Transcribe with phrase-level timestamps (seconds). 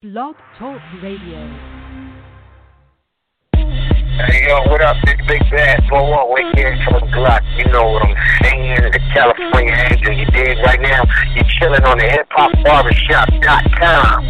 [0.00, 1.42] Blog Talk Radio.
[3.50, 7.42] Hey yo, what up, big big bad blow up, wake here from the Glock.
[7.58, 8.76] You know what I'm saying?
[8.94, 10.56] The California Angel, you dig?
[10.62, 11.02] Right now,
[11.34, 14.22] you're chilling on the hiphopbarbershop.com.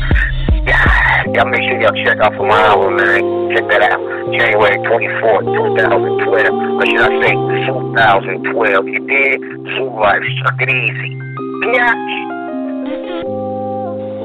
[0.65, 3.53] Yeah, y'all make sure y'all check out for my album, man.
[3.53, 4.01] Check that out.
[4.33, 6.81] January 24th, 2012.
[6.81, 7.37] Or should I say
[7.69, 8.89] 2012?
[8.89, 9.37] You did?
[9.77, 11.13] Zoo Life, suck it easy.
[11.61, 12.29] Biatch.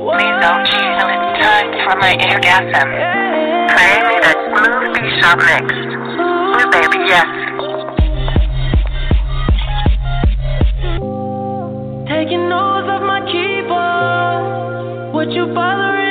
[0.03, 0.67] Please don't
[1.07, 2.83] it's time for my.
[3.71, 5.63] Play me that smooth B-sharp mix.
[6.75, 7.27] Baby, yes.
[12.09, 15.13] Taking notes off my keyboard.
[15.13, 16.02] What you bothering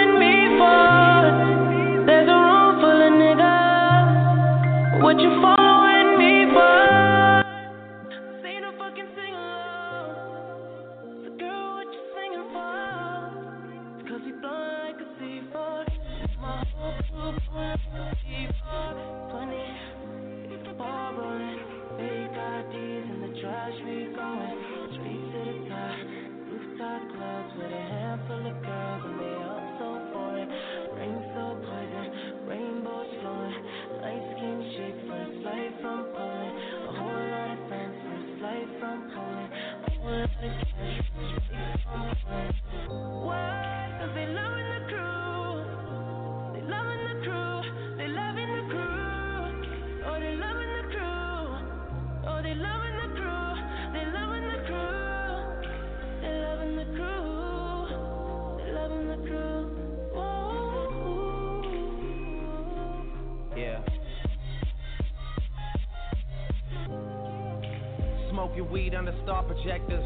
[68.73, 70.03] weed under star projectors.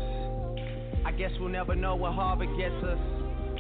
[1.07, 3.26] I guess we'll never know what Harvard gets us.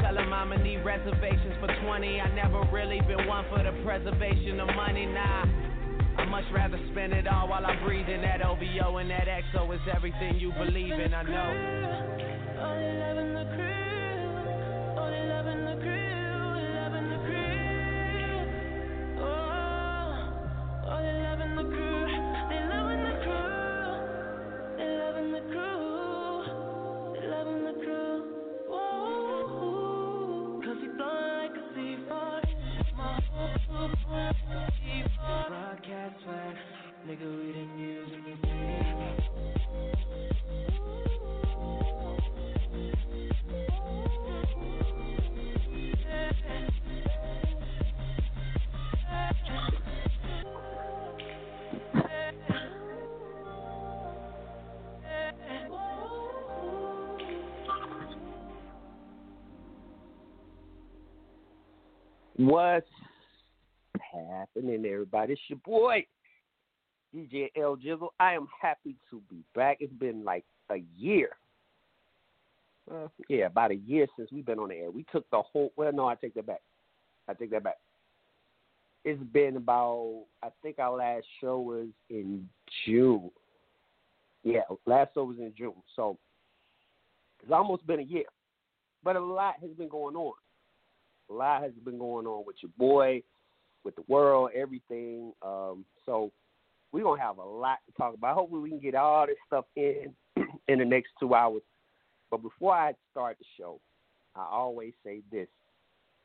[0.00, 2.20] Tell I'ma need reservations for 20.
[2.20, 5.44] I never really been one for the preservation of money, nah.
[6.18, 8.22] I much rather spend it all while I'm breathing.
[8.22, 11.52] That OVO and that XO is everything you believe in, I know.
[12.60, 14.98] Oh, they loving the crew.
[14.98, 15.87] Oh, they loving the crew.
[37.08, 38.08] Nigga, we didn't use.
[62.36, 62.86] What's
[64.00, 65.32] happening, everybody?
[65.32, 66.04] It's your boy,
[67.14, 68.10] DJ L Jizzle.
[68.20, 69.78] I am happy to be back.
[69.80, 71.30] It's been like a year.
[72.90, 74.90] Uh, yeah, about a year since we've been on the air.
[74.90, 75.72] We took the whole.
[75.76, 76.62] Well, no, I take that back.
[77.28, 77.78] I take that back.
[79.04, 80.24] It's been about.
[80.42, 82.48] I think our last show was in
[82.84, 83.30] June.
[84.42, 85.74] Yeah, last show was in June.
[85.96, 86.18] So
[87.42, 88.24] it's almost been a year,
[89.02, 90.34] but a lot has been going on.
[91.30, 93.22] A lot has been going on with your boy,
[93.84, 95.32] with the world, everything.
[95.42, 96.32] Um, so
[96.92, 98.34] we're gonna have a lot to talk about.
[98.34, 100.14] Hopefully, we can get all this stuff in
[100.68, 101.62] in the next two hours.
[102.30, 103.80] But before I start the show,
[104.34, 105.48] I always say this,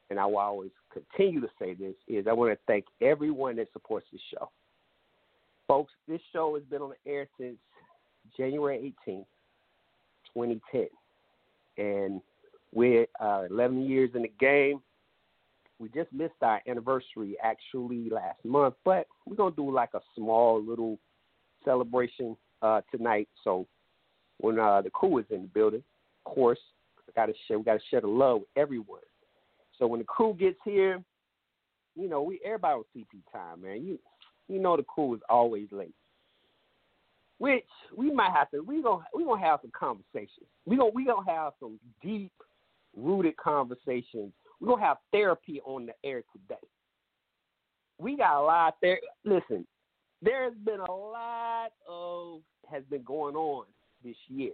[0.09, 3.71] and I will always continue to say this: is I want to thank everyone that
[3.73, 4.49] supports this show.
[5.67, 7.57] Folks, this show has been on the air since
[8.37, 9.25] January 18th,
[10.33, 10.87] 2010,
[11.77, 12.21] and
[12.73, 14.81] we're uh, 11 years in the game.
[15.79, 20.63] We just missed our anniversary actually last month, but we're gonna do like a small
[20.63, 20.99] little
[21.65, 23.27] celebration uh, tonight.
[23.43, 23.67] So
[24.37, 25.83] when uh, the crew is in the building,
[26.25, 26.59] of course,
[27.07, 29.01] we gotta share we gotta share the love with everyone.
[29.79, 31.03] So when the crew gets here,
[31.95, 33.83] you know, we everybody on CP time, man.
[33.83, 33.99] You
[34.47, 35.95] you know the crew is always late.
[37.39, 37.65] Which
[37.95, 40.47] we might have to we gonna we gonna have some conversations.
[40.65, 42.31] We gonna we gonna have some deep
[42.95, 46.61] rooted conversations we're gonna have therapy on the air today.
[47.99, 48.99] We got a lot there.
[49.23, 49.65] Listen,
[50.21, 53.65] there's been a lot of has been going on
[54.03, 54.53] this year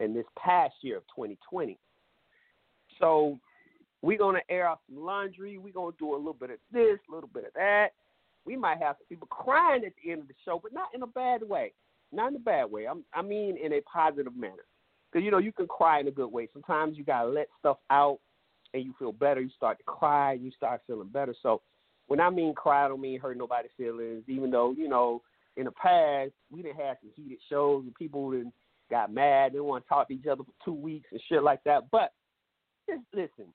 [0.00, 1.78] and this past year of 2020.
[2.98, 3.38] So
[4.02, 5.58] we're gonna air out some laundry.
[5.58, 7.88] We're gonna do a little bit of this, a little bit of that.
[8.44, 11.06] We might have people crying at the end of the show, but not in a
[11.06, 11.72] bad way.
[12.12, 12.86] Not in a bad way.
[12.86, 14.66] I'm, I mean, in a positive manner.
[15.10, 16.48] Because you know you can cry in a good way.
[16.52, 18.18] Sometimes you gotta let stuff out,
[18.74, 19.40] and you feel better.
[19.40, 21.34] You start to cry, you start feeling better.
[21.42, 21.62] So
[22.08, 24.24] when I mean cry, I don't mean hurt nobody's feelings.
[24.28, 25.22] Even though you know
[25.56, 28.52] in the past we didn't have some heated shows and people didn't
[28.90, 31.62] got mad, they want to talk to each other for two weeks and shit like
[31.64, 31.84] that.
[31.90, 32.12] But
[32.88, 33.52] just listen,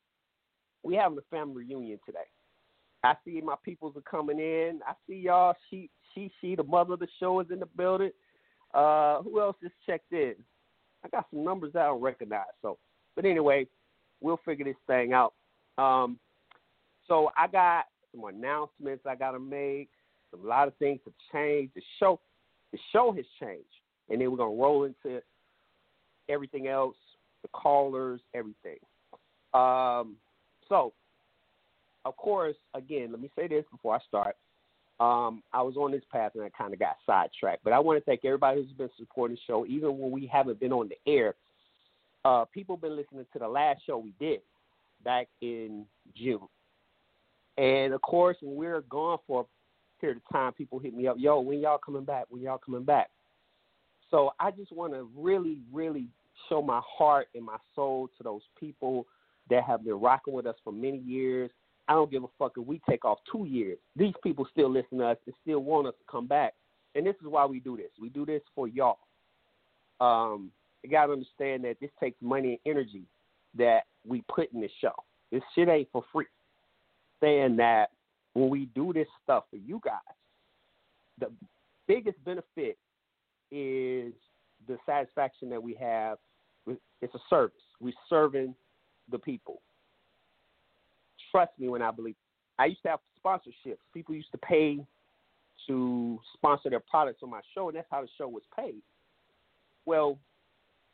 [0.83, 2.19] we having a family reunion today.
[3.04, 4.80] I see my peoples are coming in.
[4.86, 5.54] I see y'all.
[5.69, 8.12] She, she, she, the mother of the show is in the building.
[8.74, 10.36] Uh, who else just checked in?
[11.04, 12.44] I got some numbers I don't recognize.
[12.62, 12.77] So,
[13.15, 13.68] but anyway,
[14.21, 15.33] we'll figure this thing out.
[15.77, 16.19] Um,
[17.07, 19.89] so I got some announcements I got to make.
[20.33, 21.74] A lot of things have changed.
[21.75, 22.19] The show,
[22.71, 23.66] the show has changed,
[24.10, 25.21] and then we're gonna roll into
[26.30, 26.95] everything else,
[27.42, 28.77] the callers, everything.
[29.54, 30.18] Um,
[30.68, 30.94] so,
[32.06, 34.36] of course, again, let me say this before I start.
[35.00, 37.98] Um, I was on this path and I kind of got sidetracked, but I want
[37.98, 41.12] to thank everybody who's been supporting the show, even when we haven't been on the
[41.12, 41.36] air.
[42.25, 44.42] Uh, people been listening to the last show we did
[45.04, 45.86] back in
[46.16, 46.48] June.
[47.57, 51.07] And of course, when we are gone for a period of time, people hit me
[51.07, 52.25] up, yo, when y'all coming back?
[52.30, 53.10] When y'all coming back?
[54.12, 56.07] So I just want to really, really
[56.48, 59.06] show my heart and my soul to those people
[59.50, 61.51] that have been rocking with us for many years.
[61.88, 63.77] I don't give a fuck if we take off two years.
[63.95, 66.54] These people still listen to us and still want us to come back.
[66.95, 67.89] And this is why we do this.
[68.00, 69.00] We do this for y'all.
[70.00, 70.51] Um,
[70.84, 73.04] you gotta understand that this takes money and energy
[73.58, 74.94] that we put in the show.
[75.31, 76.26] This shit ain't for free.
[77.22, 77.92] Saying that
[78.34, 80.00] when we do this stuff for you guys,
[81.20, 81.28] the
[81.88, 82.78] biggest benefit
[83.52, 84.14] is
[84.68, 86.18] the satisfaction that we have.
[87.02, 87.56] It's a service.
[87.80, 88.56] We're serving
[89.12, 89.62] the people.
[91.32, 92.16] Trust me when I believe.
[92.58, 93.78] I used to have sponsorships.
[93.94, 94.80] People used to pay
[95.68, 98.82] to sponsor their products on my show, and that's how the show was paid.
[99.86, 100.18] Well,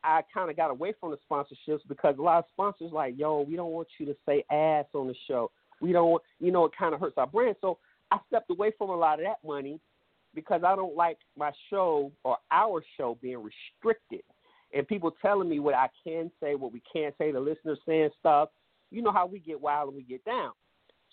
[0.06, 3.42] I kind of got away from the sponsorships because a lot of sponsors like, yo,
[3.42, 5.50] we don't want you to say ass on the show.
[5.82, 7.56] We don't, want, you know, it kind of hurts our brand.
[7.60, 7.80] So
[8.12, 9.80] I stepped away from a lot of that money
[10.36, 14.22] because I don't like my show or our show being restricted
[14.74, 18.10] and people telling me what I can say, what we can't say, the listeners saying
[18.20, 18.50] stuff.
[18.92, 20.52] You know how we get wild and we get down.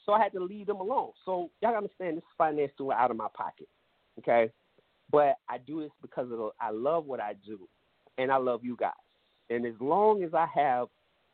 [0.05, 1.13] So I had to leave them alone.
[1.25, 3.69] So y'all understand this is financed out of my pocket.
[4.19, 4.51] Okay?
[5.11, 7.59] But I do this because of the, I love what I do
[8.19, 8.93] and I love you guys.
[9.51, 10.89] And as long as I have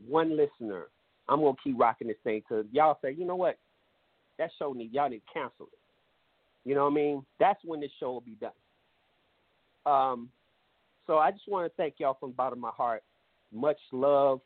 [0.07, 0.87] one listener,
[1.29, 3.59] I'm gonna keep rocking this thing till y'all say, you know what?
[4.39, 5.79] That show need y'all need to cancel it.
[6.69, 7.27] You know what I mean?
[7.39, 8.51] That's when this show will be done.
[9.87, 10.29] Um,
[11.07, 13.03] so I just want to thank y'all from the bottom of my heart.
[13.53, 14.41] Much love,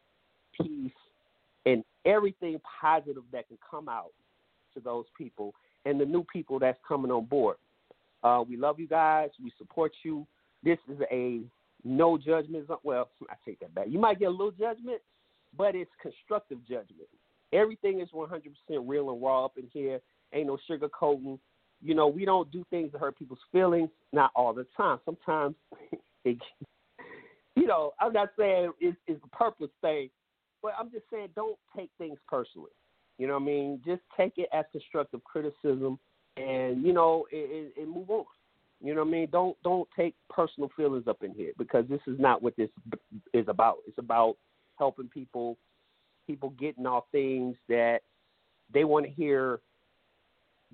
[0.60, 0.92] peace,
[1.66, 4.12] and everything positive that can come out
[4.74, 5.54] to those people
[5.84, 7.56] and the new people that's coming on board.
[8.22, 9.30] Uh, we love you guys.
[9.42, 10.26] We support you.
[10.62, 11.40] This is a
[11.84, 12.68] no judgment.
[12.82, 13.86] Well, I take that back.
[13.88, 15.00] You might get a little judgment,
[15.56, 17.08] but it's constructive judgment.
[17.52, 18.40] Everything is 100%
[18.84, 20.00] real and raw up in here.
[20.32, 21.38] Ain't no sugarcoating.
[21.82, 23.90] You know, we don't do things to hurt people's feelings.
[24.12, 24.98] Not all the time.
[25.04, 25.54] Sometimes
[26.24, 26.38] it,
[27.56, 30.08] you know, I'm not saying it's, it's a purpose thing,
[30.62, 32.70] but I'm just saying don't take things personally.
[33.18, 33.80] You know what I mean?
[33.84, 35.98] Just take it as constructive criticism,
[36.36, 38.24] and you know, and, and move on.
[38.82, 39.28] You know what I mean?
[39.30, 42.68] Don't don't take personal feelings up in here because this is not what this
[43.32, 43.76] is about.
[43.86, 44.36] It's about
[44.78, 45.56] helping people,
[46.26, 48.00] people getting off things that
[48.74, 49.60] they want to hear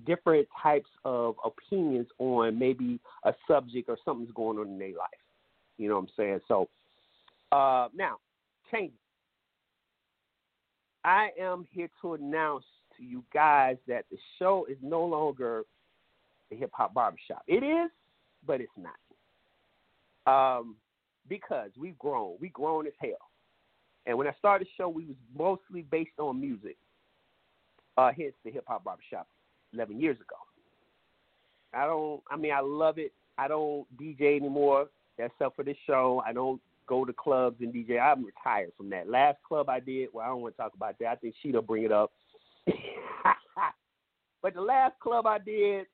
[0.05, 5.09] different types of opinions on maybe a subject or something's going on in their life.
[5.77, 6.39] You know what I'm saying?
[6.47, 6.69] So
[7.51, 8.17] uh, now,
[8.71, 8.93] change.
[11.03, 12.65] I am here to announce
[12.97, 15.63] to you guys that the show is no longer
[16.49, 17.43] the hip hop barbershop.
[17.47, 17.89] It is,
[18.45, 18.97] but it's not.
[20.27, 20.75] Um,
[21.27, 22.35] because we've grown.
[22.39, 23.29] We've grown as hell.
[24.05, 26.77] And when I started the show, we was mostly based on music.
[27.97, 29.27] Uh, hence the hip hop barbershop
[29.73, 30.35] 11 years ago.
[31.73, 32.21] I don't.
[32.29, 33.13] I mean, I love it.
[33.37, 36.21] I don't DJ anymore That's except for this show.
[36.25, 38.01] I don't go to clubs and DJ.
[38.01, 39.09] I'm retired from that.
[39.09, 41.07] Last club I did, well, I don't want to talk about that.
[41.07, 42.11] I think she'll bring it up.
[44.41, 45.85] but the last club I did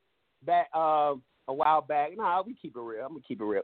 [0.45, 1.15] that uh,
[1.47, 3.03] a while back, nah, we keep it real.
[3.03, 3.63] I'm gonna keep it real.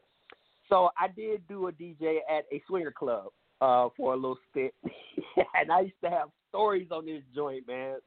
[0.69, 3.27] So I did do a DJ at a swinger club
[3.59, 7.97] uh, for a little spit, and I used to have stories on this joint, man.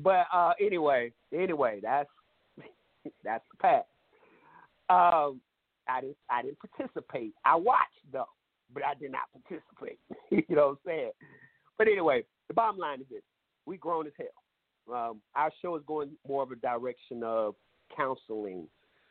[0.00, 2.08] But uh, anyway, anyway, that's
[3.24, 3.86] that's the past.
[4.90, 5.40] Um,
[5.88, 7.34] I didn't I didn't participate.
[7.44, 8.24] I watched though,
[8.72, 9.98] but I did not participate.
[10.30, 11.10] you know what I'm saying?
[11.78, 13.22] But anyway, the bottom line is this:
[13.66, 14.26] we grown as hell.
[14.94, 17.54] Um, our show is going more of a direction of
[17.96, 18.66] counseling,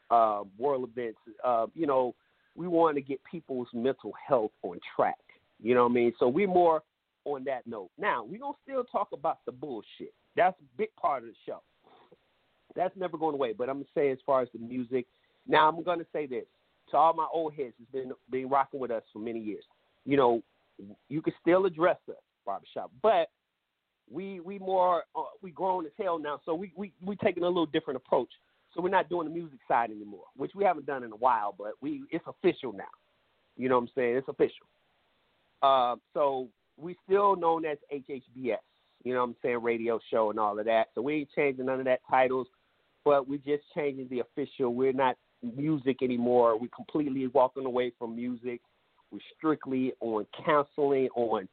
[0.10, 1.20] uh, world events.
[1.44, 2.16] Uh, you know,
[2.56, 5.16] we want to get people's mental health on track.
[5.62, 6.14] You know what I mean?
[6.20, 6.82] So we're more
[7.26, 7.90] on that note.
[7.98, 10.14] Now we're gonna still talk about the bullshit.
[10.36, 11.62] That's a big part of the show.
[12.76, 13.54] That's never going away.
[13.54, 15.06] But I'm gonna say as far as the music.
[15.48, 16.46] Now I'm gonna say this
[16.92, 19.64] to all my old heads who's been been rocking with us for many years.
[20.06, 20.42] You know,
[21.10, 23.30] you can still address us, barbershop, but
[24.12, 27.48] we we more uh, we grown as hell now, so we we we taking a
[27.48, 28.30] little different approach.
[28.74, 31.54] So we're not doing the music side anymore, which we haven't done in a while,
[31.58, 32.84] but we it's official now.
[33.58, 34.18] You know what I'm saying?
[34.18, 34.66] It's official.
[35.62, 36.48] Uh, so
[36.78, 38.58] we still known as HHBS.
[39.04, 39.62] You know what I'm saying?
[39.62, 40.88] Radio show and all of that.
[40.96, 42.48] So we ain't changing none of that titles,
[43.04, 44.74] but we're just changing the official.
[44.74, 46.58] We're not music anymore.
[46.58, 48.62] We're completely walking away from music.
[49.12, 51.48] We're strictly on counseling, on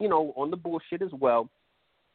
[0.00, 1.48] you know, on the bullshit as well.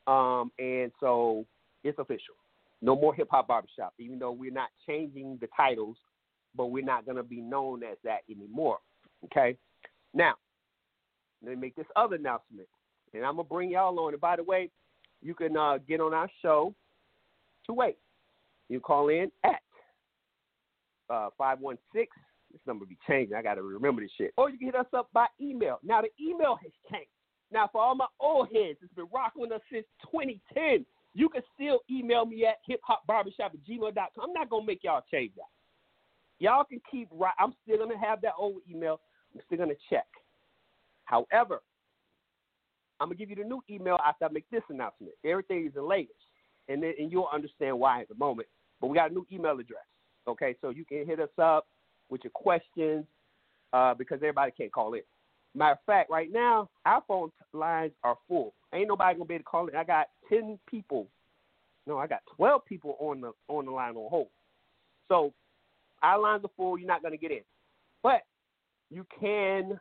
[0.08, 1.46] Um, and so
[1.84, 2.36] it's official.
[2.82, 5.98] No more hip hop barbershop, even though we're not changing the titles,
[6.56, 8.80] but we're not going to be known as that anymore.
[9.26, 9.58] Okay?
[10.14, 10.34] Now,
[11.44, 12.68] let me make this other announcement.
[13.14, 14.14] And I'm going to bring y'all on.
[14.14, 14.70] And by the way,
[15.22, 16.74] you can uh, get on our show
[17.66, 17.98] to wait.
[18.70, 19.62] You call in at
[21.10, 22.08] uh, 516.
[22.52, 23.36] This number be changing.
[23.36, 24.34] I got to remember this shit.
[24.38, 25.80] Or you can hit us up by email.
[25.84, 27.10] Now, the email has changed.
[27.52, 31.42] Now, for all my old heads it's been rocking with us since 2010, you can
[31.54, 34.24] still email me at hiphopbarbershop at gmail.com.
[34.24, 35.50] I'm not going to make y'all change that.
[36.40, 37.34] Y'all can keep right.
[37.40, 39.00] I'm still going to have that old email.
[39.34, 40.08] I'm still going to check.
[41.06, 41.62] However,
[43.00, 45.14] I'm going to give you the new email after I make this announcement.
[45.26, 46.14] Everything is the latest.
[46.68, 48.48] And, then, and you'll understand why at the moment.
[48.80, 49.84] But we got a new email address.
[50.28, 51.68] Okay, so you can hit us up
[52.10, 53.06] with your questions
[53.74, 55.02] uh, because everybody can't call in.
[55.56, 58.54] Matter of fact, right now our phone lines are full.
[58.74, 59.76] Ain't nobody gonna be able to call in.
[59.76, 61.08] I got ten people.
[61.88, 64.28] No, I got twelve people on the on the line on hold.
[65.08, 65.34] So
[66.04, 66.78] our lines are full.
[66.78, 67.42] You're not gonna get in,
[68.04, 68.22] but
[68.92, 69.80] you can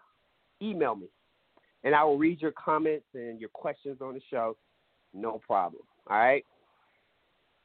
[0.63, 1.09] email me,
[1.85, 4.57] and I will read your comments and your questions on the show.
[5.13, 5.83] No problem.
[6.09, 6.45] All right.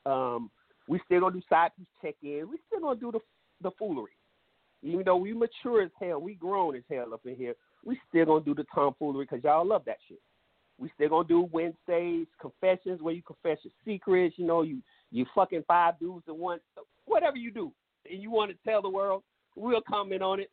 [0.06, 0.52] Um,
[0.88, 2.50] we still gonna do side piece check in.
[2.50, 3.20] We still gonna do the
[3.62, 4.12] the foolery.
[4.82, 7.56] Even though we mature as hell, we grown as hell up in here.
[7.86, 10.22] We still gonna do the tomfoolery because y'all love that shit.
[10.78, 14.36] We still gonna do Wednesdays confessions where you confess your secrets.
[14.38, 14.80] You know, you
[15.12, 16.62] you fucking five dudes at once.
[17.06, 17.72] Whatever you do,
[18.10, 19.24] and you want to tell the world,
[19.56, 20.50] we'll comment on it.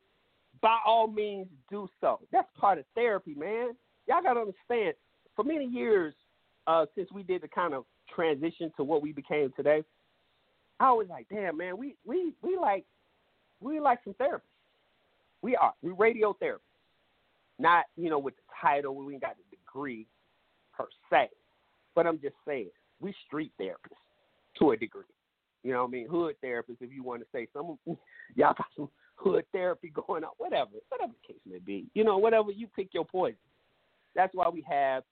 [0.60, 2.20] By all means, do so.
[2.32, 3.70] That's part of therapy, man.
[4.06, 4.94] Y'all gotta understand.
[5.37, 6.14] For many years,
[6.66, 7.84] uh, since we did the kind of
[8.14, 9.82] transition to what we became today,
[10.80, 12.84] I was like, damn, man, we we we like
[13.60, 14.40] we like some therapists.
[15.42, 15.72] We are.
[15.82, 16.58] We radio therapists.
[17.61, 20.07] Not, you know, with the title, we ain't got the degree
[20.75, 21.29] per se.
[21.95, 24.00] But I'm just saying, we street therapists
[24.59, 25.02] to a degree.
[25.62, 26.09] You know what I mean?
[26.09, 27.79] Hood therapists, if you want to say some
[28.35, 31.87] y'all got some hood therapy going on, whatever, whatever the case may be.
[31.93, 33.37] You know, whatever you pick your poison.
[34.14, 35.02] That's why we have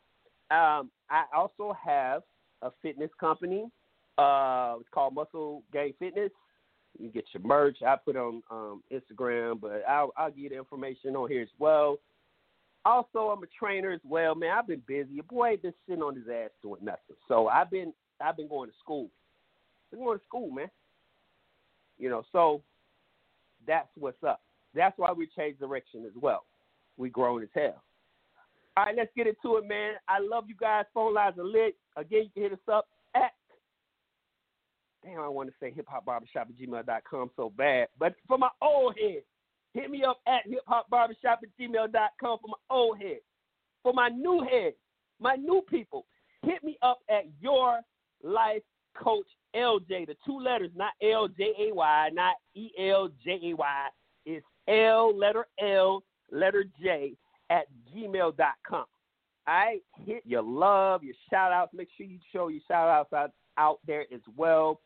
[0.52, 2.24] um, I also have
[2.62, 3.66] a fitness company.
[4.18, 6.32] Uh, it's called Muscle Gang Fitness.
[7.00, 7.78] You get your merch.
[7.86, 11.48] I put on um, Instagram, but I'll, I'll give you the information on here as
[11.58, 11.98] well.
[12.86, 14.56] Also, I'm a trainer as well, man.
[14.56, 15.14] I've been busy.
[15.14, 17.16] Your boy ain't been sitting on his ass doing nothing.
[17.28, 19.10] So I've been I've been going to school.
[19.88, 20.70] I've Been going to school, man.
[21.98, 22.62] You know, so
[23.68, 24.42] that's what's up.
[24.74, 26.46] That's why we changed direction as well.
[26.98, 27.84] We grown as hell.
[28.76, 29.94] All right, let's get into it, man.
[30.08, 30.86] I love you guys.
[30.94, 31.76] Phone lines are lit.
[31.96, 33.32] Again, you can hit us up at
[35.04, 37.88] damn, I want to say hiphopbarbershop at gmail.com so bad.
[38.00, 39.24] But for my old head,
[39.74, 43.20] hit me up at hiphopbarbershop at gmail.com for my old head.
[43.84, 44.74] For my new head,
[45.20, 46.06] my new people,
[46.44, 47.82] hit me up at your
[48.24, 48.64] life
[48.96, 50.08] coach LJ.
[50.08, 53.88] The two letters, not L J A Y, not E L J A Y.
[54.26, 57.14] It's L letter L letter J
[57.50, 57.66] at
[57.96, 58.86] gmail.com.
[59.46, 61.74] All right, hit your love, your shout outs.
[61.74, 64.80] Make sure you show your shout outs out, out there as well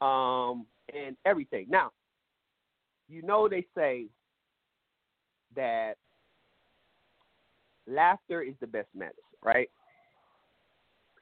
[0.00, 1.66] um, and everything.
[1.68, 1.90] Now,
[3.08, 4.06] you know they say
[5.54, 5.94] that
[7.86, 9.68] laughter is the best medicine, right?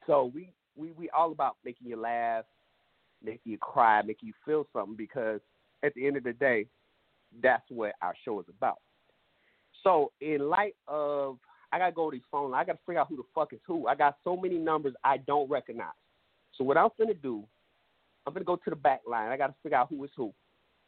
[0.07, 2.45] So we we we all about making you laugh,
[3.23, 5.39] making you cry, making you feel something because
[5.83, 6.65] at the end of the day,
[7.41, 8.79] that's what our show is about.
[9.83, 11.37] So in light of
[11.71, 12.53] I gotta go to these phone.
[12.53, 13.87] I gotta figure out who the fuck is who.
[13.87, 15.87] I got so many numbers I don't recognize.
[16.57, 17.43] So what I'm gonna do
[18.25, 19.31] I'm gonna go to the back line.
[19.31, 20.33] I gotta figure out who is who.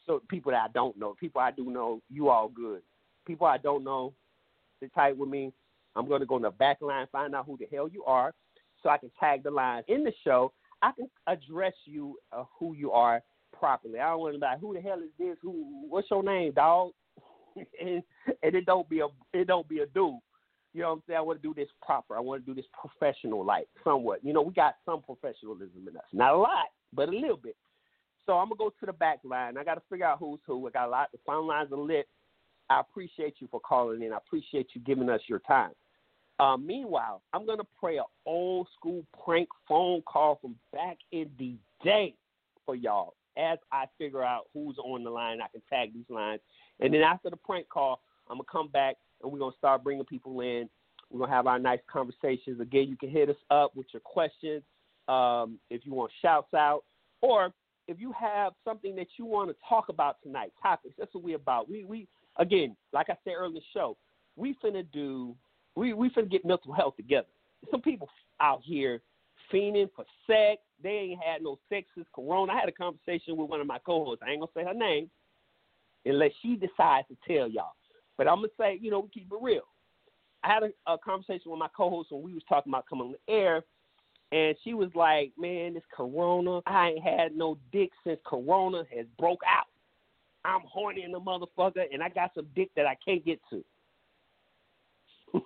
[0.06, 2.82] So people that I don't know, people I do know, you all good.
[3.26, 4.14] People I don't know,
[4.80, 5.54] sit tight with me.
[5.96, 8.34] I'm gonna go in the back line, find out who the hell you are,
[8.84, 10.52] so I can tag the lines in the show.
[10.82, 13.22] I can address you uh, who you are
[13.58, 14.00] properly.
[14.00, 15.38] I don't want to like, who the hell is this?
[15.42, 15.86] Who?
[15.90, 16.92] What's your name, dog?
[17.56, 18.04] and
[18.42, 20.20] and it don't be a it don't be a dude.
[20.74, 21.18] You know what I'm saying?
[21.20, 22.18] I want to do this proper.
[22.18, 24.24] I want to do this professional, like somewhat.
[24.24, 27.56] You know, we got some professionalism in us, not a lot, but a little bit.
[28.26, 29.58] So I'm gonna go to the back line.
[29.58, 30.68] I got to figure out who's who.
[30.68, 31.10] I got a lot.
[31.12, 32.08] The phone lines are lit.
[32.70, 34.14] I appreciate you for calling in.
[34.14, 35.72] I appreciate you giving us your time.
[36.40, 41.56] Uh, meanwhile, I'm gonna play an old school prank phone call from back in the
[41.84, 42.16] day
[42.66, 45.42] for y'all as I figure out who's on the line.
[45.42, 46.42] I can tag these lines,
[46.80, 50.06] and then after the prank call, I'm gonna come back and we're gonna start bringing
[50.06, 50.70] people in.
[51.10, 52.60] We're gonna have our nice conversations.
[52.60, 54.64] Again, you can hit us up with your questions
[55.08, 56.84] um, if you want shouts out,
[57.22, 57.54] or
[57.88, 60.96] if you have something that you want to talk about tonight, topics.
[60.98, 61.70] That's what we're about.
[61.70, 63.98] We we again, like I said earlier in the show,
[64.36, 65.36] we finna do
[65.76, 67.28] we we finna get mental health together.
[67.72, 68.10] Some people
[68.40, 69.02] out here
[69.52, 70.62] fiending for sex.
[70.82, 72.54] They ain't had no sex since Corona.
[72.54, 74.24] I had a conversation with one of my co-hosts.
[74.26, 75.10] I ain't gonna say her name
[76.06, 77.74] unless she decides to tell y'all.
[78.18, 79.64] But I'm gonna say, you know, we keep it real.
[80.44, 83.14] I had a, a conversation with my co-host when we was talking about coming on
[83.14, 83.64] the air,
[84.32, 89.06] and she was like, "Man, this Corona, I ain't had no dick since Corona has
[89.18, 89.68] broke out.
[90.46, 93.64] I'm horny in the motherfucker, and I got some dick that I can't get to."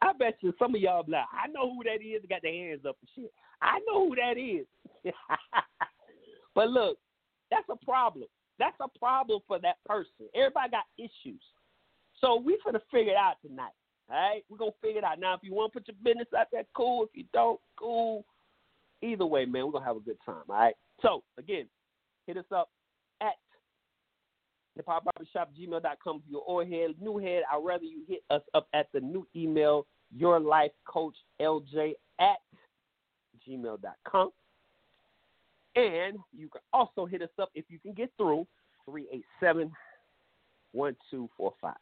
[0.00, 2.22] I bet you some of y'all like, I know who that is.
[2.28, 3.32] Got their hands up and shit.
[3.60, 4.66] I know who that is.
[6.54, 6.98] but look,
[7.50, 8.26] that's a problem.
[8.58, 10.28] That's a problem for that person.
[10.34, 11.42] Everybody got issues.
[12.20, 13.72] So we finna figure it out tonight.
[14.10, 14.44] All right?
[14.48, 15.20] We're gonna figure it out.
[15.20, 17.04] Now if you wanna put your business out there, cool.
[17.04, 18.24] If you don't, cool.
[19.02, 20.42] Either way, man, we're gonna have a good time.
[20.48, 20.74] All right.
[21.02, 21.68] So again,
[22.26, 22.68] hit us up
[24.78, 27.42] hiphopbarbershop.gmail.com if you're old head, new head.
[27.52, 29.86] I'd rather you hit us up at the new email,
[30.16, 32.38] your life coach LJ at
[33.48, 34.30] gmail.com.
[35.76, 38.46] And you can also hit us up if you can get through
[38.86, 39.70] 387
[40.72, 41.74] 1245.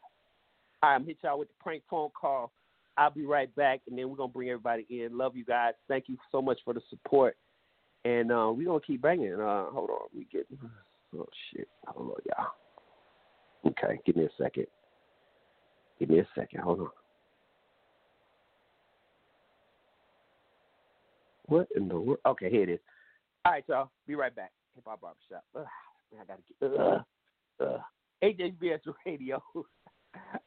[0.83, 2.51] All right, I'm hit y'all with the prank phone call.
[2.97, 5.17] I'll be right back, and then we're gonna bring everybody in.
[5.17, 5.73] Love you guys.
[5.87, 7.37] Thank you so much for the support,
[8.05, 9.33] and uh, we're gonna keep banging.
[9.33, 10.47] Uh, hold on, we get.
[11.15, 12.47] Oh shit, hold on, y'all.
[13.65, 14.67] Okay, give me a second.
[15.99, 16.61] Give me a second.
[16.61, 16.89] Hold on.
[21.47, 22.19] What in the world?
[22.25, 22.79] Okay, here it is.
[23.45, 23.89] All right, y'all.
[24.05, 24.51] Be right back.
[24.75, 25.43] Hip Hop Barbershop.
[25.55, 25.65] Ugh,
[26.13, 26.79] man, I gotta get.
[26.79, 27.01] Ugh,
[27.61, 27.81] ugh.
[28.23, 29.41] HHBS Radio.
[29.55, 29.63] All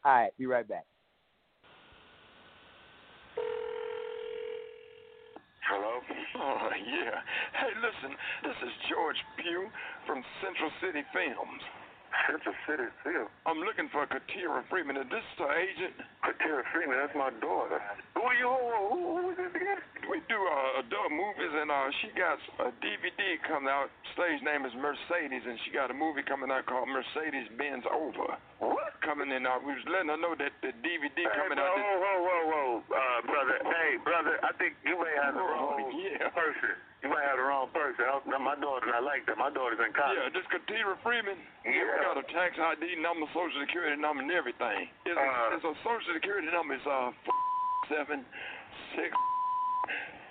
[0.05, 0.85] right, be right back.
[5.70, 6.03] Hello?
[6.35, 7.23] Oh, yeah.
[7.55, 9.70] Hey, listen, this is George Pugh
[10.07, 11.62] from Central City Films.
[12.27, 13.27] Central City Seal.
[13.46, 14.96] I'm looking for Katira Freeman.
[14.99, 15.94] Is this her agent?
[16.27, 17.79] Katira Freeman, that's my daughter.
[18.14, 18.51] Who are you?
[18.51, 19.81] Who, who, who is this again?
[20.11, 23.88] We do uh, adult movies, and uh, she got a DVD coming out.
[24.18, 28.35] Stage name is Mercedes, and she got a movie coming out called Mercedes Benz Over.
[28.59, 28.99] What?
[29.07, 31.79] Coming in, uh, we was letting her know that the DVD Hey, coming bro, out.
[31.79, 33.57] whoa, whoa, whoa, whoa, uh, brother.
[33.64, 36.29] Hey, brother, I think you may have the Oh, wrong yeah.
[36.35, 36.75] person.
[37.01, 38.05] You might have the wrong person.
[38.05, 39.41] I, my daughter's not like that.
[39.41, 40.21] My daughter's in college.
[40.21, 41.41] Yeah, this Katira Freeman.
[41.65, 42.05] Yeah.
[42.05, 44.93] Got a tax ID number, social security number, and everything.
[45.09, 45.57] It's, Uh.
[45.57, 46.77] it's a social security number.
[46.77, 47.09] It's uh
[47.89, 48.21] seven
[49.01, 49.17] six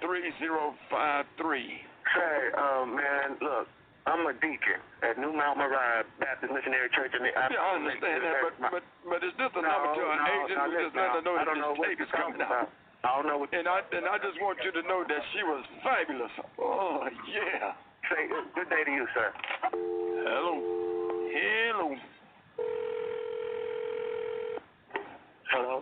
[0.06, 1.82] three zero five three.
[2.14, 3.66] Say, um, man, look,
[4.06, 8.22] I'm a deacon at New Mount Moriah Baptist Missionary Church in the Yeah, I understand
[8.26, 11.22] that, but but but is this a number to an agent who just let her
[11.26, 12.70] know I know this tape is coming out?
[13.04, 15.42] I don't know what And I and I just want you to know that she
[15.44, 16.32] was fabulous.
[16.60, 17.74] Oh yeah.
[18.12, 18.28] say.
[18.56, 19.32] Good day to you, sir.
[19.72, 20.60] Hello.
[21.32, 21.96] Hello.
[25.52, 25.76] Hello.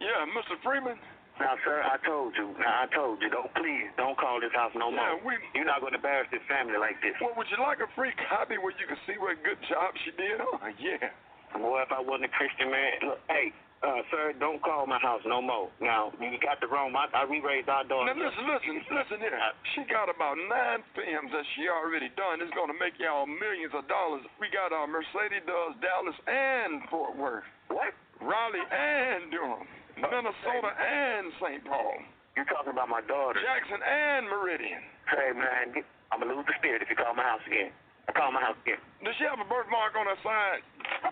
[0.00, 0.56] Yeah, Mr.
[0.64, 0.96] Freeman.
[1.40, 2.54] Now, sir, I told you.
[2.62, 3.26] Now, I told you.
[3.28, 5.34] Don't please don't call this house no Yeah, more.
[5.34, 7.14] we- You're not going to embarrass this family like this.
[7.20, 9.90] Well, would you like a free copy where you can see what a good job
[10.06, 10.38] she did?
[10.40, 11.10] Oh yeah.
[11.58, 13.50] Boy, if I wasn't a Christian man, look, hey,
[13.84, 15.68] uh, sir, don't call my house no more.
[15.80, 16.96] Now, you got the wrong.
[16.96, 18.08] I, I re-raised our daughter.
[18.08, 19.36] Now listen, listen, listen here.
[19.76, 22.40] She got about nine films that she already done.
[22.40, 24.24] It's gonna make y'all millions of dollars.
[24.40, 27.92] We got our Mercedes does Dallas and Fort Worth, What?
[28.24, 29.68] Raleigh and Durham,
[30.00, 31.60] Minnesota and St.
[31.68, 32.00] Paul,
[32.40, 33.36] You're talking about my daughter.
[33.44, 34.80] Jackson and Meridian.
[35.12, 37.68] Hey, man, I'm going to lose the spirit if you call my house again.
[38.08, 38.80] I call my house again.
[39.04, 40.62] Does she have a birthmark on her side?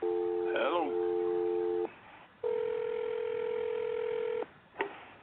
[0.01, 1.12] Hello.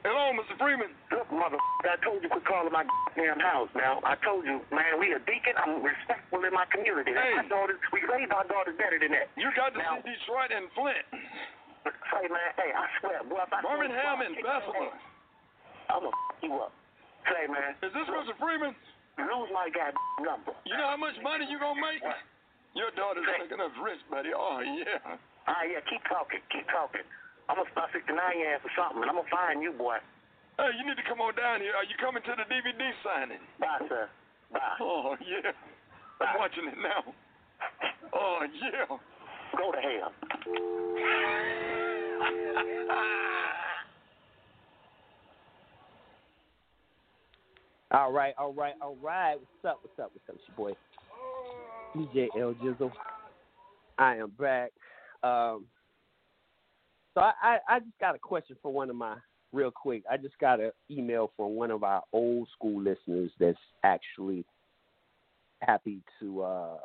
[0.00, 0.56] Hello, Mr.
[0.56, 0.96] Freeman.
[1.12, 4.00] Look, mother, I told you quit calling my damn house now.
[4.00, 5.52] I told you, man, we a deacon.
[5.60, 7.12] I'm respectful in my community.
[7.12, 7.36] Hey.
[7.36, 9.28] My daughters, we raise our daughters better than that.
[9.36, 11.04] You got to Now- see Detroit and Flint,
[12.12, 14.92] Say, man, hey, I swear, boy, if I Birmingham and Bessemer.
[15.88, 16.72] I'm gonna f you up.
[17.24, 18.36] Say, man, Is this Mr.
[18.36, 18.76] Freeman?
[19.16, 20.52] lose my goddamn number.
[20.64, 22.00] You know how much money you gonna make?
[22.76, 24.30] Your daughter's making us rich, buddy.
[24.36, 25.16] Oh yeah.
[25.48, 27.02] Right, yeah, keep talking, keep talking.
[27.50, 29.98] I'm gonna start 69 your ass or something, and I'm gonna find you, boy.
[30.54, 31.74] Hey, you need to come on down here.
[31.74, 33.42] Are you coming to the DVD signing?
[33.58, 34.06] Bye, sir.
[34.54, 34.78] Bye.
[34.78, 35.50] Oh yeah.
[36.22, 37.02] I'm watching it now.
[38.14, 38.86] Oh yeah.
[39.58, 40.12] Go to hell.
[47.90, 49.34] All right, all right, all right.
[49.34, 49.80] What's up?
[49.82, 50.12] What's up?
[50.14, 50.36] What's up?
[50.36, 50.78] It's your boy
[51.96, 52.92] DJ L Jizzle.
[53.98, 54.70] I am back.
[55.24, 55.64] Um,
[57.14, 59.16] so I, I, I just got a question for one of my
[59.52, 60.02] real quick.
[60.10, 64.44] I just got an email from one of our old school listeners that's actually
[65.60, 66.76] happy to uh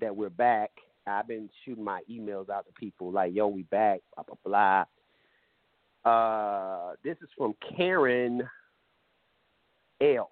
[0.00, 0.70] that we're back.
[1.06, 4.84] I've been shooting my emails out to people like, "Yo, we back." Blah blah
[6.04, 6.10] blah.
[6.10, 8.42] Uh, this is from Karen
[10.00, 10.30] L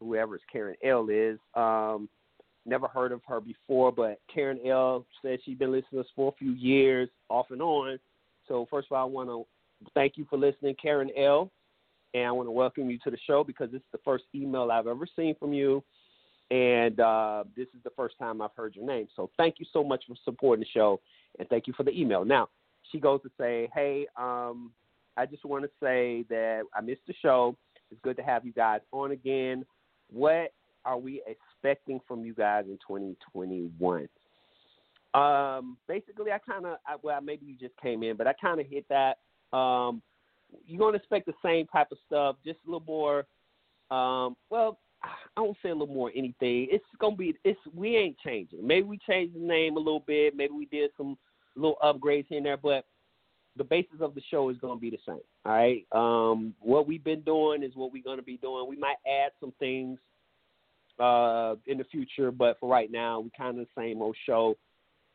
[0.00, 1.38] whoever Karen L is.
[1.54, 2.08] Um,
[2.66, 6.32] never heard of her before, but Karen L said she's been listening to us for
[6.32, 7.98] a few years, off and on.
[8.50, 9.46] So first of all, I want to
[9.94, 11.52] thank you for listening, Karen L,
[12.14, 14.72] and I want to welcome you to the show because this is the first email
[14.72, 15.84] I've ever seen from you,
[16.50, 19.06] and uh, this is the first time I've heard your name.
[19.14, 21.00] So thank you so much for supporting the show,
[21.38, 22.24] and thank you for the email.
[22.24, 22.48] Now
[22.90, 24.72] she goes to say, "Hey, um,
[25.16, 27.56] I just want to say that I missed the show.
[27.92, 29.64] It's good to have you guys on again.
[30.10, 30.52] What
[30.84, 34.08] are we expecting from you guys in 2021?
[35.14, 38.66] Um, basically, I kind of, well, maybe you just came in, but I kind of
[38.66, 39.18] hit that.
[39.56, 40.02] Um,
[40.66, 43.26] you're to expect the same type of stuff, just a little more.
[43.90, 46.68] Um, well, I don't say a little more anything.
[46.70, 47.34] It's gonna be.
[47.44, 48.66] It's we ain't changing.
[48.66, 50.36] Maybe we changed the name a little bit.
[50.36, 51.16] Maybe we did some
[51.56, 52.84] little upgrades here and there, but
[53.56, 55.20] the basis of the show is going to be the same.
[55.44, 55.86] All right.
[55.92, 58.68] Um, what we've been doing is what we're going to be doing.
[58.68, 59.98] We might add some things
[60.98, 64.56] uh, in the future, but for right now, we kind of the same old show.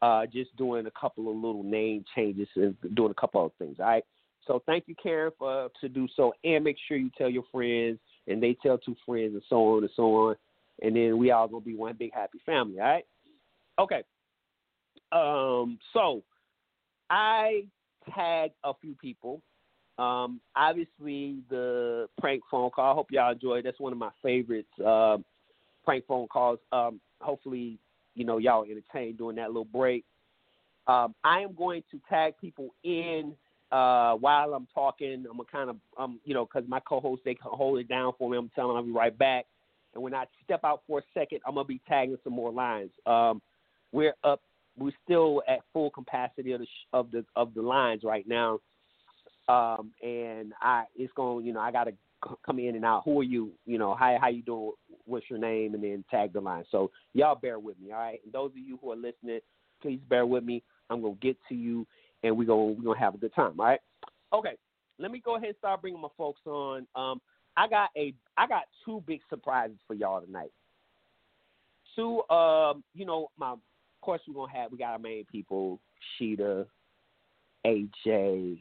[0.01, 3.77] Uh, just doing a couple of little name changes and doing a couple of things.
[3.79, 4.03] All right.
[4.45, 7.97] So thank you, Karen, for to do so, and make sure you tell your friends,
[8.27, 10.35] and they tell two friends, and so on and so on,
[10.81, 12.79] and then we all gonna be one big happy family.
[12.79, 13.05] All right.
[13.79, 14.03] Okay.
[15.11, 15.79] Um.
[15.93, 16.23] So
[17.09, 17.63] I
[18.13, 19.41] tagged a few people.
[19.97, 22.91] Um, obviously, the prank phone call.
[22.91, 23.65] I hope y'all enjoyed.
[23.65, 24.67] That's one of my favorites.
[24.85, 25.17] Uh,
[25.83, 26.59] prank phone calls.
[26.71, 27.79] Um, hopefully,
[28.15, 30.05] you know y'all entertained during that little break.
[30.87, 33.33] Um, I am going to tag people in
[33.71, 35.25] uh, while I'm talking.
[35.29, 38.29] I'm gonna kind of, um, you know, because my co-host they hold it down for
[38.29, 38.37] me.
[38.37, 39.45] I'm telling I'll be right back.
[39.93, 42.91] And when I step out for a second, I'm gonna be tagging some more lines.
[43.05, 43.41] Um,
[43.91, 44.41] we're up
[44.77, 48.59] we're still at full capacity of the sh- of the of the lines right now.
[49.47, 51.97] Um, and I it's going, you know, I got to c-
[52.45, 53.03] come in and out.
[53.05, 53.51] Who are you?
[53.65, 54.71] You know, how how you doing?
[55.05, 55.73] What's your name?
[55.73, 56.63] And then tag the line.
[56.71, 58.19] So y'all bear with me, all right?
[58.23, 59.39] And those of you who are listening,
[59.81, 60.63] please bear with me.
[60.89, 61.85] I'm gonna get to you,
[62.23, 63.79] and we're gonna we're gonna have a good time, all right?
[64.33, 64.55] Okay,
[64.99, 66.87] let me go ahead and start bringing my folks on.
[66.95, 67.21] Um,
[67.57, 70.51] I got a I got two big surprises for y'all tonight.
[71.95, 73.59] Two, um, you know, my of
[74.01, 75.79] course we're gonna have we got our main people,
[76.17, 76.67] Sheeta,
[77.65, 78.59] AJ,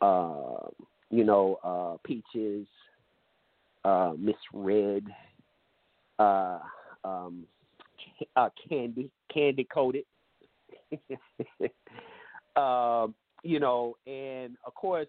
[0.00, 0.68] uh,
[1.10, 2.66] you know, uh, Peaches,
[3.84, 5.04] uh, Miss Red,
[6.18, 6.58] uh,
[7.04, 7.44] um,
[8.36, 10.04] uh, Candy, Candy coated.
[12.56, 15.06] um, you know, and of course,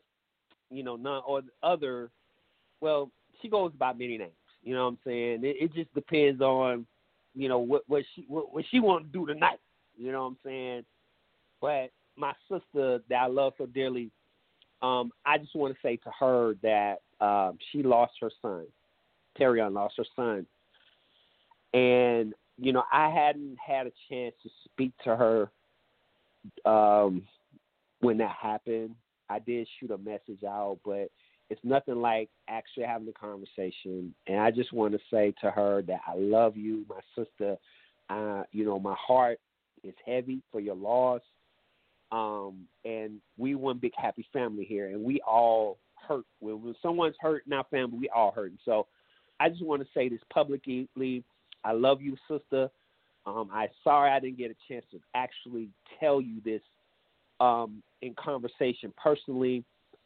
[0.70, 2.10] you know, none or other.
[2.82, 4.32] Well, she goes by many names.
[4.64, 5.44] You know what I'm saying?
[5.44, 6.86] It, it just depends on,
[7.34, 9.60] you know, what what she what, what she want to do tonight.
[9.98, 10.86] You know what I'm saying?
[11.62, 14.12] But my sister that I love so dearly,
[14.82, 18.66] um, I just want to say to her that um, she lost her son.
[19.40, 20.46] Terrion lost her son,
[21.74, 25.50] and you know I hadn't had a chance to speak to her
[26.66, 27.24] um,
[28.00, 28.96] when that happened.
[29.30, 31.10] I did shoot a message out, but
[31.50, 34.14] it's nothing like actually having a conversation.
[34.28, 37.58] And I just want to say to her that I love you, my sister.
[38.10, 39.40] Uh, you know, my heart
[39.84, 41.22] is heavy for your loss.
[42.12, 46.26] Um, and we one big happy family here, and we all hurt.
[46.40, 48.54] When, when someone's hurt in our family, we all hurt.
[48.66, 48.88] So
[49.40, 51.24] I just want to say this publicly.
[51.64, 52.70] I love you, sister.
[53.26, 55.70] Um, I'm sorry I didn't get a chance to actually
[56.00, 56.62] tell you this
[57.40, 59.64] um, in conversation personally,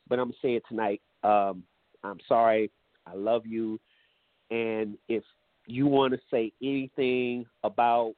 [0.07, 1.01] but I'm saying tonight.
[1.23, 1.63] Um,
[2.03, 2.69] I'm sorry.
[3.07, 3.79] I love you.
[4.51, 5.23] And if
[5.67, 8.13] you want to say anything about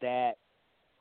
[0.00, 0.32] that,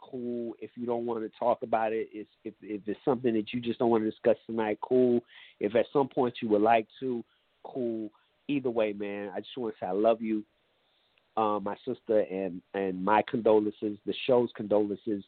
[0.01, 0.53] cool.
[0.59, 3.59] If you don't want to talk about it, it's, if, if it's something that you
[3.59, 5.21] just don't want to discuss tonight, cool.
[5.59, 7.23] If at some point you would like to,
[7.63, 8.09] cool.
[8.47, 10.43] Either way, man, I just want to say I love you,
[11.37, 15.23] uh, my sister, and and my condolences, the show's condolences,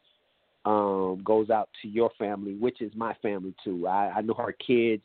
[0.66, 3.88] um, goes out to your family, which is my family too.
[3.88, 5.04] I, I know her kids.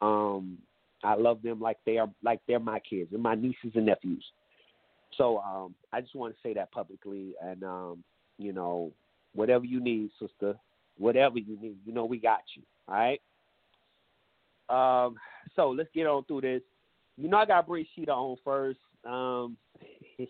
[0.00, 0.58] Um,
[1.04, 4.24] I love them like they are like they're my kids and my nieces and nephews.
[5.18, 8.04] So um, I just want to say that publicly, and um,
[8.38, 8.92] you know,
[9.34, 10.54] whatever you need, sister,
[10.98, 12.62] whatever you need, you know, we got you.
[12.88, 13.20] All right.
[14.68, 15.16] Um,
[15.54, 16.62] so let's get on through this.
[17.16, 18.78] You know, I got bring Sheeta on first.
[19.04, 19.56] Um,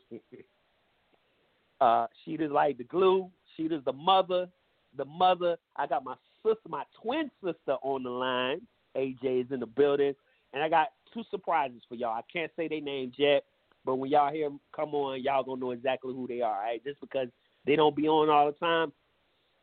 [1.80, 3.30] uh, Sheeta's like the glue.
[3.56, 4.48] Sheeta's the mother.
[4.96, 5.56] The mother.
[5.76, 8.60] I got my sister, my twin sister, on the line.
[8.96, 10.14] AJ is in the building,
[10.52, 12.14] and I got two surprises for y'all.
[12.14, 13.44] I can't say their names yet,
[13.86, 16.60] but when y'all hear them come on, y'all gonna know exactly who they are.
[16.60, 16.84] Right?
[16.84, 17.28] Just because
[17.66, 18.92] they don't be on all the time,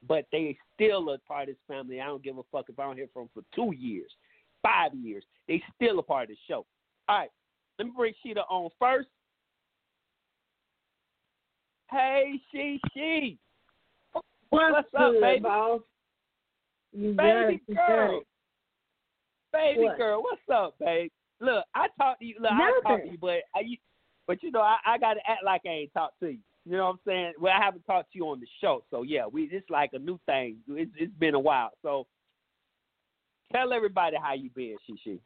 [0.07, 1.99] but they still a part of this family.
[1.99, 4.11] I don't give a fuck if I don't hear from them for two years,
[4.63, 5.23] five years.
[5.47, 6.65] They still a part of the show.
[7.07, 7.29] All right,
[7.77, 9.09] let me bring Sheeta on first.
[11.91, 13.37] Hey, she, she.
[14.51, 15.41] What's, What's up, good, baby?
[15.41, 15.81] boss?
[16.91, 18.21] You Baby girl.
[19.51, 19.97] Baby What?
[19.97, 21.11] girl, what's up, babe?
[21.41, 22.35] Look, I talk to you.
[22.39, 23.77] Look, I talk to you, but I, you,
[24.27, 26.39] but you know, I, I got to act like I ain't talked to you.
[26.69, 27.33] You know what I'm saying?
[27.39, 29.97] Well, I haven't talked to you on the show, so yeah, we it's like a
[29.97, 30.57] new thing.
[30.67, 32.05] It's it's been a while, so
[33.51, 35.17] tell everybody how you been, Shishi.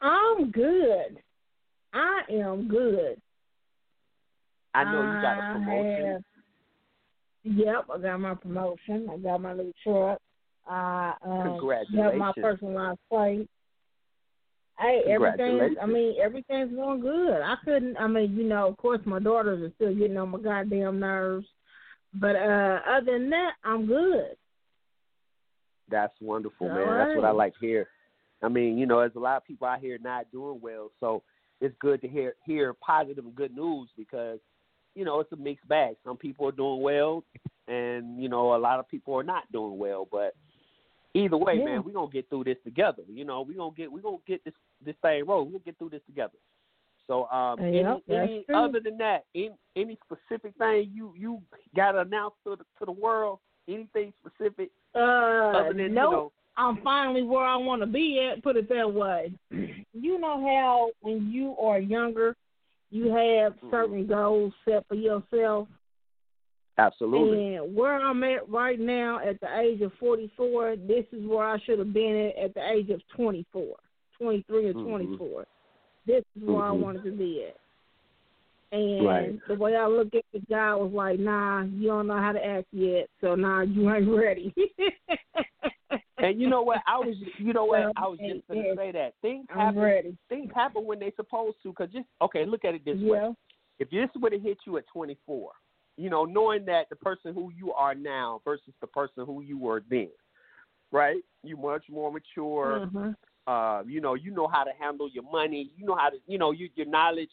[0.00, 1.18] I'm good.
[1.92, 3.20] I am good.
[4.72, 6.06] I know you got a promotion.
[6.06, 6.24] have-
[7.42, 9.08] Yep, I got my promotion.
[9.12, 10.18] I got my new truck.
[10.66, 12.34] I um, got my Congratulations.
[12.40, 13.50] personalized plate.
[14.80, 15.76] Hey, everything's.
[15.80, 17.42] I mean, everything's going good.
[17.42, 17.96] I couldn't.
[17.98, 21.46] I mean, you know, of course, my daughters are still getting on my goddamn nerves,
[22.14, 24.36] but uh other than that, I'm good.
[25.90, 26.98] That's wonderful, All man.
[26.98, 27.88] That's what I like to hear.
[28.42, 31.22] I mean, you know, there's a lot of people out here not doing well, so
[31.60, 34.38] it's good to hear hear positive and good news because,
[34.94, 35.96] you know, it's a mixed bag.
[36.04, 37.22] Some people are doing well,
[37.68, 40.08] and you know, a lot of people are not doing well.
[40.10, 40.34] But
[41.14, 41.64] either way, Yeah.
[41.64, 43.02] man, we're gonna get through this together.
[43.08, 45.50] You know, we're gonna get we're gonna get this this thing rolling.
[45.50, 46.38] We'll get through this together.
[47.06, 51.42] So, um, Yep, any, any other than that, any, any specific thing you you
[51.74, 53.40] got to announce to the to the world?
[53.68, 56.10] Anything specific Uh, other than nope.
[56.10, 56.32] you know?
[56.56, 58.42] I'm finally where I want to be at.
[58.42, 59.32] Put it that way.
[59.92, 62.36] you know how when you are younger,
[62.90, 63.70] you have Mm-hmm.
[63.70, 65.68] certain goals set for yourself.
[66.80, 67.56] Absolutely.
[67.56, 71.58] And where I'm at right now, at the age of 44, this is where I
[71.60, 73.76] should have been at at the age of 24,
[74.16, 74.84] 23 or Mhm.
[74.84, 75.46] 24.
[76.06, 76.80] This is where I Mhm.
[76.80, 77.56] wanted to be at.
[78.72, 79.46] And Right.
[79.48, 82.44] the way I look at the guy was like, nah, you don't know how to
[82.44, 84.54] act yet, so nah, you ain't ready.
[86.22, 86.82] And you know what?
[86.86, 87.92] I was, you know what?
[87.96, 88.76] I was just going to yes.
[88.76, 90.18] say that things happen.
[90.28, 91.72] Things happen when they're supposed to.
[91.72, 93.34] Cause just okay, look at it this way.
[93.78, 95.50] If this would have hit you at 24,
[96.00, 99.58] you know, knowing that the person who you are now versus the person who you
[99.58, 100.08] were then,
[100.90, 101.22] right?
[101.42, 102.86] You much more mature.
[102.86, 103.14] Mhm.
[103.46, 105.70] Uh, you know, you know how to handle your money.
[105.76, 107.30] You know how to, you know, you, your knowledge.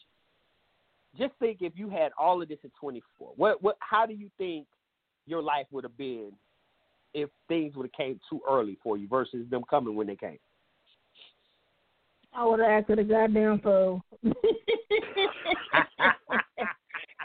[1.16, 3.32] Just think if you had all of this at 24.
[3.36, 4.66] What, what, how do you think
[5.26, 6.32] your life would have been
[7.14, 10.38] if things would have came too early for you versus them coming when they came?
[12.34, 14.04] I would have acted a goddamn fool.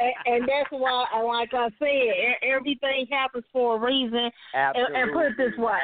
[0.04, 4.30] and, and that's why, like I said, everything happens for a reason.
[4.54, 5.80] And, and put it this way,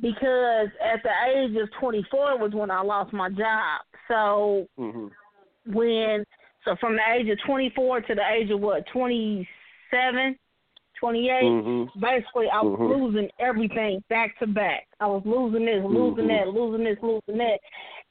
[0.00, 3.82] because at the age of 24 was when I lost my job.
[4.08, 5.08] So hmm
[5.68, 6.24] when,
[6.64, 10.36] so from the age of 24 to the age of what, 27,
[11.00, 11.90] 28, Mhm.
[12.00, 12.88] basically I was Mhm.
[12.88, 14.86] losing everything back to back.
[15.00, 16.28] I was losing this, losing Mhm.
[16.28, 17.60] that, losing this, losing that.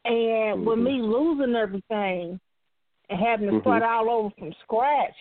[0.03, 0.83] And with Mhm.
[0.83, 2.39] me losing everything
[3.09, 3.61] and having to Mhm.
[3.61, 5.15] start all over from scratch,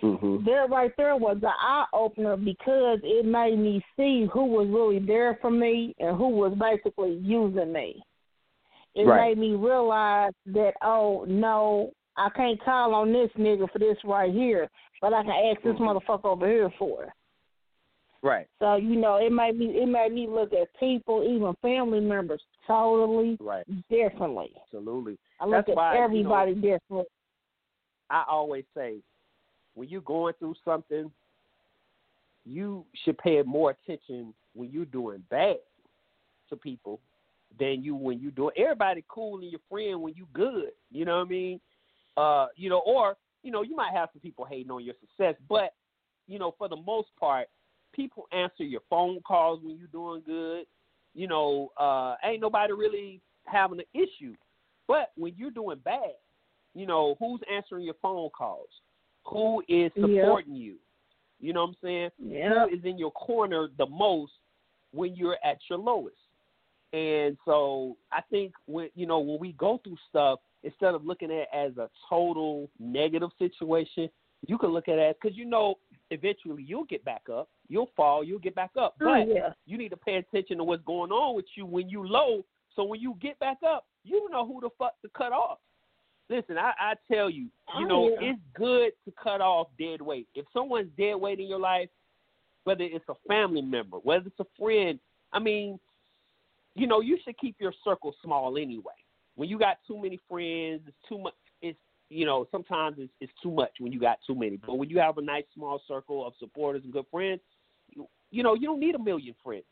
[0.00, 4.68] hmm there right there was an eye opener because it made me see who was
[4.68, 8.02] really there for me and who was basically using me.
[8.94, 9.28] It Right.
[9.28, 14.32] made me realize that oh no, I can't call on this nigga for this right
[14.32, 14.68] here,
[15.00, 15.86] but I can ask this Mhm.
[15.86, 17.10] motherfucker over here for it.
[18.22, 18.46] Right.
[18.58, 22.42] So you know, it made me it made me look at people, even family members,
[22.66, 23.66] totally Right.
[23.88, 24.52] differently.
[24.62, 25.18] Absolutely.
[25.40, 27.04] I look That's at why, you know, everybody differently.
[28.10, 28.96] I always say,
[29.74, 31.10] when you're going through something,
[32.44, 35.56] you should pay more attention when you're doing bad
[36.48, 37.00] to people
[37.58, 38.54] than you when you doing.
[38.56, 40.70] Everybody cool and your friend when you good.
[40.90, 41.60] You know what I mean?
[42.16, 45.34] Uh, you know, or you know, you might have some people hating on your success,
[45.48, 45.74] but
[46.26, 47.48] you know, for the most part,
[47.92, 50.64] people answer your phone calls when you're doing good.
[51.14, 54.34] You know, uh, ain't nobody really having an issue.
[54.88, 56.14] But when you're doing bad,
[56.74, 58.68] you know, who's answering your phone calls?
[59.24, 60.10] Who is Yep.
[60.10, 60.76] supporting you?
[61.40, 62.10] You know what I'm saying?
[62.18, 62.66] Yeah.
[62.66, 64.32] Who is in your corner the most
[64.92, 66.16] when you're at your lowest?
[66.92, 71.30] And so I think when you know when we go through stuff, instead of looking
[71.30, 74.08] at it as a total negative situation,
[74.46, 75.74] you can look at it because you know
[76.10, 77.48] eventually you'll get back up.
[77.68, 78.94] You'll fall, you'll get back up.
[79.02, 79.52] Oh, But yeah.
[79.66, 82.44] you need to pay attention to what's going on with you when you low.
[82.76, 85.58] So when you get back up, you know who the fuck to cut off.
[86.28, 87.44] Listen, I, I tell you,
[87.78, 88.30] you Oh, know, yeah.
[88.30, 90.28] it's good to cut off dead weight.
[90.34, 91.88] If someone's dead weight in your life,
[92.64, 94.98] whether it's a family member, whether it's a friend,
[95.32, 95.78] I mean,
[96.74, 98.92] you know, you should keep your circle small anyway.
[99.36, 101.34] When you got too many friends, it's too much.
[101.62, 104.58] It's you know, sometimes it's, it's too much when you got too many.
[104.64, 107.40] But when you have a nice small circle of supporters and good friends,
[107.90, 109.64] you, you know, you don't need a million friends.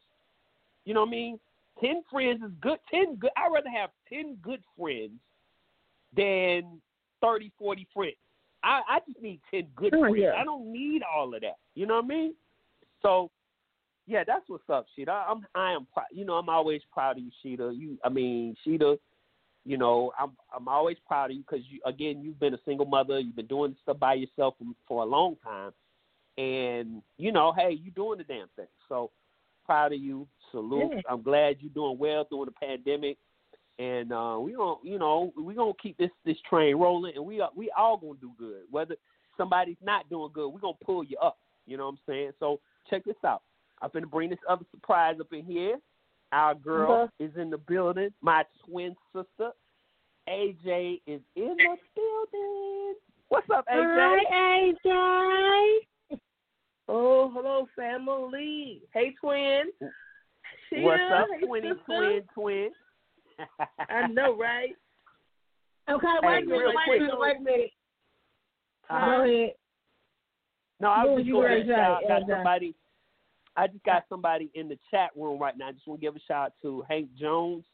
[0.85, 1.41] You know what I mean?
[1.81, 2.79] Ten friends is good.
[2.91, 3.31] Ten good.
[3.37, 5.13] I'd rather have ten good friends
[6.17, 6.81] than
[7.21, 8.15] thirty, forty friends.
[8.63, 10.17] I, I just need ten good Sure, friends.
[10.19, 10.41] yeah.
[10.41, 11.59] I don't need all of that.
[11.75, 12.35] You know what I mean?
[13.03, 13.31] So,
[14.07, 15.11] yeah, that's what's up, Sheeta.
[15.13, 16.07] I'm I am proud.
[16.13, 17.73] You know, I'm always proud of you, Sheeta.
[17.75, 18.99] You, I mean, Sheeta.
[19.67, 22.87] You know, I'm I'm always proud of you because you again you've been a single
[22.87, 23.19] mother.
[23.19, 25.73] You've been doing stuff by yourself for, for a long time,
[26.37, 28.67] and you know, hey, you're doing the damn thing.
[28.89, 29.11] So
[29.65, 30.27] proud of you.
[30.55, 30.93] Salute.
[30.95, 31.01] Yeah.
[31.09, 33.19] I'm glad you're doing well during the pandemic,
[33.79, 37.41] and uh, we gonna you know we gonna keep this this train rolling, and we
[37.41, 38.63] are, we all gonna do good.
[38.71, 38.95] Whether
[39.37, 41.39] somebody's not doing good, we're gonna pull you up.
[41.67, 42.31] You know what I'm saying?
[42.39, 43.43] So check this out.
[43.83, 45.79] I'm gonna bring this other surprise up in here.
[46.31, 47.25] Our girl Okay.
[47.25, 48.11] is in the building.
[48.21, 49.51] My twin sister,
[50.29, 52.95] AJ, is in the building.
[53.29, 54.23] What's up, AJ?
[54.31, 56.19] Hi, AJ.
[56.89, 58.83] Oh, hello, family.
[58.93, 59.73] Hey, twin.
[60.83, 61.85] What's up, hey, twinny sister.
[61.87, 62.71] twin twin?
[63.89, 64.71] I know, right?
[65.91, 67.01] Okay, Hey, wait a minute, real wait quick.
[67.01, 67.71] a minute, wait a minute.
[68.91, 69.07] Uh-huh.
[69.07, 69.53] Go ahead.
[70.81, 72.75] No, I was was just going gonna shout got somebody.
[73.57, 75.69] I just got somebody in the chat room right now.
[75.69, 77.65] I just want to give a shout out to Hank Jones.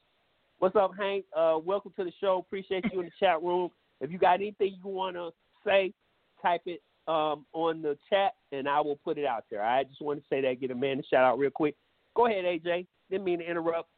[0.58, 1.24] What's up, Hank?
[1.34, 2.38] Uh, welcome to the show.
[2.38, 3.70] Appreciate you in the chat room.
[4.00, 5.30] If you got anything you want to
[5.64, 5.94] say,
[6.42, 9.62] type it um, on the chat, and I will put it out there.
[9.64, 11.76] I just want to say that, get a man a shout out real quick.
[12.14, 12.86] Go ahead, AJ.
[13.10, 13.88] Didn't mean to interrupt.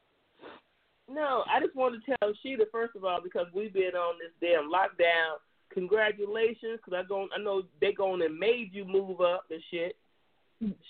[1.11, 4.33] No, I just wanted to tell Sheila first of all because we've been on this
[4.41, 5.37] damn lockdown.
[5.75, 9.97] Congratulations, because I go, I know they going and made you move up and shit.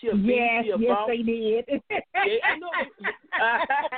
[0.00, 1.08] She a beast, Yes, she a yes, boss.
[1.08, 1.64] they did.
[1.90, 2.70] Yeah, I know.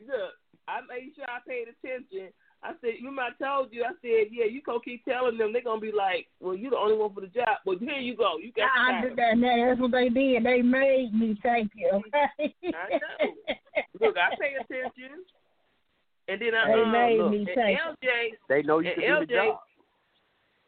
[0.06, 0.32] Look,
[0.66, 2.32] I made sure I paid attention.
[2.62, 5.62] I said, remember I told you, I said, yeah, you go keep telling them, they're
[5.62, 7.56] going to be like, well, you're the only one for the job.
[7.64, 8.36] Well, here you go.
[8.36, 9.40] You got I did that.
[9.40, 10.44] That's what they did.
[10.44, 11.38] They made me.
[11.42, 12.02] Thank you.
[12.38, 13.32] I know.
[14.00, 15.24] Look, I pay attention.
[16.28, 18.06] And then I they um, made look, me thank LJ,
[18.48, 19.58] They know you and can do the job.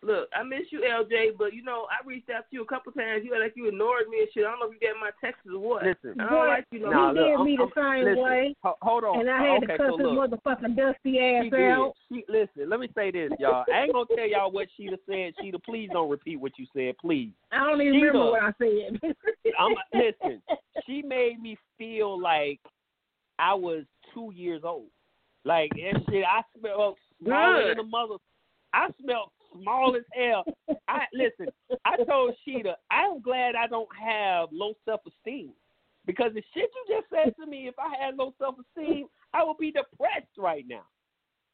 [0.05, 2.90] Look, I miss you, LJ, but you know I reached out to you a couple
[2.90, 3.22] times.
[3.24, 4.44] You like you ignored me and shit.
[4.44, 5.84] I don't know if you got my texts or what.
[5.84, 8.05] Listen, I don't like you no Nah, he look, did I'm- me the I'm- same
[8.07, 9.20] listen, way, hold on.
[9.20, 10.30] and I had okay, to cuss so his look.
[10.30, 11.70] motherfucking dusty ass She did.
[11.70, 11.92] out.
[12.09, 12.68] She listen.
[12.68, 13.64] Let me say this, y'all.
[13.72, 15.34] I ain't gonna tell y'all what Sheeta said.
[15.40, 17.30] Sheeta, please don't repeat what you said, please.
[17.53, 18.98] I don't even She remember what I said.
[19.59, 20.42] I'm listen.
[20.84, 22.59] She made me feel like
[23.38, 24.88] I was two years old.
[25.44, 26.24] Like that shit.
[26.24, 28.16] I smelled smaller than a mother.
[28.74, 29.30] I smelled
[29.61, 30.44] small as hell.
[30.88, 31.48] I listen.
[31.84, 35.53] I told Sheeta, I'm glad I don't have low self esteem
[36.07, 39.44] because the shit you just said to me, if I had low self esteem, I
[39.44, 40.84] would be depressed right now.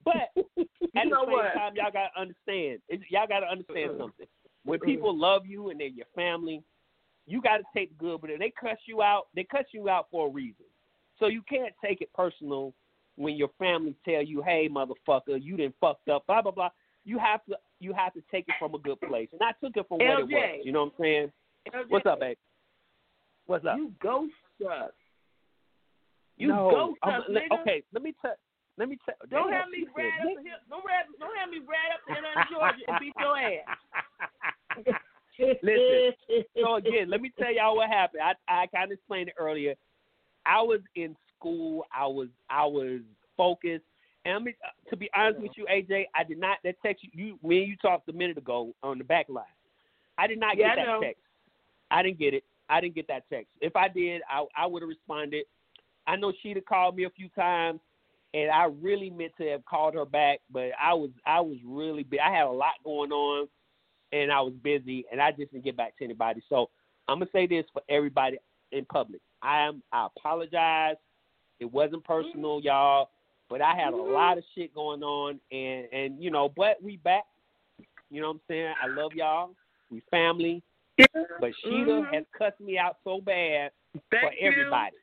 [0.04, 0.66] But at You
[1.10, 1.54] the same what?
[1.54, 2.80] time, y'all gotta understand.
[3.10, 3.98] Y'all gotta understand Uh-uh.
[3.98, 4.26] something.
[4.64, 6.62] When people love you and they're your family,
[7.26, 8.20] you got to take the good.
[8.20, 10.64] But if they cuss you out, they cuss you out for a reason.
[11.18, 12.72] So you can't take it personal
[13.16, 16.70] when your family tell you, "Hey, motherfucker, you didn't fucked up." Blah blah blah.
[17.04, 19.76] You have to you have to take it from a good place, and I took
[19.76, 20.60] it from what it was.
[20.64, 21.32] You know what I'm saying?
[21.72, 22.36] LJ, What's up, babe?
[23.46, 23.76] What's up?
[23.76, 24.32] You ghost
[24.68, 24.92] us.
[26.36, 27.60] You no, ghost I'm- us, nigga.
[27.60, 28.34] Okay, let me tell.
[28.76, 29.14] Let me tell.
[29.28, 30.60] Don't have me right up the hip.
[30.70, 35.00] Don't have, don't have me right up in uh, Georgia and beat your ass.
[35.62, 36.44] Listen.
[36.62, 38.22] so again, let me tell y'all what happened.
[38.22, 39.74] I I kind of explained it earlier.
[40.46, 41.84] I was in school.
[41.92, 43.00] I was I was
[43.36, 43.84] focused.
[44.38, 47.10] Mean, uh, to be honest with you, AJ, I did not that text you.
[47.12, 49.44] you and you talked a minute ago on the back line.
[50.18, 51.22] I did not Yeah, get that text.
[51.90, 52.44] I didn't get it.
[52.68, 53.48] I didn't get that text.
[53.60, 55.44] If I did, I I would have responded.
[56.06, 57.80] I know she'd have called me a few times,
[58.34, 62.02] and I really meant to have called her back, but I was I was really
[62.02, 63.48] bu- I had a lot going on,
[64.12, 66.42] and I was busy, and I just didn't get back to anybody.
[66.48, 66.70] So
[67.08, 68.38] I'm gonna say this for everybody
[68.72, 69.20] in public.
[69.42, 70.96] I am I apologize.
[71.60, 73.10] It wasn't personal, y'all,
[73.50, 76.96] but I had a lot of shit going on, and and you know, but we
[76.98, 77.24] back.
[78.10, 78.74] You know what I'm saying?
[78.82, 79.50] I love y'all.
[79.90, 80.62] We family.
[80.96, 82.14] But Sheeta Mhm.
[82.14, 84.48] has cussed me out so bad for Thank you.
[84.48, 84.96] everybody.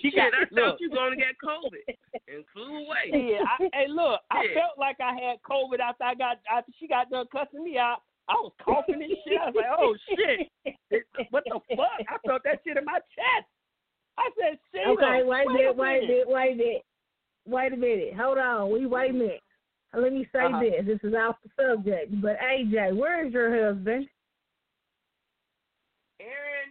[0.00, 0.50] She Shit, got I look.
[0.50, 1.96] thought you were gonna get COVID
[2.28, 3.10] and flew away.
[3.38, 6.88] Yeah, I, hey, look, I felt like I had COVID after I got after she
[6.88, 8.02] got done cussing me out.
[8.28, 9.40] I was coughing and shit.
[9.40, 10.48] I was like, oh shit,
[11.30, 12.00] what the fuck?
[12.08, 13.46] I felt that shit in my chest.
[14.18, 14.86] I said, shit.
[14.88, 16.08] Okay, wait a minute, wait a minute.
[16.08, 16.84] minute, wait a minute.
[17.50, 18.14] Wait a minute.
[18.16, 18.70] Hold on.
[18.72, 19.40] We wait a minute.
[19.92, 20.60] Let me say Uh-huh.
[20.60, 20.86] this.
[20.86, 22.20] This is off the subject.
[22.22, 24.08] But AJ, where is your husband?
[26.20, 26.70] Aaron.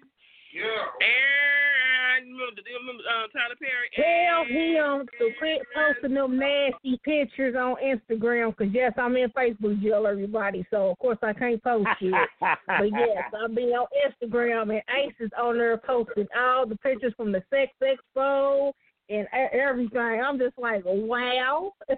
[0.53, 0.63] Yeah.
[0.63, 2.25] Aaron.
[2.31, 3.89] Remember, remember uh, Tyler Perry?
[3.95, 8.55] Tell him to quit posting them nasty pictures on Instagram.
[8.57, 10.65] Cause yes, I'm in Facebook jail, everybody.
[10.69, 12.29] So of course I can't post it.
[12.41, 17.13] but yes, I'll be on Instagram and Ace is on there posting all the pictures
[17.15, 18.73] from the sex expo
[19.09, 20.21] and everything.
[20.23, 21.73] I'm just like, wow.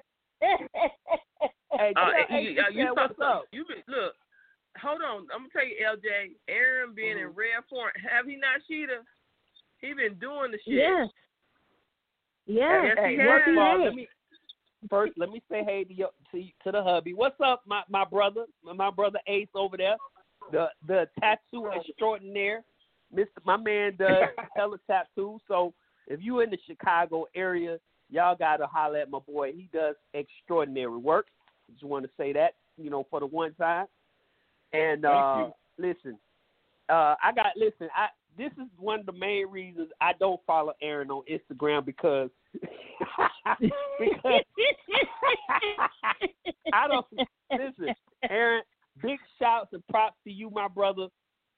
[1.73, 3.45] Hey, Uh, tell you, Ace uh, you what's up?
[3.53, 4.13] You been, look.
[4.81, 5.21] Hold on.
[5.33, 6.31] I'm gonna tell you, LJ.
[6.49, 7.29] Aaron being Mm-hmm.
[7.29, 7.91] in rare form.
[8.09, 8.97] Have he not, Sheeta?
[9.79, 10.75] He been doing the shit.
[10.75, 11.07] yes.
[12.45, 12.83] Yes.
[12.85, 13.27] Yes, he Hey, has.
[13.27, 13.79] first has.
[13.85, 14.07] let me
[14.89, 17.13] first let me say hey to your, to, to the hubby.
[17.13, 19.95] What's up, my my brother, my brother Ace over there,
[20.51, 22.63] the the tattoo extraordinaire,
[23.13, 23.41] Mister.
[23.45, 25.39] My man does hella tattoos.
[25.47, 25.73] So
[26.11, 27.77] if you in the Chicago area,
[28.09, 29.53] y'all gotta holler at my boy.
[29.53, 31.27] He does extraordinary work.
[31.71, 33.87] Just want to say that, you know, for the one time.
[34.73, 36.17] And uh listen,
[36.89, 37.87] uh I got listen.
[37.95, 38.07] I
[38.37, 42.73] this is one of the main reasons I don't follow Aaron on Instagram because because
[46.73, 47.05] I don't
[47.51, 47.95] listen,
[48.29, 48.63] Aaron.
[49.01, 51.07] Big shouts and props to you, my brother.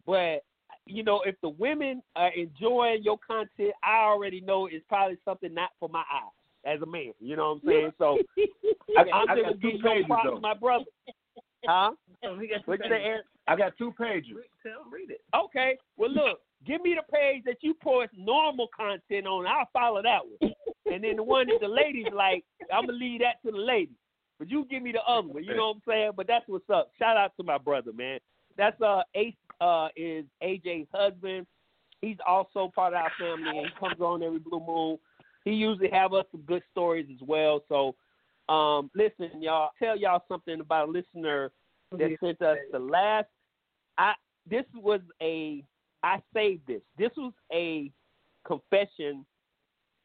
[0.06, 0.44] But
[0.86, 5.54] you know, if the women are enjoying your content, I already know it's probably something
[5.54, 6.32] not for my eyes
[6.66, 7.14] as a man.
[7.20, 7.92] You know what I'm saying?
[7.98, 8.18] So
[8.98, 10.40] I, I'm I just got two giving you pages props, though.
[10.40, 10.86] my brother.
[11.66, 11.92] Huh?
[12.26, 13.16] Oh, got What two you say,
[13.50, 14.38] I got two pages.
[14.64, 15.20] Tell him read it.
[15.36, 15.78] Okay.
[15.98, 19.46] Well, look, give me the page that you post normal content on.
[19.46, 20.54] I'll follow that one.
[20.86, 23.98] And then the one that the ladies like, I'm gonna leave that to the ladies.
[24.40, 25.44] But you give me the other one.
[25.44, 26.12] You know what I'm saying?
[26.16, 26.92] But that's what's up.
[26.98, 28.20] Shout out to my brother, man.
[28.58, 31.48] That's uh Ace uh is AJ's husband.
[32.02, 34.98] He's also part of our family and he comes on every blue moon.
[35.46, 37.64] He usually have us some good stories as well.
[37.70, 37.96] So
[38.54, 41.52] um listen, y'all, tell y'all something about a listener
[41.92, 43.28] that sent us the last
[43.98, 44.14] I
[44.50, 45.64] this was a
[46.04, 46.82] I saved this.
[46.98, 47.92] This was a
[48.46, 49.26] confession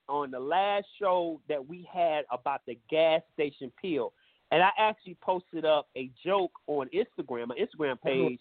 [0.08, 4.12] on the last show that we had about the gas station pill,
[4.50, 8.38] and I actually posted up a joke on Instagram, my Instagram page,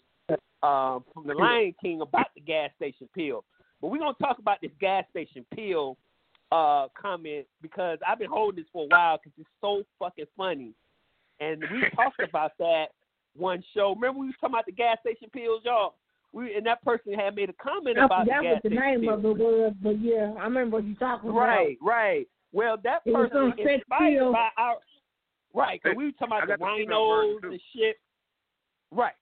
[0.62, 3.44] um, from the Lion King about the gas station pill.
[3.80, 5.96] But we're gonna talk about this gas station pill
[6.50, 10.72] uh, comment because I've been holding this for a while because it's so fucking funny,
[11.40, 12.86] and we talked about that
[13.36, 13.94] one show.
[13.94, 15.94] Remember we was talking about the gas station pills, y'all.
[16.32, 19.00] We and that person had made a comment about that the gas was the name
[19.02, 19.18] pills.
[19.18, 22.28] of it was, but yeah, I remember what you talking about Right, right.
[22.52, 24.76] Well, that was person sex inspired by our
[25.54, 25.82] right.
[25.82, 27.96] Cause we were talking about the rhinos and shit.
[28.90, 29.14] Right.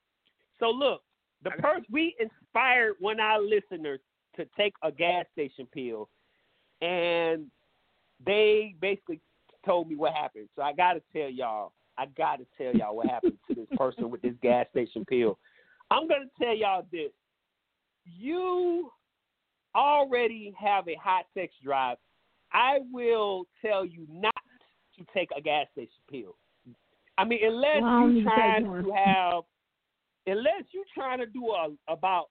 [0.60, 1.02] So look,
[1.42, 4.00] the person we inspired one of our listeners
[4.36, 6.08] to take a gas station pill,
[6.82, 7.46] and
[8.24, 9.20] they basically
[9.64, 10.48] told me what happened.
[10.56, 11.72] So I got to tell y'all.
[11.98, 15.38] I got to tell y'all what happened to this person with this gas station pill.
[15.90, 17.10] I'm gonna tell y'all this.
[18.04, 18.90] You
[19.74, 21.96] already have a hot sex drive.
[22.52, 24.34] I will tell you not
[24.99, 26.36] to take a gas station pill.
[27.18, 29.44] I mean, unless Well, I don't need you're to trying to have,
[30.26, 32.26] unless you're trying to do a about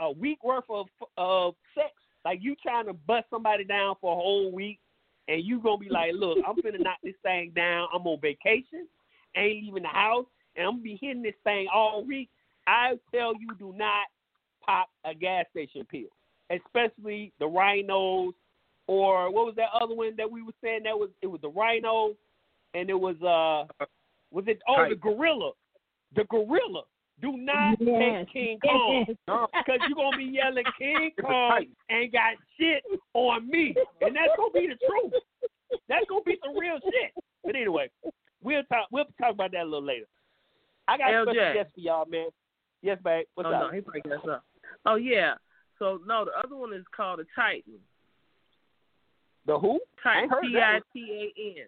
[0.00, 0.86] a week worth of
[1.16, 1.92] of sex,
[2.24, 4.78] like you trying to bust somebody down for a whole week,
[5.28, 7.88] and you gonna be like, look, I'm finna knock this thing down.
[7.94, 8.86] I'm on vacation,
[9.36, 10.26] ain't leaving the house,
[10.56, 12.30] and I'm gonna be hitting this thing all week.
[12.66, 14.06] I tell you, do not
[14.64, 16.08] pop a gas station pill,
[16.50, 18.34] especially the rhinos
[18.88, 21.50] or what was that other one that we were saying that was it was the
[21.50, 22.14] rhino
[22.74, 23.84] and it was uh
[24.32, 25.52] was it oh the gorilla.
[26.16, 26.82] The gorilla.
[27.20, 28.26] Do not Yes.
[28.26, 32.82] take king kong because you're gonna be yelling king kong ain't got shit
[33.14, 33.74] on me.
[34.00, 35.12] And that's gonna be the truth.
[35.88, 37.12] That's gonna be some real shit.
[37.44, 37.90] But anyway
[38.42, 40.06] we'll talk we'll talk about that a little later.
[40.86, 41.54] I got a special LJ.
[41.54, 42.28] guest for y'all man.
[42.82, 43.26] Yes babe.
[43.34, 43.60] What's oh up?
[43.62, 44.44] no, he breaking us up.
[44.86, 45.34] Oh yeah.
[45.78, 47.78] So no, the other one is called a Titan.
[49.48, 50.22] The who I Titan.
[50.22, 50.82] ain't heard T that I one.
[50.94, 51.66] T A N.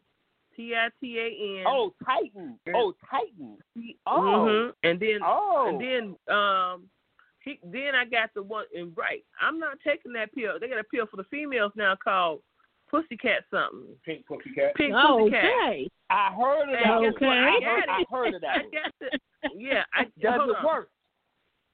[0.57, 1.65] T I T A N.
[1.67, 3.59] oh titan oh titan
[4.07, 4.73] oh Mhm.
[4.89, 6.89] And then oh and then um
[7.41, 9.25] he then I got the one and right.
[9.41, 10.59] I'm not taking that pill.
[10.61, 12.43] They got a pill for the females now called
[12.91, 13.97] Pussycat something.
[14.05, 14.75] Pink Pussycat.
[14.77, 15.45] Pink Oh, Pussycat.
[15.45, 15.89] okay.
[16.11, 17.01] I heard of that.
[17.01, 17.39] guess one.
[17.39, 18.51] I I heard, got I heard of that.
[18.59, 19.21] I got it.
[19.57, 20.67] Yeah, I Does it on.
[20.67, 20.91] work?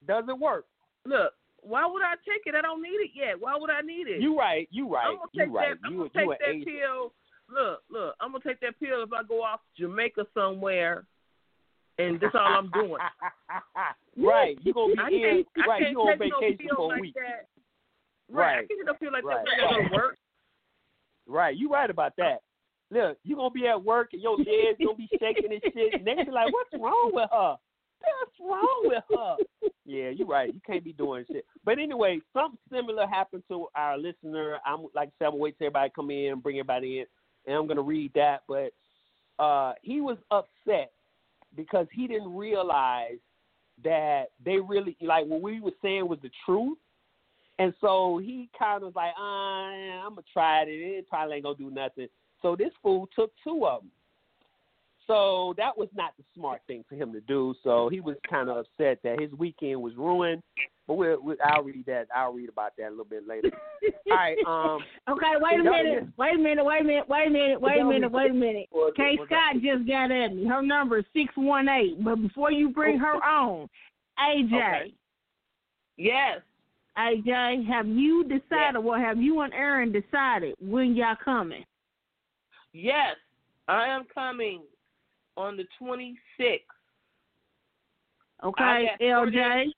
[0.07, 0.65] Does it work?
[1.05, 2.55] Look, why would I take it?
[2.55, 3.39] I don't need it yet.
[3.39, 4.21] Why would I need it?
[4.21, 4.67] You right.
[4.71, 5.07] You right.
[5.07, 5.69] I'm gonna You take right.
[5.81, 5.87] that.
[5.87, 6.73] I'm You gonna you take that angel.
[6.73, 7.13] pill.
[7.49, 8.15] Look, look.
[8.19, 11.05] I'm gonna take that pill if I go off Jamaica somewhere,
[11.97, 12.97] and that's all I'm doing.
[14.17, 14.57] right.
[14.61, 15.45] You gonna be I in.
[15.67, 15.91] right.
[15.91, 17.15] You on take no vacation for a like week.
[17.15, 17.47] that.
[18.29, 18.53] Right.
[18.53, 19.45] I can't take no pill like Right.
[19.45, 19.61] that.
[19.63, 20.17] Not gonna work.
[21.27, 21.55] Right.
[21.57, 22.41] You right about that.
[22.91, 26.05] Look, you gonna be at work and your legs gonna be shaking and shit, and
[26.07, 27.55] they be like, "What's wrong with her?
[28.01, 29.37] What's wrong with her?"
[29.89, 30.53] Yeah, you're right.
[30.53, 31.45] You can't be doing shit.
[31.63, 34.57] But anyway, something similar happened to our listener.
[34.65, 37.05] I'm like I said, I'm gonna wait till everybody come in, bring everybody in,
[37.45, 38.41] and I'm gonna read that.
[38.49, 38.73] But
[39.41, 40.91] uh, he was upset
[41.55, 43.17] because he didn't realize
[43.83, 46.77] that they really like what we were saying was the truth.
[47.59, 50.67] And so he kind of was like, uh, I'm gonna try it.
[50.69, 52.07] It probably ain't gonna do nothing.
[52.41, 53.91] So this fool took two of them.
[55.07, 57.55] So that was not the smart thing for him to do.
[57.63, 60.43] So he was kind of upset that his weekend was ruined.
[60.85, 62.07] But we'll, we'll I'll read that.
[62.15, 63.49] I'll read about that a little bit later.
[64.11, 64.37] All right.
[64.45, 64.79] Um.
[65.09, 66.07] Okay, wait a minute.
[66.17, 66.63] Wait a minute.
[66.65, 67.09] Wait a minute.
[67.09, 67.61] Wait a minute.
[67.61, 68.11] Wait a minute.
[68.11, 68.67] Wait a minute.
[68.71, 70.45] What's- Kay what's Scott just got at me.
[70.45, 72.03] Her number is six one eight.
[72.03, 73.69] But before you bring her on,
[74.19, 74.93] AJ, Okay.
[75.97, 76.41] Yes.
[76.97, 78.79] AJ, have you decided?
[78.83, 81.63] Well, have you and Aaron decided when y'all coming?
[82.73, 83.15] Yes.
[83.67, 84.61] I am coming
[85.37, 86.59] on the 26th.
[88.43, 89.31] Okay, I LJ.
[89.33, 89.73] days.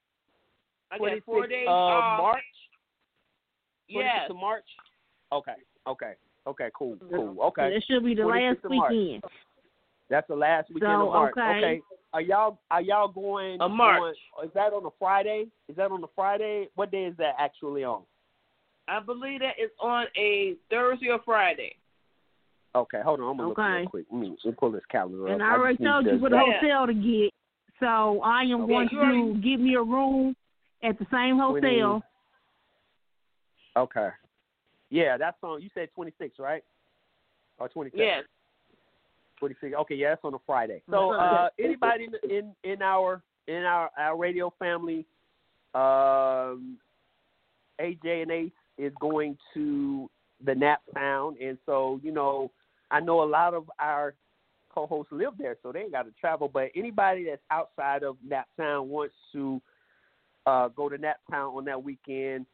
[0.91, 2.17] I got four days of uh, off.
[2.21, 2.43] March.
[3.91, 4.29] 26th Yes.
[4.29, 4.65] of March.
[5.31, 5.53] Okay.
[5.87, 6.13] Okay.
[6.47, 6.69] Okay.
[6.77, 6.97] Cool.
[7.11, 7.37] Cool.
[7.41, 7.73] Okay.
[7.73, 8.91] That should be the last of March.
[8.91, 9.23] weekend.
[10.09, 11.33] That's the last weekend So, of March.
[11.37, 11.81] okay.
[12.11, 14.17] Are y'all are y'all going Of March.
[14.37, 15.45] on- is that on a Friday?
[15.67, 16.67] Is that on a Friday?
[16.75, 18.01] What day is that actually on?
[18.87, 21.75] I believe that is on a Thursday or Friday.
[22.75, 23.31] Okay, hold on.
[23.31, 23.79] I'm gonna look Okay.
[23.81, 24.05] real quick.
[24.11, 25.41] Let me, let me pull this calendar And up.
[25.41, 26.59] And I already just need told you to- what the Yeah.
[26.59, 27.33] hotel to get.
[27.79, 30.35] So I am Okay, going to already- give me a room
[30.83, 32.03] at the same We need- hotel.
[33.75, 34.09] Okay.
[34.89, 35.61] Yeah, that's on.
[35.61, 36.63] You said 26, right?
[37.59, 37.99] Or 27?
[38.05, 38.25] Yes.
[39.37, 39.73] 26.
[39.75, 40.81] Okay, yeah, that's on a Friday.
[40.89, 45.05] So, uh, anybody in, in in our in our our radio family,
[45.73, 46.77] um,
[47.79, 50.09] AJ and Ace is going to
[50.43, 52.51] the Nap Town, and so you know,
[52.91, 54.15] I know a lot of our
[54.69, 56.49] co-hosts live there, so they ain't got to travel.
[56.51, 59.61] But anybody that's outside of Nap Town wants to
[60.45, 62.45] uh, go to Nap Town on that weekend,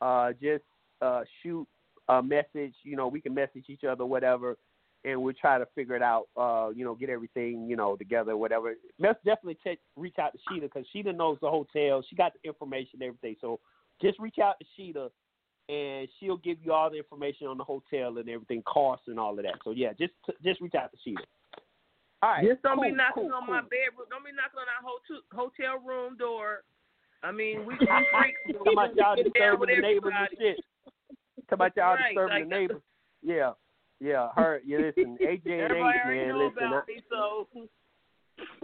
[0.00, 0.64] uh, just
[1.00, 1.66] uh, shoot
[2.08, 2.74] a message.
[2.82, 4.56] You know, we can message each other, whatever,
[5.04, 6.28] and we'll try to figure it out.
[6.36, 8.74] Uh, you know, get everything you know together, whatever.
[8.98, 12.02] Let's definitely reach out to Sheeta because Sheeta knows the hotel.
[12.08, 13.36] She got the information, everything.
[13.40, 13.60] So
[14.00, 15.10] just reach out to Sheeta,
[15.68, 19.38] and she'll give you all the information on the hotel and everything, costs and all
[19.38, 19.56] of that.
[19.64, 20.12] So yeah, just
[20.42, 21.22] just reach out to Sheeta.
[22.22, 22.44] All right.
[22.44, 23.54] Just don't cool, be knocking cool, on cool.
[23.54, 24.08] my bedroom.
[24.10, 26.62] Don't be knocking on our hotel hotel room door.
[27.22, 28.40] I mean, we we freaks.
[28.56, 30.56] Talking about y'all disturbing with the neighbors and shit.
[31.48, 32.82] Talking about y'all Right, disturbing like- the neighbors.
[33.22, 33.52] Yeah.
[34.00, 34.60] Yeah, her.
[34.64, 36.38] Yeah, listen, AJ and Everybody man.
[36.38, 37.48] Listen, I, me, so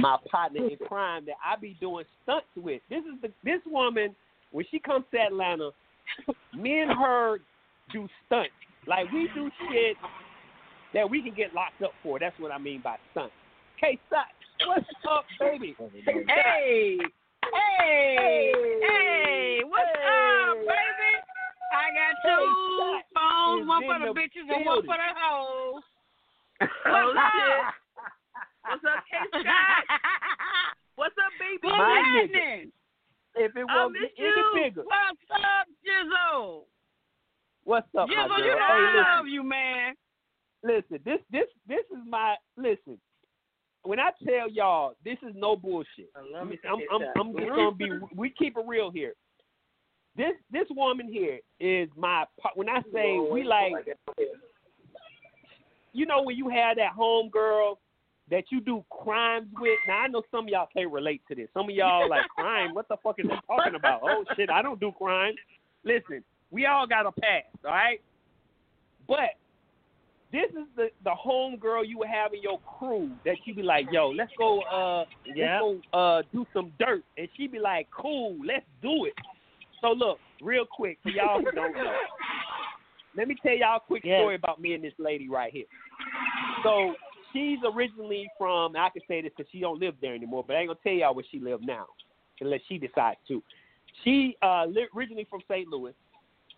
[0.00, 2.80] my partner in crime that I be doing stunts with.
[2.88, 4.14] This is the this woman
[4.50, 5.70] when she comes to Atlanta,
[6.56, 7.38] me and her
[7.92, 8.50] do stunts.
[8.86, 9.96] Like we do shit
[10.94, 12.18] that we can get locked up for.
[12.18, 13.34] That's what I mean by stunts.
[13.80, 14.26] K Scott,
[14.66, 15.76] what's up, baby?
[16.26, 16.98] Hey,
[17.52, 21.12] hey, hey, what's up, baby?
[21.74, 22.46] I got two
[23.14, 25.82] phones, one for the bitches and one for the hoes.
[26.86, 27.64] Oh, shit.
[28.64, 29.84] What's up, K Scott?
[30.96, 31.58] What's up, baby?
[31.62, 32.72] What's happening?
[33.34, 34.50] If it I won't miss get any you.
[34.54, 36.62] bigger, What's up, Jizzle?
[37.64, 38.38] what's up, my girl?
[38.38, 39.16] you know Hey, I listen.
[39.18, 39.94] love you, man.
[40.62, 42.98] listen, this this this is my listen.
[43.84, 46.10] When I tell y'all, this is no bullshit.
[46.16, 47.90] I'm, I'm, I'm, I'm just gonna be.
[48.16, 49.12] We keep it real here.
[50.16, 52.24] This this woman here is my.
[52.54, 53.72] When I say we like,
[55.92, 57.78] you know, when you have that home girl
[58.30, 59.78] that you do crimes with.
[59.86, 61.48] Now I know some of y'all can't relate to this.
[61.52, 62.74] Some of y'all like crime.
[62.74, 64.00] What the fuck is he talking about?
[64.02, 65.34] Oh shit, I don't do crime.
[65.84, 68.00] Listen, we all got a past, all right.
[69.06, 69.36] But
[70.34, 73.62] this is the the home girl you would have in your crew that you be
[73.62, 75.60] like, yo, let's go, uh, Yeah.
[75.60, 79.14] let's go, uh, do some dirt, and she be like, cool, let's do it.
[79.80, 81.96] So look, real quick for y'all who don't know,
[83.16, 84.18] let me tell y'all a quick Yes.
[84.18, 85.66] story about me and this lady right here.
[86.64, 86.94] So
[87.32, 90.60] she's originally from, I can say this because she don't live there anymore, but I
[90.60, 91.86] ain't gonna tell y'all where she live now,
[92.40, 93.40] unless she decides to.
[94.02, 95.68] She uh, li- originally from St.
[95.68, 95.94] Louis.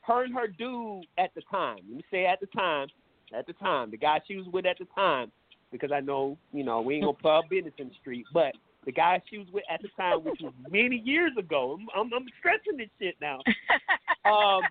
[0.01, 2.87] Her and her dude at the time, let me say at the time,
[3.35, 5.31] at the time, the guy she was with at the time,
[5.73, 8.53] because I know, you know, we ain't gonna put our business in the street, but
[8.85, 12.13] the guy she was with at the time, which was many years ago, I'm, I'm,
[12.15, 13.41] I'm stressing this shit now.
[14.27, 14.63] Um,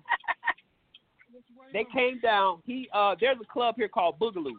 [1.72, 2.58] they came down.
[2.66, 4.52] He uh, there's a club here called Boogaloos,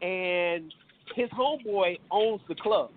[0.00, 0.72] and
[1.14, 2.90] his homeboy owns the club.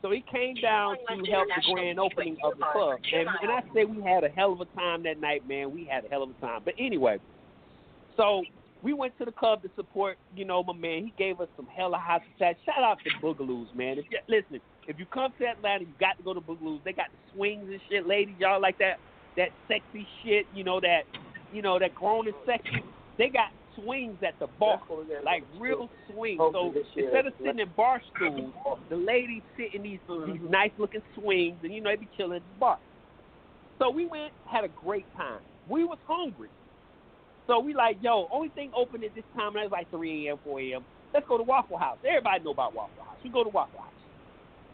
[0.00, 2.98] So he came down to help the grand opening of the club.
[3.12, 5.84] And when I say we had a hell of a time that night, man, we
[5.84, 6.62] had a hell of a time.
[6.64, 7.18] But anyway,
[8.16, 8.42] so
[8.82, 11.04] we went to the club to support, you know, my man.
[11.04, 12.60] He gave us some hella hot hospitality.
[12.64, 13.98] Shout out to Boogaloos, man.
[13.98, 16.82] If you, listen, if you come to Atlanta, you got to go to Boogaloos.
[16.84, 18.36] They got the swings and shit, ladies.
[18.38, 18.98] Y'all like that
[19.36, 21.02] that sexy shit, you know, that
[21.52, 22.84] you know, that grown and sexy.
[23.16, 24.80] They got swings at the bar,
[25.24, 26.38] like real swings.
[26.38, 28.52] So instead of sitting in bar stools,
[28.90, 32.36] the ladies sit in these these nice looking swings, and you know they be chilling
[32.36, 32.78] at the bar.
[33.78, 35.40] So we went, had a great time.
[35.68, 36.48] We was hungry,
[37.48, 40.38] So we like, yo, only thing open at this time, and it's like 3 a.m.,
[40.44, 40.84] 4 a.m.
[41.14, 41.96] Let's go to Waffle House.
[42.06, 43.16] Everybody know about Waffle House.
[43.24, 43.92] We go to Waffle House.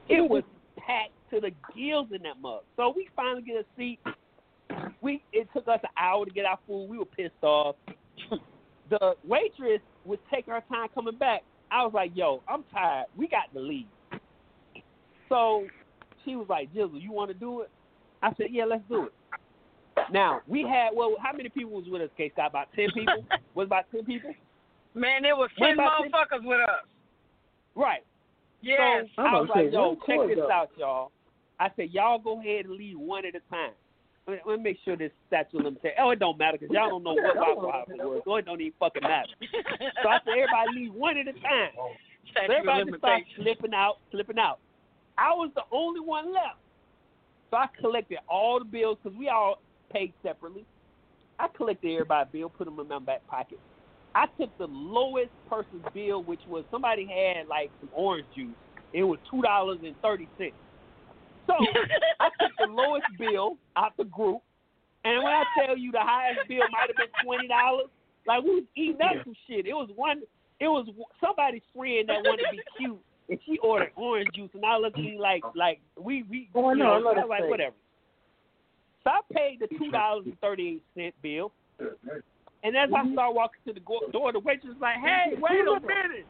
[0.09, 0.43] It was
[0.77, 2.62] packed to the gills in that mug.
[2.77, 4.01] So we finally get a seat.
[5.01, 6.89] We it took us an hour to get our food.
[6.91, 7.77] We were pissed off.
[8.91, 11.43] the waitress would take her time coming back.
[11.70, 13.07] I was like, yo, I'm tired.
[13.16, 13.87] We got to leave.
[15.29, 15.66] So
[16.25, 17.70] she was like, Jizzle, you want to do it?
[18.22, 19.12] I said, yeah, let's do it.
[20.12, 22.11] Now we had well, how many people was with us?
[22.16, 23.24] K Scott about ten people.
[23.55, 24.34] was about ten people.
[24.95, 26.45] Man, there was ten motherfuckers 10?
[26.45, 26.86] with us.
[27.74, 28.05] Right.
[28.62, 29.07] Yes.
[29.16, 31.11] So I was like, yo, check this out, y'all.
[31.61, 33.72] I said, y'all go ahead and leave one at a time.
[34.26, 36.01] Let me make sure this statute of limitations.
[36.01, 38.61] Oh, it don't matter because y'all don't know what Waffle House was, so it don't
[38.61, 39.28] even fucking matter.
[40.03, 41.76] so I said, everybody leave one at a time.
[41.76, 44.61] So everybody started slipping out, slipping out.
[45.18, 46.57] I was the only one left.
[47.51, 49.61] So I collected all the bills because we all
[49.95, 50.64] paid separately.
[51.38, 53.59] I collected everybody's bill, put them in my back pocket.
[54.14, 58.55] I took the lowest person's bill, which was somebody had like some orange juice.
[58.92, 60.55] It was two dollars and thirty cents.
[61.47, 61.55] So
[62.20, 64.40] I took the lowest bill out the group,
[65.05, 67.86] and when I tell you the highest bill might have been twenty dollars,
[68.26, 69.66] like we was eating up some shit.
[69.66, 70.22] It was one.
[70.61, 70.86] It was
[71.20, 74.97] somebody's friend that wanted to be cute, and she ordered orange juice, and I looked
[74.97, 77.74] at me like like we we oh, you no, know, I was like whatever.
[79.05, 83.34] So I paid the two dollars and thirty eight cent bill, and as I start
[83.34, 83.80] walking to the
[84.11, 86.26] door, the waitress was like, "Hey, wait a minute."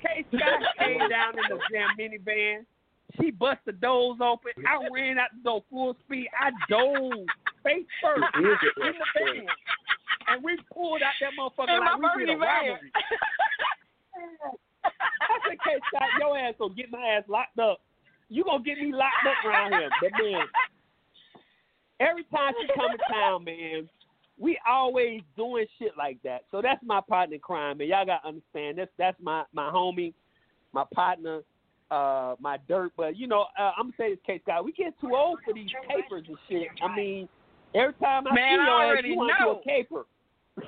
[0.00, 2.64] K Scott came down in the damn minivan.
[3.20, 4.52] She bust the doors open.
[4.66, 6.28] I ran out the door full speed.
[6.38, 7.12] I dove
[7.62, 8.56] face first in the
[9.14, 9.46] van.
[10.28, 12.48] And we pulled out that motherfucker in like we did a van.
[12.48, 12.92] robbery.
[14.84, 17.80] I said, K Scott, your ass gonna get my ass locked up.
[18.28, 19.90] You gonna get me locked up around here.
[20.00, 20.46] But man,
[22.00, 23.88] every time she come to town, man,
[24.38, 26.42] we always doing shit like that.
[26.50, 27.88] So that's my partner in crime, man.
[27.88, 28.78] Y'all gotta understand.
[28.78, 30.14] That's that's my my homie,
[30.72, 31.42] my partner
[31.90, 34.60] uh my dirt, but you know, uh, I'm gonna say this case, guy.
[34.60, 36.68] We get too old for these capers and shit.
[36.82, 37.28] I mean,
[37.74, 40.06] every time I Man, see your ass, you want to do a caper.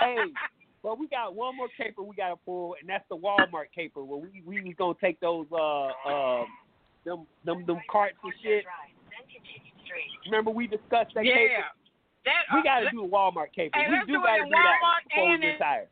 [0.00, 0.32] hey,
[0.82, 4.04] but we got one more caper we gotta pull, and that's the Walmart caper.
[4.04, 6.44] Where we we was gonna take those uh uh
[7.04, 8.64] them them them carts and shit.
[10.26, 11.32] Remember we discussed that case.
[11.34, 11.64] yeah.
[11.64, 11.74] caper.
[12.26, 13.78] That, We uh, gotta let- do a Walmart caper.
[13.78, 15.50] Hey, we let's do do it gotta in do that Walmart before we and get
[15.54, 15.88] in- tired.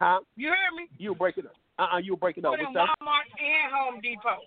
[0.00, 0.20] Huh?
[0.36, 0.86] You hear me?
[0.98, 1.52] You break it up.
[1.78, 2.52] Uh uh you break it up.
[2.52, 2.96] Put in What's up?
[3.02, 4.38] Walmart and Home Depot.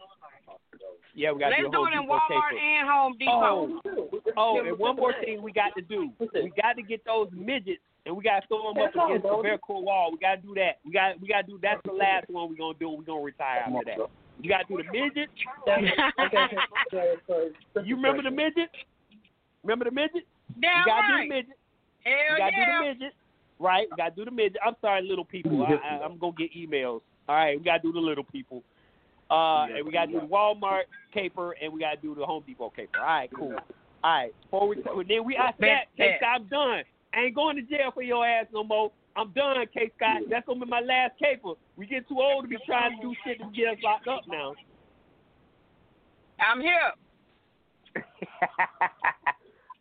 [1.13, 2.59] Yeah, we gotta Let's do do it in Depot Walmart caper.
[2.63, 4.31] and Home Depot.
[4.37, 6.11] Oh, oh, and one more thing we got to do.
[6.19, 9.39] We got to get those midgets, and we got to throw them up against the
[9.43, 10.11] Vertical wall.
[10.13, 10.79] We got to do that.
[10.85, 11.59] We got we got to do.
[11.61, 12.89] That's the last one we're gonna do.
[12.89, 14.07] We're gonna retire after that.
[14.39, 15.29] You got to do the midget.
[17.85, 18.69] you remember the midget?
[19.63, 20.25] Remember the midget?
[20.59, 21.23] Damn you gotta right.
[21.23, 21.57] do the midget.
[22.03, 22.65] Hell You gotta yeah.
[22.65, 23.13] do the midget.
[23.59, 23.87] Right?
[23.91, 24.57] We gotta do the midget.
[24.65, 25.63] I'm sorry, little people.
[25.63, 27.01] I, I, I'm gonna get emails.
[27.29, 28.63] All right, we gotta do the little people.
[29.29, 32.71] Uh, and we gotta do the Walmart caper, and we gotta do the Home Depot
[32.75, 32.99] caper.
[32.99, 33.55] All right, cool.
[34.03, 34.75] All right, before we
[35.07, 36.83] then we after that, K I'm done.
[37.13, 38.91] I ain't going to jail for your ass no more.
[39.21, 40.21] I'm done, K Scott.
[40.29, 41.53] That's gonna be my last caper.
[41.77, 44.21] We get too old to be trying to do shit to get us locked up
[44.27, 44.55] now.
[46.39, 46.91] I'm here.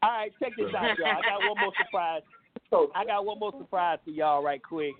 [0.03, 1.09] All right, check this out, y'all.
[1.09, 2.23] I got one more surprise.
[2.95, 4.93] I got one more surprise for y'all, right quick.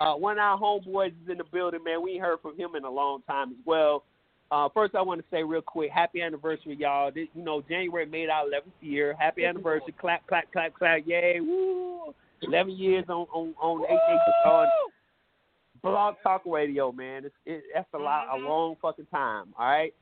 [0.00, 2.02] Uh, one of our homeboys is in the building, man.
[2.02, 4.04] We ain't heard from him in a long time as well.
[4.50, 7.10] Uh, first, I want to say real quick, happy anniversary, y'all.
[7.10, 9.16] This, you know, January made our 11th year.
[9.18, 9.94] Happy anniversary!
[10.00, 11.06] Clap, clap, clap, clap!
[11.06, 11.40] Yay!
[11.40, 12.14] Woo!
[12.46, 14.68] 11 years on on on on
[15.82, 17.26] Blog Talk Radio, man.
[17.26, 18.46] It's, it, that's a lot, a mm-hmm.
[18.46, 19.52] long fucking time.
[19.58, 19.92] All right,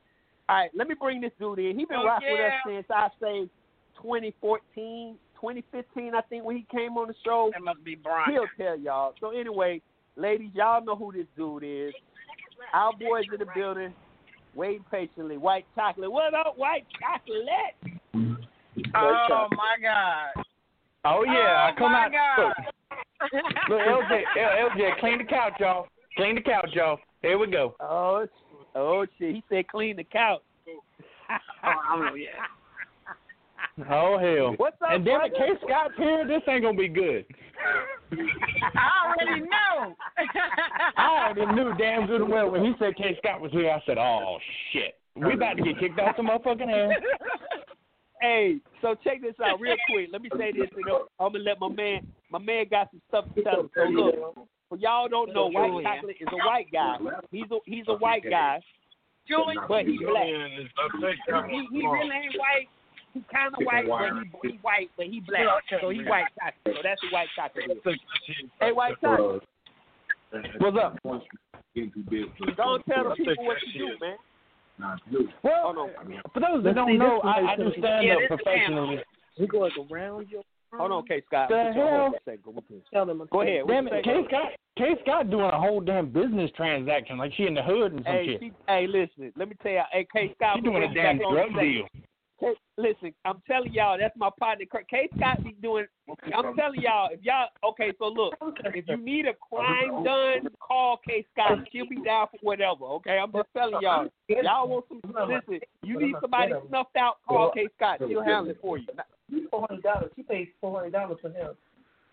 [0.49, 0.71] all right.
[0.75, 1.79] Let me bring this dude in.
[1.79, 3.49] He been Oh, rocking with us since I say
[4.01, 6.15] 2014, 2015.
[6.15, 7.51] I think when he came on the show.
[7.53, 8.31] That must be Brian.
[8.31, 9.15] He'll tell y'all.
[9.21, 9.83] So anyway,
[10.17, 11.93] ladies, y'all know who this dude is.
[12.73, 13.93] Our boys in the building,
[14.55, 15.37] waiting patiently.
[15.37, 16.11] White chocolate.
[16.11, 17.99] What up, white chocolate?
[18.95, 20.42] Oh my God.
[21.05, 22.13] Oh yeah, oh I come my out.
[22.13, 22.55] God.
[23.69, 25.87] Look, look, LJ, L- LJ, clean the couch, y'all.
[26.17, 26.99] Clean the couch, y'all.
[27.23, 27.75] Here we go.
[27.81, 28.27] Oh,
[28.75, 29.35] oh shit.
[29.37, 30.43] He said clean the couch.
[31.65, 32.29] oh yeah.
[33.91, 34.55] Oh hell.
[34.59, 35.55] What's up, And then the brother?
[35.59, 36.27] K Scott's here.
[36.27, 37.25] This ain't gonna be good.
[38.13, 39.95] I already know.
[40.97, 43.71] I already knew damn good and well when he said K Scott was here.
[43.71, 44.39] I said, "Oh
[44.73, 46.91] shit, we about to get kicked off the motherfucking air."
[48.23, 50.09] Hey, so check this out real quick.
[50.13, 50.85] Let me say this, and
[51.19, 53.71] I'm gonna let my man, my man got some stuff to tell us.
[53.75, 54.15] So look,
[54.69, 56.99] for y'all don't know, White Chocolate is a white guy.
[57.33, 58.63] He's a he's a white guy,
[59.27, 60.27] Julie, but he's black.
[61.51, 62.69] He, he really ain't white.
[63.13, 65.47] He kind of white, but he, he white, but he black.
[65.81, 66.77] So he white chocolate.
[66.77, 67.71] So that's the white chocolate.
[67.85, 67.99] Is.
[68.61, 69.43] Hey, white chocolate.
[70.61, 70.97] What's up?
[72.57, 74.17] Don't tell the people what you do, man.
[75.43, 78.99] Well, uh, for those that don't know, I, I do stand Yeah, up professionally.
[79.39, 80.43] We going around your.
[80.75, 81.23] Hold on, K.
[81.27, 81.51] Scott.
[81.51, 81.87] The hell?
[81.87, 82.83] hold on a second.
[82.93, 83.29] Tell them.
[83.31, 83.65] Go ahead.
[83.69, 84.03] Damn it, say?
[84.03, 87.93] K Scott, K Scott doing a whole damn business transaction like she in the hood
[87.93, 88.41] and some Hey, shit.
[88.41, 89.33] she, hey, listen.
[89.37, 89.83] Let me tell you.
[89.93, 90.35] Hey, K.
[90.37, 90.57] Scott.
[90.57, 91.87] She doing a damn drug deal.
[92.43, 94.65] K, listen, I'm telling y'all, that's my partner.
[94.91, 95.87] K Scott be doing.
[96.35, 98.35] I'm telling y'all, if y'all okay, so look,
[98.75, 101.59] if you need a crime done, call K Scott.
[101.71, 102.85] She'll be down for whatever.
[102.97, 104.09] Okay, I'm just telling y'all.
[104.29, 105.01] Y'all want some?
[105.29, 107.99] Listen, you need somebody snuffed out, call K Scott.
[108.07, 108.87] She'll handle it for you.
[109.51, 110.11] Four hundred dollars.
[110.17, 111.55] She paid four hundred dollars for him,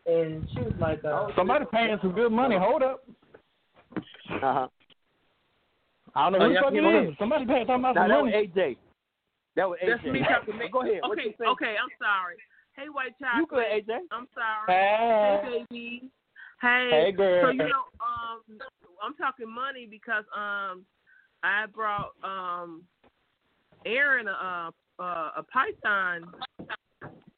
[0.06, 2.56] and she was like, uh, Somebody paying some good money.
[2.58, 3.04] Hold up.
[3.98, 4.68] Uh huh.
[6.16, 7.10] I don't know Oh, who yeah, the fuck go it ahead.
[7.10, 7.16] is.
[7.20, 8.52] Somebody paying talking about Now some money.
[8.56, 8.78] AJ.
[9.60, 9.88] That was AJ.
[9.90, 10.54] That's me talking.
[10.54, 10.66] to me.
[10.72, 11.02] Go ahead.
[11.04, 11.76] What Okay, you okay.
[11.76, 12.36] I'm sorry.
[12.78, 13.40] Hey, white child.
[13.40, 13.86] You chocolate.
[13.86, 14.00] good, AJ?
[14.10, 14.68] I'm sorry.
[14.72, 15.42] Hey.
[15.44, 16.04] Hey, baby.
[16.62, 16.90] Hey.
[16.92, 17.44] Hey, girl.
[17.44, 18.40] So you know, um,
[19.04, 20.86] I'm talking money because um,
[21.44, 22.84] I brought um,
[23.86, 26.32] Aaron a a, a python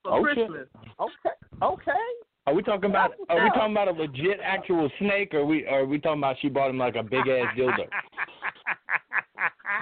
[0.03, 0.47] for Oh, shit.
[0.47, 0.67] Christmas.
[0.99, 1.36] Okay.
[1.63, 1.91] Okay.
[2.45, 3.13] Are we talking about?
[3.30, 5.65] Are we talking about a legit actual snake, or we?
[5.65, 7.86] Are we talking about she bought him like a big ass dildo?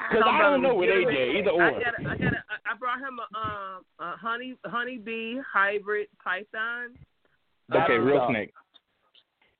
[0.09, 1.61] Because I don't know with AJ either or.
[1.63, 1.79] I or.
[1.79, 6.07] got a, I got a, I brought him a um a honey honey bee hybrid
[6.23, 6.95] python.
[7.73, 8.51] Okay, Um, real snake.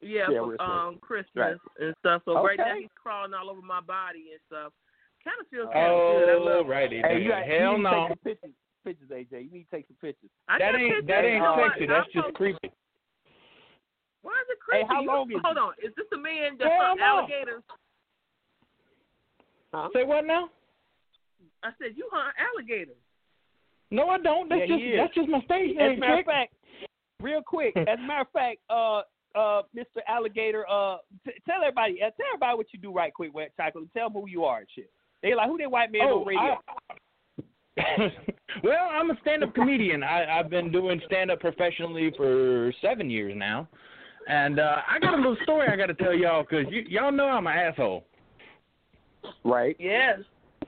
[0.02, 0.62] Yeah, Yeah, for real snake.
[0.62, 1.58] um Christmas Right.
[1.80, 2.22] and stuff.
[2.26, 4.74] So right now he's crawling all over my body and stuff.
[5.24, 6.30] Kind of feels kind of good.
[6.30, 6.70] I Oh, love it.
[6.70, 7.02] righty.
[7.02, 8.08] Hey, you, got, Hell you need to no.
[8.08, 8.56] take some pictures.
[8.86, 9.34] Pictures, AJ.
[9.44, 10.32] You need to take some pictures.
[10.48, 11.08] I That ain't pictures.
[11.12, 11.72] that ain't know what?
[11.76, 11.86] sexy.
[11.86, 12.72] That's I'm just supposed- creepy.
[14.22, 14.80] Why is it creepy?
[14.80, 14.96] Hey, creepy?
[14.96, 15.60] how You- long is Hold it?
[15.60, 15.74] on.
[15.84, 17.06] Is this a man that Hell hunt no.
[17.06, 17.64] alligators?
[19.74, 19.90] Huh?
[19.94, 20.50] Say what now?
[21.64, 22.96] I said you hunt alligators.
[23.92, 24.50] No, I don't.
[24.50, 24.94] That's Yeah, just is.
[24.98, 25.80] that's just my stage name.
[25.80, 26.54] As a name, matter of fact,
[27.22, 27.74] real quick.
[27.78, 29.02] As a matter of fact, uh,
[29.36, 30.02] uh, Mr.
[30.08, 33.86] Alligator, uh, t- tell everybody, uh, tell everybody what you do right quick, Wet Chocolate.
[33.96, 34.90] Tell them who you are and shit.
[35.22, 36.42] They like who they white man Oh, on radio.
[36.88, 36.96] I-
[38.64, 40.04] well, I'm a stand-up comedian.
[40.04, 43.68] I, I've been doing stand-up professionally for seven years now,
[44.28, 47.12] and uh, I got a little story I got to tell y'all because y- y'all
[47.12, 48.04] know I'm an asshole.
[49.44, 49.76] Right.
[49.80, 50.20] Yes.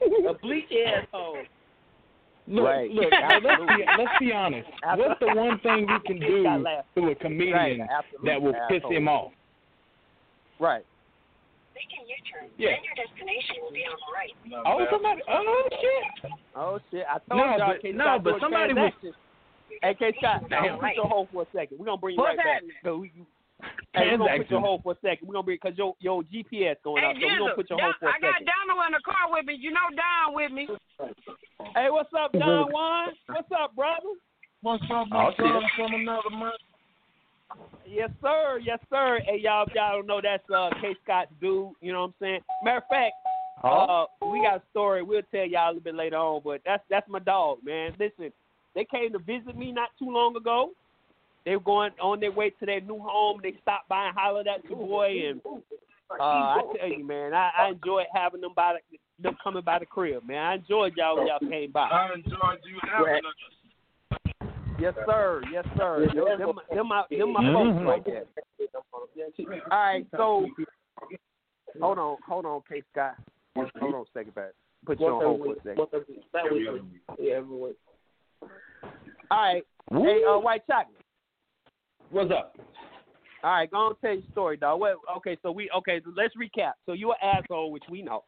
[0.02, 1.38] a bleak asshole.
[2.48, 2.90] Look, Right.
[2.92, 3.12] look.
[3.12, 4.68] now, let's be let's be honest.
[4.84, 5.08] Absolutely.
[5.08, 9.08] What's the one thing you can do Gotta a comedian absolute that will piss him
[9.08, 9.32] off?
[10.60, 10.84] Right.
[11.76, 12.50] Making U-turn.
[12.58, 12.72] Yeah.
[12.72, 14.66] Then your destination will be on the right.
[14.66, 15.22] Oh, somebody.
[15.30, 16.32] Oh shit.
[16.56, 17.06] Oh shit!
[17.08, 17.68] I No, y'all.
[17.74, 17.92] but- K.
[17.92, 19.14] no, Scott but do a somebody was- transaction.
[19.82, 20.14] Hey, K.
[20.20, 20.66] Scott, Damn.
[20.66, 21.80] now, put your hold for a second.
[21.80, 22.54] We're gonna bring you What's right back.
[22.56, 22.76] happening?
[22.84, 23.26] So we, you,
[23.94, 25.28] hey, we're gonna put your hold for a second.
[25.28, 27.16] We're gonna bring because your your GPS going Hey, up.
[27.20, 28.48] So we're gonna Jizzle, put your hold for a I got second.
[28.48, 29.56] Donald in the car with me.
[29.60, 30.68] You know Don with me.
[31.76, 33.10] Hey, what's up, Don Juan?
[33.28, 34.14] What's up, brother?
[34.62, 35.72] What's up, Oh, my son, shit.
[35.76, 36.62] from another month?
[37.88, 38.60] Yes, sir.
[38.64, 39.20] Yes, sir.
[39.26, 40.96] Hey, y'all, y'all don't know, that's uh, K.
[41.04, 41.72] Scott's dude.
[41.82, 42.40] You know what I'm saying?
[42.64, 43.14] Matter of fact,
[43.64, 45.04] uh, we got a story.
[45.04, 47.94] We'll tell y'all a little bit later on, but that's that's my dog, man.
[48.00, 48.32] Listen,
[48.76, 50.72] they came to visit me not too long ago.
[51.46, 53.40] They were going on their way to their new home.
[53.42, 55.42] They stopped by and hollered at your boy, and
[56.20, 59.80] uh, I tell you, man, I, I enjoyed having them by the, them coming by
[59.80, 60.44] the crib, man.
[60.44, 61.90] I enjoyed y'all when y'all came by.
[61.90, 64.52] I enjoyed you having us.
[64.80, 65.42] Yes, sir.
[65.52, 66.08] Yes, sir.
[66.08, 67.54] Them, them, them, my, them my Mhm.
[67.54, 68.26] folks right there.
[69.72, 70.48] All right, so
[71.80, 72.84] hold on, hold on, K.
[72.92, 73.16] Scott.
[73.56, 74.52] Hold on a second, back.
[74.86, 75.78] Put you on hold for a second.
[75.78, 76.82] Once every, that week.
[77.20, 77.78] Yeah, every week.
[78.42, 78.50] All
[79.32, 81.01] right, hey, uh, White Chocolate.
[82.12, 82.56] What's up?
[83.44, 84.80] All right, go on tell your story, dog.
[84.82, 84.98] What?
[85.18, 86.02] Okay, so we okay.
[86.04, 86.74] So let's recap.
[86.86, 88.24] So you're an asshole, which we know.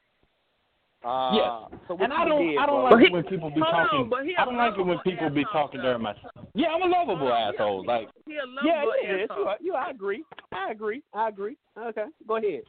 [1.06, 1.80] Uh, Yes.
[1.88, 3.76] So what And I don't, did, I don't like But it when people be hold
[3.76, 4.10] on, talking.
[4.10, 6.16] but he I a don't like it when lovable people be talking during my.
[6.56, 7.86] Yeah, I'm a lovable Oh, asshole.
[7.86, 9.38] Like, He a lovable Yeah, yeah, asshole.
[9.38, 9.74] you, are, you.
[9.76, 10.24] I agree.
[10.54, 11.04] I agree.
[11.14, 11.58] I agree.
[11.78, 12.62] Okay, go ahead.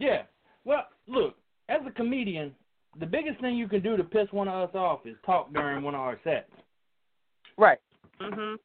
[0.00, 0.22] yeah.
[0.64, 1.36] Well, look,
[1.68, 2.52] as a comedian,
[2.98, 5.84] the biggest thing you can do to piss one of us off is talk during
[5.84, 6.50] one of our sets.
[7.56, 7.78] Right.
[8.20, 8.56] Mhm.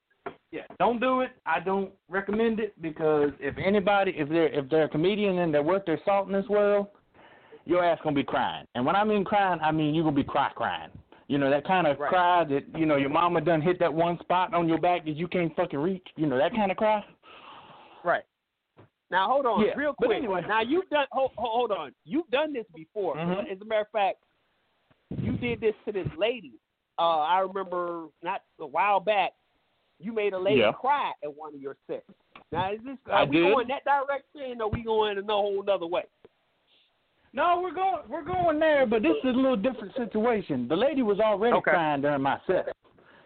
[0.52, 1.32] Yeah, don't do it.
[1.46, 5.64] I don't recommend it because if anybody, if they're if they're a comedian and they're
[5.64, 6.88] worth their salt in this world,
[7.66, 8.66] your ass gonna be crying.
[8.76, 10.90] And when I mean crying, I mean you gonna be cry crying.
[11.28, 12.10] You know that kind of Right.
[12.10, 15.16] cry that you know your mama done hit that one spot on your back that
[15.16, 16.06] you can't fucking reach.
[16.18, 17.06] You know that kind of cry.
[18.04, 18.24] Right.
[19.10, 20.12] Now hold on, Yeah, real quick.
[20.12, 20.42] anyway.
[20.48, 21.06] Now you've done.
[21.14, 21.94] Hold, hold on.
[22.04, 23.16] You've done this before.
[23.16, 23.50] Mhm.
[23.50, 24.18] As a matter of fact,
[25.18, 26.54] you did this to this lady.
[27.00, 29.32] Uh, I remember not a while back.
[30.02, 30.72] You made a lady Yeah.
[30.74, 32.06] cry at one of your sets.
[32.52, 32.98] Now is this?
[33.08, 33.44] I Are we did.
[33.44, 36.04] going that direction, or we going in a whole other way?
[37.34, 40.68] No, we're going we're going there, but this is a little different situation.
[40.68, 41.72] The lady was already Okay.
[41.72, 42.76] crying during my set.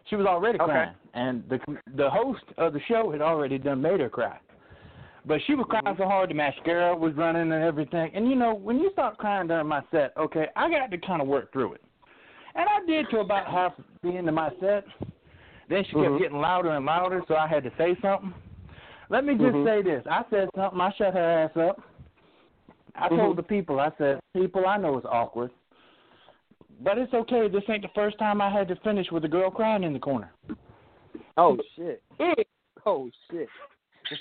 [0.06, 0.72] She was already Okay.
[0.72, 1.60] crying, and the
[1.96, 4.38] the host of the show had already done made her cry.
[5.26, 6.04] But she was crying mm-hmm.
[6.04, 8.12] so hard the mascara was running and everything.
[8.14, 11.22] And you know, when you start crying during my set, okay, I got to kind
[11.22, 11.82] of work through it.
[12.54, 13.74] And I did to about half
[14.04, 14.86] the end of my set.
[15.68, 16.20] Then she kept Mhm.
[16.20, 18.34] getting louder and louder, so I had to say something.
[19.10, 19.66] Let me just Mhm.
[19.66, 20.06] say this.
[20.08, 21.82] I said something, I shut her ass up.
[22.96, 23.18] I Mhm.
[23.18, 25.52] told the people, I said, people, I know it's awkward.
[26.82, 27.48] But it's okay.
[27.48, 30.00] This ain't the first time I had to finish with a girl crying in the
[30.00, 30.32] corner.
[31.38, 32.02] Oh shit.
[32.88, 33.50] Oh shit.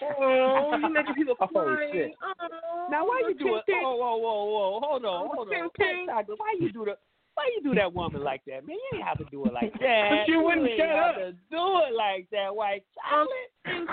[0.01, 1.89] Oh, you making people Oh, cry.
[1.93, 2.15] shit.
[2.23, 3.65] Oh, Now why you do it?
[3.67, 3.83] Tim, Tim.
[3.83, 4.81] Whoa, whoa, whoa, whoa!
[4.81, 5.55] Hold on, hold on.
[5.55, 6.97] Tim, White chocolate, Why you do the?
[7.35, 8.77] Why you do that woman like that, man?
[8.77, 10.25] You ain't have to do it like that.
[10.27, 11.17] She wouldn't you shut have up.
[11.17, 13.89] to do it like that, white chocolate.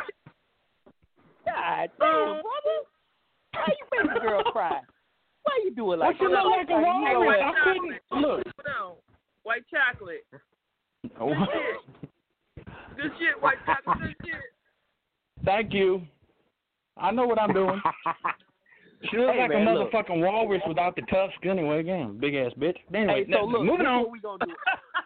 [1.46, 2.78] God damn, Um, brother.
[3.54, 4.80] Why you make a girl cry?
[5.44, 6.44] Why you do it like What you that?
[6.44, 7.14] look like a woman?
[7.14, 7.42] know White what?
[7.42, 8.44] I couldn't look.
[8.68, 8.98] No,
[9.44, 10.24] white chocolate.
[11.20, 11.34] Oh.
[12.96, 13.98] Good shit, white chocolate.
[14.00, 14.36] Good shit.
[15.44, 16.04] Thank you.
[16.96, 17.82] I know what I'm doing.
[19.10, 19.92] She looks Hey, like man, a look.
[19.92, 21.80] motherfucking walrus without the tusk anyway.
[21.80, 22.78] Again, big ass bitch.
[22.94, 24.00] Anyway, Hey, so now- look, moving this on.
[24.04, 24.54] What we gonna do?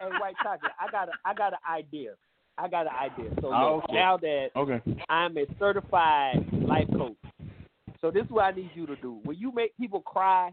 [0.01, 0.71] hey, white chocolate.
[0.79, 2.11] I got a, I got an idea.
[2.57, 3.31] I got an idea.
[3.41, 3.93] So look, Oh, okay.
[3.93, 4.81] now that Okay.
[5.09, 7.15] I'm a certified life coach,
[8.01, 9.19] so this is what I need you to do.
[9.23, 10.51] When you make people cry,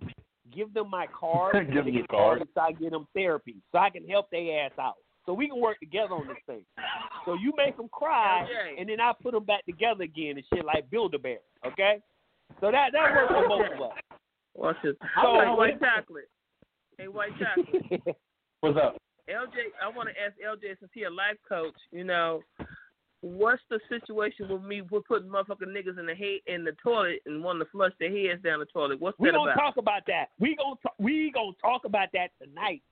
[0.53, 1.55] give them my card.
[1.67, 2.41] Give so them they your can card.
[2.41, 4.95] me So I get them therapy, so I can help their ass out.
[5.27, 6.65] So we can work together on this thing.
[7.25, 8.81] So you make them cry, LJ.
[8.81, 11.39] and then I put them back together again and shit like Build a Bear.
[11.65, 12.01] Okay.
[12.61, 13.99] So that that works for both of us.
[14.55, 14.95] Watch this.
[15.01, 16.29] So- So, hey, white chocolate.
[16.99, 18.17] Hey, white chocolate.
[18.61, 18.97] What's up?
[19.29, 21.75] LJ, I want to ask LJ since he a life coach.
[21.91, 22.43] You know,
[23.21, 27.21] what's the situation with me with putting motherfucking niggas in the head in the toilet
[27.27, 29.01] and wanting to flush their heads down the toilet?
[29.01, 29.61] What's We that gonna about?
[29.61, 30.27] talk about that.
[30.41, 32.83] We gonna talk, we gonna talk about that tonight.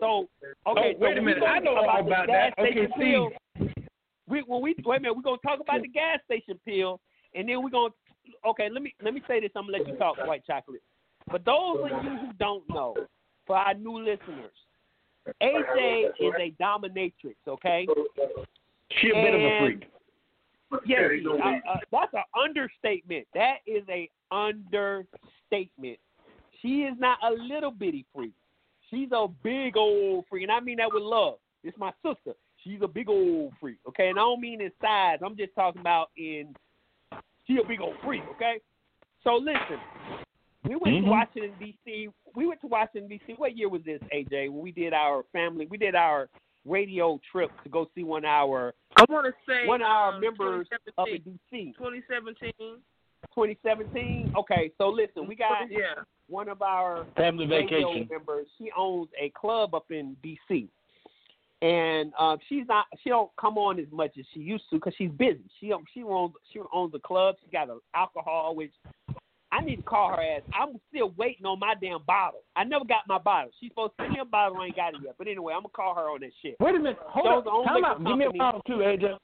[0.00, 0.28] So
[0.66, 1.42] oh, okay, Oh, wait so a minute.
[1.42, 2.62] I know talk all the about gas that.
[2.62, 3.02] Okay, see.
[3.12, 3.30] pill.
[4.28, 5.16] We when we wait a minute.
[5.16, 7.00] We're gonna talk about the gas station pill,
[7.34, 7.94] and then we're gonna
[8.46, 8.68] okay.
[8.70, 9.50] Let me let me say this.
[9.56, 10.82] I'm gonna let you talk, white chocolate.
[11.30, 12.94] For those of you who don't know,
[13.46, 14.52] for our new listeners,
[15.42, 17.36] AJ is a dominatrix.
[17.46, 17.86] Okay.
[19.00, 19.84] She a bit of a freak.
[20.86, 23.26] Yes, uh, uh, that's an understatement.
[23.34, 25.98] That is a understatement.
[26.60, 28.32] She is not a little bitty freak.
[28.90, 31.38] She's a big old freak, and I mean that with love.
[31.64, 32.34] It's my sister.
[32.64, 33.78] She's a big old freak.
[33.88, 35.18] Okay, and I don't mean in size.
[35.24, 36.54] I'm just talking about in.
[37.48, 38.60] She a big old free, Okay.
[39.24, 39.80] So listen,
[40.64, 41.04] we went Mhm.
[41.04, 42.08] to Washington D.C.
[42.36, 43.32] We went to Washington D.C.
[43.34, 44.48] What year was this, AJ?
[44.50, 46.28] When we did our family, we did our
[46.64, 50.12] radio trip to go see one of our I want to say one of our
[50.14, 50.68] um, members
[50.98, 51.14] up 2017.
[51.14, 51.72] in D.C.
[51.78, 52.52] 2017.
[53.34, 54.32] 2017.
[54.36, 56.02] Okay, so listen, we got Yeah.
[56.28, 58.08] one of our Family radio vacation.
[58.10, 58.46] members.
[58.58, 60.68] She owns a club up in D.C.
[61.60, 62.86] And uh, she's not.
[63.02, 65.40] She don't come on as much as she used to because she's busy.
[65.60, 67.34] She she owns she owns a club.
[67.44, 68.70] She got a alcohol, which
[69.50, 70.42] I need to call her ass.
[70.54, 72.42] I'm still waiting on my damn bottle.
[72.54, 73.50] I never got my bottle.
[73.58, 74.58] She's supposed to send me a bottle.
[74.58, 75.14] I ain't got it yet.
[75.18, 76.56] But anyway, I'm gonna call her on that shit.
[76.60, 76.98] Wait a minute.
[77.06, 77.66] Hold Those on.
[77.66, 78.04] only Time out.
[78.06, 79.16] Give me a bottle too, AJ.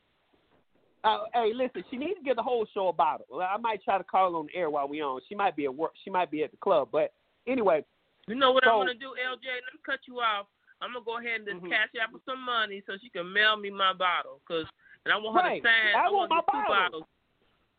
[1.04, 3.26] Uh, hey, listen, she needs to get the whole show a bottle.
[3.40, 5.20] I might try to call her on the air while we on.
[5.28, 5.92] She might be at work.
[6.02, 6.88] She might be at the club.
[6.90, 7.12] But
[7.46, 7.84] anyway,
[8.26, 9.44] You know what So- I'm gonna do, LJ?
[9.44, 10.46] Let me cut you off.
[10.82, 11.70] I'm gonna go ahead and just Mhm.
[11.70, 14.66] cash out for some money so she can mail me my bottle, cause
[15.04, 15.62] and I want her Right.
[15.62, 15.94] to sign.
[15.94, 16.74] I I want want my two bottle.
[16.74, 17.04] bottles.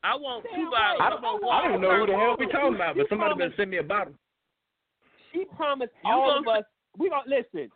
[0.03, 0.71] I want Damn two right.
[0.71, 1.01] bottles.
[1.01, 3.55] I I, don't- I don't know who the hell we talking about, but somebody better
[3.55, 4.13] send me a bottle.
[5.31, 6.63] she promised You all of us.
[6.97, 7.69] We don't listen.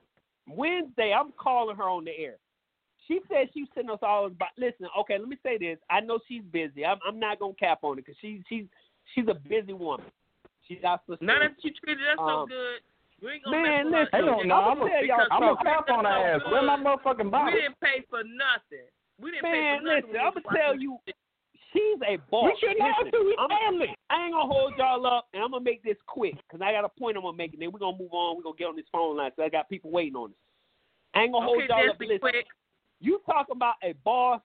[0.48, 2.38] Wednesday, I'm calling her on the air.
[3.08, 4.50] She said she sending us all about.
[4.58, 5.80] Listen, okay, let me say this.
[5.90, 6.86] I know she's busy.
[6.86, 8.66] I'm, I'm not gonna cap on it because she's she's
[9.14, 10.06] she's a busy woman.
[10.68, 12.82] She's out for Now that she treated us so Um, good,
[13.22, 14.26] we ain't gonna man, listen, her.
[14.26, 15.96] Hell no, I'm I'ma a, tell y'all I'm you a something.
[15.96, 16.42] on her ass.
[16.52, 16.86] Where my good.
[16.86, 18.88] motherfucking We didn't pay for nothing.
[19.20, 20.12] We didn't Man, pay for nothing.
[20.14, 21.72] listen, I'm gonna tell you, this shit.
[21.74, 22.46] she's a boss.
[22.48, 23.96] We should know Listen, to we I'm- family.
[24.10, 26.86] I ain't gonna hold y'all up, and I'm gonna make this quick because I got
[26.86, 28.38] a point I'm gonna make, and then we're gonna move on.
[28.38, 30.38] We're gonna get on this phone line, so I got people waiting on us.
[31.14, 31.98] I ain't gonna Okay, hold y'all up.
[32.00, 32.46] but Listen, quick.
[33.02, 34.42] you talking about a boss?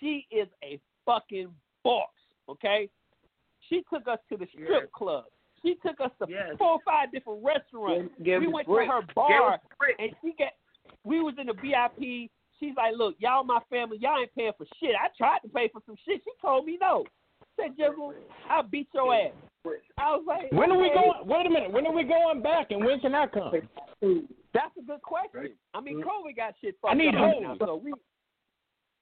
[0.00, 1.48] She is a fucking
[1.82, 2.08] boss.
[2.48, 2.88] Okay,
[3.68, 4.88] she took us to the strip Yes.
[4.94, 5.24] club.
[5.66, 6.56] She took us to Yes.
[6.58, 8.14] four or five different restaurants.
[8.18, 8.88] Give- give we went break.
[8.88, 9.60] to her bar,
[9.98, 10.52] and she got.
[11.04, 12.30] We was in the VIP.
[12.60, 13.98] She's like, "Look, y'all my family.
[13.98, 14.94] Y'all ain't paying for shit.
[14.94, 16.22] I tried to pay for some shit.
[16.24, 17.04] She told me no.
[17.56, 18.14] Said, Jizzle,
[18.48, 19.32] I'll beat your ass."
[19.98, 21.26] I was like, When are we going?
[21.26, 21.72] Wait a minute.
[21.72, 23.52] When are we going back, and when can I come?
[24.52, 25.56] That's a good question.
[25.74, 27.92] I mean, COVID got shit I fucked need up right now, so we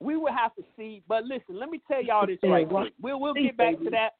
[0.01, 1.03] we would have to see.
[1.07, 2.93] But listen, let me tell y'all this right quick.
[3.01, 4.15] We'll we'll get back to that.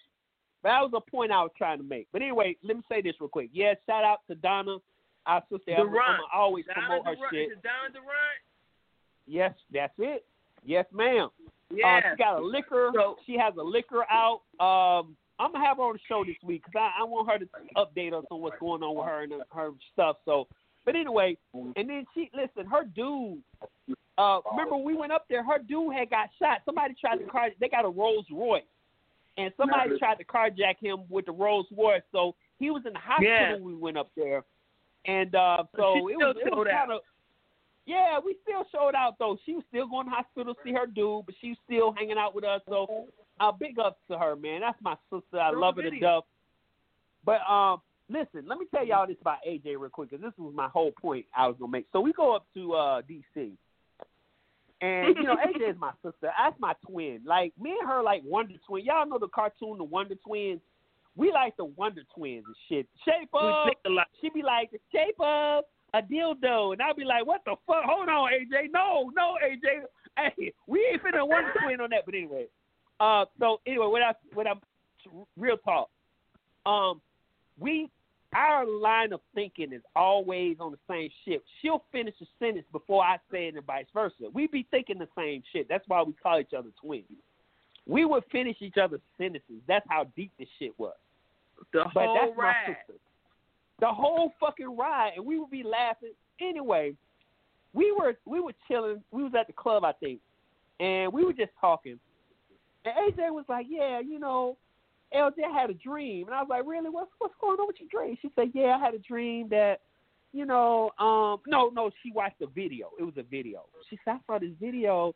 [0.65, 2.09] But that was a point I was trying to make.
[2.11, 3.51] But anyway, let me say this real quick.
[3.53, 4.79] Yeah, shout out to Donna,
[5.27, 5.75] our sister.
[5.77, 7.35] I'm, I'm always Donna promote her Durant.
[7.35, 7.47] shit.
[7.53, 8.41] Is it Donna Durant?
[9.27, 10.25] Yes, that's it.
[10.65, 11.29] Yes, ma'am.
[11.71, 12.01] Yeah.
[12.03, 12.93] Uh, she got a liquor.
[13.27, 14.41] she has a liquor out.
[14.59, 17.39] Um, I'm gonna have her on the show this week because I, I want her
[17.39, 17.47] to
[17.77, 20.17] update us on what's going on with her and her, her stuff.
[20.25, 20.47] So,
[20.87, 22.71] but anyway, and then she listen.
[22.71, 23.43] Her dude.
[24.17, 25.45] Uh, remember we went up there.
[25.45, 26.63] Her dude had got shot.
[26.65, 27.49] Somebody tried to car.
[27.61, 28.63] They got a Rolls Royce,
[29.37, 32.03] and somebody tried to carjack him with the Rolls Royce.
[32.13, 33.33] So he was in the hospital.
[33.33, 33.53] Yeah.
[33.55, 34.45] when We went up there,
[35.07, 37.01] and uh, so it was, it was kind of.
[37.87, 39.37] Yeah, we still showed out though.
[39.45, 42.17] She was still going to hospital to see her dude, but she was still hanging
[42.17, 42.63] out with us.
[42.67, 43.09] So,
[43.41, 44.63] uh, big ups to her, man.
[44.63, 45.39] That's my sister.
[45.39, 46.23] I love her to death.
[47.27, 50.55] But um, listen, let me tell y'all this about AJ real quick, because this was
[50.55, 51.87] my whole point I was gonna make.
[51.93, 53.53] So we go up to uh DC,
[54.81, 56.31] and you know AJ is my sister.
[56.37, 57.21] That's my twin.
[57.25, 58.85] Like me and her, like Wonder Twin.
[58.85, 60.61] Y'all know the cartoon, the Wonder Twins.
[61.17, 62.89] We like the Wonder Twins and shit.
[63.05, 63.67] Shape up.
[63.67, 64.07] think a lot.
[64.21, 67.85] She be like, shape up a dildo, and I'll be like, what the fuck?
[67.85, 68.73] Hold on, AJ.
[68.73, 69.85] No, no, AJ.
[70.17, 72.03] Hey, we ain't finna Wonder Twin on that.
[72.05, 72.47] But anyway,
[73.01, 74.61] uh, so anyway, what I what I'm
[75.37, 75.89] real talk.
[76.67, 77.01] Um,
[77.59, 77.91] we
[78.35, 81.43] our line of thinking is always on the same shit.
[81.61, 84.29] She'll finish a sentence before I say it, and vice versa.
[84.33, 85.69] We be thinking the same shit.
[85.69, 87.05] That's why we call each other twins.
[87.87, 89.61] We would finish each other's sentences.
[89.69, 90.95] That's how deep this shit was.
[91.73, 92.77] The but whole that's my ride.
[92.87, 92.99] sister.
[93.81, 96.13] The whole fucking ride, and we would be laughing.
[96.41, 96.95] Anyway,
[97.73, 99.03] we were we were chilling.
[99.11, 100.21] We was at the club, I think,
[100.81, 101.99] and we were just talking.
[102.85, 104.57] And AJ was like, "Yeah, you know,
[105.15, 106.91] LJ had a dream," and I was like, "Really?
[106.91, 109.81] What's what's going on with your dream?" She said, "Yeah, I had a dream that,
[110.33, 112.91] you know, um, no, no, she watched a video.
[112.99, 113.67] It was a video.
[113.89, 115.15] She said, I saw this video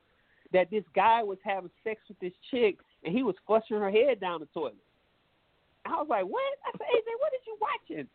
[0.53, 4.20] that this guy was having sex with this chick, and he was flushing her head
[4.20, 4.76] down the toilet."
[5.84, 8.09] I was like, "What?" I said, "AJ, what did you watching?"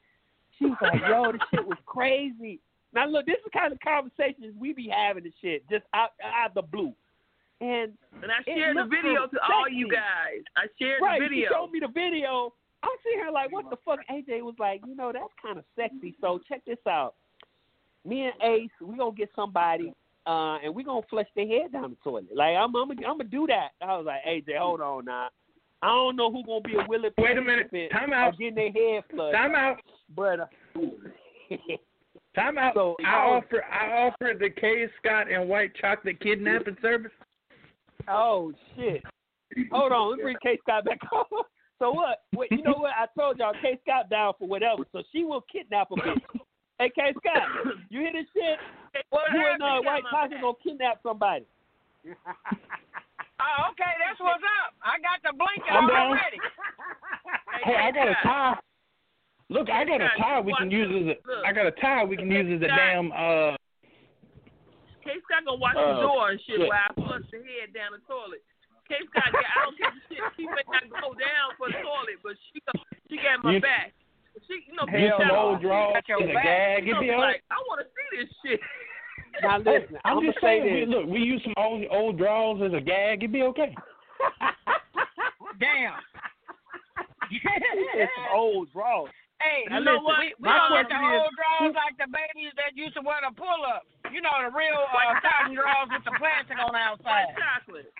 [0.59, 2.59] She was like, "Yo, this shit was crazy."
[2.93, 6.11] Now look, this is the kind of conversations we be having and shit, just out
[6.23, 6.93] out of the blue.
[7.63, 10.43] And And I shared the video kinda to all you guys.
[10.57, 11.47] I shared right, the video.
[11.47, 12.53] She showed me the video.
[12.83, 13.99] I'm sitting here like, what the fuck?
[14.11, 16.13] AJ was like, you know, that's kind of sexy.
[16.19, 17.15] So check this out.
[18.03, 19.93] Me and Ace, we gonna get somebody,
[20.27, 22.35] uh, and we gonna flush their head down the toilet.
[22.35, 23.69] Like I'm, I'm, I'm gonna do that.
[23.81, 25.29] I was like, AJ, hold on now.
[25.81, 27.71] I don't know who gonna be a willing Wait a minute.
[27.71, 28.37] participant Time out.
[28.37, 29.35] getting their head flushed.
[29.35, 29.77] Time out.
[30.13, 30.45] But uh,
[32.35, 32.73] Time out.
[32.75, 37.11] So, I I offer I offer the K Scott and white chocolate kidnapping service.
[38.07, 39.03] Oh shit!
[39.71, 41.25] Hold on, let me bring K Scott back on.
[41.79, 42.21] So what?
[42.33, 42.91] Wait, you know what?
[42.95, 44.83] I told y'all K Scott down for whatever.
[44.93, 46.21] So she will kidnap a bitch.
[46.79, 47.49] hey K Scott,
[47.89, 48.57] you hear this shit?
[49.09, 49.85] What you and uh, happened?
[49.85, 51.45] White Chocolate gonna kidnap somebody.
[52.07, 54.71] Oh, okay, that's what's up.
[54.79, 56.07] I got the blanket I'm down.
[56.15, 56.39] already.
[57.65, 58.55] Hey, I got a tie.
[59.49, 61.17] Look, I got a Scott, tie we can use as this.
[61.25, 61.45] a Look.
[61.45, 63.57] I got a tie we can use as a damn uh
[65.03, 66.67] K Scott gonna watch Oh, the door and shit, shit.
[66.71, 68.41] while I flush the head down the toilet.
[68.87, 70.23] K Scott, yeah, I don't care the shit.
[70.39, 72.59] She may not go down for the toilet, but she
[73.11, 73.93] she got my You- back.
[74.47, 76.43] She, you know, use K some old drawers got your and back.
[76.43, 76.87] gag.
[76.87, 78.59] You It'd know, like, I want to see this shit.
[79.43, 80.89] Now oh, listen, I'm, I'm just gonna say saying.
[80.89, 83.19] We, look, we use some old old drawers as a gag.
[83.23, 83.75] It'd be okay.
[85.59, 85.93] Damn.
[87.31, 89.09] it's some old draws.
[89.43, 90.23] Hey, you know what?
[90.23, 93.35] We, we don't get the old drawers like the babies that used to wear the
[93.35, 93.83] pull up.
[94.07, 97.35] You know, the real uh, cotton drawers with the plastic on the White outside.
[97.35, 97.91] chocolate.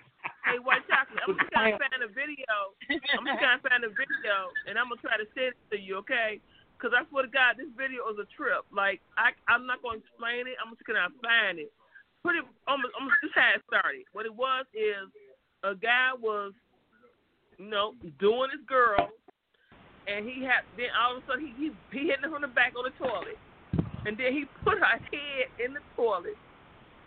[0.48, 1.20] Hey, white chocolate.
[1.20, 2.52] I'm just trying to find a video.
[2.88, 5.76] I'm just trying to find a video, and I'm gonna try to send it to
[5.76, 6.40] you, okay?
[6.76, 8.64] Because I swear to God, this video is a trip.
[8.72, 10.56] Like I, I'm not gonna explain it.
[10.64, 11.68] I'm just gonna find it.
[12.24, 14.08] Pretty, almost, almost this how it started.
[14.16, 15.12] What it was is
[15.60, 16.56] a guy was,
[17.60, 19.12] you know, doing his girl,
[20.06, 22.48] and he had then all of a sudden he he, he hitting her from the
[22.52, 23.38] back on the toilet,
[24.06, 26.36] and then he put her head in the toilet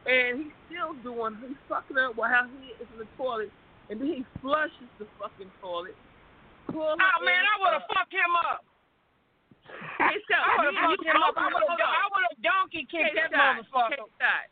[0.08, 3.52] and he's still doing, he's fucking up while her head is in the toilet,
[3.92, 5.96] and then he flushes the fucking toilet.
[6.72, 8.64] Pull Oh man, I would have fucked him up.
[10.00, 11.36] Hey, Scott, I would have you- fucked him up.
[11.36, 11.68] I would have.
[11.68, 11.92] hold on.
[11.92, 14.00] I would have donkey kicked that motherfucker.
[14.00, 14.08] K.
[14.16, 14.46] Scott,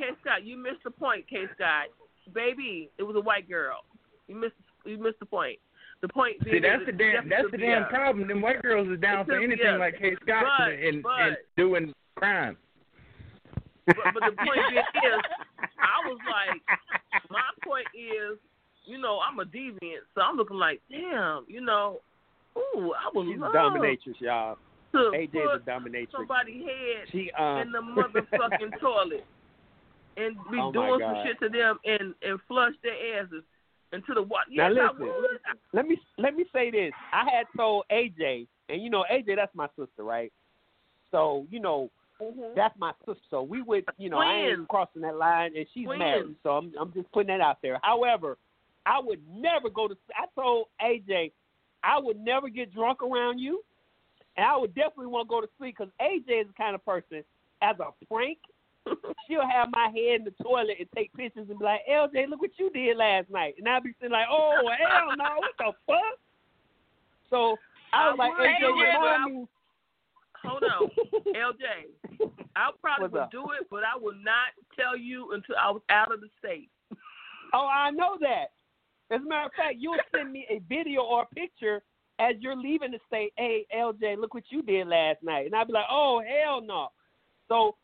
[0.24, 1.44] Scott, you missed the point, K.
[1.54, 1.92] Scott.
[2.32, 3.84] Baby, it was a white girl.
[4.28, 5.58] You missed, you missed the point.
[6.06, 8.28] The point See, that's the damn that's the damn problem.
[8.28, 11.92] Them white girls is down for anything like K Scott But- and, but- and doing
[12.14, 12.56] crime.
[13.86, 15.20] But, but the point is,
[15.78, 16.60] I was like,
[17.30, 18.36] my point is,
[18.84, 22.00] you know, I'm a deviant, so I'm looking like, damn, you know,
[22.58, 24.58] ooh, I would She's love dominatrix, y'all.
[24.92, 26.10] to AJ's put a dominatrix.
[26.12, 29.24] somebody's head She um in the motherfucking toilet
[30.16, 33.42] and be Oh, doing some shit to them and and flush their asses.
[33.92, 34.46] Into the water.
[34.50, 35.14] Now Yes, listen.
[35.72, 36.92] let me let me say this.
[37.12, 40.32] I had told AJ, and you know AJ, that's my sister, right?
[41.10, 41.90] So you know
[42.20, 42.54] mm-hmm.
[42.54, 43.22] that's my sister.
[43.30, 45.98] So we would, you know, I ain't crossing that line, and she's Twins.
[45.98, 46.36] married.
[46.42, 47.78] So I'm I'm just putting that out there.
[47.82, 48.38] However,
[48.84, 49.96] I would never go to.
[50.14, 51.32] I told AJ,
[51.82, 53.62] I would never get drunk around you,
[54.36, 56.84] and I would definitely want to go to sleep because AJ is the kind of
[56.84, 57.24] person,
[57.62, 58.38] as a prank,
[59.26, 62.40] she'll have my head in the toilet and take pictures and be like, LJ, look
[62.40, 63.54] what you did last night.
[63.58, 66.18] And I'll be sitting like, oh, hell no, what the fuck?
[67.30, 67.56] So
[67.92, 69.46] I was I like, would, AJ, but I- remind me.
[70.44, 70.88] Hold on,
[71.34, 72.30] LJ.
[72.54, 73.30] I probably What's would up?
[73.32, 76.70] do it, but I would not tell you until I was out of the state.
[77.52, 78.52] Oh, I know that.
[79.10, 81.82] As a matter of fact, you'll send me a video or a picture
[82.20, 83.32] as you're leaving the state.
[83.36, 85.46] Hey, LJ, look what you did last night.
[85.46, 86.88] And I'd be like, oh, hell no.
[87.48, 87.74] So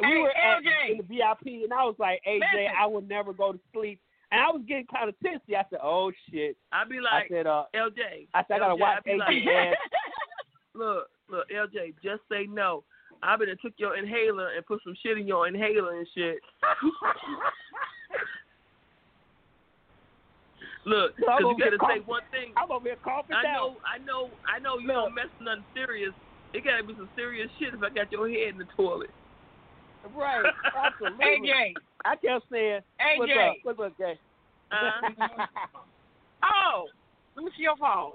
[0.00, 2.66] we Hey, were at, in the VIP, and I was like, AJ, Listen.
[2.78, 4.00] I will never go to sleep.
[4.32, 5.56] And I was getting kind of tipsy.
[5.56, 6.56] I said, oh, shit.
[6.72, 8.26] I'd be like, I said, uh, LJ.
[8.34, 9.76] I said, I gotta LJ, watch AJ, like.
[10.74, 12.84] Look, look, LJ, just say no.
[13.22, 16.36] I been and took your inhaler and put some shit in your inhaler and shit.
[20.84, 22.52] Look, because you gotta say one thing.
[22.56, 23.54] I'm over here coughing I down.
[23.54, 26.12] know, I know, I know you don't mess with nothing serious.
[26.52, 29.10] It gotta be some serious shit if I got your head in the toilet.
[30.14, 30.44] Right,
[30.76, 31.24] absolutely.
[31.24, 31.74] AJ.
[32.04, 32.80] I kept saying,
[33.16, 33.48] what's AJ.
[33.48, 33.56] up?
[33.64, 34.18] What's up, Jay?
[34.70, 35.00] Uh,
[36.44, 36.86] Oh,
[37.34, 38.12] let me see your phone.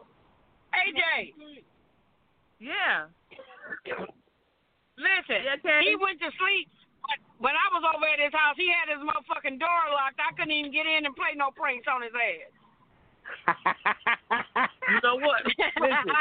[0.72, 1.34] AJ,
[2.59, 3.09] yeah.
[4.95, 5.43] listen.
[5.43, 6.69] Yeah, He went to sleep.
[7.01, 10.22] But when I was over at his house, he had his motherfucking door locked.
[10.22, 12.53] I couldn't even get in and play no pranks on his ass.
[14.91, 15.43] You know what?
[15.45, 16.13] Listen.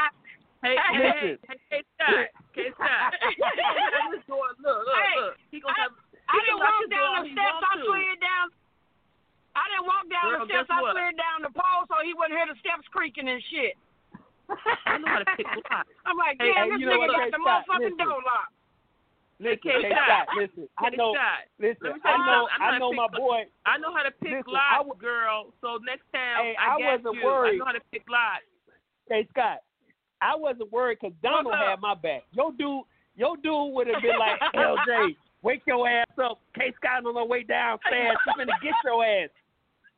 [0.61, 3.17] Hey, hey, hey, hey, hey, Scott, hey, Scott.
[3.25, 5.37] He gonna have his door- Look, look, Hey, look.
[5.51, 5.93] He gonna I- have.
[6.29, 7.61] I didn't walk down the steps.
[7.65, 8.47] I slid down.
[9.57, 10.71] I didn't walk down Girl, the steps.
[10.71, 13.75] I slid down the pole so he wouldn't hear the steps creaking and shit.
[14.87, 15.91] I know how to pick locks.
[16.07, 18.55] I'm like, Hey, damn, hey, this nigga got the motherfucking door locked.
[19.41, 20.29] Listen, Hey, Scott.
[20.37, 20.69] Listen.
[20.79, 21.97] I know, Scott, listen.
[22.05, 22.49] I know.
[22.53, 23.41] I know know how to my boy.
[23.65, 25.51] I know how to pick locks, girl.
[25.65, 27.25] So next time Hey, I, I wasn't you.
[27.25, 27.55] worried.
[27.55, 28.45] I know how to pick locks.
[29.09, 29.65] Hey, Scott,
[30.21, 32.23] I wasn't worried because Donald had my back.
[32.33, 32.85] Your dude,
[33.17, 36.39] your dude would have been like, LJ, wake your ass up.
[36.55, 38.17] K Scott on the way downstairs.
[38.25, 39.31] She's gonna get your ass.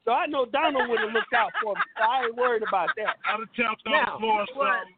[0.05, 1.81] So I know Donald would have looked out for me.
[1.97, 3.17] So I ain't worried about that.
[3.27, 4.95] I'd have tapped on the floor or something.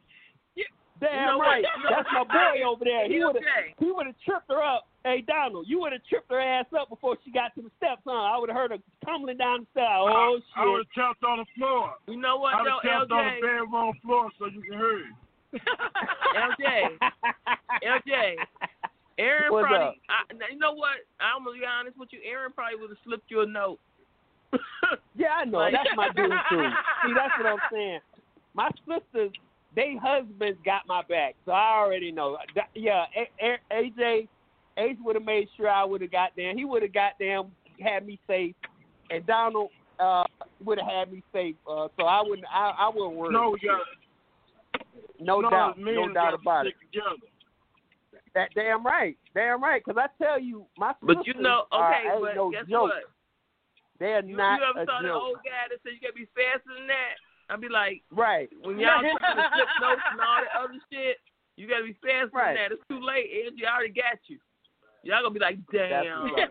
[1.01, 1.65] Damn know right.
[1.65, 3.09] You know That's my boy over there.
[3.09, 3.75] He would have LJ.
[3.79, 4.87] he would have tripped her up.
[5.05, 8.01] Hey Donald, you would have tripped her ass up before she got to the steps,
[8.07, 8.12] huh?
[8.12, 9.89] I would have heard her tumbling down the stairs.
[9.91, 11.93] Oh I would have tapped on the floor.
[12.07, 13.41] You know what, I'd have tapped on the LJ?
[13.43, 15.61] bedroom floor so you can hear it.
[16.35, 16.99] LJ,
[17.85, 18.35] LJ.
[19.19, 20.01] Aaron What's probably.
[20.09, 21.05] I, you know what?
[21.21, 22.19] I'm gonna be honest with you.
[22.25, 23.79] Aaron probably would have slipped you a note.
[25.16, 25.59] Yeah, I know.
[25.59, 26.69] Like- That's my dude too.
[27.07, 28.01] See, that's what I'm saying.
[28.55, 29.33] My sisters,
[29.75, 32.39] they husbands got my back, so I already know.
[32.75, 34.29] Yeah, A- A- AJ,
[34.79, 36.55] Ace would have made sure I would have got there.
[36.55, 38.55] He would have got them, had me safe,
[39.11, 39.71] and Donald
[40.01, 40.25] uh
[40.65, 41.55] would have had me safe.
[41.69, 43.33] Uh, so I wouldn't, I, I wouldn't worry.
[43.33, 43.81] No, we got
[45.21, 46.75] no no, doubt, no doubt about it.
[46.93, 47.17] together.
[48.35, 49.83] That damn right, damn right.
[49.85, 52.83] Because I tell you, my But you know, okay, ain't but no guess joke.
[52.91, 53.05] what?
[54.01, 55.23] They're You, not you ever a saw that joke.
[55.23, 57.15] old guy that said you gotta be faster than that?
[57.51, 58.49] I'd be like, Right.
[58.62, 61.19] when y'all trying to slip notes and all that other shit,
[61.57, 62.55] you gotta be faster Right.
[62.57, 62.73] than that.
[62.73, 63.66] It's too late, Angie.
[63.66, 64.39] I already got you.
[65.05, 66.25] Y'all gonna be like, damn.
[66.33, 66.49] right.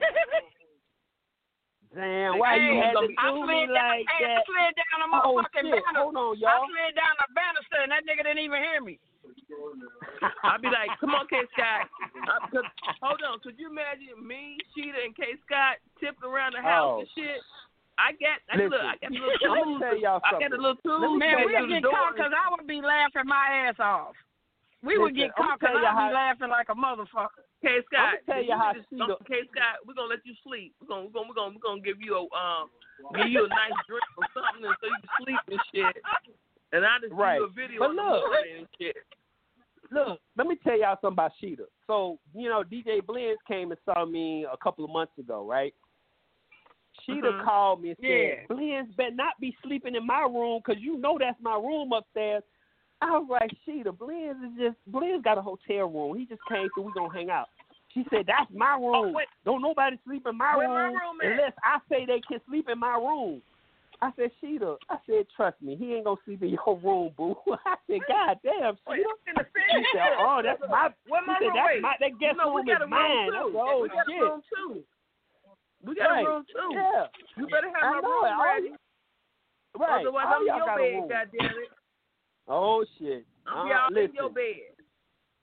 [1.93, 4.97] Damn, why you had to I do me slid down, like hey, I slid down
[5.05, 5.77] a Oh, motherfucking shit.
[5.77, 6.01] banister.
[6.01, 6.49] Hold on, y'all.
[6.49, 8.97] I slid down the banister and that nigga didn't even hear me.
[10.43, 11.85] I'd be like, come on, K Scott.
[13.01, 16.99] Hold on, could you imagine me, Sheeta, and K Scott tipping around the house Oh.
[17.05, 17.41] and shit?
[17.97, 19.81] I got, I, look, I got the little let me tools.
[19.85, 20.49] tell y'all I got something.
[20.49, 21.19] the little tools.
[21.19, 24.15] Man, we'd get caught because I would be laughing my ass off.
[24.81, 27.45] We would get caught because I'd be laughing like a motherfucker.
[27.61, 28.97] K Scott, I'ma tell if you how just she.
[29.29, 30.73] K Scott, we're gonna let you sleep.
[30.81, 32.67] We're gonna, we're gonna, we're gonna, we're gonna give you a, um,
[33.15, 35.95] give you a nice drink or something, so you can sleep and shit.
[36.73, 37.37] And I just Right.
[37.37, 38.27] do a video But in look.
[38.27, 38.97] morning and shit.
[39.91, 41.65] Look, let me tell y'all something about Sheeta.
[41.87, 45.73] So, you know, DJ Blends came and saw me a couple of months ago, right?
[47.05, 47.43] Sheeta Mhm.
[47.43, 48.45] called me and said, Yeah.
[48.47, 52.43] Blends better not be sleeping in my room because you know that's my room upstairs.
[53.01, 56.17] I was like, Sheeta, Blends is just, Blends got a hotel room.
[56.17, 57.49] He just came so we going to hang out.
[57.93, 59.13] She said, that's my room.
[59.13, 59.27] wait.
[59.45, 62.69] Don't nobody sleep in my Where my room room unless I say they can sleep
[62.69, 63.41] in my room.
[64.01, 67.11] I said, Sheeta, I said, trust me, he ain't going to sleep in your room,
[67.15, 67.35] boo.
[67.65, 69.09] I said, God damn, Sheeta.
[69.71, 71.55] She said, oh, that's my, Where she my said, room?
[71.55, 73.29] that's my, that guest you know, room is mine.
[73.29, 73.51] room too.
[73.53, 74.15] said, oh, we got shit.
[74.15, 74.83] a room too.
[75.83, 76.25] We got Right.
[76.25, 76.71] a room too.
[76.73, 77.07] Yeah.
[77.37, 78.71] You better have I my room ready.
[79.77, 80.01] Right.
[80.01, 81.69] Otherwise, All I'm in your bed, goddammit.
[82.47, 83.25] Oh shit.
[83.47, 84.75] I'm Uh, y'all listen, in your bed.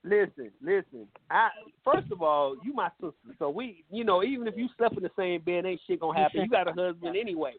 [0.05, 1.09] listen, listen.
[1.31, 1.51] I
[1.85, 5.03] first of all, you my sister, so we, you know, even if you slept in
[5.03, 6.43] the same bed, ain't shit gonna happen.
[6.43, 7.55] You got a husband anyway.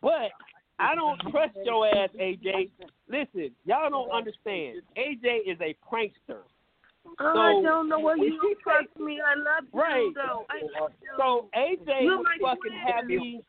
[0.00, 0.32] But
[0.78, 2.70] I don't trust your ass, AJ.
[3.08, 4.82] Listen, y'all don't understand.
[4.96, 6.42] AJ is a prankster.
[7.20, 9.20] Oh, I don't know what you she trust me.
[9.20, 10.12] I love you, Right.
[10.14, 10.46] though.
[10.50, 11.08] I love you.
[11.16, 13.42] So AJ would fucking have me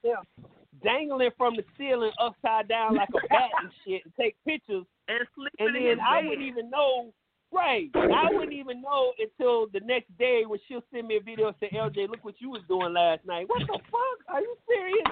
[0.83, 5.19] dangling from the ceiling upside down like a bat and shit and take pictures and
[5.59, 6.29] and then I bed.
[6.29, 7.13] wouldn't even know
[7.51, 7.89] right.
[7.95, 11.55] I wouldn't even know until the next day when she'll send me a video and
[11.59, 13.47] say, LJ, look what you was doing last night.
[13.47, 14.35] What the fuck?
[14.35, 15.07] Are you serious?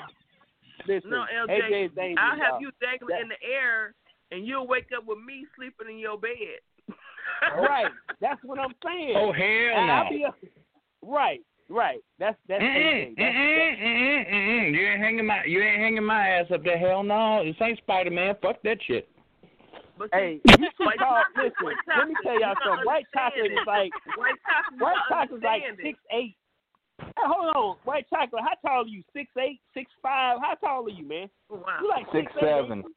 [0.88, 2.16] Listen, No, AJ LJ.
[2.18, 2.62] I'll have y'all.
[2.62, 3.94] you dangling in the air,
[4.32, 6.60] and you'll wake up with me sleeping in your bed.
[7.62, 7.92] Right.
[8.22, 9.14] That's what I'm saying.
[9.16, 10.10] Oh, hell And I'll no.
[10.10, 10.36] be a-
[11.06, 12.02] right, right.
[12.20, 13.16] That's that's Mm-mm, AJ.
[13.18, 14.74] That's, mm-mm, mm-mm, mm-mm.
[14.74, 16.78] You ain't hanging my you ain't hanging my ass up there.
[16.78, 18.36] Hell no, this ain't Spider Man.
[18.42, 19.10] Fuck that shit.
[19.98, 22.86] But Hey, see, you should white Listen, white let me tell y'all something.
[22.86, 24.80] White chocolate is like white chocolate.
[24.80, 26.36] white chocolate is like six eight.
[27.00, 28.44] Hey, hold on, white chocolate.
[28.44, 29.04] How tall are you?
[29.14, 30.38] Six eight, six five.
[30.42, 31.30] How tall are you, man?
[31.52, 31.80] Oh, wow.
[31.82, 32.78] You like Six six, eight, seven.
[32.80, 32.94] ain't you?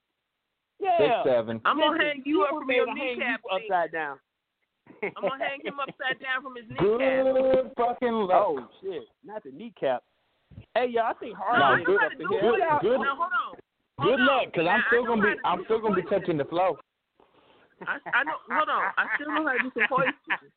[0.79, 0.99] Yeah.
[0.99, 1.61] Six seven.
[1.65, 3.41] I'm gonna Listen, hang you up would from your able to hang you kneecap.
[3.51, 4.19] upside down.
[5.03, 6.89] I'm gonna hang him upside down from his kneecap.
[6.89, 8.45] Good fucking luck.
[8.47, 10.03] Oh shit, not the kneecap.
[10.75, 12.55] Hey, yo, I think No, hard you good- gotta up in do here.
[12.55, 12.81] it.
[12.83, 13.57] good- Now hold on.
[14.07, 14.27] Good on.
[14.27, 16.79] luck, cause I'm still gonna be I'm still gonna be touching the flow.
[17.87, 18.39] I, I know.
[18.49, 18.93] Hold on.
[18.97, 20.49] I still know how to do some hoisting.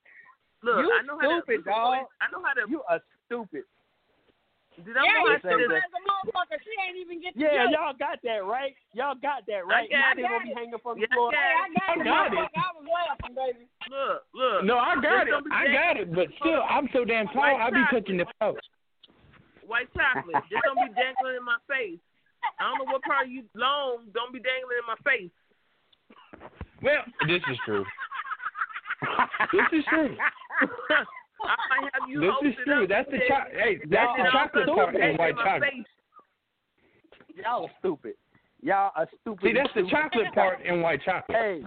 [0.64, 2.06] Look, You I know how to do some dog.
[2.22, 2.64] I know how to.
[2.70, 3.64] You are stupid.
[4.86, 6.58] Did I Yeah, know you how to say do stupid as a motherfucker.
[6.64, 7.76] She ain't even get the Yeah, joke.
[7.76, 8.76] y'all got that right.
[8.96, 9.90] Y'all got that right.
[9.92, 10.30] got you it.
[10.30, 11.32] gonna be hanging from the Yeah, floor.
[11.32, 12.06] I Hey, I got I it.
[12.08, 12.50] got it.
[12.56, 13.64] I was laughing, baby.
[13.92, 14.60] Look, look.
[14.64, 15.32] No, I got it.
[15.32, 17.44] Just don't be I got it, but still, I'm so damn tall.
[17.44, 18.56] White I be touching the flow.
[19.68, 20.40] White chocolate.
[20.50, 22.00] Just don't be dangling in my face.
[22.60, 24.08] I don't know what part of you long.
[24.14, 25.32] Don't be dangling in my face.
[26.82, 27.86] Well, this is true.
[29.52, 30.16] This is true.
[31.44, 32.88] I have you This is true.
[32.88, 35.16] That's the and cho- hey, that's the and all of a chocolate sudden part in
[35.18, 35.74] white chocolate.
[37.36, 38.14] Y'all are stupid.
[38.62, 39.44] Y'all are stupid.
[39.44, 39.92] See, that's the stupid.
[39.92, 41.38] chocolate part in white chocolate.
[41.38, 41.64] Hey,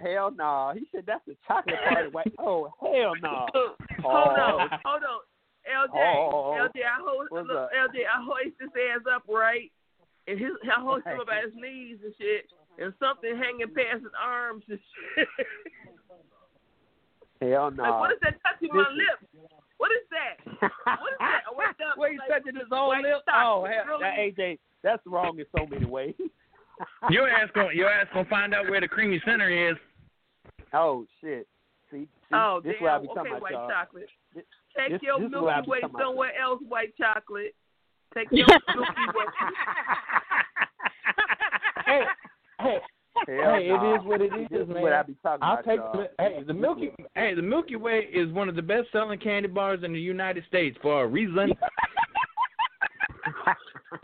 [0.00, 0.72] hell no.
[0.74, 2.06] He said that's the chocolate part.
[2.06, 2.32] of White.
[2.38, 3.46] Oh, hell no.
[3.54, 4.10] Look, Oh.
[4.10, 5.20] hold on, hold on.
[5.64, 6.56] LJ, Oh.
[6.60, 7.70] LJ, I hoist, look, up?
[7.72, 9.72] LJ, I hoist his ass up right,
[10.28, 12.44] and his, I hoist him up at his knees and shit,
[12.78, 14.78] and something hanging past his arms and
[15.16, 15.28] shit.
[17.40, 17.82] Hell no.
[17.82, 18.96] Like, what is that touching my Listen.
[18.96, 19.50] lips?
[19.78, 20.34] What is that?
[21.00, 21.42] What is that?
[21.50, 23.22] I wake up Where he like, touching his own white lips?
[23.28, 24.02] Oh, hell, really?
[24.02, 26.14] that AJ, that's wrong in so many ways.
[27.10, 29.76] Your ass gonna your ass gonna find out where the creamy center is.
[30.72, 31.46] Oh shit.
[31.90, 32.82] See, see Oh, this damn.
[32.82, 33.68] what I be okay, white y'all.
[33.70, 34.08] chocolate.
[34.34, 34.44] This-
[34.76, 36.02] Take this- your this is what I Milky Way talking about.
[36.08, 37.54] somewhere else, white chocolate.
[38.14, 39.24] Take your Milky Way.
[41.86, 42.02] Hey,
[42.60, 42.80] hey, Hell
[43.26, 44.82] hey, it is what it is, This is, is man.
[44.82, 45.92] what I be talking I'll about, take y'all.
[45.96, 49.48] the, hey the Milky hey the Milky Way is one of the best selling candy
[49.48, 51.52] bars in the United States for a reason.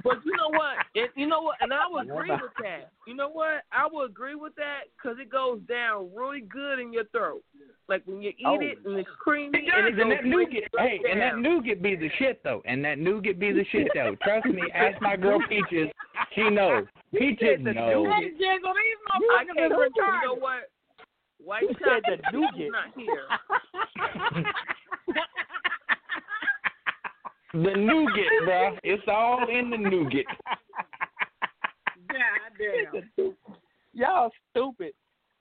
[0.04, 0.76] But you know what?
[0.94, 1.56] And you know what?
[1.60, 2.90] And I would agree with that.
[3.06, 3.62] You know what?
[3.72, 7.42] I would agree with that because it goes down really good in your throat.
[7.88, 8.60] Like when you eat Oh.
[8.60, 11.82] it and it's creamy It and it and that nougat, right hey, and that nougat
[11.82, 14.14] be the shit though, and that nougat be the shit though.
[14.22, 15.88] Trust me, ask my girl Peaches,
[16.34, 16.84] she knows.
[17.12, 18.06] Peaches knows.
[18.14, 18.98] Hey, Jiggle, these
[19.32, 20.70] I motherfuckers can't is you know what?
[21.42, 22.70] White You said the nougat.
[22.70, 24.44] not here.
[27.52, 28.78] The nougat, bruh.
[28.84, 30.24] It's all in the nougat.
[32.08, 33.34] God damn.
[33.92, 34.92] y'all stupid.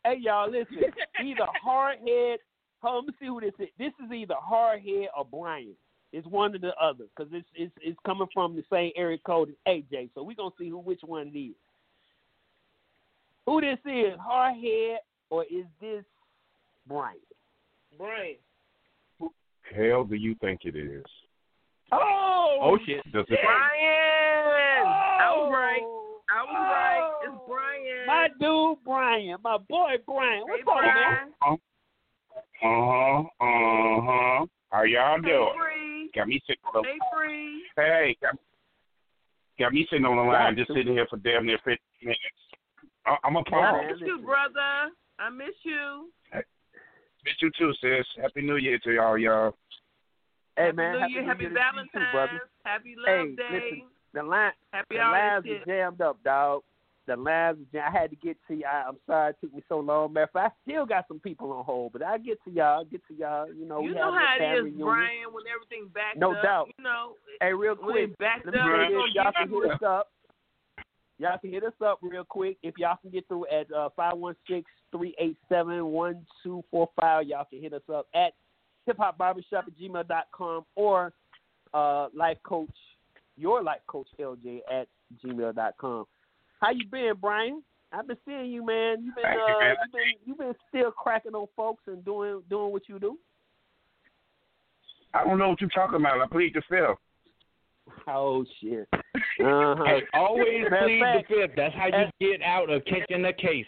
[0.04, 0.78] Hey, y'all, listen.
[1.24, 2.38] Either Hardhead.
[2.82, 3.68] Hold on, let me see who this is.
[3.78, 5.76] This is either Hardhead or Brian.
[6.12, 9.50] It's one or the other because it's, it's it's coming from the same area code
[9.50, 10.10] as AJ.
[10.16, 11.56] So we're gonna see who which one it is.
[13.46, 14.98] Who this is, Hardhead
[15.30, 16.04] or is this
[16.88, 17.18] Brian?
[17.98, 18.38] Brian.
[19.76, 21.06] hell do you think it is?
[21.92, 23.04] Oh, Oh shit.
[23.12, 23.40] Does it?
[23.44, 24.86] Brian.
[24.86, 25.82] I was right.
[25.84, 27.12] Oh, I was right.
[27.24, 28.06] It's Brian.
[28.08, 30.44] My dude Brian, my boy Brian.
[30.46, 31.34] hey, What's up, man?
[31.42, 31.58] Brian.
[32.62, 33.20] Uh huh.
[33.42, 34.46] Uh huh.
[34.72, 35.50] How y'all Hey, doing?
[35.58, 36.12] Free.
[36.16, 37.64] Got me sitting on Hey, Free.
[37.76, 38.36] the hey, got,
[39.60, 42.20] got me sitting on the line, just sitting here for damn near fifty minutes.
[43.06, 43.76] I, I'm a I pause.
[43.86, 44.92] I miss you, brother.
[45.20, 46.10] I miss you.
[47.26, 48.06] Miss you too, sis.
[48.22, 49.56] Happy New Year to y'all, y'all.
[50.60, 51.90] Hey man, happy Happy Year to you Valentine's.
[51.94, 52.42] too, brother.
[52.66, 53.72] Happy Hey, Love Day.
[53.72, 53.84] listen,
[54.14, 55.62] the line, Happy the lines shit.
[55.62, 56.64] are jammed up, dog.
[57.08, 57.96] The lines are jammed.
[57.96, 58.90] I had to get to y'all.
[58.90, 60.28] I'm sorry it took me so long, man.
[60.36, 62.80] I still got some people on hold, but I'll get to y'all.
[62.80, 63.48] I'll get to y'all.
[63.54, 64.86] You know, you we know have how it is, reunion.
[64.86, 66.44] Brian, when everything backed No up.
[66.44, 66.68] doubt.
[66.78, 69.14] You know, Hey, real quick, it backed let me up, this.
[69.16, 70.12] Y'all can hit us up.
[71.20, 72.58] Y'all can hit us up real quick.
[72.64, 73.88] If y'all can get through at uh,
[74.94, 78.34] 516-387-1245, y'all can hit us up at
[78.90, 81.14] hiphopbarbershop at gmail.com or
[81.74, 82.70] uh, life coach,
[83.38, 84.88] your life coach LJ at
[85.24, 86.06] gmail.com.
[86.62, 87.64] How you been, Brian?
[87.92, 89.04] I've been seeing you, man.
[89.04, 89.76] You've been, Thank you, uh, man.
[89.82, 93.18] you've been you've been still cracking on folks and doing doing what you do.
[95.14, 96.22] I don't know what you're talking about.
[96.22, 96.98] I plead the fifth.
[98.08, 98.88] Oh shit.
[99.42, 99.86] Uh-huh.
[99.86, 101.56] Hey, always plead fact, the fifth.
[101.56, 103.66] That's how you get out of catching the case.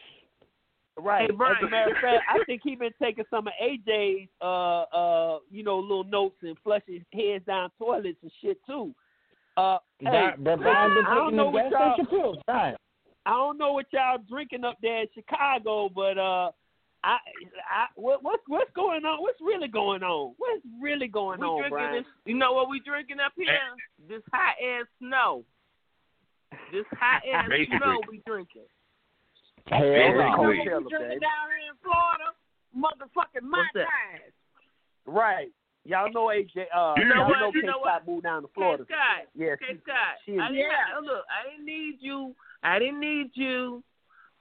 [1.00, 1.30] Right.
[1.30, 1.56] Hey, Brian.
[1.62, 5.40] As a matter of fact, I think he been taking some of AJ's uh uh
[5.50, 8.94] you know little notes and flushing heads down toilets and shit too.
[9.58, 11.96] Uh, hey, That- but Brian been I don't know what y'all.
[12.10, 12.38] pills.
[12.48, 12.76] Right.
[13.26, 16.52] I don't know what y'all drinking up there in Chicago, but uh,
[17.04, 17.18] I,
[17.70, 19.22] I what, what's what's going on?
[19.22, 20.34] What's really going on?
[20.38, 21.94] What's really going We on, drinking Brian?
[22.04, 22.12] this.
[22.26, 23.48] You know what we drinking up here?
[24.10, 25.44] This hot ass snow.
[26.72, 27.78] This hot ass Basically.
[27.78, 28.64] snow we drinking.
[29.72, 30.48] Hell Basically.
[30.48, 32.28] We drinking down here in Florida,
[32.76, 33.88] motherfucking my What's that?
[33.88, 34.22] time.
[35.06, 35.50] Right.
[35.84, 36.68] Y'all know AJ.
[36.76, 37.40] Uh, You know y'all what?
[37.40, 38.86] know You K know Scott moved down to Florida.
[38.88, 39.28] Hey Scott.
[39.34, 39.58] Yes.
[39.68, 40.16] Hey Scott.
[40.26, 40.96] she is- I didn't, Yeah.
[40.96, 42.36] I- look, I didn't need you.
[42.64, 43.84] I didn't need you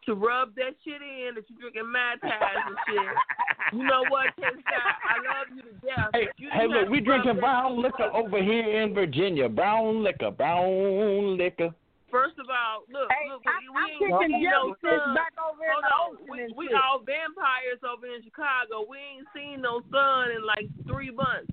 [0.06, 2.30] to rub that shit in that you drinking Mai Tais
[2.66, 3.16] and shit.
[3.72, 4.96] You know what, K Scott?
[5.04, 6.10] I love you to death.
[6.12, 9.48] Hey, you hey, look, we drinking brown liquor over here in Virginia.
[9.48, 11.70] Brown liquor, brown liquor.
[12.10, 15.14] First of all, look, Hey, look, I, we, we I'm ain't seen no sun.
[15.14, 18.82] back over Hold on, we, we all vampires over in Chicago.
[18.82, 21.50] We ain't seen no sun in like three months.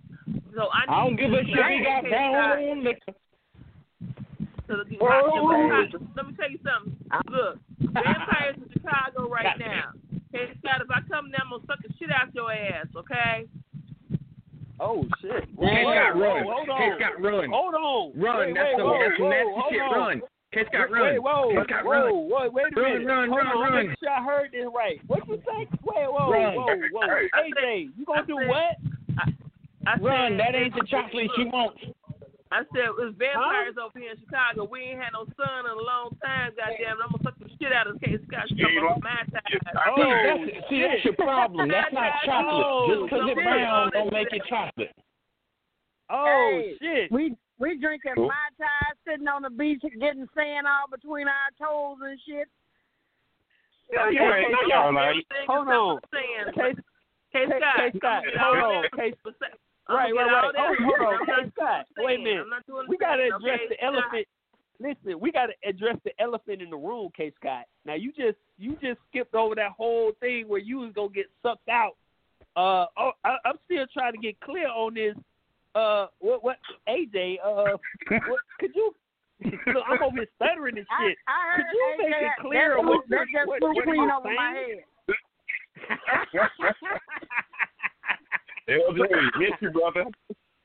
[0.58, 1.54] So I, I don't give a shit.
[1.54, 2.10] We got K.
[2.10, 3.14] Scott, brown liquor.
[4.68, 5.94] to the- Oh.
[6.18, 6.98] Let me tell you something.
[7.30, 7.62] Look,
[7.94, 9.94] vampires in Chicago right now.
[10.34, 13.46] Hey Scott, if I come down, I'm gonna suck the shit out your ass, okay?
[14.80, 15.46] Oh shit.
[15.46, 16.44] K Whoa, Scott, whoa, run.
[16.46, 17.00] Hold K on.
[17.00, 17.50] Scott, run.
[17.50, 18.22] Hold on.
[18.22, 18.38] Run.
[18.40, 19.82] Wait, That's wait, the whoa, that's whoa, nasty hold shit.
[19.82, 19.92] on.
[19.98, 20.22] Run.
[20.54, 21.12] K Scott, Wait, run.
[21.12, 22.14] Wait, whoa, K Scott, whoa, run.
[22.30, 23.08] whoa, wait a Run, minute.
[23.08, 23.88] run, Hold run, on, run.
[23.88, 25.00] make sure I heard this right.
[25.08, 25.68] What you say?
[25.84, 26.56] Wait, whoa, Run.
[26.56, 27.08] whoa, whoa.
[27.44, 28.74] AJ, you gonna I do said- what?
[29.88, 30.32] I Run.
[30.32, 31.80] said, That ain't the chocolate she wants.
[32.50, 34.64] I said it's vampires over here in Chicago.
[34.72, 36.96] We ain't had no sun in a long time, goddamn.
[37.04, 38.16] I'm gonna suck the shit out of K.
[38.24, 38.48] Scott.
[38.56, 39.84] Yeah, you Come don't- on, my See, time.
[39.84, 41.68] Oh, that's, see, that's your problem.
[41.68, 42.64] That's not chocolate.
[42.68, 44.96] Oh, Just because it's brown don't make it chocolate.
[46.10, 46.24] Oh
[46.56, 47.12] Hey, shit.
[47.12, 48.28] We we drinking Cool.
[48.28, 52.48] Mai Tais, sitting on the beach, getting sand all between our toes and shit.
[53.92, 55.16] Yeah, you ain't no y'all like.
[55.48, 56.00] Hold on.
[56.12, 56.20] K.
[56.54, 56.74] K,
[57.32, 57.46] K.
[57.46, 57.76] K, Scott.
[57.78, 58.82] K Scott, I'm hold on.
[58.84, 58.92] that.
[58.92, 59.14] K,
[59.88, 60.54] I'm right, gonna right, get all right.
[60.54, 60.68] that.
[60.68, 61.86] Hold, hold on, I'm K Scott.
[61.98, 62.42] Wait a minute.
[62.44, 63.94] I'm not doing We gotta address okay, the Scott?
[63.96, 64.28] elephant.
[64.80, 67.66] Listen, we gotta address the elephant in the room, K Scott.
[67.86, 71.28] Now you just you just skipped over that whole thing where you was gonna get
[71.42, 71.96] sucked out.
[72.56, 75.16] Uh oh, I, I'm still trying to get clear on this.
[75.78, 76.58] Uh, what what
[76.90, 77.38] AJ?
[77.46, 77.78] Uh,
[78.10, 78.96] what, could you?
[79.46, 81.18] Look, I'm over here stuttering and shit.
[81.28, 83.86] I heard Could you hey, make it clear that, what, that just what, flew what
[83.86, 84.82] you're over my saying?
[85.06, 85.14] head.
[88.68, 89.00] LJ,
[89.38, 90.06] miss you, brother.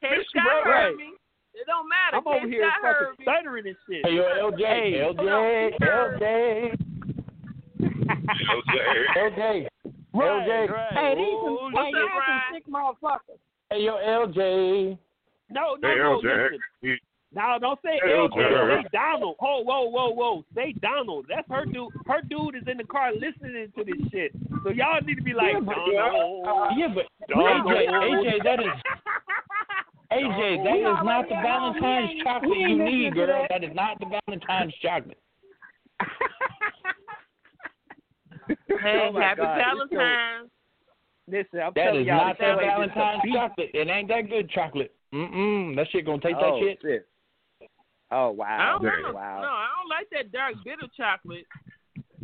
[0.00, 0.08] K.
[0.16, 0.72] Miss you, Scott bro.
[0.72, 1.12] heard me.
[1.52, 2.16] It don't matter.
[2.16, 3.24] I'm over here fucking me.
[3.24, 4.06] stuttering and shit.
[4.06, 5.20] Hey, yo, LJ, Hey, LJ,
[5.82, 6.76] LJ,
[9.12, 9.12] LJ.
[9.14, 9.68] LJ,
[10.14, 10.70] Right, LJ.
[10.70, 10.94] right.
[10.94, 13.40] Hey, these some, hey, up, some sick motherfuckers.
[13.72, 14.98] Hey, yo, LJ.
[15.50, 16.20] No, no, Hey, no.
[16.20, 16.24] LJ.
[16.24, 16.58] Listen.
[16.82, 16.96] You-
[17.34, 18.36] No, don't say Hey, LJ.
[18.36, 18.82] LJ.
[18.82, 19.36] Say Donald.
[19.40, 20.44] Oh, whoa, whoa, whoa.
[20.54, 21.24] Say Donald.
[21.28, 21.88] That's her dude.
[22.06, 24.32] Her dude is in the car listening to this shit.
[24.64, 26.72] So y'all need to be like Yeah, but- Donald.
[26.76, 27.66] Yeah, but Donald.
[27.66, 28.66] AJ, AJ, that is
[30.12, 31.34] AJ, that We is not the.
[31.36, 33.26] Valentine's chocolate you need, girl.
[33.28, 33.48] that.
[33.48, 35.18] That is not the Valentine's chocolate.
[38.82, 40.50] Hey, Oh happy God, Valentine's.
[41.28, 42.16] Listen, I'm That telling y'all.
[42.16, 43.70] not this that ain't Valentine's chocolate.
[43.74, 44.92] It ain't that good chocolate.
[45.14, 45.76] Mm-mm.
[45.76, 46.78] That shit gonna taste oh, that shit.
[46.82, 47.08] shit.
[48.10, 48.78] Oh I wow.
[48.78, 49.40] don't want no, Wow.
[49.40, 51.46] no, I don't like that dark bitter chocolate.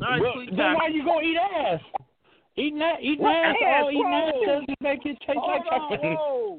[0.03, 0.95] I Well, sweet then why chocolate.
[0.95, 1.81] you gonna eat ass?
[2.57, 3.83] Eating that, eating What ass, ass?
[3.85, 4.47] all eating ass Whoa.
[4.47, 6.01] doesn't make it taste Hold like on, chocolate.
[6.19, 6.59] whoa.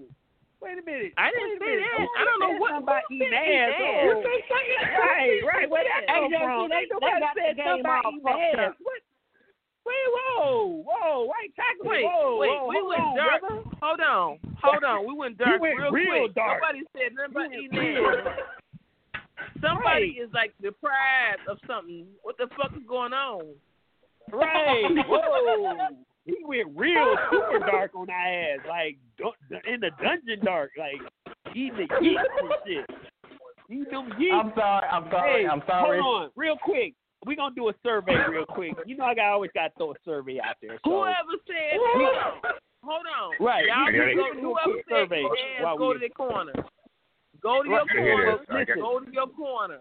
[0.61, 1.13] Wait a minute.
[1.17, 1.93] I didn't a say that.
[1.99, 3.73] Who I don't know what- something about who eating said ass.
[3.75, 4.23] eating Oh.
[4.23, 4.89] ass?
[4.99, 5.67] Right, right.
[5.69, 6.71] Where that come from?
[6.71, 8.75] Ain't nobody got the said game something about eating ass.
[8.79, 9.01] What?
[9.89, 11.89] Wait, whoa, whoa, white chocolate.
[11.89, 13.41] Wait, whoa, wait, whoa, we went on, dark.
[13.41, 13.61] brother.
[13.81, 15.07] Hold on, hold on.
[15.07, 16.35] We went dark went real, real quick.
[16.35, 16.61] dark.
[16.61, 18.33] Nobody said nothing about You eating went real.
[19.61, 22.05] Somebody is like deprived of something.
[22.21, 23.55] What the fuck is going on?
[24.31, 24.85] Right.
[25.07, 25.87] Whoa.
[26.25, 28.97] He went real super dark on our ass, like
[29.65, 31.01] in the dungeon dark, like
[31.55, 32.85] eating the yeets and shit.
[33.71, 34.39] Eating them yeets.
[34.39, 35.99] I'm sorry, I'm sorry, Hey, I'm sorry.
[35.99, 36.93] Hold on, real quick.
[37.25, 38.73] We're gonna do a survey real quick.
[38.85, 40.79] You know I got always gotta throw a survey out there.
[40.85, 43.45] So Whoever said, hold on, hold on.
[43.45, 45.77] Right, Y'all you- just you go, can do a whoever said survey eat ass, while
[45.77, 46.53] go we- to the corner.
[47.41, 48.37] Go to your corner.
[48.47, 49.79] Got- Go to your corner.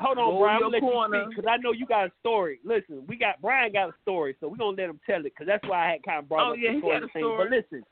[0.00, 0.56] hold on, Go Brian.
[0.56, 1.22] I'm gonna let corner.
[1.22, 2.60] you because I know you got a story.
[2.64, 5.46] Listen, we got Brian got a story, so we're gonna let him tell it because
[5.46, 7.12] that's why I had kind of brought Oh, up yeah, the he story got a
[7.12, 7.22] thing.
[7.22, 7.48] story.
[7.48, 7.82] But listen,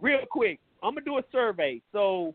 [0.00, 1.82] real quick, I'm gonna do a survey.
[1.92, 2.34] So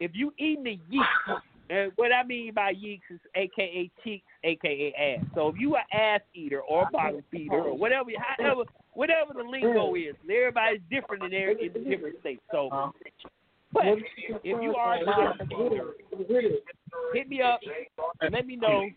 [0.00, 1.40] if you eating the yeeks,
[1.70, 5.24] and what I mean by yeeks is AKA cheeks, AKA ass.
[5.34, 8.64] So if you an ass eater or a bottom feeder or whatever, however,
[8.94, 12.42] whatever the lingo is, everybody's different in their in different states.
[12.50, 12.92] So,
[13.72, 15.94] but if you are a ass eater,
[17.14, 17.60] hit me up
[18.20, 18.88] and let me know.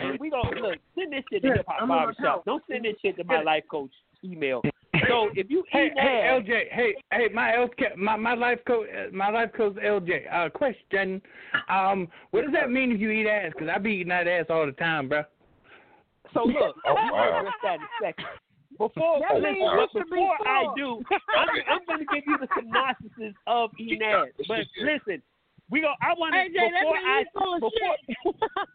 [0.00, 0.78] And we gonna look.
[0.94, 2.44] Send this shit to Hip Hop Barbershop.
[2.44, 3.92] Don't send this shit to my life coach
[4.24, 4.62] email.
[5.08, 6.72] So if you Hey, eat hey, LJ.
[6.72, 10.32] Hey, hey, my LJ, my my life coach, my life coach, LJ.
[10.32, 11.20] Uh, question.
[11.68, 13.52] Um, what does that mean if you eat ass?
[13.52, 15.24] Because I be eating that ass all the time, bro.
[16.34, 17.30] So look, Oh, I'm wow.
[17.42, 18.26] gonna that in a second.
[18.78, 21.02] Before, That listen, means but it should before I do,
[21.36, 24.28] I'm, I'm going to give you the synopsis of eating ass.
[24.48, 25.22] But listen,
[25.70, 25.92] we go.
[26.00, 27.96] I want to before I you full of before.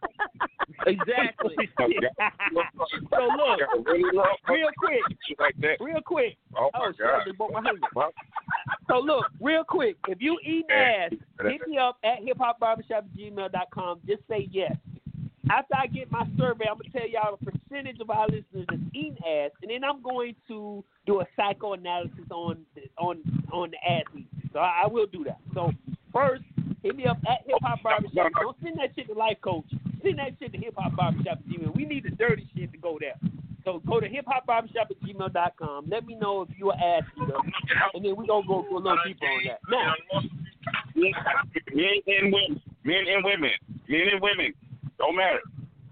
[0.88, 1.54] Exactly.
[1.78, 1.86] so
[3.36, 3.60] look,
[4.48, 5.02] real quick,
[5.80, 6.36] real quick.
[6.56, 7.22] Oh my oh, shit, God.
[7.26, 7.78] they broke my hand.
[8.88, 11.12] So look, real quick, if you eat ass,
[11.42, 14.00] hit me up at hiphopbarbershop@gmail.com.
[14.06, 14.76] Just say yes.
[15.50, 18.82] After I get my survey, I'm gonna tell y'all the percentage of our listeners that's
[18.92, 22.64] eating ass, and then I'm going to do a psychoanalysis on
[22.98, 24.26] on on the ass eating.
[24.52, 25.38] So I, I will do that.
[25.54, 25.72] So
[26.12, 26.42] first,
[26.82, 28.32] hit me up at Hip Hop Barbershop.
[28.40, 29.66] Don't send that shit to Life Coach.
[30.08, 31.76] Send that shit to Hip Hop Barbershop at Gmail.
[31.76, 33.14] We need the dirty shit to go there.
[33.64, 35.88] So go to hip hop barbershop at gmail.com.
[35.90, 37.36] Let me know if you're an ass eater,
[37.92, 39.60] and then we're going to go a little deeper on that.
[39.68, 39.92] Now,
[40.94, 41.12] Men
[42.06, 43.50] and women, men and women,
[43.88, 44.54] men and women,
[44.98, 45.40] don't matter.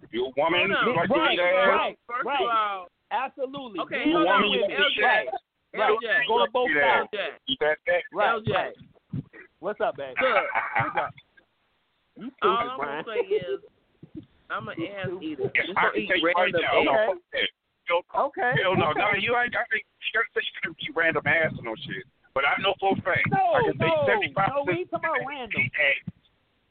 [0.01, 1.21] If you're a woman, Hold you on.
[1.21, 2.87] like to right, right, First right.
[3.11, 3.81] Absolutely.
[3.81, 4.51] Okay, Men hold and on.
[4.51, 4.71] women.
[4.71, 5.03] LJ.
[5.03, 5.29] Right.
[5.75, 5.91] Right.
[5.93, 6.29] LJ.
[6.29, 7.07] Going both Eat ass.
[7.13, 7.43] sides.
[7.47, 8.03] Eat that back.
[8.15, 8.41] Right.
[8.41, 8.55] LJ.
[8.55, 8.75] Right.
[9.61, 10.15] What's up, man?
[10.21, 10.33] Look,
[10.81, 11.15] What's up?
[12.17, 13.61] You all I'm gonna say is,
[14.51, 15.51] I'm an ass eater.
[15.55, 16.83] Just I eat tell you right random now.
[16.83, 17.07] No, ass.
[17.11, 17.49] fuck that.
[17.87, 18.53] Hell, Okay.
[18.63, 18.91] hell no.
[18.91, 18.99] okay.
[19.01, 19.55] No, you ain't.
[19.55, 22.03] I think you gotta say you can eat random ass and no shit.
[22.35, 23.27] But I know for a fact.
[23.31, 24.05] No, I can say no,
[24.35, 25.63] 75 no, we ain't talking about random.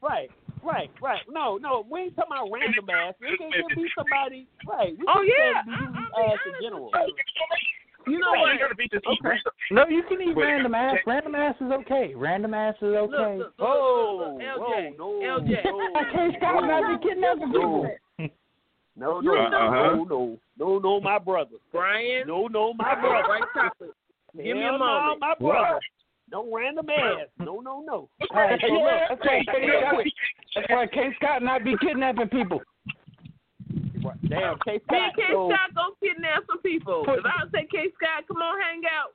[0.04, 0.30] Right,
[0.62, 1.24] right, right.
[1.26, 3.16] No, no, we ain't talking about random ass.
[3.18, 4.46] It can, it be somebody.
[4.68, 4.92] Right.
[4.94, 5.64] We Oh, can yeah.
[5.64, 6.92] say we eat ass in general.
[8.06, 8.52] You know what?
[8.54, 9.18] You gotta be just Okay.
[9.22, 9.52] random.
[9.72, 10.94] No, you can eat Wait, random ass.
[10.96, 11.06] check.
[11.06, 12.14] Random ass is okay.
[12.14, 13.38] Random ass is okay.
[13.38, 15.64] look, look, look, look, LJ, no, LJ.
[15.64, 17.90] no, I can't stop not be kidnapping people.
[18.96, 21.56] no, You no, know- no, no, no, no, my brother.
[21.72, 23.44] Brian, No, no, my right brother.
[23.54, 23.88] topic.
[24.36, 25.20] Give me a Hell no, moment.
[25.20, 25.80] my brother.
[26.30, 27.28] No random ass.
[27.38, 28.08] No, no, no.
[28.30, 29.66] All right, so Hey, look, that's why K.
[29.66, 30.12] real Scott, quick.
[30.56, 31.00] that's why K.
[31.16, 32.62] Scott not be kidnapping people.
[34.28, 34.72] Damn, K.
[34.72, 34.96] Me Scott.
[34.96, 37.04] and K so- Scott go kidnap some people.
[37.04, 39.14] Put- If I would say K Scott, come on, hang out.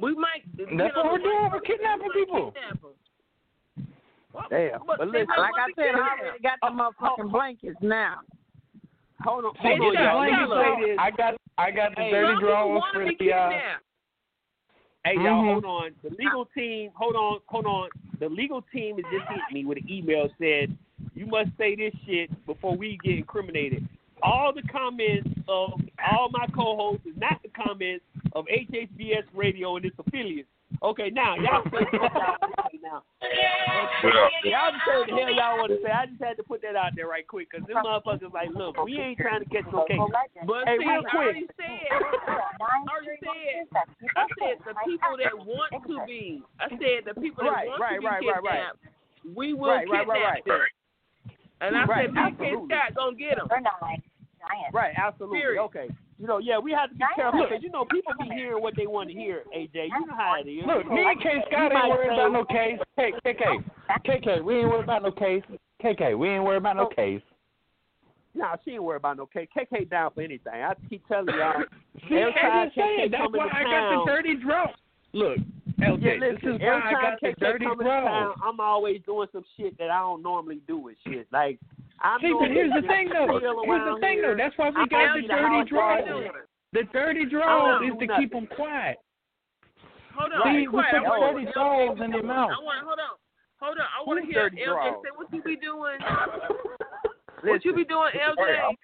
[0.00, 0.42] We might.
[0.58, 1.50] you That's know, what we're doing.
[1.52, 2.52] We're kidnapping people.
[2.52, 2.94] kidnap 'em.
[4.32, 8.20] Well, Damn, but they listen, Like I said, I already got the motherfucking blankets now.
[9.22, 10.20] Hold on, hold on, y'all.
[10.20, 10.98] Let me say this.
[10.98, 13.50] I got I got the Hey, dirty Some drawers for to the uh.
[15.04, 15.52] Hey, y'all, Mhm.
[15.52, 15.94] hold on.
[16.02, 17.90] The legal team, hold on, hold on.
[18.20, 20.76] The legal team has just hit me with an email said,
[21.14, 23.86] you must say this shit before we get incriminated.
[24.22, 28.04] All the comments of all my co-hosts is not the comments
[28.34, 30.48] of HHBS Radio and its affiliates.
[30.82, 33.02] Okay, now, y'all say what y'all want to.
[34.50, 35.90] Y'all just say the hell y'all want to say.
[35.90, 38.82] I just had to put that out there right quick because them motherfuckers like, look,
[38.84, 39.98] we ain't trying to catch no case.
[40.46, 41.22] But Hey, see, real I quick.
[41.22, 41.86] already said,
[42.58, 43.70] I already said,
[44.16, 47.80] I said the people that want to be, I said the people that Right, want
[47.80, 48.66] right, to be right, right, right.
[48.66, 48.82] kidnapped,
[49.22, 50.42] we will Right, right, kidnap right, right.
[50.46, 50.66] them.
[51.62, 52.74] And I Right, said, me and K absolutely.
[52.74, 53.46] Scott gonna get them.
[54.72, 55.38] Right, absolutely.
[55.40, 55.62] Period.
[55.64, 55.88] Okay.
[56.18, 58.74] You know, yeah, we have to be careful because you know people be hearing what
[58.76, 59.42] they want to hear.
[59.56, 60.64] AJ, you know how it is.
[60.66, 62.78] Look, me and K Scott ain't worried about no case.
[62.96, 63.64] Hey, KK,
[64.06, 65.42] KK, we ain't worried about no case.
[65.82, 66.94] KK, we ain't worried about no Oh.
[66.94, 67.22] case.
[68.34, 69.46] Nah, she ain't worried about no K.
[69.54, 70.52] KK down for anything.
[70.54, 71.62] I keep telling y'all.
[72.08, 74.66] See, every time I'm saying, KK that's come why into I got the dirty draw.
[75.14, 75.38] Look,
[75.80, 79.00] LJ, yeah, this is every why I time got the dirty come town, I'm always
[79.04, 81.26] doing some shit that I don't normally do and shit.
[81.32, 81.58] Like
[82.02, 83.38] I'm See, but here's the thing, though.
[83.38, 84.34] Here's the thing, here.
[84.34, 84.42] though.
[84.42, 86.02] That's why we I got the dirty house draws.
[86.02, 86.28] party.
[86.72, 88.98] The dirty I is do to keep them quiet.
[90.16, 91.04] Hold on, See, we quiet.
[91.06, 92.50] put the dirty LJ draws in their mouth.
[92.50, 93.16] I want, hold on,
[93.60, 93.86] hold on.
[93.86, 95.04] I want to Who's hear dirty LJ draws?
[95.04, 95.98] say what you be doing.
[97.44, 98.74] what you be doing, LJ?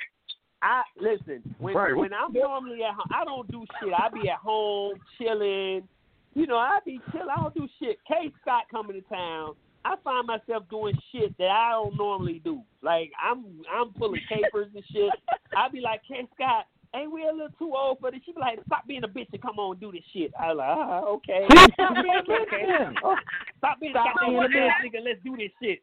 [0.62, 1.95] I listen when Right.
[1.97, 3.07] when I'm normally at home.
[3.11, 3.93] I don't do shit.
[3.95, 5.86] I be at home chilling.
[6.35, 7.28] You know, I be chilling.
[7.31, 7.99] I don't do shit.
[8.07, 9.55] K Scott coming to town.
[9.89, 12.62] I find myself doing shit that I don't normally do.
[12.82, 15.10] Like I'm I'm pulling capers and shit.
[15.56, 16.66] I be like K Scott.
[16.94, 18.20] Ain't we a little too old for this?
[18.24, 20.32] She be like, stop being a bitch and come on and do this shit.
[20.40, 21.47] I like, ah, okay.
[21.74, 22.65] Stop being a bitch Okay.
[22.66, 22.97] then.
[23.05, 23.15] Oh,
[23.59, 24.93] stop being, Stop stop being being a a bitch, bitch.
[24.97, 25.05] nigga.
[25.05, 25.82] Let's do this shit.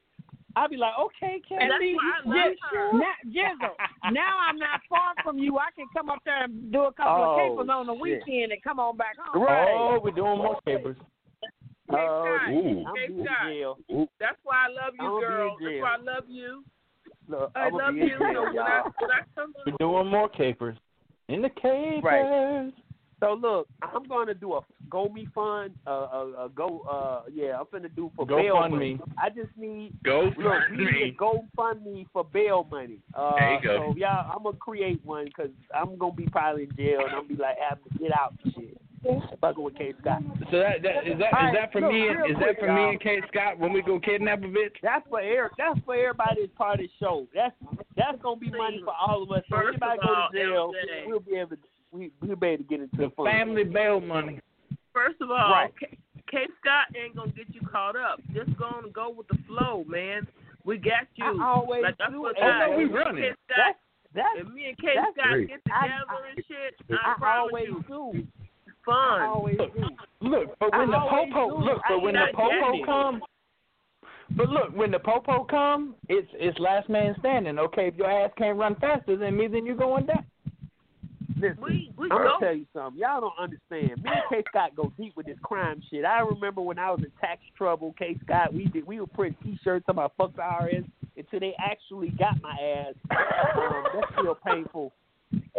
[0.56, 1.62] I'd be like, okay, Ken.
[1.62, 1.96] And see,
[2.26, 2.94] Jiz- her.
[2.98, 3.76] now, Jizzle,
[4.14, 5.58] now I'm not far from you.
[5.60, 8.02] I can come up there and do a couple Oh, of capers on the shit.
[8.26, 9.46] weekend and come on back home.
[9.48, 10.98] Oh, we're doing more papers.
[11.90, 14.08] Oh, Scott, I'm Hey, Scott.
[14.20, 15.58] That's why I love you, I'ma be in girl.
[15.62, 16.64] That's why I love you.
[17.28, 18.08] Look, I love you.
[18.08, 20.78] jail, So when I, when I come We're doing more capers.
[21.28, 22.04] In the capers.
[22.04, 22.74] Right.
[23.22, 27.58] So look, I'm gonna do a go me fund, uh, uh, uh go, uh, yeah,
[27.60, 28.96] I'm finna do for Go bail fund money.
[28.96, 29.00] me.
[29.18, 31.16] I just need Go look, fund we need me.
[31.18, 33.00] go fund me for bail money.
[33.14, 33.78] Uh, There you go.
[33.78, 37.22] So yeah, I'm gonna create one because I'm gonna be probably in jail and I'm
[37.22, 38.78] gonna be like having to get out and shit.
[39.42, 40.22] Fucking with K Scott.
[40.52, 42.02] So that, that is that All is right, that for look, me?
[42.02, 42.90] real Is quick, that for me y'all.
[42.92, 44.74] and K Scott when we go kidnap a bitch?
[44.82, 45.52] That's for air.
[45.58, 47.28] That's for everybody that's part of the show.
[47.34, 47.54] That's
[47.96, 49.44] that's gonna be money for all of us.
[49.50, 51.08] So First anybody of go all, to jail, LJ.
[51.08, 51.58] we'll be able to
[51.92, 54.40] we we'll be able to get into The the family bail money.
[54.94, 55.72] First of all, Right.
[55.80, 55.98] K,
[56.32, 58.20] K Scott ain't gonna get you caught up.
[58.34, 60.28] Just gonna go with the flow, man.
[60.64, 61.26] We got you.
[61.40, 62.44] I always like that's do what it.
[62.44, 63.22] I, Oh, no, we me and running.
[63.24, 63.76] K That's Scott,
[64.16, 65.48] that's if me and K that's Scott great.
[65.50, 66.74] get I- together I- and shit,
[67.06, 68.28] I, I promise always you, do.
[68.86, 69.22] Fun.
[69.22, 69.26] I.
[70.22, 71.66] Look, but I when the always popo do.
[71.66, 73.22] look, I but when the ain't got popo come,
[74.32, 77.60] but look, when the popo come, it's it's last man standing.
[77.60, 80.26] Okay, if your ass can't run faster than me, then you're going down.
[81.38, 83.00] Listen, We we I'm gonna tell you something.
[83.02, 84.02] Y'all don't understand.
[84.04, 86.06] Me and K Scott go deep with this crime shit.
[86.06, 89.38] I remember when I was in tax trouble, K Scott, we did we were printing
[89.44, 90.86] T-shirts about fuck the IRS
[91.18, 92.94] until they actually got my ass.
[93.12, 94.94] Um, that's still painful.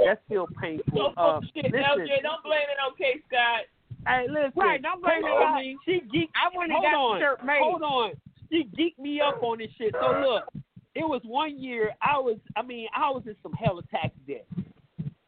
[0.05, 1.15] That's still painful.
[1.17, 3.65] Uh, shit, listen, LJ, don't blame it on K Scott.
[4.07, 4.53] Hey, listen.
[4.55, 5.77] Right, don't blame it on me.
[5.85, 6.31] She geeked.
[6.37, 7.61] I went and got on, the shirt made.
[7.63, 8.13] Hold on.
[8.51, 9.95] She geeked me up on this shit.
[9.99, 10.45] So look,
[10.95, 12.37] it was one year I was.
[12.55, 14.47] I mean, I was in some hella tax debt.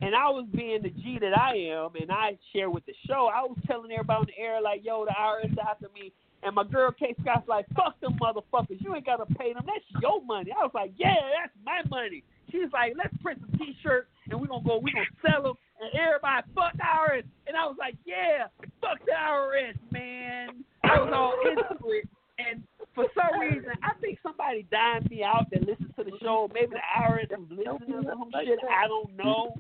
[0.01, 3.31] And I was being the G that I am, and I share with the show.
[3.35, 6.12] I was telling everybody on the air, like, yo, the IRS after me.
[6.45, 8.81] And my girl K Scott's like, fuck them motherfuckers.
[8.81, 9.65] You ain't got to pay them.
[9.66, 10.53] That's your money.
[10.53, 12.23] I was like, yeah, that's my money.
[12.51, 15.55] She was like, let's print some T-shirts, and we're to go, we're to sell them.
[15.81, 17.25] And everybody, fuck the IRS.
[17.47, 18.49] And I was like, yeah,
[18.81, 20.65] fuck the IRS, man.
[20.83, 22.09] I was all into it.
[22.39, 22.62] And
[22.95, 26.49] for some reason, I think somebody dined me out that listens to the show.
[26.53, 28.59] Maybe the IRS was listening to some shit.
[28.69, 29.55] I don't know.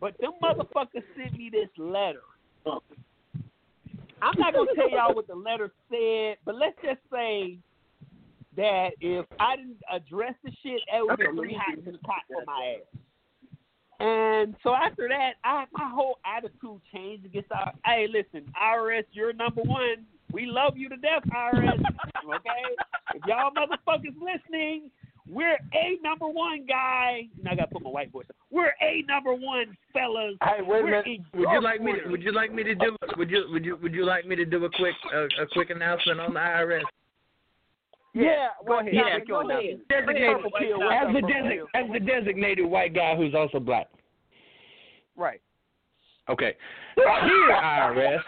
[0.00, 2.22] But them motherfuckers sent me this letter.
[2.66, 7.58] I'm not gonna tell y'all what the letter said, but let's just say
[8.56, 12.22] that if I didn't address the shit, it would be three hot to the pot
[12.28, 13.00] for my ass.
[13.98, 17.72] And so after that, I my whole attitude changed against our.
[17.84, 20.04] Hey, listen, IRS, you're number one.
[20.32, 21.82] We love you to death, IRS.
[22.26, 22.74] Okay,
[23.14, 24.90] if y'all motherfuckers listening,
[25.28, 27.28] we're a number one guy.
[27.40, 28.26] Now I gotta put my white voice.
[28.28, 28.36] on.
[28.50, 30.34] We're a number one, fellas.
[30.42, 31.20] Hey, wait a We're minute.
[31.34, 31.92] Would you like me?
[31.92, 32.96] To, would you like me to do?
[33.16, 33.44] Would you?
[33.52, 33.76] Would you?
[33.76, 36.82] Would you like me to do a quick a, a quick announcement on the IRS?
[38.16, 38.94] Yeah, go ahead.
[38.94, 39.80] Yeah, Make go ahead.
[39.90, 41.66] Designated, Purple pill, what's as the purple design, pill?
[41.74, 43.88] as the designated white guy who's also black.
[45.16, 45.40] Right.
[46.28, 46.54] Okay.
[46.96, 48.20] Dear IRS,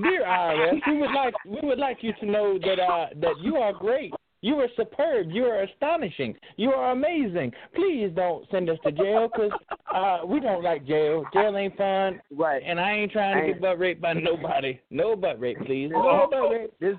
[0.00, 3.56] dear IRS, we would like we would like you to know that uh that you
[3.56, 4.12] are great.
[4.44, 5.30] You are superb.
[5.30, 6.34] You are astonishing.
[6.56, 7.52] You are amazing.
[7.76, 9.52] Please don't send us to jail because
[9.94, 11.24] uh, we don't like jail.
[11.32, 12.20] Jail ain't fun.
[12.36, 12.60] Right.
[12.66, 14.80] And I ain't trying to get butt raped by nobody.
[14.90, 15.90] No butt rape, please.
[15.92, 16.72] No butt rape.
[16.80, 16.96] This,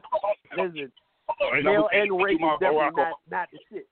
[0.58, 0.90] listen,
[1.56, 3.88] Ain't jail and rape is my definitely Barack not, not the shit.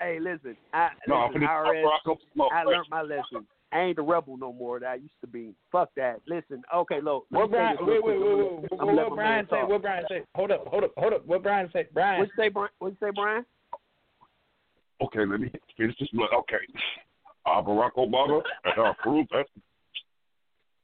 [0.00, 2.48] Hey, listen, I, No, listen, for this IRS, Barack Obama.
[2.52, 3.46] I learned my lesson.
[3.72, 5.54] I ain't the rebel no more that I used to be.
[5.72, 6.20] Fuck that.
[6.26, 7.26] Listen, okay, look.
[7.30, 7.76] What Brian?
[7.78, 8.70] this Wait, wait, wait, wait.
[8.70, 9.62] What, what Brian man say?
[9.64, 10.22] What Brian say?
[10.34, 11.26] Hold up, hold up, hold up.
[11.26, 11.86] What Brian say?
[11.92, 12.20] Brian.
[12.20, 12.70] What you say, Brian?
[12.78, 13.44] What you say, Brian?
[15.02, 16.08] Okay, let me finish this.
[16.12, 16.28] one.
[16.32, 16.56] Okay.
[17.44, 19.48] Uh, Barack Obama and uh, Farouk, that's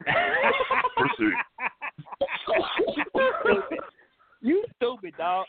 [0.96, 1.32] proceed.
[4.40, 5.46] you stupid dog.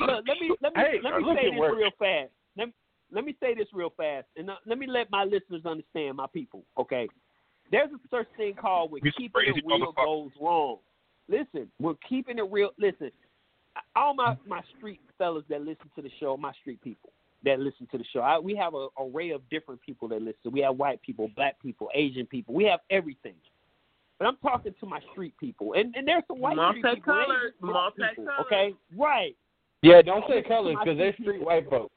[0.00, 1.76] Look, let me let me Hey, let me say this work.
[1.76, 2.30] real fast.
[2.56, 2.74] Let me,
[3.12, 6.26] let me say this real fast, and uh, let me let my listeners understand, my
[6.32, 6.64] people.
[6.78, 7.08] Okay,
[7.70, 10.78] there's a such thing called when You keeping it crazy real goes wrong.
[11.28, 13.10] Listen, when keeping it real, listen.
[13.96, 17.10] All my my street fellas that listen to the show, my street people
[17.44, 18.20] that listen to the show.
[18.20, 20.52] I, we have an array of different people that listen.
[20.52, 22.54] We have white people, black people, Asian people.
[22.54, 23.34] We have everything.
[24.18, 27.28] But I'm talking to my street people, and and there's some white street people, and
[27.28, 28.46] Multicolored, people, multicolored.
[28.46, 29.36] Okay, right.
[29.84, 31.46] Yeah, don't say colors because they're street street people.
[31.46, 31.92] white folks.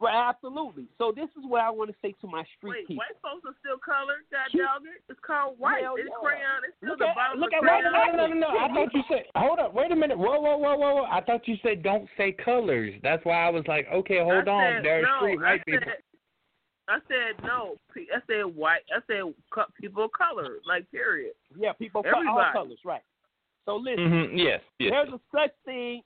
[0.00, 0.88] Right, absolutely.
[0.98, 3.04] So this is what I want to say to my street Wait, people.
[3.04, 4.64] white folks are still colored, God Shoot.
[4.66, 5.00] dog it.
[5.08, 5.84] It's called white.
[5.84, 6.18] Hell it's yeah.
[6.20, 6.60] crayon.
[6.66, 8.16] It's still Look the at- bottom look of at No, white no, crayon.
[8.16, 8.58] no, no, no, no.
[8.58, 9.24] I thought you said.
[9.36, 9.72] Hold up.
[9.72, 10.18] Wait a minute.
[10.18, 11.06] Whoa, whoa, whoa, whoa, whoa.
[11.08, 12.92] I thought you said don't say colors.
[13.06, 14.64] That's why I was like, okay, hold I on.
[14.76, 15.88] said, There are no, street white I people.
[15.88, 16.02] said,
[16.88, 17.76] I said no.
[17.94, 18.84] P- I said white.
[18.92, 19.22] I said
[19.80, 20.58] people of color.
[20.66, 21.32] Like period.
[21.56, 23.00] Yeah, people of all colors, right?
[23.66, 24.04] So listen.
[24.04, 24.38] Mm-hmm.
[24.38, 24.60] Yes.
[24.78, 24.92] Yes.
[24.92, 26.02] There's a such thing.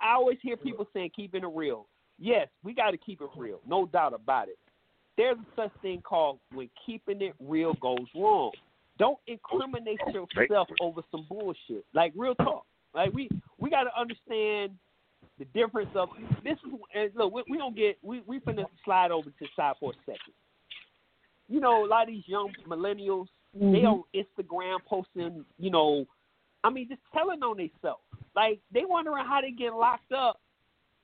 [0.00, 1.86] I always hear people saying keeping it real.
[2.18, 4.58] Yes, we got to keep it real, no doubt about it.
[5.16, 8.52] There's a such thing called when keeping it real goes wrong.
[8.98, 11.84] Don't incriminate yourself over some bullshit.
[11.94, 12.66] Like real talk.
[12.94, 13.28] Like we
[13.58, 14.72] we got to understand
[15.38, 16.10] the difference of
[16.44, 19.46] this is and look we, we don't get we we finna slide over to the
[19.56, 20.34] side for a second.
[21.48, 23.26] You know, a lot of these young millennials,
[23.56, 23.72] mm-hmm.
[23.72, 26.06] they on Instagram posting, you know,
[26.64, 28.02] I mean, just telling on themselves.
[28.36, 30.40] Like they wondering how they get locked up,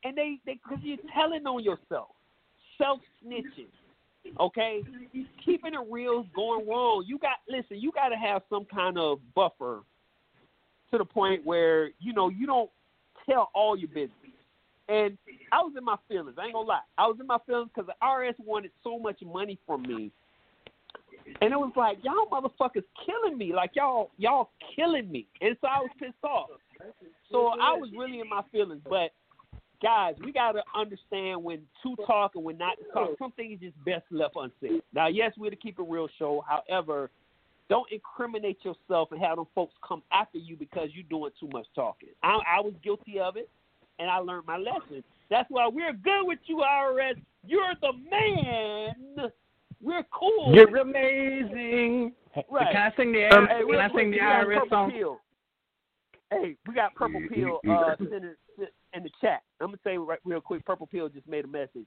[0.05, 2.09] and they they because you're telling on yourself,
[2.79, 3.69] self snitching.
[4.41, 4.83] Okay,
[5.45, 7.05] keeping it real is going wrong.
[7.07, 7.81] You got listen.
[7.81, 9.83] You got to have some kind of buffer
[10.91, 12.71] to the point where you know you don't
[13.29, 14.11] tell all your business.
[14.89, 15.19] And
[15.53, 16.37] I was in my feelings.
[16.41, 16.81] I ain't gonna lie.
[16.97, 20.13] I was in my feelings because the IRS wanted so much money from me,
[21.41, 23.53] and it was like y'all motherfuckers killing me.
[23.53, 25.27] Like y'all y'all killing me.
[25.41, 26.49] And so I was pissed off.
[27.31, 28.83] So I was really in my feelings.
[28.89, 29.11] But
[29.83, 33.11] guys, we gotta understand when to talk and when not to talk.
[33.19, 34.83] Some things just best left unsaid.
[34.93, 36.45] Now, yes, we're to keep a real show.
[36.47, 37.11] However,
[37.69, 41.67] don't incriminate yourself and have them folks come after you because you're doing too much
[41.75, 42.11] talking.
[42.23, 43.49] I, I was guilty of it,
[43.99, 45.03] and I learned my lesson.
[45.31, 47.21] That's why we're good with you, IRS.
[47.45, 49.31] You're the man.
[49.83, 50.53] We're cool.
[50.55, 52.13] You're amazing.
[52.51, 52.73] Right.
[52.73, 54.91] Can I sing the, um, hey, can I sing the IRS song?
[54.91, 55.21] Pill.
[56.31, 59.43] Hey, we got Purple Pill uh, in the chat.
[59.61, 60.65] I'm gonna say right, real quick.
[60.65, 61.87] Purple Pill just made a message.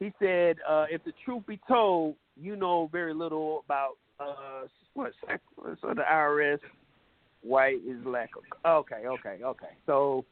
[0.00, 5.12] He said, uh, "If the truth be told, you know very little about uh, what
[5.80, 6.58] so the IRS
[7.42, 9.74] white is lack of okay, okay, okay.
[9.86, 10.24] So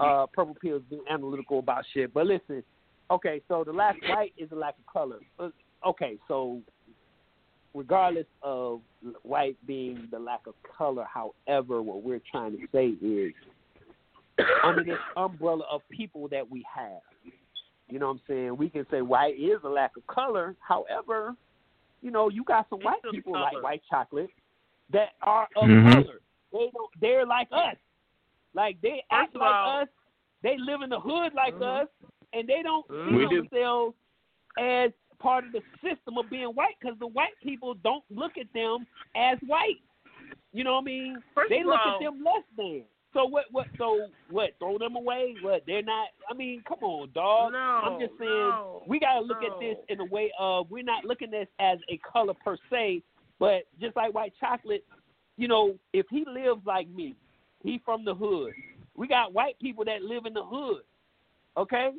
[0.00, 2.12] uh purple pills being analytical about shit.
[2.12, 2.62] But listen,
[3.10, 5.18] okay, so the lack white is a lack of color.
[5.86, 6.60] Okay, so
[7.74, 8.80] regardless of
[9.22, 13.32] white being the lack of color, however, what we're trying to say is
[14.64, 17.00] under this umbrella of people that we have.
[17.88, 18.56] You know what I'm saying?
[18.56, 20.54] We can say white is a lack of color.
[20.60, 21.34] However,
[22.02, 23.44] you know, you got some white people color.
[23.54, 24.30] like white chocolate
[24.92, 25.92] that are of Mhm.
[25.92, 26.20] color.
[26.52, 27.00] They don't.
[27.00, 27.76] They're like us.
[28.54, 29.88] Like they act of like all- us.
[30.42, 31.82] They live in the hood like Mhm.
[31.82, 31.88] us,
[32.32, 33.36] and they don't see We do.
[33.42, 33.96] themselves
[34.58, 38.46] as part of the system of being white because the white people don't look at
[38.54, 38.86] them
[39.16, 39.80] as white.
[40.52, 41.22] You know what I mean?
[41.34, 42.84] First they look all- at them less than.
[43.14, 43.46] So what?
[43.50, 43.66] What?
[43.78, 44.50] So what?
[44.58, 45.34] Throw them away?
[45.40, 45.62] What?
[45.66, 46.08] They're not.
[46.30, 47.52] I mean, come on, dog.
[47.52, 49.54] No, I'm just saying no, we gotta look no.
[49.54, 52.56] at this in a way of we're not looking at this as a color per
[52.70, 53.02] se,
[53.38, 54.84] but just like white chocolate,
[55.38, 57.16] you know, if he lives like me,
[57.62, 58.52] he from the hood.
[58.94, 60.82] We got white people that live in the hood.
[61.56, 61.90] Okay?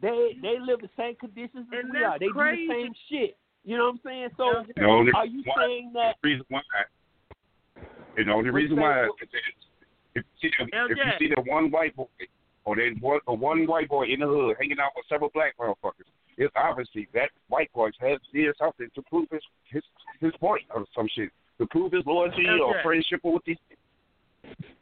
[0.00, 2.18] They they live the same conditions as And we are.
[2.18, 2.66] They crazy.
[2.66, 3.36] do the same shit.
[3.64, 4.28] You know what I'm saying?
[4.36, 6.60] So The only are you why- saying that The reason why
[8.16, 9.08] and the only reason why say?
[9.22, 9.44] is
[10.14, 12.06] if you see, if you see that one white boy
[12.64, 15.56] or that one or one white boy in the hood hanging out with several black
[15.56, 16.06] motherfuckers,
[16.36, 19.82] it's obviously that white boy has did something to prove his his
[20.20, 21.30] his point or some shit.
[21.58, 22.82] To prove his loyalty or LJ.
[22.82, 23.56] friendship with these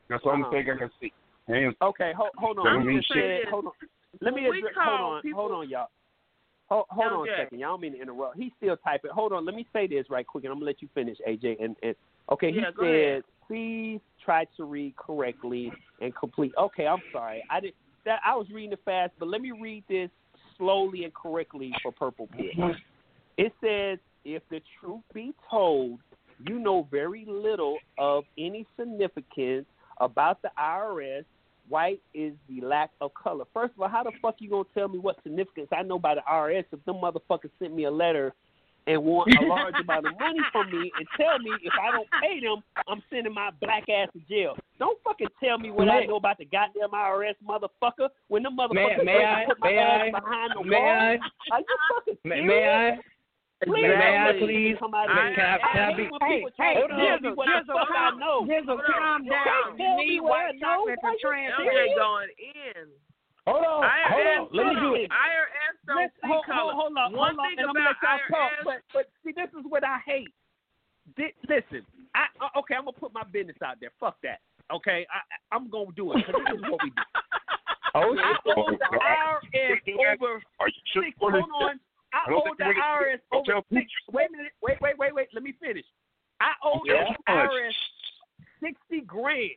[0.08, 0.50] That's the only Uh-huh.
[0.50, 1.12] thing I can see.
[1.48, 2.64] And Okay, hold, hold on.
[2.64, 3.48] Let Let me me say say, this.
[3.50, 3.72] hold on.
[4.20, 5.88] Let me address, hold on, people- hold on, y'all.
[6.68, 7.58] Hold, hold on a second.
[7.58, 8.36] Y'all don't mean to interrupt.
[8.36, 9.10] He's still typing.
[9.10, 9.44] Hold on.
[9.44, 11.62] Let me say this right quick, and I'm gonna let you finish, AJ.
[11.62, 11.94] And, and
[12.30, 13.24] okay, he Yeah, said, ahead.
[13.46, 15.70] please try to read correctly
[16.00, 16.52] and complete.
[16.56, 17.42] Okay, I'm sorry.
[17.50, 17.74] I did
[18.06, 18.20] that.
[18.24, 20.10] I was reading it fast, but let me read this
[20.56, 22.74] slowly and correctly for Purple Pill.
[23.36, 26.00] It says, if the truth be told,
[26.38, 29.66] you know very little of any significance
[30.00, 31.24] about the IRS.
[31.72, 33.46] White is the lack of color.
[33.54, 36.14] First of all, how the fuck you gonna tell me what significance I know by
[36.14, 38.34] the IRS if them motherfuckers sent me a letter
[38.86, 42.06] and want a large amount of money from me and tell me if I don't
[42.20, 44.54] pay them, I'm sending my black ass to jail.
[44.78, 48.08] Don't fucking tell me what I know about the goddamn IRS, motherfucker.
[48.28, 49.44] When them May, motherfuckers may I?
[49.48, 50.20] put my May ass I?
[50.20, 51.18] behind the May wall, I?
[51.52, 52.48] are you fucking May, serious?
[52.48, 52.98] may I?
[53.64, 54.76] Please, May I don't please?
[54.78, 55.34] Come out of May- here.
[55.34, 56.98] can I- can I hate be- when Hey, people try hey, to hold on.
[56.98, 58.38] tell me what the Jizzle, fuck I calm- know.
[58.42, 59.44] Jizzle, calm down.
[59.44, 60.66] Can't tell me Need what I white know.
[60.66, 61.62] chocolate Are for you transfer.
[61.62, 62.88] LJ going in.
[63.46, 63.82] Hold on.
[63.82, 64.48] Hold on.
[64.52, 65.10] Let me do it.
[65.10, 66.58] IRS don't Let's, see hold, color.
[66.58, 68.52] hold, hold on, One hold on, thing and I'm gonna about let y'all talk.
[68.52, 70.34] IRS But, but see, this is what I hate.
[71.16, 73.90] Thi- listen, I uh, okay, I'm gonna put my business out there.
[73.98, 74.40] Fuck that.
[74.72, 77.02] Okay, I, I- I'm gonna do it because this is what we do.
[77.94, 81.04] Oh, I owe the IRS over are you sure?
[81.04, 81.16] six.
[81.20, 81.80] Hold on,
[82.12, 83.86] I I owe the IRS over six.
[84.12, 84.52] Wait a minute.
[84.62, 85.28] Wait, wait, wait, wait.
[85.32, 85.84] Let me finish.
[86.40, 87.32] I owe Yeah, the?
[87.32, 87.72] IRS
[88.62, 89.50] sixty grand.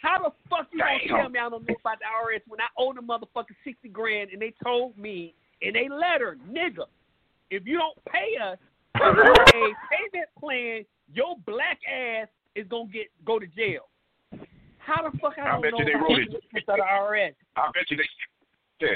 [0.00, 2.68] How the fuck you gonna tell me I don't know about the IRS when I
[2.78, 6.84] owe the motherfucker sixty grand and they told me in a letter, nigga,
[7.50, 8.58] if you don't pay us
[8.94, 13.88] a payment plan, your black ass is gonna get go to jail.
[14.78, 16.30] How the fuck I I don't bet know you they wrote it.
[16.30, 17.34] do this to the IRS?
[17.56, 18.86] I bet you they.
[18.86, 18.92] Yeah.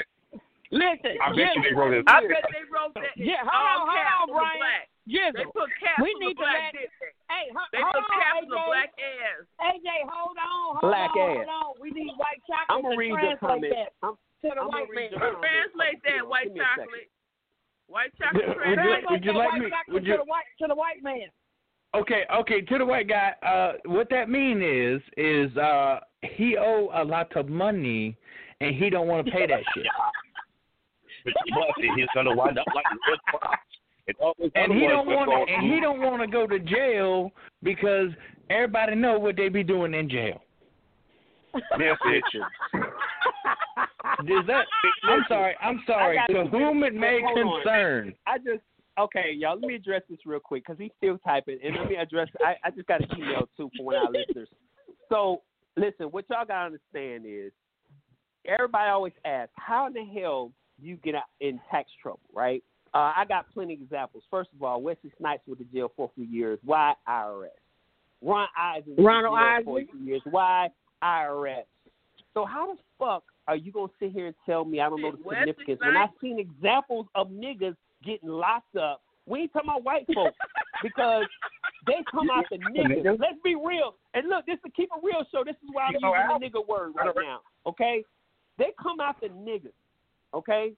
[0.71, 2.05] Listen, I bet you they wrote it.
[2.07, 3.13] I bet they wrote that.
[3.17, 4.57] Yeah, hold on, hold on, on Brian.
[4.61, 4.85] black.
[5.03, 5.35] Jizzle.
[5.35, 6.63] They put caps we on need the to black.
[6.63, 6.73] let.
[6.79, 7.11] didn't they?
[7.27, 8.49] Hey, ho- They hold put on, caps on AJ.
[8.55, 9.41] the black ass.
[9.59, 11.35] AJ, hold on, hold Black on, ass.
[11.43, 11.69] hold on.
[11.83, 13.73] We need white chocolate I'm gonna read the translate comment.
[13.75, 15.09] that I'm, to the I'm white gonna man.
[15.11, 15.29] the.
[15.43, 16.87] Translate that white Give me a second.
[16.87, 17.09] chocolate.
[17.91, 18.47] White chocolate.
[18.47, 20.65] Would you- translate would you that like white me- chocolate would to the white to
[20.71, 21.27] the white man?
[21.93, 26.89] Okay, okay, to the white guy, uh, what that mean is, is uh, he owe
[26.95, 28.17] a lot of money,
[28.61, 29.85] and he don't want to pay that shit.
[31.23, 31.33] But
[31.77, 33.59] he's gonna wind up like a red fox.
[34.07, 37.31] And, all and he don't want to, and he don't want to go to jail
[37.61, 38.09] because
[38.49, 40.41] everybody know what they be doing in jail.
[41.79, 42.23] Yes, it.
[44.25, 44.65] Is that?
[45.07, 45.55] I'm sorry.
[45.61, 46.19] I'm sorry.
[46.29, 47.61] To whom it may Hold on.
[47.61, 48.13] concern.
[48.27, 48.61] I just
[48.99, 49.55] okay, y'all.
[49.55, 52.27] Let me address this real quick because he's still typing, and let me address.
[52.41, 54.49] I, I just got an email too from one of our listeners.
[55.09, 55.41] So
[55.77, 57.51] listen, what y'all gotta understand is
[58.45, 62.63] everybody always asks, how in the hell do you get out in tax trouble, right?
[62.93, 64.23] Uh, I got plenty of examples.
[64.29, 66.59] First of all, Wesley Snipes went to jail for a few years.
[66.63, 67.47] Why IRS?
[68.21, 70.21] Ron Isley went Ronald to jail for a few years.
[70.29, 70.69] Why
[71.03, 71.63] IRS?
[72.33, 75.11] So how the fuck are you gonna sit here and tell me I don't know
[75.11, 79.01] the Wesley significance when I've seen examples of niggas getting locked up?
[79.25, 80.37] We ain't talking about white folks
[80.83, 81.25] because
[81.87, 83.19] they come out the niggas.
[83.19, 83.95] Let's be real.
[84.13, 85.43] And look, this is a keep it real show.
[85.43, 87.41] This is why I'm You using the nigga word right now.
[87.65, 88.03] Okay?
[88.57, 89.73] They come out the niggas.
[90.33, 90.73] Okay?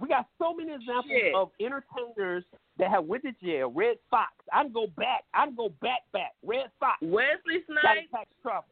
[0.00, 1.34] We got so many examples Shit.
[1.34, 2.44] of entertainers
[2.78, 3.70] that have went to jail.
[3.70, 4.32] Redd Foxx.
[4.52, 5.24] I can go back.
[5.34, 6.32] I can go back back.
[6.42, 6.98] Redd Foxx.
[7.02, 8.10] Wesley Got in Snipes.
[8.10, 8.64] tax trouble.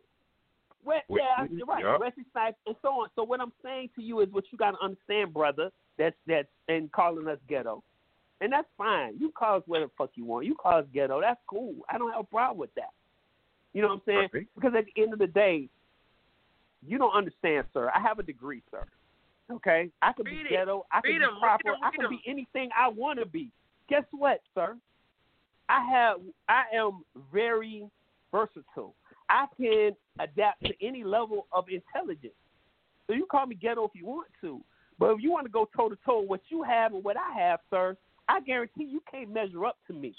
[0.84, 1.84] Well, We- yeah, we- you're right.
[1.84, 1.98] yeah.
[1.98, 3.10] Wesley Snipes and so on.
[3.14, 5.70] So what I'm saying to you is what you got to understand, brother.
[5.98, 7.82] That's that's and calling us ghetto,
[8.40, 9.18] and that's fine.
[9.18, 10.46] You call us whatever the fuck you want.
[10.46, 11.20] You call us ghetto.
[11.20, 11.74] That's cool.
[11.90, 12.92] I don't have a problem with that.
[13.74, 14.28] You know what I'm saying?
[14.30, 14.54] Perfect.
[14.54, 15.68] Because at the end of the day,
[16.86, 17.90] you don't understand, sir.
[17.94, 18.84] I have a degree, sir.
[19.50, 20.50] Okay, I could be it.
[20.50, 20.86] ghetto.
[20.92, 21.38] I could be 'em.
[21.40, 21.74] Proper.
[21.82, 23.50] I could be anything I want to be.
[23.88, 24.76] Guess what, sir?
[25.68, 26.20] I have.
[26.48, 27.88] I am very
[28.30, 28.94] versatile.
[29.30, 32.34] I can adapt to any level of intelligence.
[33.06, 34.62] So you call me ghetto if you want to,
[34.98, 37.16] but if you want to go toe to toe with what you have and what
[37.16, 37.96] I have, sir,
[38.28, 40.14] I guarantee you can't measure up to me.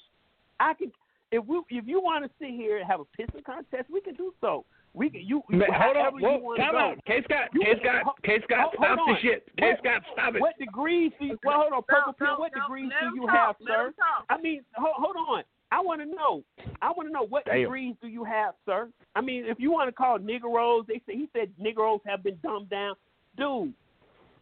[0.60, 0.92] I can.
[1.32, 4.16] If we, if you want to sit here and have a pissing contest, we can
[4.16, 4.66] do so.
[4.94, 5.22] We can.
[5.22, 6.02] You, you Man, hold on.
[6.03, 6.78] however you Whoa, wanna time go.
[6.80, 7.06] out.
[7.06, 7.49] K Scott.
[7.53, 8.16] You- K Scott.
[8.24, 8.74] K Scott.
[8.76, 9.48] Stop the shit.
[9.57, 10.02] K What- Scott.
[10.14, 10.41] Stop it.
[10.41, 11.40] What degrees do you?
[11.44, 12.34] Well, hold on, purple No, pill.
[12.36, 13.94] no, What no, degrees do you talk, have, sir?
[14.30, 15.44] I mean, hold, hold on.
[15.72, 16.44] I want to know.
[16.82, 17.61] I want to know what Damn.
[17.61, 18.90] degrees do you have, sir?
[19.16, 22.40] I mean, if you want to call Negroes, they say he said Negroes have been
[22.41, 22.95] dumbed down.
[23.38, 23.72] Dude,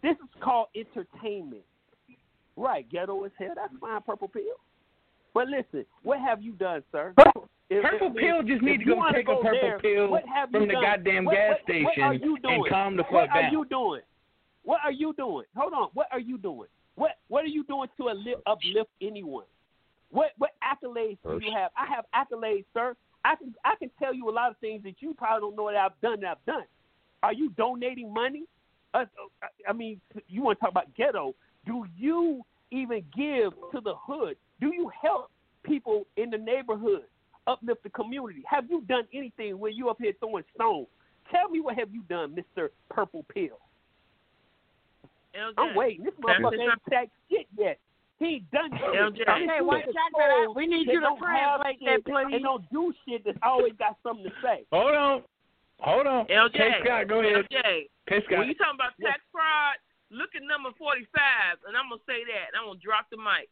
[0.01, 1.63] this is called entertainment.
[2.55, 3.53] Right, ghetto as hell.
[3.55, 4.43] That's fine, purple pill.
[5.33, 7.13] But listen, what have you done, sir?
[7.69, 10.25] If- Purple if- pill just need to go wanna take a purple there, pill what
[10.25, 10.83] have you from the done?
[10.83, 12.55] goddamn What- gas what- station what are you doing?
[12.55, 13.27] and calm the fuck down.
[13.27, 14.01] What are you doing?
[14.63, 15.45] What are you doing?
[15.55, 15.89] Hold on.
[15.93, 16.69] What are you doing?
[16.95, 19.45] What What are you doing to uplift, uplift anyone?
[20.09, 21.71] What What accolades do you have?
[21.75, 22.95] I have accolades, sir.
[23.25, 25.67] I can I can tell you a lot of things that you probably don't know
[25.69, 26.21] that I've done.
[26.21, 26.65] That I've done.
[27.23, 28.45] Are you donating money?
[28.93, 29.05] Uh,
[29.43, 29.99] uh, I mean,
[30.29, 31.35] you want to talk about ghetto?
[31.65, 34.37] Do you even give to the hood?
[34.61, 35.29] Do you help
[35.63, 37.03] people in the neighborhood?
[37.47, 38.43] Uplift the community.
[38.45, 40.87] Have you done anything where you up here throwing stones?
[41.31, 43.59] Tell me what have you done, Mister Purple Pill?
[45.35, 45.53] LJ.
[45.57, 46.03] I'm waiting.
[46.03, 47.79] This motherfucker ain't sacked shit yet.
[48.19, 48.81] He ain't done shit.
[48.81, 49.17] LJ.
[49.17, 52.05] This Okay, dude white is chocolate, cold we need you to don't have translate shit
[52.05, 52.35] that, please.
[52.35, 54.65] And don't do shit that's always got something to say.
[54.71, 55.23] Hold on.
[55.79, 56.25] Hold on.
[56.25, 56.57] LJ.
[56.57, 57.45] K Scott, go ahead.
[57.45, 57.87] LJ.
[58.09, 58.39] K Scott.
[58.39, 59.77] When you talking about tax fraud,
[60.09, 61.05] look at number 45,
[61.67, 63.47] and I'm going to say that, and I'm going to drop the mic.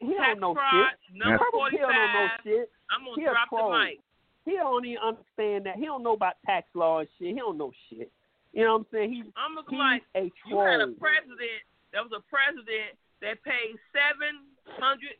[0.00, 1.16] He tax don't know fraud, shit.
[1.18, 2.66] number Purple 45, Pill don't know shit.
[2.90, 3.72] I'm going He drop troll.
[3.72, 3.98] the mic.
[4.46, 5.76] He don't even understand that.
[5.76, 7.34] He don't know about tax law and shit.
[7.34, 8.10] He don't know shit.
[8.56, 9.10] You know what I'm saying?
[9.12, 11.02] He, I'm he's like a you had a troll.
[11.02, 11.60] president
[11.92, 14.46] that was a president that paid seven
[14.80, 15.18] hundred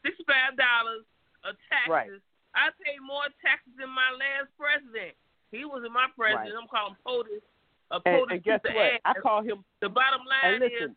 [0.00, 1.04] sixty five dollars
[1.44, 1.92] of taxes.
[1.92, 2.10] Right.
[2.56, 5.12] I paid more taxes than my last president.
[5.52, 6.54] He was my president.
[6.54, 6.60] Right.
[6.62, 7.44] I'm calling POTUS
[7.92, 9.00] a POTUS and guess piece of what?
[9.04, 9.60] I call him.
[9.84, 10.96] the bottom line And is listen,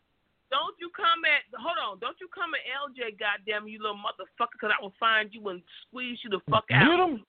[0.50, 4.52] don't you come at hold on, don't you come at LJ goddamn you little motherfucker
[4.56, 6.86] because I will find you and squeeze you the fuck out.
[6.88, 7.24] Get him.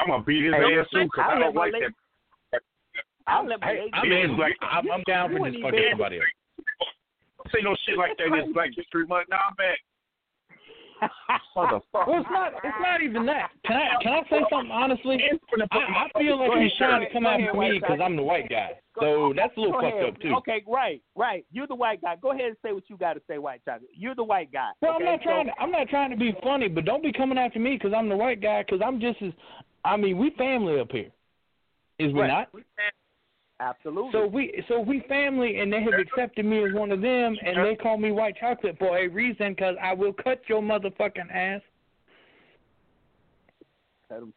[0.00, 1.72] I'm gonna beat his Hey, ass too because I'll I don't like
[2.52, 2.62] that.
[3.26, 5.62] I'll let my Hey, I Yeah, mean, it's like- I'm, I'm down for wouldn't just
[5.64, 7.52] fucking even- everybody else.
[7.52, 9.28] Say no shit like that in this Black History Month.
[9.28, 9.78] Now I'm back.
[11.56, 12.06] Motherfucker.
[12.06, 12.52] Well, it's not.
[12.64, 13.50] It's not even that.
[13.64, 14.02] Can I?
[14.02, 15.18] Can I say something honestly?
[15.70, 18.48] I, I feel like he's trying to come ahead, after me because I'm the white
[18.48, 18.70] guy.
[18.98, 20.34] So that's a little Go fucked up too.
[20.38, 21.44] Okay, right, right.
[21.50, 22.16] You're the white guy.
[22.16, 23.90] Go ahead and say what you got to say, white chocolate.
[23.94, 24.70] You're the white guy.
[24.80, 25.04] Well, okay?
[25.04, 25.46] I'm not trying.
[25.46, 28.08] To, I'm not trying to be funny, but don't be coming after me because I'm
[28.08, 28.62] the white guy.
[28.62, 29.32] Because I'm just as.
[29.84, 31.10] I mean, we family up here.
[31.98, 32.28] Is we Right.
[32.28, 32.48] not?
[33.62, 34.10] Absolutely.
[34.12, 37.64] So we so we family, and they have accepted me as one of them, and
[37.64, 41.60] they call me white chocolate for a reason, because I will cut your motherfucking ass.
[44.10, 44.34] Don't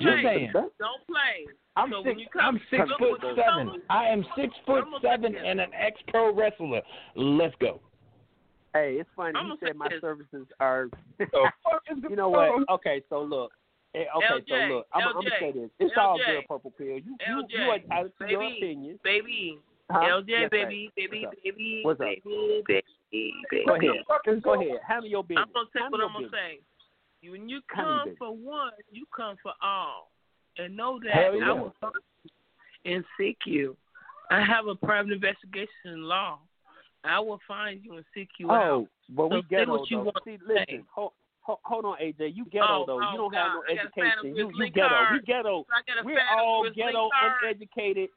[0.00, 0.50] Just play.
[0.52, 1.46] Don't play.
[1.76, 2.06] I'm so six.
[2.06, 3.68] when you come, I'm six foot seven.
[3.68, 6.82] come- I am six foot seven and an ex pro wrestler.
[7.14, 7.80] Let's go.
[8.74, 9.34] Hey, it's funny.
[9.36, 10.00] I'm He gonna said my this.
[10.00, 10.88] services are.
[11.20, 12.68] you know what?
[12.70, 13.52] Okay, so look.
[13.96, 14.86] Okay, so LJ, look.
[14.92, 15.70] I'm, I'm gonna LJ, say this.
[15.78, 16.86] It's all LJ, good, Purple Pill.
[16.86, 19.00] You, you, LJ, you are entitled to your baby, opinion.
[19.02, 19.58] baby,
[19.90, 20.00] Huh?
[20.00, 22.06] LJ, Yes, baby, baby, What's baby, What's up?
[22.06, 22.84] baby, baby,
[23.50, 23.64] baby.
[23.66, 24.42] Go ahead.
[24.42, 24.78] Go ahead.
[24.86, 25.46] Handle your business.
[25.46, 26.60] I'm gonna say what I'm gonna say.
[27.22, 30.10] You- When you come for one, you come for all,
[30.58, 31.50] and know that Hell yeah.
[31.50, 31.94] I will find
[32.24, 33.76] you and seek you.
[34.30, 36.40] I have a private investigation law.
[37.04, 38.70] I will find you and seek you oh, out.
[38.70, 40.02] Oh, but we So say ghetto what you though.
[40.04, 40.54] want See, to say.
[40.68, 40.84] listen.
[40.92, 41.12] Hold,
[41.46, 42.34] hold, hold on, AJ.
[42.34, 43.00] You ghetto Oh, though.
[43.00, 43.76] oh, you don't have no God.
[43.76, 44.36] Gotta find education.
[44.36, 44.88] You, you ghetto.
[44.88, 45.08] card.
[45.12, 45.66] We ghetto.
[46.04, 47.10] We're all ghetto,
[47.42, 48.10] uneducated.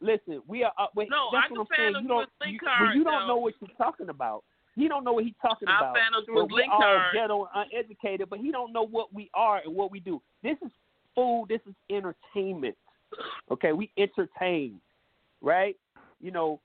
[0.00, 0.72] Listen, we are.
[0.76, 2.02] Uh, wait, No, that's I what I'm saying.
[2.02, 2.28] You don't.
[2.44, 4.42] You, card, well, you don't know what you're talking about.
[4.74, 5.96] He don't know what he's talking I about.
[6.26, 7.14] But Grizzly we all card.
[7.14, 10.20] ghetto, and uneducated, but he don't know what we are and what we do.
[10.42, 10.72] This is
[11.14, 11.46] food.
[11.48, 12.74] This is entertainment.
[13.50, 14.80] Okay, we entertain,
[15.40, 15.76] right?
[16.20, 16.60] You know,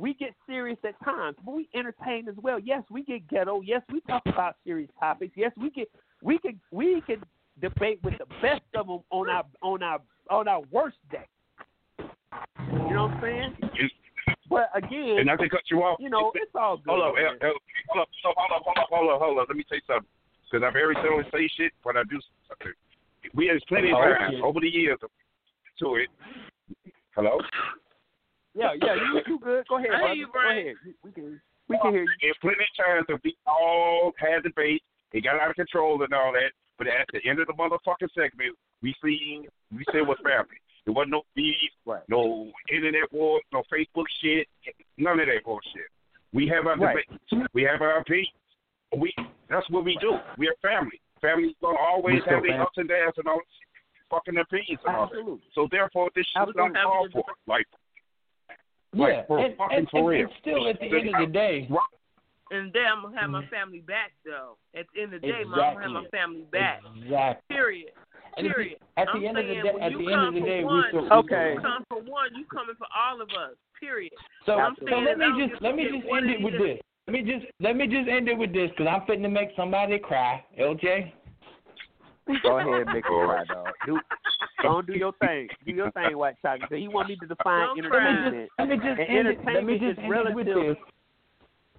[0.00, 2.58] we get serious at times, but we entertain as well.
[2.58, 3.60] Yes, we get ghetto.
[3.60, 5.34] Yes, we talk about serious topics.
[5.36, 5.88] Yes, we get
[6.22, 7.22] we can we can
[7.60, 10.00] debate with the best of them on our on our
[10.30, 11.26] on our worst day.
[11.98, 13.56] You know what I'm saying?
[14.48, 15.98] But again, And not to cut you off.
[16.00, 16.90] you know, it's all good.
[16.90, 17.38] Hold up, man.
[17.42, 17.54] L, L,
[17.88, 19.46] hold up, hold up, hold up, hold up, hold up.
[19.48, 20.08] Let me say something.
[20.50, 22.18] Because I very seldom say shit, but I do.
[22.48, 22.72] something.
[23.34, 24.98] We had plenty of time over the years
[25.78, 26.08] to it.
[27.14, 27.38] Hello.
[28.54, 29.64] Yeah, yeah, you you good?
[29.68, 30.14] Go ahead, I hear brother.
[30.14, 30.74] you, Go ahead.
[31.04, 32.08] We can we can hear you.
[32.20, 34.82] There's plenty of times that we all had debate.
[35.12, 36.50] It got out of control and all that.
[36.78, 40.58] But at the end of the motherfucking segment, we see we said was family.
[40.84, 41.54] There wasn't no beef,
[41.84, 42.02] Right.
[42.08, 44.48] no internet wars, no Facebook shit,
[44.96, 45.86] none of that bullshit.
[46.32, 47.04] We have our Right.
[47.30, 47.50] debates.
[47.52, 48.30] We have our opinions.
[48.96, 49.12] We
[49.48, 50.18] that's what we do.
[50.38, 51.00] We are family.
[51.20, 53.40] Family's gonna always have their fam- ups and downs and all
[54.10, 55.18] fucking opinions and all that.
[55.18, 55.46] Absolutely.
[55.54, 56.80] So therefore this shit is Absolutely.
[56.80, 57.24] uncalled for.
[57.46, 57.66] Like
[58.92, 60.20] Yeah, for and, fucking and, for and, real.
[60.22, 61.68] and still at the end of the day,
[62.50, 63.54] And then I'm gonna have my mm-hmm.
[63.54, 64.56] family back though.
[64.74, 66.80] At the end of the day, Mom, I'm gonna have my family back.
[66.98, 67.54] exactly.
[67.56, 67.92] Period.
[68.36, 68.78] And at the- Period.
[68.96, 70.40] at the I'm end of the day- when at you the end of come the
[70.40, 71.52] for day, we one, still- Okay.
[71.54, 73.54] You come for one, you coming for all of us.
[73.78, 74.12] Period.
[74.44, 76.80] So, I'm so let me just let me just end it it with this.
[77.06, 79.50] Let me just let me just end it with this because I'm fitting to make
[79.56, 80.44] somebody cry.
[80.58, 81.12] LJ.
[82.42, 83.68] Go ahead, make it cry, dog.
[83.86, 84.00] Do,
[84.62, 85.48] don't do your thing.
[85.66, 86.80] Do your thing, White Chocolate.
[86.80, 88.50] He want me to define Don't entertainment.
[88.58, 89.38] Let me just And end it.
[89.44, 90.76] Let me entertainment just is end it with this.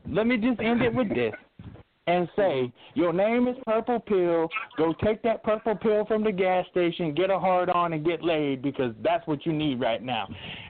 [0.09, 1.33] Let me just end it with this.
[2.07, 4.49] And say, your name is Purple Pill.
[4.75, 8.23] Go take that purple pill from the gas station, get a hard on, and get
[8.23, 10.27] laid because that's what you need right now.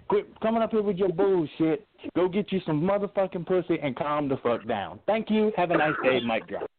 [0.10, 1.88] Quit coming up here with your bullshit.
[2.16, 5.00] Go get you some motherfucking pussy and calm the fuck down.
[5.08, 5.54] Thank you.
[5.56, 6.70] Have a nice day, Mike Drop.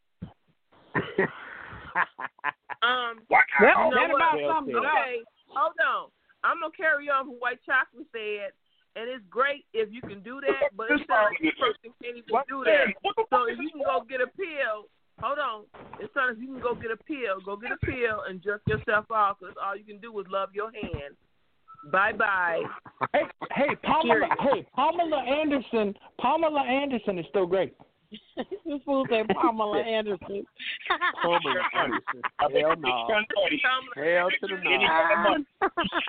[2.82, 3.46] Um, What?
[3.60, 4.16] you know what?
[4.16, 4.84] about Well sums it said.
[4.84, 5.06] up.
[5.06, 6.10] Okay, hold on.
[6.42, 8.50] I'm gonna carry on from White Chocolate said,
[8.98, 12.28] and it's great if you can do that, but it's not like person can't even
[12.28, 12.90] What do that.
[13.30, 14.90] So if you can go get a pill,
[15.22, 15.64] hold on.
[16.00, 18.62] It's not if you can go get a pill, go get a pill and jerk
[18.66, 21.14] yourself off, because all you can do is love your hand.
[21.92, 22.62] Bye bye.
[23.12, 23.22] Hey,
[23.52, 24.26] hey, Pamela.
[24.40, 25.94] Hey, Pamela Anderson.
[26.20, 27.74] Pamela Anderson is still great.
[28.36, 30.44] This fool said Pamela Anderson.
[31.22, 32.20] Pamela Anderson.
[32.38, 33.24] Hell no.
[33.96, 34.70] Hell to the no.
[34.86, 35.44] kind of money.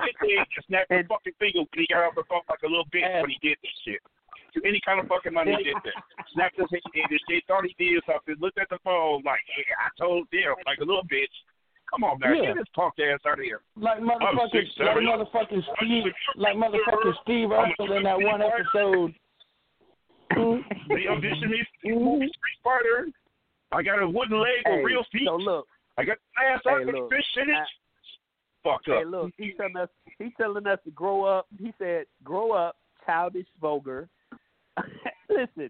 [0.04, 2.68] Sit there and snap his fucking finger when he got off the phone like a
[2.68, 4.02] little bitch when he did this shit.
[4.54, 5.98] To Any kind of fucking money he did that.
[6.34, 9.42] Snapped his head and this shit, thought he did something, looked at the phone like,
[9.58, 11.34] yeah, I told them, like a little bitch.
[11.90, 12.36] Come on, man.
[12.36, 12.54] Yeah.
[12.54, 13.62] Get this punk ass out of here.
[13.78, 15.06] Like I'm motherfucking, six, like seven.
[15.06, 19.14] motherfucking Steve, like motherfucking Steve Urkel in that one episode.
[20.90, 23.08] They auditioned me for Street Fighter.
[23.72, 25.24] I got a wooden leg with Hey, real feet.
[25.26, 25.68] so look.
[25.98, 27.10] I got ass Hey, out with look.
[27.12, 27.68] fish in it.
[28.64, 29.08] Fuck Hey, up.
[29.08, 29.90] look, he's telling us
[30.20, 31.48] he's telling us to grow up.
[31.60, 34.08] He said, "Grow up, childish, vulgar."
[35.30, 35.70] Listen,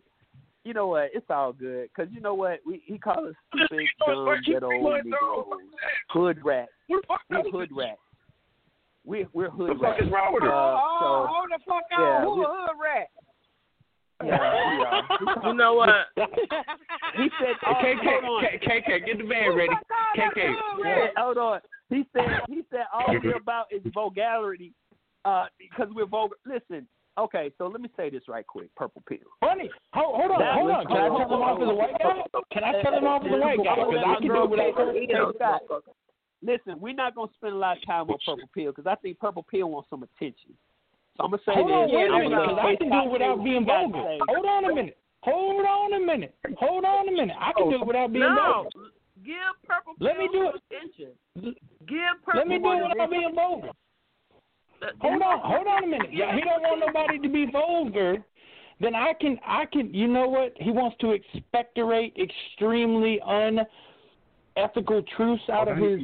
[0.64, 1.10] you know what?
[1.14, 2.60] It's all good because you know what?
[2.66, 5.46] We he called us stupid, dumb, ghetto Negroes,
[6.10, 6.70] hood rat.
[6.90, 7.02] We're
[7.52, 7.98] hood rat.
[9.06, 9.78] We we're hood rat.
[9.80, 10.52] The fuck is wrong with her?
[10.54, 12.24] Uh, oh, so hold the fuck yeah, on.
[12.24, 13.08] Who a hood rat?
[14.26, 15.02] Yeah,
[15.44, 15.50] we.
[15.50, 15.90] You know what?
[17.16, 18.50] He said, oh, KK, hold on.
[18.60, 19.74] K- KK, get the band ready.
[20.18, 20.54] KK.
[20.84, 21.60] Yeah, hold on.
[21.90, 24.74] He said he said all we're about is vulgarity,
[25.26, 26.36] uh, because we're vulgar.
[26.44, 26.88] Listen,
[27.20, 28.74] okay, so let me say this right quick.
[28.76, 29.20] Purple pill.
[29.42, 29.70] Funny.
[29.94, 30.86] Hold, hold on, That hold on.
[30.88, 32.40] Can I tell him off as a white guy?
[32.52, 33.76] Can I tell him off as a white guy?
[33.76, 35.84] Because I can do it without Hey, Scott.
[36.42, 39.20] listen, we're not gonna spend a lot of time on Purple Pill because I think
[39.20, 40.58] Purple Pill wants some attention.
[41.18, 41.74] So I'm gonna say Hold this.
[41.74, 44.04] on, wait a I'm minute, because I can do it without being vulgar.
[44.28, 44.98] Hold on a minute.
[45.22, 46.36] Hold on a minute.
[46.58, 47.36] Hold on a minute.
[47.40, 48.90] I can do it without being no, vulgar.
[49.24, 49.94] give purple.
[50.00, 51.12] Let me do Pill attention.
[51.86, 52.40] Give purple.
[52.40, 53.70] Let me do it without being vulgar.
[55.00, 56.10] Hold on, hold on a minute.
[56.12, 58.18] Yeah, he don't want nobody to be vulgar.
[58.82, 59.94] Then I can, I can.
[59.94, 60.54] You know what?
[60.58, 66.02] He wants to expectorate extremely unethical truths out of his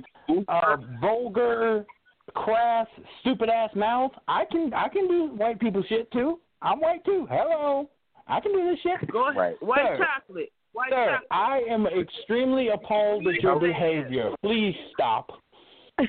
[0.47, 1.85] uh, vulgar,
[2.33, 2.87] crass,
[3.21, 4.11] stupid ass mouth.
[4.27, 6.39] I can, I can do white people shit too.
[6.61, 7.27] I'm white too.
[7.29, 7.89] Hello,
[8.27, 9.11] I can do this shit.
[9.11, 9.55] Go ahead.
[9.61, 10.51] White Sir, chocolate.
[10.73, 11.27] White Sir, chocolate.
[11.31, 14.31] I am extremely appalled at your behavior.
[14.43, 15.29] Please stop.
[15.99, 16.05] I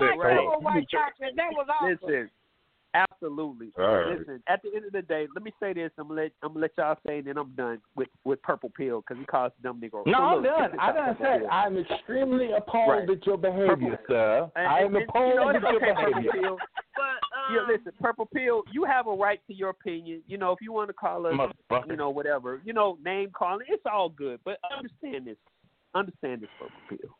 [0.00, 0.34] like Right.
[0.34, 1.34] your white chocolate.
[1.36, 1.98] That was awesome.
[2.02, 2.30] Listen,
[2.94, 3.72] absolutely.
[3.78, 4.18] All right.
[4.18, 5.90] Listen, at the end of the day, let me say this.
[5.98, 8.70] I'm gonna let I'm gonna let y'all say, and then I'm done with with Purple
[8.76, 10.04] Pill because he calls dumb nigga.
[10.06, 10.78] No, So I'm look, done.
[10.80, 11.48] I out, done Purple said Pill.
[11.50, 13.10] I'm extremely appalled Right.
[13.10, 14.50] at your behavior, sir.
[14.56, 16.30] And- I am and- and appalled you know, at your okay, Purple behavior.
[16.42, 16.58] Pill.
[16.96, 20.22] But Yeah, um, listen, Purple Pill, you have a right to your opinion.
[20.26, 21.34] You know, if you want to call us,
[21.88, 24.40] you know, whatever, you know, name calling, it's all good.
[24.44, 25.36] But understand this.
[25.94, 27.16] Understand this, Purple Pill.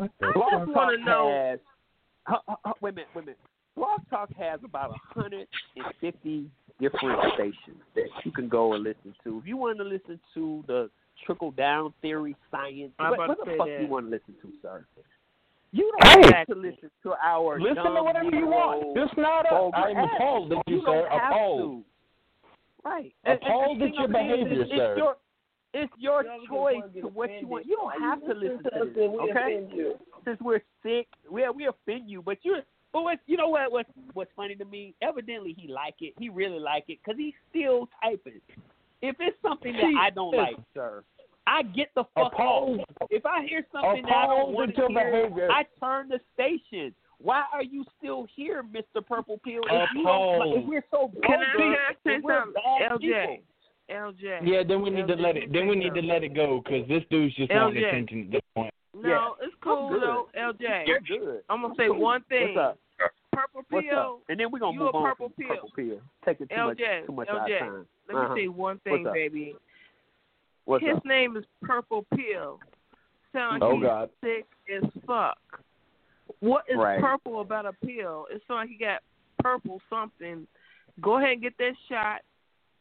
[0.00, 1.30] I Blog just want to know.
[1.30, 1.58] has,
[2.80, 3.38] wait a minute, wait a minute.
[3.76, 9.38] Blog Talk has about 150 different stations that you can go and listen to.
[9.38, 10.90] If you want to listen to the
[11.26, 13.80] trickle down theory, science, what, what the fuck that.
[13.80, 14.84] you want to listen to, sir?
[15.72, 16.36] You don't Hey.
[16.38, 18.84] have to listen to our Listen to whatever you want.
[18.96, 19.50] Negro Just not up.
[19.50, 21.06] vulgar I am appalled at you, You sir.
[21.10, 21.60] Appalled.
[21.60, 21.84] to.
[22.84, 23.12] Right.
[23.24, 24.90] And- and the Appalled at your of it is, behavior, it's, sir.
[24.92, 25.16] It's your,
[25.74, 27.66] it's your Y'all choice wanna get to what you want.
[27.66, 29.10] You don't have you to listen listen to to this.
[29.30, 29.92] Okay.
[30.24, 32.60] Since we're sick, we we offend you, but you're.
[32.94, 34.94] But what you know what what's what's funny to me?
[35.02, 36.14] Evidently he like it.
[36.18, 38.40] He really like it because he's still typing.
[39.02, 41.02] If it's something that I don't like, sir,
[41.46, 42.80] I get the fuck Appalled.
[42.80, 43.08] off.
[43.10, 45.48] If I hear something that I don't Appalled want to hear, behavior.
[45.50, 46.94] I turn the station.
[47.18, 49.62] Why are you still here, Mister Purple Pill?
[49.68, 52.54] If you don't, if we're so Can I, vulgar, can I say something?
[52.54, 53.00] bad LJ.
[53.00, 53.36] people.
[53.90, 54.40] LJ.
[54.44, 55.52] Yeah, then we need to let it.
[55.52, 57.88] Then we need to let it go because this dude's just wanting LJ.
[57.88, 58.72] attention at this point.
[58.96, 59.46] No, Yeah.
[59.46, 60.86] it's cool though, LJ.
[60.86, 61.42] You're good.
[61.50, 62.54] I'm gonna say one thing.
[62.54, 62.78] What's up?
[63.34, 63.98] Purple What's pill.
[63.98, 64.20] up?
[64.28, 65.48] And then we're gonna you move a on purple pill.
[65.48, 66.00] purple pill.
[66.24, 67.86] Taking too LJ, much too much LJ, time.
[68.08, 68.34] Let Uh-huh.
[68.34, 69.12] me say one thing, up?
[69.14, 69.56] baby.
[70.64, 71.04] What's His up?
[71.04, 72.60] name is Purple Pill.
[73.32, 74.10] Sound like Oh, he's God.
[74.22, 75.38] sick as fuck.
[76.40, 77.00] What is Right.
[77.00, 78.26] purple about a pill?
[78.30, 79.02] It sounds like he got
[79.38, 80.46] purple something.
[81.00, 82.22] Go ahead and get that shot.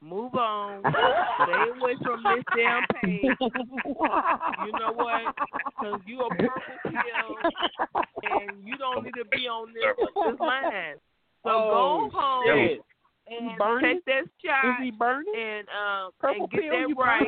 [0.03, 0.83] Move on.
[1.43, 3.23] Stay away from this damn pain.
[4.65, 5.33] You know what?
[5.79, 7.37] Because you a purple pill,
[8.23, 9.83] and you don't need to be on this
[10.29, 10.95] this line.
[11.43, 12.81] So Oh, go home shit.
[13.27, 13.95] and He burning?
[13.95, 15.33] take that shot Is he burning?
[15.35, 17.27] and um Purple and get pill, that right,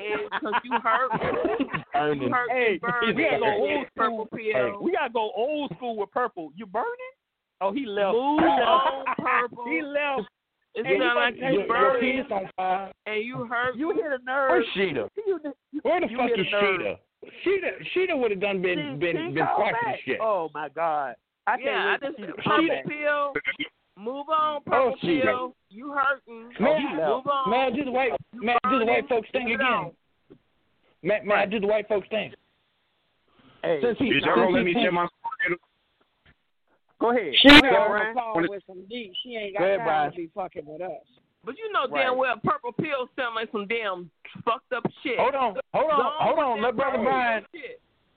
[0.00, 2.30] and because you hurt, you Burning.
[2.32, 3.16] hurt Hey, and burn.
[3.16, 4.38] we gotta go old get purple school.
[4.38, 4.82] pill.
[4.82, 6.50] We gotta go old school with purple.
[6.54, 7.12] You burning?
[7.62, 8.14] Oh, he left.
[8.14, 9.64] Move on, purple.
[9.68, 10.28] He left.
[10.74, 12.92] It Hey, sounds you like better- you Your, your on fire.
[13.06, 13.76] and you hurt.
[13.76, 14.50] You hit a nerve.
[14.50, 15.08] Where's Sheeta?
[15.26, 15.40] You,
[15.72, 16.46] you, Where the you fuck is.
[16.46, 16.98] Sheeta?
[17.44, 19.74] Sheeta, Sheeta would have done been She- been she been called
[20.04, 20.18] shit.
[20.22, 21.14] Oh my god.
[21.46, 22.86] I can't yeah, I just to see purple comeback.
[22.86, 23.32] pill.
[23.98, 25.54] Move on, oh, purple she- pill.
[25.70, 26.50] You hurting?
[26.60, 27.10] Oh, he Man, left.
[27.10, 27.50] Move on.
[27.50, 29.60] man, do the white man, do the white folks thing again.
[29.66, 29.90] on.
[31.02, 32.32] Man, man, do the white folks thing.
[33.62, 35.06] Hey, Since he, Is since y'all gonna let he me share my
[37.00, 37.32] go ahead.
[37.40, 39.12] She Go got ahead, on the call with some D.
[39.22, 40.10] She ain't got Go ahead, time Brian.
[40.12, 40.90] to be fucking with us.
[41.44, 42.04] But you know Right.
[42.04, 44.10] damn well purple pill sound like some damn
[44.44, 45.18] fucked up shit.
[45.18, 46.62] Hold on, hold on, hold on.
[46.62, 47.44] Let brother Brian.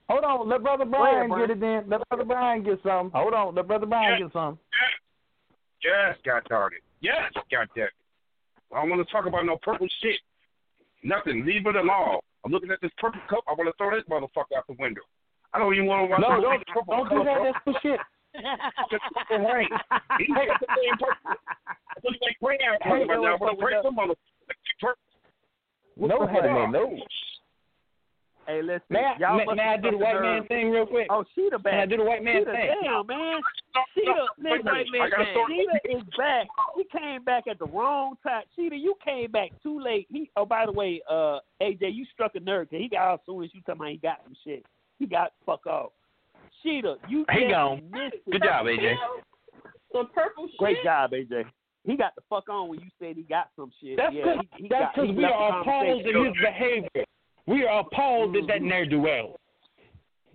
[0.10, 1.48] Hold on, let brother ahead, Brian Brian.
[1.48, 1.90] get it then.
[1.90, 3.10] Let brother Brian get some.
[3.12, 4.60] Hold on, let brother Brian get some.
[5.84, 6.84] Yes, God darn it.
[7.02, 7.92] Yes, got damn it.
[8.74, 10.20] I don't want to talk about no purple shit.
[11.04, 11.46] Nothing.
[11.46, 12.20] Leave it alone.
[12.46, 13.44] I'm looking at this purple cup.
[13.48, 15.02] I want to throw this motherfucker out the window.
[15.54, 17.26] I don't even want to watch No, the don't purple don't do cup.
[17.26, 17.40] that.
[17.44, 18.00] That's for shit.
[18.00, 19.68] Just fucking right.
[20.20, 21.38] He got the same purple.
[21.68, 23.38] I look like Grey out Hey, right now.
[23.38, 24.16] But up I'm with some motherfucker.
[24.80, 26.08] Purple.
[26.08, 26.42] No, the hell?
[26.44, 26.98] man, no.
[28.48, 28.82] Hey, listen.
[28.90, 31.08] May I, y'all may, must may I do the white man thing real quick?
[31.10, 31.74] Oh, Sheeta back.
[31.74, 32.76] Can I do the white man Sheeta, thing?
[32.84, 33.40] damn, man.
[33.74, 35.02] No, Sheeta, no, wait listen, a minute.
[35.02, 35.68] I got a story.
[35.82, 36.48] Sheeta is back.
[36.76, 38.44] He came back at the wrong time.
[38.56, 40.08] Sheeta, you came back too late.
[40.12, 40.30] He.
[40.36, 43.20] Oh, by the way, uh, AJ, you struck a nerve because he got out as
[43.26, 44.66] soon as you talking about he got some shit.
[45.00, 45.92] He got fuck off.
[46.64, 47.82] Sheeta, you He just gone.
[47.92, 48.32] missed it.
[48.32, 48.96] Good job, AJ.
[49.92, 50.58] Some purple shit.
[50.58, 51.46] Great job, AJ.
[51.86, 53.98] He got the fuck on when you said he got some shit.
[53.98, 57.04] That's yeah, because he, he that's got- he because we are appalled at his behavior.
[57.46, 59.36] We are appalled at that ne'er do well.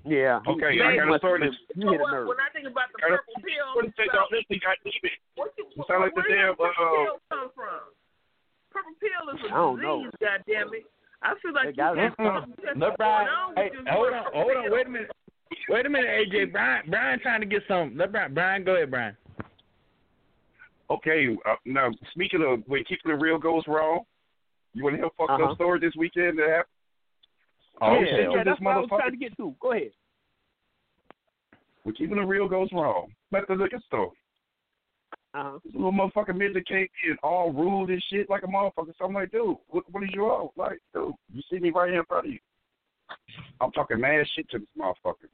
[0.04, 0.40] Yeah.
[0.46, 1.40] Okay, he I got a must story.
[1.42, 2.28] have- to- You So what, nerve.
[2.28, 4.08] when I think about the Got a- purple pill, What is that?
[4.12, 4.60] Y'all listening?
[4.62, 5.18] God damn it.
[5.34, 7.80] what you, You sound like the where damn, did purple uh, pill come from?
[8.70, 10.84] Purple pill is a I don't disease, goddamn it.
[11.24, 12.12] I feel like you got got it.
[12.14, 14.70] something that's Look, going on Hey, with hold on, hold on.
[14.70, 15.10] Wait a minute.
[15.68, 16.52] Wait a minute, AJ.
[16.52, 17.96] Brian, Brian, trying to get some.
[17.96, 19.16] Let Brian, Brian, go ahead, Brian.
[20.90, 24.00] Okay, uh, now speaking of when keeping the real goes wrong,
[24.72, 25.50] you want to hear a fucked Uh-huh.
[25.50, 26.64] up story this weekend that happened?
[27.80, 29.54] Oh, yeah, shit, yeah, that's what I was trying to get to.
[29.60, 29.92] Go ahead.
[31.82, 34.12] When keeping the real goes wrong, at the liquor store.
[35.34, 35.58] Uh-huh.
[35.62, 38.94] This little motherfucking midget came in all rude and shit like a motherfucker.
[38.98, 41.90] So I'm like, dude, what, what is you all Like, dude, you see me right
[41.90, 42.38] here in front of you.
[43.60, 45.28] I'm talking mad shit to this motherfucker.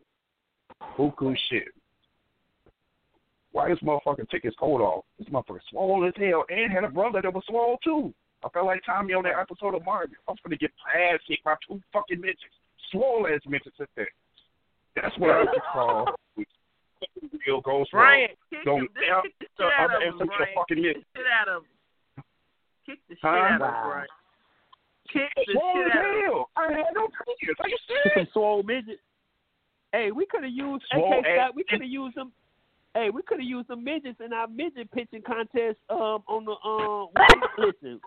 [0.96, 1.68] Buku shit.
[3.52, 5.04] Why this motherfucker took his coat off?
[5.18, 8.12] This motherfucker swole as hell and had a brother that was swole too.
[8.44, 10.16] I felt like Tommy on that episode of Martin.
[10.28, 12.42] I'm gonna get ass kicked by two fucking midgets.
[12.90, 14.08] Swole ass midgets at that.
[14.96, 16.08] That's what I would call
[17.46, 20.54] real ghost Brian, kick Don't the, kick the shit out of him, Brian.
[20.54, 22.24] fucking Kick the shit out of him.
[22.86, 23.28] Kick the shit Huh?
[23.28, 23.58] out of him.
[23.88, 24.06] Brian.
[25.14, 26.22] Kick the Swole shit as out of him.
[26.26, 26.50] hell.
[26.56, 27.56] I had no fingers.
[27.60, 28.28] Are you serious?
[28.32, 28.98] swole midget.
[29.92, 31.38] Hey, we could have used Swole AK Scott.
[31.38, 32.32] ass- We could have used them.
[32.94, 35.78] Hey, we could have used some midgets in our midget pitching contest.
[35.88, 37.08] Um, on the um.
[37.58, 38.00] listen,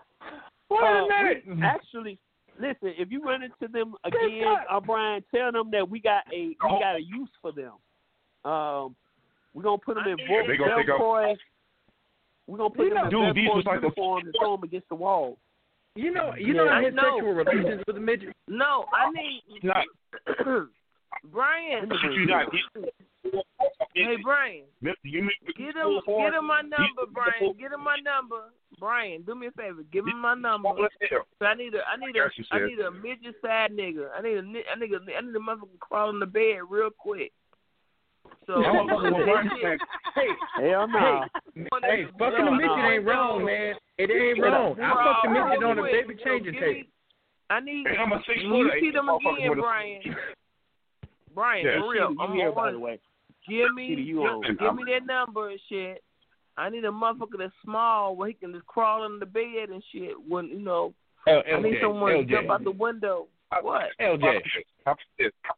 [0.68, 1.56] What uh, is that?
[1.56, 2.18] we- actually,
[2.60, 2.94] listen.
[2.98, 6.56] If you run into them again, uh, Brian, tell them that we got a we
[6.60, 7.72] got a use for them.
[8.50, 8.94] Um,
[9.54, 11.36] we're gonna put them in Yeah, they gonna think I'm- Velcro.
[12.46, 14.56] We're gonna put them know- in Dude, these Velcro was like the- uniforms and throw
[14.56, 15.38] them against the wall.
[15.94, 17.02] You know, you know, Yeah, I I had know.
[17.16, 18.34] sexual relations with a midget.
[18.46, 19.84] No, I need Not,
[21.32, 21.90] Brian.
[22.12, 22.46] you not.
[23.94, 24.64] Hey Brian,
[25.02, 27.52] You make get him, get him my number, Brian.
[27.58, 29.22] Get him my number, Brian.
[29.22, 30.68] Do me a favor, give him my number.
[31.38, 32.66] So I need a, I need a, Yes, you I said.
[32.68, 34.08] need a midget side nigga.
[34.16, 36.90] I need a, ni- I need a, I need a motherfucker crawling the bed real
[36.96, 37.32] quick.
[38.46, 38.62] So
[40.14, 40.28] Hey,
[40.70, 41.24] Hell no.
[41.82, 43.74] hey, fucking a midget ain't wrong, man.
[43.98, 44.76] It ain't wrong.
[44.80, 46.88] I fucked a midget on a baby changing Give me- table.
[47.50, 47.86] I need.
[47.86, 48.78] Hey, I'm a six when you footer.
[48.80, 50.02] see them again, Brian.
[51.34, 51.80] Brian, Yeah.
[51.80, 52.14] for real.
[52.20, 52.98] I'm here, by the way.
[53.48, 54.02] Give me, Peter,
[54.60, 56.02] give me that number and shit.
[56.58, 59.82] I need a motherfucker that's small where he can just crawl under the bed and
[59.92, 60.12] shit.
[60.28, 60.92] When you know,
[61.26, 62.30] L- I need LJ, someone to LJ.
[62.30, 63.28] jump out the window.
[63.62, 63.88] What?
[64.00, 64.40] LJ.
[64.86, 64.94] I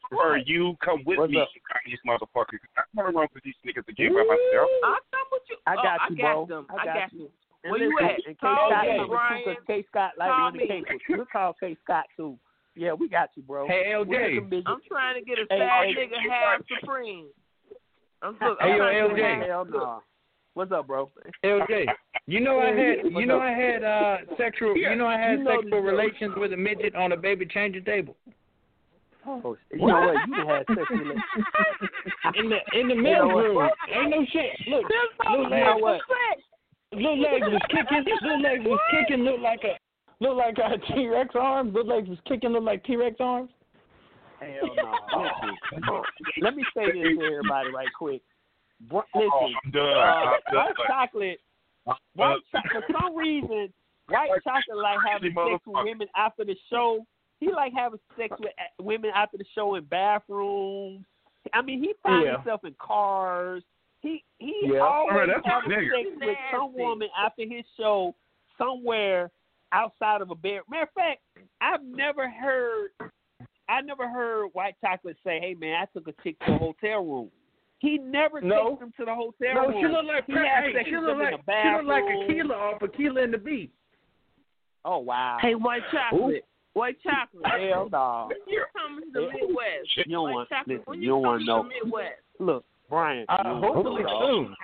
[0.09, 1.49] prefer you come with What's me, up?
[1.87, 2.59] these motherfuckers.
[2.77, 4.71] I don't run with these niggas again by myself.
[4.83, 5.57] I come with you.
[5.67, 6.47] I Oh, got I you, got bro.
[6.47, 6.67] them.
[6.71, 7.19] I I got got you.
[7.21, 7.31] you.
[7.71, 8.25] Where you at?
[8.25, 9.45] K Call Scott me, coming too, Brian.
[9.45, 10.85] 'cause K Scott like Call the me.
[11.11, 12.39] We'll call K Scott too.
[12.75, 13.67] Yeah, we got you, bro.
[13.67, 14.39] Hey, LJ.
[14.67, 15.95] I'm trying to get a Hey, fat hey.
[15.95, 17.29] nigga half supreme.
[18.23, 18.59] I'm look.
[18.61, 19.47] Hey, I'm yo, LJ.
[19.47, 20.03] Hell no.
[20.61, 21.11] What's up, bro?
[21.43, 21.87] LJ,
[22.27, 23.41] you know I had you know?
[23.41, 26.95] I had uh sexual you know I had You know sexual relations with a midget
[26.95, 28.15] on a baby changing table.
[29.27, 30.17] Oh, you know what?
[30.29, 31.15] You had sex with me.
[32.35, 33.71] In the in the You men's know room.
[33.91, 34.53] Ain't no shit.
[34.69, 34.85] Look,
[35.31, 36.01] little You know what?
[36.93, 38.05] little legs was kicking.
[38.21, 39.25] Little legs was kicking.
[39.25, 39.79] Look like a
[40.23, 41.73] look like a T Rex arm.
[41.73, 42.51] Little legs was kicking.
[42.51, 43.49] Look like T Rex arms.
[44.41, 45.23] Hell no.
[45.23, 46.03] Listen,
[46.43, 48.21] let me say this to everybody right quick.
[48.89, 49.87] Br- Oh, Listen, I'm done.
[49.87, 50.87] uh, I'm white done.
[50.87, 51.41] chocolate,
[52.15, 53.73] white cho- for some reason,
[54.09, 57.05] white chocolate like having sex with women after the show.
[57.41, 61.05] He like having sex with uh, women after the show in bathrooms.
[61.55, 62.37] I mean, he finds Yeah.
[62.37, 63.63] himself in cars.
[64.01, 64.81] He he Yeah.
[64.81, 68.15] always Alright, that's having sex with some woman after his show
[68.59, 69.31] somewhere
[69.73, 70.61] outside of a bed.
[70.69, 71.21] Matter of fact,
[71.61, 72.91] I've never heard
[73.69, 77.05] I never heard White Chocolate say, "Hey man, I took a chick to a hotel
[77.05, 77.31] room."
[77.81, 78.71] He never No.
[78.71, 79.81] takes them to the hotel No, room.
[79.81, 82.05] she look like he hey, has sex she with look like the she look like
[82.05, 82.29] bathroom.
[82.29, 83.73] Akeelah off Akeelah and the Beast.
[84.85, 85.39] Oh wow!
[85.41, 86.45] Hey, white chocolate.
[86.75, 87.45] White chocolate.
[87.69, 88.29] Hell no!
[88.29, 89.97] When you coming to the Midwest?
[89.97, 90.69] You don't White want chocolate.
[90.79, 90.85] listen.
[90.87, 91.63] When You don't want to know.
[91.65, 92.21] the Midwest?
[92.39, 93.27] Look, Brian.
[93.29, 94.23] Uh, you don't hopefully know, dog.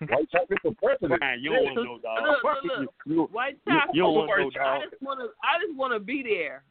[0.00, 0.08] soon.
[0.08, 1.20] White chocolate for president.
[1.20, 2.18] Brian, you don't want to know, dog.
[2.22, 2.94] Look, look, look.
[3.06, 3.94] You, you, White chocolate.
[3.94, 4.90] you don't want to know, I dog.
[4.90, 6.62] just wanna, I just wanna be there.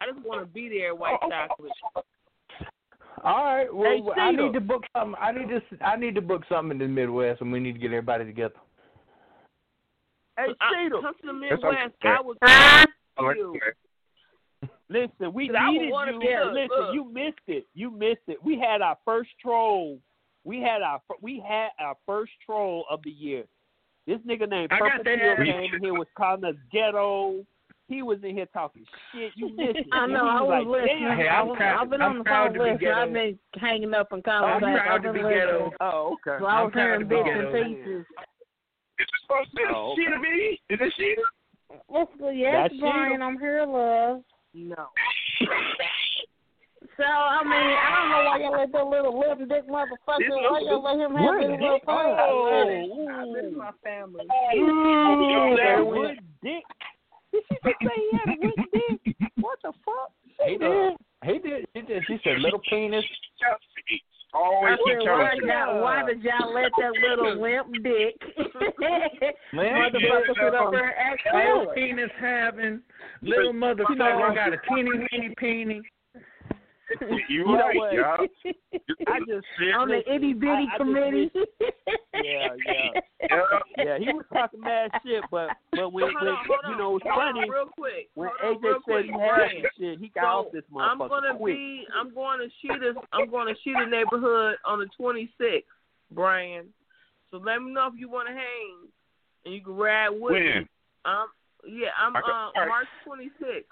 [0.00, 1.72] I just wanna be there, white chocolate.
[3.24, 3.74] All right.
[3.74, 5.14] Well, Hey, I need to book something.
[5.20, 5.60] I need to.
[5.84, 8.54] I need to book something in the Midwest, and we need to get everybody together.
[10.36, 11.00] Hey, I, Cedar.
[11.00, 11.94] come to the Midwest.
[12.02, 12.36] I was
[13.16, 13.58] All right, you.
[14.90, 16.20] Listen, we 'Cause I would needed you.
[16.20, 16.44] be there.
[16.52, 16.94] Listen, Look.
[16.94, 17.66] you missed it.
[17.74, 18.42] You missed it.
[18.44, 19.98] We had our first troll.
[20.44, 23.44] We had our we had our first troll of the year.
[24.06, 25.18] This nigga named Purple that.
[25.38, 27.46] Came in here was calling us ghetto.
[27.86, 29.32] He was in here talking shit.
[29.36, 29.78] You missed.
[29.92, 30.26] I know.
[30.26, 31.16] I was like, listening.
[31.16, 32.92] Hey, I I'm was, proud- I've been I'm on the proud phone to be listening.
[32.92, 34.74] I've been hanging up in I'm conversation.
[34.80, 35.52] proud I've to been be ghetto.
[35.52, 35.72] listening.
[35.80, 36.36] Oh, okay.
[36.40, 37.52] So I was hearing to be bits ghetto.
[37.52, 38.00] and pieces.
[38.00, 40.02] Is this supposed to be Oh, okay.
[40.02, 40.60] Sheeta B?
[40.70, 41.22] Is it Sheeta?
[41.88, 42.36] What's good?
[42.36, 43.20] Yes, That's Brian.
[43.22, 44.22] I'm here, love.
[44.54, 44.86] No.
[46.96, 50.30] So I mean, I don't know why y'all let that little lip dick motherfucker.
[50.30, 51.84] Why y'all let him have Wood his little dick?
[51.86, 52.06] fun?
[52.06, 54.26] Oh, I miss my family.
[54.54, 54.60] Mm.
[55.18, 55.86] Ooh, Ooh.
[55.90, 56.62] wood dick.
[57.34, 59.16] Did she just say he had a wood dick?
[60.46, 60.94] He did.
[61.24, 61.66] He did.
[61.74, 62.02] He did.
[62.06, 63.04] She said little penis.
[64.34, 65.46] Always I keep said, telling why, you.
[65.46, 68.18] y'all, why did y'all let that little limp dick
[69.52, 72.80] Man, motherfucker sit up there and act Little penis having
[73.22, 75.82] little motherfucker got a teeny weeny peeny.
[77.10, 77.92] You You know right, what?
[77.92, 78.26] y'all.
[79.06, 79.46] I just
[79.76, 81.30] On the listen, itty bitty I- I just committee.
[82.22, 82.90] Yeah, yeah.
[83.76, 86.78] Yeah, he was talking mad shit, but but when, Hold when on, hold you on.
[86.78, 88.08] know it's Hold on, funny real quick.
[88.14, 89.04] when Hold on, AJ real said quick.
[89.06, 89.50] he had Brian.
[89.62, 91.56] some shit, he got So, off this I'm gonna quick.
[91.56, 91.86] be.
[91.98, 92.94] I'm going to Sheeta.
[93.12, 95.64] I'm going to shoot a neighborhood on the 26th,
[96.12, 96.66] Brian.
[97.30, 98.88] So let me know if you want to hang,
[99.44, 100.42] and you can ride with When?
[100.44, 100.68] me.
[101.04, 101.26] Um,
[101.66, 102.20] yeah, I'm uh.
[102.68, 103.64] March 26th.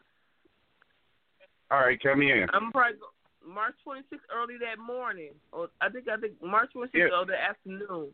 [1.73, 2.47] All right, come in.
[2.53, 2.99] I'm probably
[3.47, 7.17] March 26th early that morning, or I think I think March 26th Yeah.
[7.19, 8.13] or the afternoon.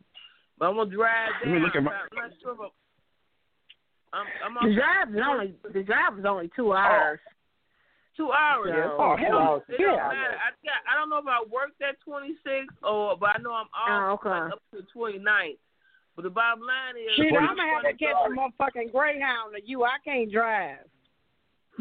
[0.57, 1.63] But I'm gonna drive Let me down.
[1.63, 2.51] look at my- I'm not sure.
[2.51, 2.73] About,
[4.13, 7.19] I'm, I'm The drive is only the drive is only two hours.
[8.17, 8.71] Two hours.
[8.75, 10.39] Yeah, So oh, hell, don't, it don't yeah.
[10.39, 13.67] I got, I don't know if I worked that 26th or, but I know I'm
[13.75, 14.29] off Oh, okay.
[14.29, 15.57] like, up to the 29th.
[16.15, 19.61] But the bottom line is, Shit, I'm gonna have to catch a motherfucking Greyhound to
[19.65, 19.83] you.
[19.83, 20.79] I can't drive.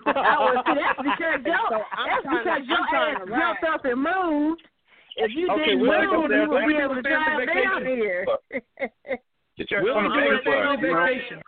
[0.07, 3.31] I was, see, that's because yo, So that's trying to- because your I'm ass to
[3.33, 4.63] jumped up and moved.
[5.17, 7.65] If you Okay, didn't we'll move, you would be able to drive vacation.
[7.65, 8.27] down here.
[9.59, 11.05] Get your We'll on the do a bed family for you know?
[11.05, 11.43] vacation.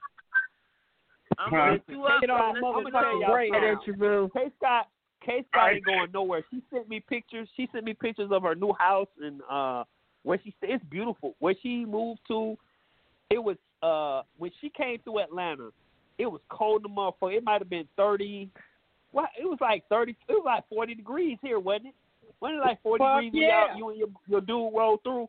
[1.38, 2.20] I'm gonna hit you up.
[2.20, 3.20] Get on and let's motherfucking get tell on.
[3.20, 3.78] y'all Greyhound.
[3.98, 4.30] Boo.
[4.34, 4.86] K Scott
[5.24, 5.76] K Scott Alright.
[5.76, 6.42] ain't going nowhere.
[6.50, 7.48] She sent me pictures.
[7.56, 9.84] She sent me pictures of her new house and uh
[10.24, 10.72] where she stay.
[10.72, 11.34] It's beautiful.
[11.38, 12.56] Where she moved to,
[13.30, 15.70] it was uh when she came through Atlanta,
[16.18, 17.36] it was cold in the motherfucker.
[17.36, 18.48] It might have been thirty.
[19.12, 19.30] What?
[19.40, 20.16] It was like thirty.
[20.28, 21.94] It was like forty degrees here, wasn't it?
[22.40, 23.66] Wasn't it like forty Fuck degrees when yeah.
[23.68, 25.28] y'all, you and your your dude rolled through?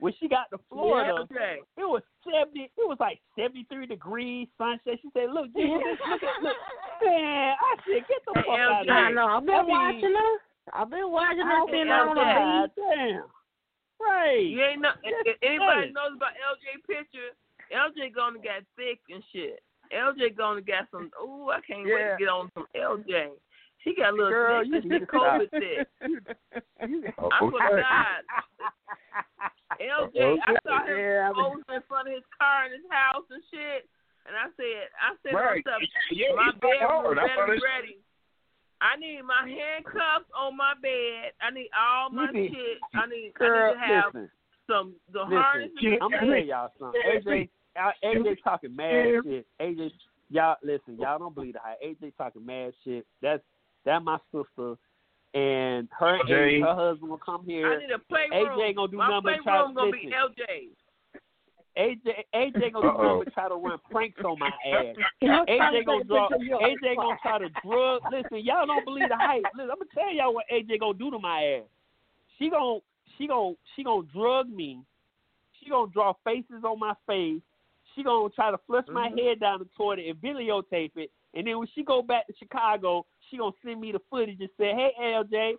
[0.00, 1.58] When she got to Florida, Okay.
[1.78, 2.70] it was seventy.
[2.76, 4.98] It was like seventy three degrees, sunshine.
[5.00, 5.78] She said, "Look, Jesus,
[6.10, 6.56] look at look,
[7.04, 9.26] man." I said, "Get the Hey, fuck out of here." I know.
[9.26, 10.34] I've been I mean, watching her.
[10.74, 12.84] I've been watching her I said, on the God beach.
[12.98, 13.24] damn.
[14.00, 14.46] Right.
[14.48, 14.90] You ain't know.
[15.42, 17.30] Anybody knows about LJ picture,
[17.70, 19.62] LJ gonna get thick and shit.
[19.92, 21.10] LJ gonna get some.
[21.22, 23.30] Ooh, I can't wait to get on some LJ.
[23.82, 25.60] She got a little Girl, thick, you need to COVID stop.
[25.60, 25.88] thick.
[27.18, 27.82] Oh, I swear to okay.
[27.82, 28.22] God.
[29.80, 32.86] LJ, I saw him Yeah, I mean- posing in front of his car in his
[32.90, 33.88] house and shit.
[34.28, 35.64] And I said, I said Right.
[35.64, 37.18] to myself, Yeah, my he's not bedroom hard.
[37.18, 37.96] I thought better ready.
[38.82, 41.32] I need my handcuffs on my bed.
[41.40, 42.78] I need all my You need- shit.
[42.94, 44.30] I need, Girl, I need to have listen,
[44.68, 45.36] some the listen.
[45.36, 45.70] harness.
[45.80, 47.00] I'm gonna tell y'all something.
[47.00, 47.46] AJ, uh,
[48.04, 49.46] AJ talking mad shit.
[49.60, 49.90] AJ,
[50.30, 50.98] y'all listen.
[50.98, 51.80] Y'all don't believe the hype.
[51.82, 53.06] AJ talking mad shit.
[53.22, 53.42] That's
[53.84, 54.74] that my sister,
[55.34, 56.56] and her Jay.
[56.56, 57.66] and her husband will come here.
[57.66, 57.88] I here.
[57.88, 58.58] need a playroom.
[58.58, 60.10] AJ ain't gonna do my nothing but try playroom to gonna listen.
[60.10, 60.68] be LJ.
[61.78, 63.02] AJ, AJ gonna do Uh-oh.
[63.02, 64.96] nothing but try to run pranks on my ass.
[65.22, 66.28] AJ gonna draw.
[66.28, 68.02] AJ gonna try to drug.
[68.10, 69.44] Listen, y'all don't believe the hype.
[69.54, 71.68] Listen, I'm gonna tell y'all what AJ gonna do to my ass.
[72.38, 72.80] She gonna,
[73.16, 74.80] she gonna, she gonna drug me.
[75.60, 77.40] She gonna draw faces on my face.
[78.00, 79.18] She gonna try to flush my Mhm.
[79.18, 81.10] head down the toilet and videotape it.
[81.34, 84.48] And then when she go back to Chicago, she gonna send me the footage and
[84.56, 85.58] say, "Hey, LJ,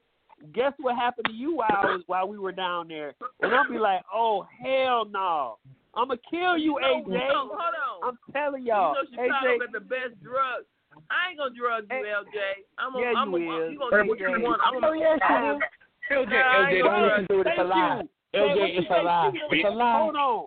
[0.54, 3.70] guess what happened to you while I was, while we were down there?" And I'll
[3.70, 5.60] be like, "Oh hell no,
[5.94, 8.10] I'm gonna kill you, No, AJ." no, hold on.
[8.10, 9.60] I'm telling y'all, you know Chicago AJ.
[9.60, 10.66] got the best drugs.
[11.12, 12.66] I ain't gonna drug you, LJ.
[12.80, 13.74] I'm Yeah, I'm you a, is.
[13.74, 14.62] you gonna do what you want.
[14.66, 15.62] I'm Oh, yes, you is.
[16.10, 17.48] LJ, Nah, I LJ, ain't don't gonna listen to it.
[17.48, 18.02] It's a lie.
[18.34, 18.40] You.
[18.40, 19.32] LJ, Hey, it's a lie.
[19.32, 19.48] Cheetah?
[19.52, 19.98] It's a lie.
[20.00, 20.46] Hold on,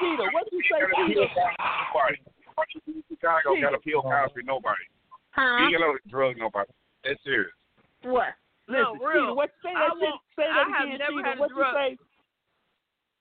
[0.00, 0.28] Cheetah.
[0.32, 1.26] What you say, Cheetah?
[1.94, 2.16] Nobody.
[3.08, 4.42] Chicago got to kill Cosby.
[4.44, 4.82] Nobody.
[5.30, 5.56] Huh?
[5.68, 6.70] He ain't gonna drug nobody.
[7.04, 7.50] That's serious.
[8.02, 8.34] What?
[8.68, 9.12] Listen, No, real.
[9.30, 10.02] Cheetah, what say I that shit?
[10.02, 11.28] won't- Say that I have again, never Cheetah.
[11.28, 11.74] had a What you drug.
[11.74, 11.98] say?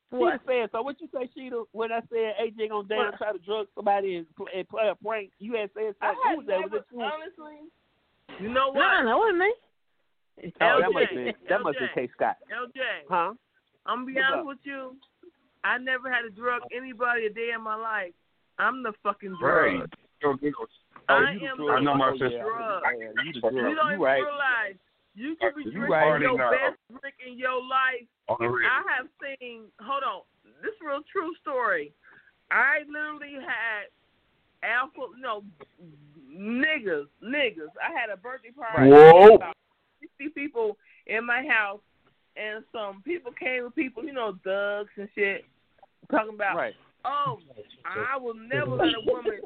[0.09, 0.31] What?
[0.31, 0.81] Cheetah said so.
[0.81, 1.63] What you say, Cheetah?
[1.71, 5.31] When I said AJ gonna damn try to drug somebody and, and play a prank,
[5.39, 6.21] you had said I something.
[6.23, 6.59] Who have was that?
[6.59, 7.57] Was never, it honestly.
[8.39, 9.01] You know No, what?
[9.03, 9.53] no, it me.
[10.61, 11.93] Oh, that LJ, must be that must be LJ.
[11.93, 12.35] K Scott.
[12.51, 13.33] LJ, Huh?
[13.85, 14.95] I'm gonna be honest with you.
[15.63, 18.13] I never had to drug anybody a day in my life.
[18.57, 19.89] I'm the fucking drug.
[20.21, 20.65] Yo, you know,
[21.09, 21.77] oh, I am the the drug.
[21.77, 22.41] I know my Oh, sister.
[22.41, 22.83] drug.
[22.85, 24.21] Yeah, you You don't You even right.
[24.21, 24.75] realize
[25.15, 26.51] you could be You drinking right your now.
[26.51, 28.05] best drink in your life.
[28.29, 28.69] on the real.
[28.69, 29.65] I have seen.
[29.81, 30.21] Hold on,
[30.61, 31.93] this is a real true story.
[32.49, 33.89] I literally had
[34.63, 35.43] alpha, no,
[36.31, 37.73] niggas, niggas.
[37.81, 38.89] I had a birthday party.
[38.89, 39.35] Whoa.
[39.35, 39.55] About
[40.01, 40.77] Sixty people
[41.07, 41.79] in my house,
[42.35, 45.45] and some people came with people, you know, thugs and shit,
[46.09, 46.73] talking about, Right.
[47.05, 47.39] oh,
[47.85, 49.39] I will never let a woman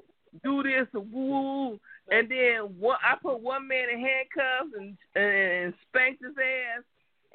[0.43, 1.79] do this or woo.
[2.11, 2.99] And then what?
[3.03, 6.83] I put one man in handcuffs and and spanked his ass.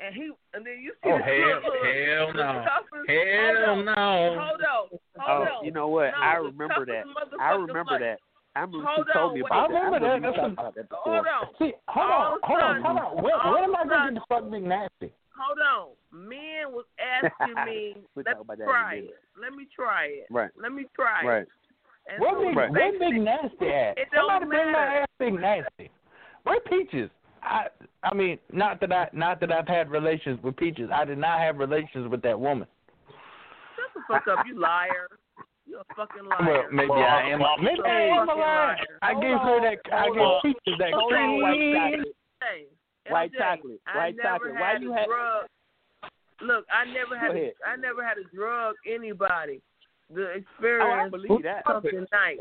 [0.02, 2.64] And he, and then you see Oh, the hell- look, look, hell the no.
[2.64, 3.92] toughest- Hell hold on, no.
[3.94, 5.64] Hold on, hold Oh, on.
[5.64, 6.12] you know what?
[6.12, 7.04] No, I remember that.
[7.38, 8.18] I remember like- that.
[8.56, 10.06] I remember Hold she told on, me about I remember that.
[10.06, 10.22] I that.
[10.22, 11.46] That's remember some- about that Hold on.
[11.58, 13.22] See, hold All on, I'm hold on, sudden, hold on.
[13.22, 15.12] When, when am I going sudden, to fuck Big Nasty?
[15.36, 15.88] Hold on.
[16.12, 19.14] Men was asking me, let talk me about that in a try it.
[19.40, 20.26] Let me try it.
[20.30, 20.50] Right.
[20.60, 21.42] Let me try Right.
[21.42, 21.48] it.
[22.10, 22.70] And Where so Big, Right.
[22.70, 23.98] where Big Nasty at?
[23.98, 25.00] It Somebody bring my matter.
[25.02, 25.90] ass Big Nasty.
[26.44, 27.10] Where Peaches?
[27.42, 27.68] I
[28.02, 30.90] I mean, not that I not that I've had relations with Peaches.
[30.92, 32.66] I did not have relations with that woman.
[33.76, 35.08] Shut the fuck up, you liar.
[35.66, 36.38] You're a fucking liar.
[36.44, 37.40] Well, maybe I am.
[37.62, 38.76] Maybe You're I a am a fucking liar.
[39.02, 39.78] I gave her on, that.
[39.92, 40.40] I gave on.
[40.42, 42.04] Peaches that Hold on, white cream.
[42.42, 42.64] Hey,
[43.10, 43.80] White chocolate.
[43.94, 44.54] White chocolate.
[44.54, 45.46] Why had you a had- drug.
[46.42, 47.32] Look, I never had.
[47.32, 47.52] Go A.
[47.66, 49.60] I never had a drug anybody.
[50.12, 51.62] The Oh, I believe was that.
[51.68, 52.38] something nice.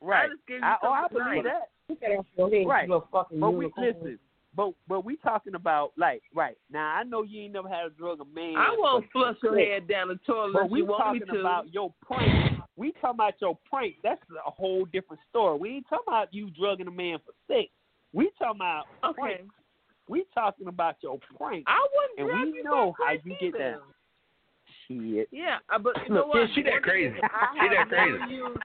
[0.00, 0.24] Right.
[0.24, 1.44] I just gave you I, oh, I believe nice.
[1.44, 1.68] that.
[2.38, 2.66] Right.
[2.66, 2.88] Right.
[2.88, 3.86] You a fucking But we unicorn.
[3.86, 4.18] listen.
[4.54, 6.94] But but we talking about like right now.
[6.94, 8.56] I know you ain't never had a drug a man.
[8.56, 10.52] I won't but- flush your head down the toilet.
[10.54, 11.40] But we you want me talking to.
[11.40, 12.60] about your prank.
[12.76, 13.96] We talking about your prank.
[14.02, 15.58] That's a whole different story.
[15.58, 17.70] We ain't talking about you drugging a man for sex.
[18.12, 19.20] We talking about Okay.
[19.22, 19.50] prank.
[20.08, 21.64] We talking about your prank.
[21.66, 23.58] I wouldn't and we you know how prank you get either.
[23.58, 23.80] down.
[24.88, 25.28] Shit.
[25.30, 26.38] Yeah, uh, but you know what?
[26.40, 27.14] yeah, she that crazy.
[27.14, 28.18] She that crazy.
[28.34, 28.58] used-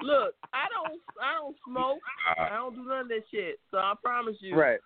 [0.00, 2.00] Look, I don't, I don't smoke.
[2.36, 3.60] Uh, I don't do none of that shit.
[3.70, 4.80] So I promise you, Right.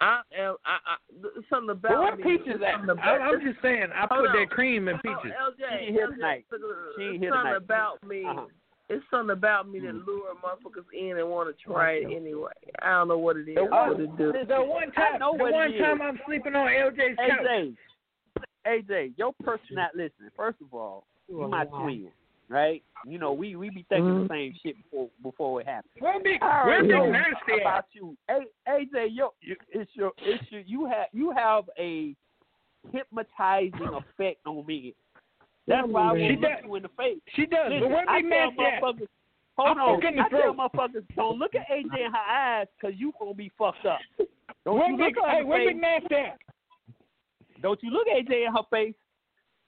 [0.00, 0.56] I am.
[0.64, 2.22] I, I there's something about But where me.
[2.38, 2.80] Peaches there's at?
[2.80, 3.88] something I, I'm just saying.
[3.94, 4.36] I Hold put on.
[4.40, 5.32] that cream in Oh, Peaches.
[5.38, 6.44] LJ, She ain't here LJ, tonight.
[6.50, 7.56] look, look, She ain't there's here something tonight.
[7.56, 8.24] about me.
[8.24, 8.46] Uh-huh.
[8.90, 10.06] It's something about me that mm.
[10.06, 12.52] lure motherfuckers in and want to try it anyway.
[12.82, 13.54] I don't know what it is.
[13.54, 14.32] The what one, it do.
[14.32, 16.02] the one time, the one time is.
[16.02, 17.46] I'm sleeping on LJ's couch.
[17.48, 17.76] AJ,
[18.66, 20.30] AJ, your person not listening.
[20.36, 22.08] first of all, you oh, my twin,
[22.50, 22.82] right?
[23.06, 24.32] You know, we we be thinking the mm-hmm.
[24.32, 25.94] same shit before before it happens.
[25.98, 29.08] Where big, I where already big know nasty about you, A- AJ.
[29.12, 32.14] Yo, it's your it's your you have you have a
[32.92, 34.94] hypnotizing effect on me.
[35.66, 37.18] That's why I She want to you in the face.
[37.34, 37.70] She does.
[37.70, 39.08] Listen, but where I big tell motherfuckers,
[39.56, 40.04] hold on.
[40.04, 43.86] I tell motherfuckers, don't look at AJ in her eyes because you gonna be fucked
[43.86, 43.98] up.
[44.64, 45.74] Don't Where you big, look her hey, in the where face.
[46.08, 46.38] big at?
[47.62, 48.94] Don't you look AJ in her face.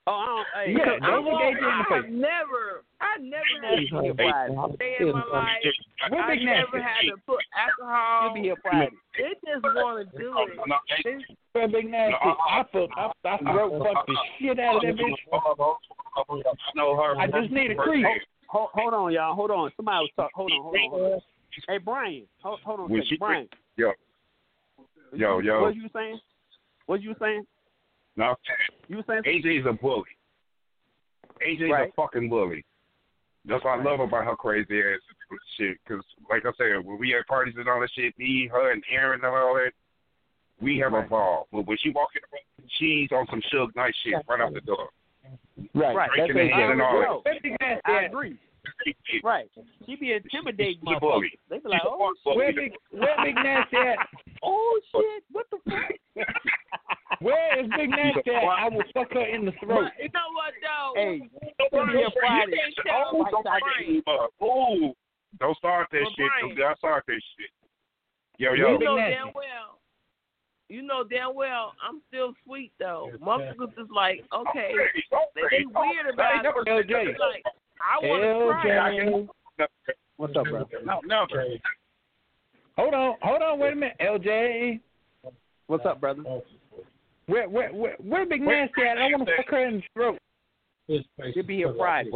[0.07, 3.43] Oh, I don't, hey, Yeah, don't I look won't- AJ I have never, I never
[3.61, 4.55] had She'll be here Friday.
[4.79, 5.63] day in my life.
[6.01, 6.79] I never nasty?
[6.79, 8.21] had to put alcohol.
[8.23, 8.95] She'll be here Friday.
[9.17, 10.57] They just want to do it.
[10.65, 12.15] No, hey, They- Where big nasty?
[12.23, 15.15] I fuck, I, I throat fuck the shit out of that bitch.
[15.33, 17.17] I know her.
[17.17, 18.05] I just need a creep.
[18.47, 19.35] Hold, hold on, y'all.
[19.35, 19.71] Hold on.
[19.75, 20.31] Somebody was talking.
[20.35, 21.19] Hold on, hold on, hold on.
[21.67, 22.23] Hey, Brian.
[22.43, 23.19] Hold, hold on a second.
[23.19, 23.49] Brian.
[23.75, 23.91] Yo,
[25.13, 25.61] yo, yo.
[25.63, 26.19] What you saying?
[26.85, 27.43] What you saying?
[28.17, 28.35] No,
[28.87, 29.23] You saying?
[29.25, 30.09] AJ's a bully.
[31.45, 31.89] AJ's Right.
[31.89, 32.65] a fucking bully.
[33.45, 34.99] That's what I love about her crazy ass
[35.57, 35.77] shit.
[35.83, 38.83] Because, like I said, when we at parties and all that shit, me, her, and
[38.91, 39.71] Aaron and all that,
[40.59, 41.47] we have a ball.
[41.51, 44.53] But when she walk in the room, she's on some Suge Knight shit right out
[44.53, 44.89] the door.
[45.75, 45.95] Right.
[45.95, 46.09] Right.
[46.17, 48.05] That's Breaking the hand and all Yo, Where big nasty I at?
[48.05, 48.37] agree.
[49.23, 49.49] Right.
[49.85, 51.27] She be intimidating She's a bully.
[51.27, 51.49] motherfuckers.
[51.49, 53.97] They be like, oh, Where big, where big nasty at?
[54.43, 56.25] oh shit, what the fuck?
[57.19, 58.43] Where is big nasty at?
[58.43, 59.89] I will fuck her in the throat.
[59.89, 60.93] But you know what though?
[60.95, 61.21] hey,
[61.71, 62.51] Brian, she'll be here Friday.
[62.51, 64.03] You can't tell Oh, don't, Brian.
[64.07, 64.93] uh, oh,
[65.39, 66.29] don't start that Well, shit.
[66.39, 66.55] Brian.
[66.55, 67.51] Don't start that shit.
[68.37, 68.77] Yo, yo.
[68.77, 69.79] Big know damn well.
[70.69, 73.09] You know damn well I'm still sweet though.
[73.21, 74.73] Motherfuckers is like, okay,
[75.35, 76.67] they, they weird about it.
[76.67, 76.87] LJ.
[76.87, 77.43] They Like,
[77.81, 79.29] I want to try it.
[79.59, 79.67] LJ.
[80.17, 80.67] What's up, bro?
[80.83, 81.25] No, no.
[82.77, 83.95] Hold on, hold on, wait a minute.
[84.01, 84.79] LJ.
[85.67, 86.23] What's up, brother?
[87.27, 88.97] Where where where where big nasty at?
[88.97, 90.17] I want to fuck her in the throat.
[91.33, 92.09] She'll be here Friday.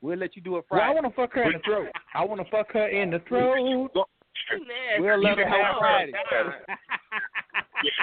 [0.00, 1.88] We'll let you do it Well, I want to fuck her in the throat.
[2.14, 3.90] I want to fuck her in the throat.
[4.98, 5.78] We'll let her have her.
[5.78, 6.12] Friday.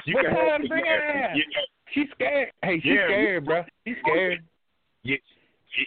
[0.05, 1.35] You What can time have to bring her ass?
[1.35, 1.61] yeah,
[1.93, 2.51] She's scared.
[2.63, 3.07] Hey, she's Yeah.
[3.07, 3.63] scared, bro.
[3.87, 4.43] She's scared.
[5.03, 5.15] yeah,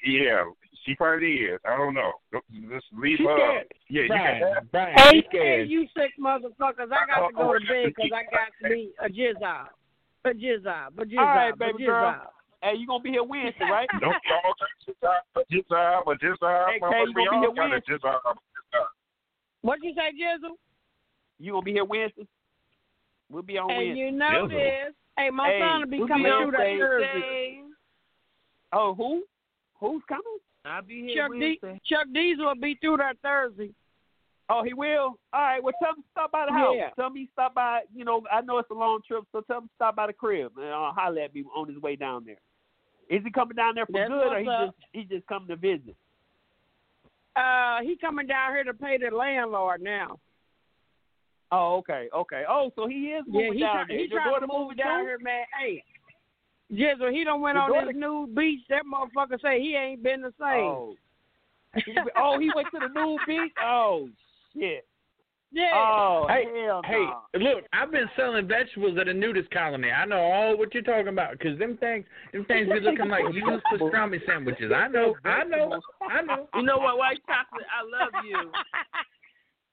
[0.05, 0.43] yeah,
[0.85, 1.61] she probably is.
[1.65, 2.13] I don't know.
[2.33, 3.37] Just leave She's her.
[3.39, 3.67] scared.
[3.89, 4.73] Yeah, you Brian, can have.
[4.73, 5.69] Brian, Hey, hey, scared.
[5.71, 6.91] you sick motherfuckers!
[6.93, 9.45] I got to go to bed because I got me a jizz out, a jizz
[9.45, 9.69] out,
[10.27, 12.32] a jizz All right, baby a girl.
[12.62, 13.89] Hey, you gonna be here Wednesday, right?
[14.01, 14.55] Don't y'all
[14.85, 16.69] just out, but just out, but just out.
[16.70, 17.93] Hey, Kay, you gonna be here Wednesday?
[17.93, 18.39] Just out.
[19.62, 20.55] What you say, Jizzle?
[21.39, 22.27] You gonna be here Wednesday?
[23.31, 24.01] We'll be on And Wednesday.
[24.01, 24.48] you know Jizzle.
[24.48, 24.94] this.
[25.16, 27.61] Hey, my Hey, son will be we'll be coming on through that Thursday.
[28.73, 29.24] Oh, who?
[29.81, 30.39] Who's coming?
[30.65, 31.81] I'll be here Chuck, D- Wednesday.
[31.86, 33.70] Chuck Diesel will be through that Thursday.
[34.48, 35.18] Oh, he will.
[35.32, 35.62] All right.
[35.62, 36.74] Well, tell him to stop by the house.
[36.77, 36.90] Yeah.
[36.90, 37.81] Tell him he stop by.
[37.94, 40.12] You know, I know it's a long trip, so tell him to stop by the
[40.12, 42.39] crib and I'll holler at me on his way down there.
[43.10, 44.66] Is he coming down there for That's good, or he up.
[44.66, 45.97] just he just coming to visit?
[47.35, 50.18] Uh, he coming down here to pay the landlord now.
[51.52, 52.43] Oh, okay, okay.
[52.48, 53.98] Oh, so he is Yeah, moving he down there.
[53.98, 55.06] he Your trying to move down too?
[55.06, 55.44] here, man.
[55.60, 55.85] Hey,
[56.73, 58.62] Jizzle, he done went Your on daughter- this new beach.
[58.68, 60.64] That motherfucker say he ain't been the same.
[60.66, 60.97] Oh.
[61.85, 63.52] He- oh, he went to the new beach.
[63.62, 64.09] Oh
[64.59, 64.87] shit.
[65.53, 65.70] Yeah.
[65.74, 67.41] Oh, hey, hell hey, no.
[67.41, 69.91] look, I've been selling vegetables at a nudist colony.
[69.91, 73.24] I know all what you're talking about because them things, them things be looking like
[73.33, 74.73] used pastrami sandwiches.
[74.74, 75.81] I know, I know,
[76.11, 76.49] I know.
[76.55, 77.66] You know what, white chocolate?
[77.70, 78.53] I love you.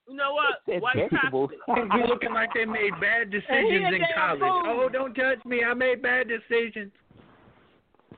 [0.06, 1.58] You know what, white chocolate?
[1.74, 4.42] Things be looking like they made bad decisions in college.
[4.44, 5.64] Oh, don't judge me.
[5.64, 6.92] I made bad decisions.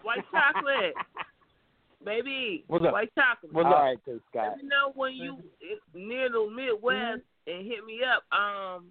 [0.02, 0.94] White chocolate,
[2.06, 2.64] baby.
[2.68, 2.92] What's up?
[2.92, 3.52] White chocolate.
[3.52, 3.80] What's All up?
[3.82, 4.54] right, K Scott.
[4.56, 5.42] Let me know when you
[5.92, 8.22] near the Midwest and hit me up.
[8.32, 8.86] Um,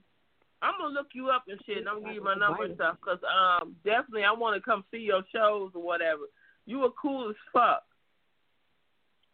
[0.61, 1.79] I'm gonna look you up and shit.
[1.79, 2.97] and I'm gonna give you my number and stuff.
[3.03, 6.27] Cause um, definitely I want to come see your shows or whatever.
[6.67, 7.83] You were cool as fuck.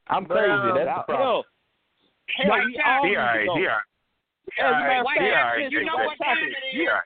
[0.08, 0.52] I'm But, crazy.
[0.52, 1.44] um, That's the problem.
[2.38, 3.58] Hell, hell, we all need to go.
[3.58, 3.80] Yeah.
[4.60, 6.76] As a matter of White fact, chocolate, listen, you know white what time chocolate, it
[6.76, 6.84] is?
[6.84, 7.00] Yeah.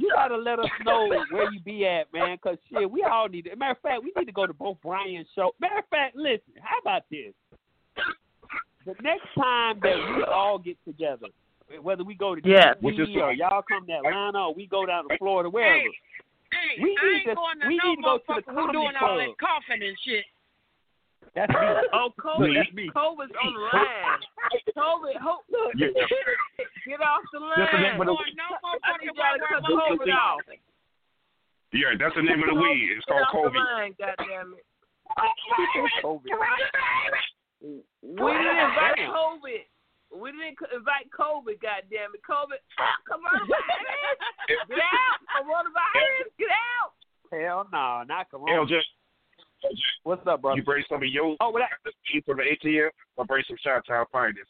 [0.00, 2.38] You gotta let us know where you be at, man.
[2.38, 3.46] Cause shit, we all need.
[3.46, 5.50] To, matter of fact, we need to go to both Brian's show.
[5.60, 7.34] Matter of fact, listen, how about this?
[8.86, 11.26] The next time that we all get together,
[11.82, 12.74] whether we go to Yeah.
[12.80, 15.82] DC or y'all come to Atlanta or we go down to Florida, wherever,
[16.50, 18.32] Hey, We I need ain't to- going to we no need to go to the
[18.32, 19.18] motherfucker who comedy doing all club.
[19.18, 20.24] that coughing and shit.
[21.34, 21.88] that's me.
[21.92, 22.88] Oh, COVID, that's me.
[22.88, 24.20] COVID's on the line.
[24.78, 25.88] COVID, hope, look, Yeah.
[26.88, 27.54] get off the line.
[27.60, 30.12] That's the name of the- Going no I motherfucker think you gotta cut where COVID
[30.16, 30.40] off.
[31.72, 32.96] Yeah, that's the name of the weed.
[32.96, 33.64] It's Get called off the COVID.
[33.76, 34.64] line, goddamn it.
[36.02, 36.32] COVID.
[37.60, 39.62] We didn't invite COVID.
[40.08, 42.22] We didn't invite COVID, goddamn it.
[42.24, 42.60] COVID,
[43.04, 43.60] coronavirus.
[44.68, 45.20] Get out.
[45.36, 46.92] Coronavirus, get out.
[47.30, 48.64] Hell no, not Corona.
[48.64, 48.80] LJ,
[50.04, 50.56] What's up, brother?
[50.56, 51.92] you bring some of your Oh, what that?
[52.24, 52.88] from the ATM.
[53.18, 54.48] I'll bring some shot town finest.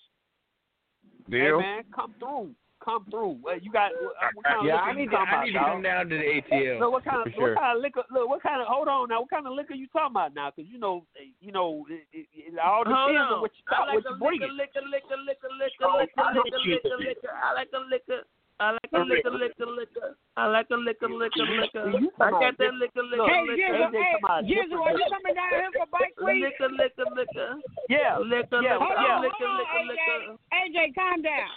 [1.31, 3.37] Hey man, come through, come through.
[3.45, 5.61] Uh, you got uh, what kind of Yeah, I need to, talking I need to
[5.61, 6.81] come down to the ATL.
[6.81, 7.55] Look, what kind of for sure.
[7.55, 8.05] what kind of liquor?
[8.11, 8.67] Look, what kind of?
[8.69, 9.21] Hold on now.
[9.21, 10.49] What kind of liquor you talking about now?
[10.51, 11.05] Because you know,
[11.41, 13.35] you know, it, it, it all Hold depends on.
[13.37, 14.57] on what you I talk, like what you bringing.
[14.57, 17.33] liquor, liquor, liquor, liquor, liquor, liquor, liquor, liquor, liquor.
[17.37, 18.25] I like a liquor.
[18.61, 20.17] I like a liquor, liquor, liquor.
[20.37, 21.93] I like a liquor, liquor, liquor.
[22.21, 23.71] I got that liquor, liquor, Hey, liquor.
[23.71, 26.43] Jizzle, hey, Jizzle, are you coming down here for bike week?
[26.43, 27.51] Liquor, liquor, liquor.
[27.89, 29.21] Yeah, Liquor, yeah, liquor, yeah.
[29.21, 30.39] liquor, Hold on, liquor, liquor.
[30.59, 31.51] AJ, AJ, calm down.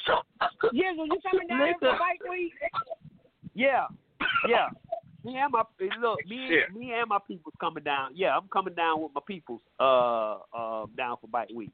[0.78, 1.98] Jizzle, you coming down here for Liquor.
[1.98, 2.54] bike week?
[3.56, 3.86] Yeah,
[4.48, 4.68] yeah.
[5.24, 6.66] Me and my eh, look, me Yeah.
[6.70, 8.12] and me and my people's coming down.
[8.16, 9.62] Yeah, I'm coming down with my peoples.
[9.80, 11.72] Uh, uh, down for bike week.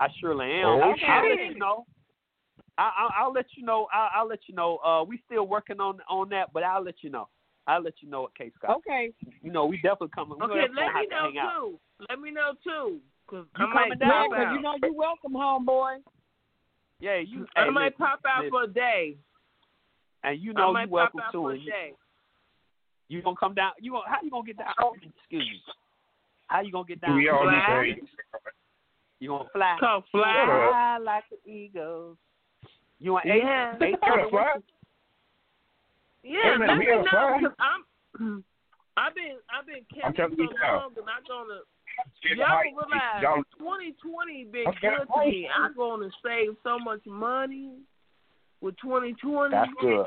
[0.00, 0.66] I surely am.
[0.66, 1.38] Oh, I'll, I'll shit.
[1.38, 1.84] let you know.
[2.80, 3.86] I, I'll, I'll let you know.
[3.92, 4.78] I, I'll let you know.
[4.78, 7.28] Uh, we still working on on that, but I'll let you know.
[7.66, 8.78] I'll let you know at K Scott.
[8.78, 9.12] Okay.
[9.42, 10.38] You know, we definitely coming.
[10.38, 11.52] We Okay, let me have to know hang out.
[11.60, 11.80] too.
[12.08, 13.00] Let me know too.
[13.28, 14.10] Cause You I might coming down?
[14.10, 15.98] pop Yeah, 'cause you know you welcome, homeboy.
[17.00, 17.46] Yeah, you.
[17.54, 18.50] I hey, might listen, pop out listen.
[18.50, 19.16] for a day.
[20.24, 21.48] and you know you welcome pop out too.
[21.48, 21.92] a And you, day.
[23.08, 23.72] you gonna come down?
[23.78, 24.72] You gonna how you gonna get down?
[25.20, 25.62] Excuse me.
[26.48, 27.14] How you gonna get down?
[27.16, 27.96] We all need to Fly.
[29.20, 29.76] You gonna fly?
[29.78, 30.68] Come fly.
[30.70, 32.16] Fly like the eagles.
[33.00, 33.42] You want eight?
[33.42, 33.74] Yeah.
[33.80, 34.54] Eight Gotta fly.
[36.22, 38.44] Yeah, Hey, let me gotta know because I'm.
[38.96, 40.76] I've been I've been I'm catching telling you so now.
[40.76, 41.60] long and I'm gonna.
[42.36, 44.78] Y'all realize Y'all- 2020 been Okay.
[44.80, 45.48] good to me.
[45.48, 47.72] I'm going to save so much money
[48.60, 49.50] with 2020.
[49.54, 50.06] That's good.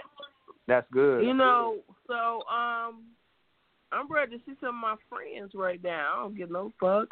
[0.67, 1.23] That's good.
[1.25, 3.03] You know, so um,
[3.91, 6.13] I'm ready to see some of my friends right now.
[6.15, 7.09] I don't get no fuck.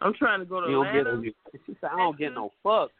[0.00, 1.16] I'm trying to go to You don't get Atlanta.
[1.22, 1.30] no,
[1.66, 2.90] she said, I don't get no fuck.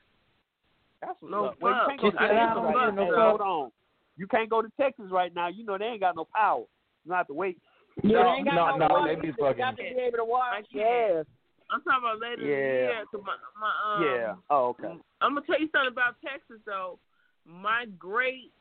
[1.00, 1.56] That's what's No up.
[1.60, 3.10] Well, you can't go to Texas I don't right get now.
[3.10, 3.70] no Hold on.
[4.16, 5.48] You can't go to Texas right now.
[5.48, 6.64] You know they ain't got no power.
[7.04, 7.58] You have to wait.
[8.02, 9.14] Yeah, No, they ain't got no, no, no, water.
[9.14, 10.52] they be You fucking- got to be able to watch.
[10.52, 10.72] I can't.
[10.74, 11.26] Yes.
[11.70, 12.56] I'm talking about later in the Yeah.
[12.96, 13.04] year.
[13.10, 14.34] 'cause my, my, um, yeah.
[14.50, 14.98] Oh, okay.
[15.20, 16.98] I'm gonna tell you something about Texas though.
[17.44, 18.52] My great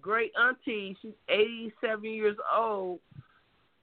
[0.00, 2.98] great auntie, she's 87 years old,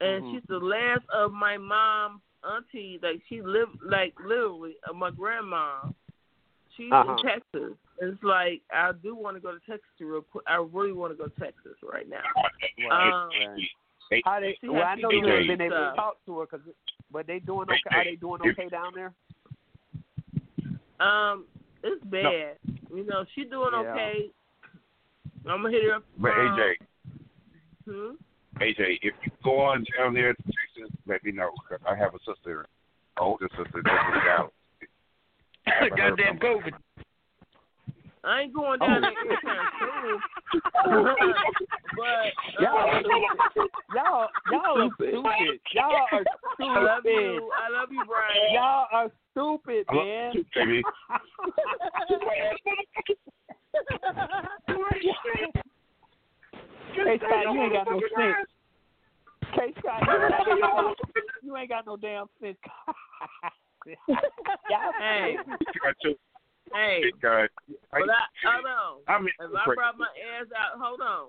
[0.02, 0.32] and Mhm.
[0.34, 2.98] she's the last of my mom's auntie.
[3.02, 5.82] Like she lived like literally uh, my grandma.
[6.80, 7.12] She's Uh-huh.
[7.12, 7.78] in Texas.
[8.00, 10.46] It's like I do want to go to Texas real quick.
[10.48, 12.24] I really want to go to Texas right now.
[12.90, 13.60] Um,
[14.10, 14.58] Hey, How they?
[14.64, 16.62] Well, I know you haven't been able to talk to her, cause,
[17.12, 17.90] but they doing okay.
[17.92, 19.14] Are they doing okay down there?
[21.00, 21.46] Um,
[21.84, 22.58] it's bad.
[22.90, 23.92] You know, she doing Yeah.
[23.92, 24.32] okay.
[25.46, 26.06] I'm gonna hit her up.
[26.18, 26.76] But um, AJ,
[27.86, 28.12] hmm?
[28.64, 31.52] AJ, if you go on down there to Texas, let me know.
[31.68, 32.66] 'cause I have a sister,
[33.18, 34.54] older sister that's in Dallas.
[35.80, 36.40] I haven't heard Goddamn.
[36.40, 36.74] COVID.
[38.22, 40.20] I ain't going down there anytime soon.
[41.96, 42.28] but
[42.60, 43.00] Y'all, uh,
[43.96, 45.10] y'all, y'all are Stupid.
[45.10, 45.60] stupid.
[45.74, 46.24] Y'all are
[46.54, 46.68] stupid.
[46.68, 47.16] I love stupid.
[47.16, 47.52] you.
[47.56, 48.54] I love you, Brian.
[48.54, 50.32] Y'all are stupid, I love man.
[50.34, 50.84] you, baby.
[56.96, 58.50] K Scott, you ain't got no sense.
[59.56, 60.96] K Scott, you ain't got no,
[61.44, 62.58] you ain't got no damn sense.
[63.86, 63.98] Y'all
[65.00, 65.38] Hey,
[66.74, 67.48] hey, Big guy.
[67.94, 69.02] I, hold on.
[69.08, 70.08] I mean, if I brought my
[70.40, 71.28] ass out, hold on.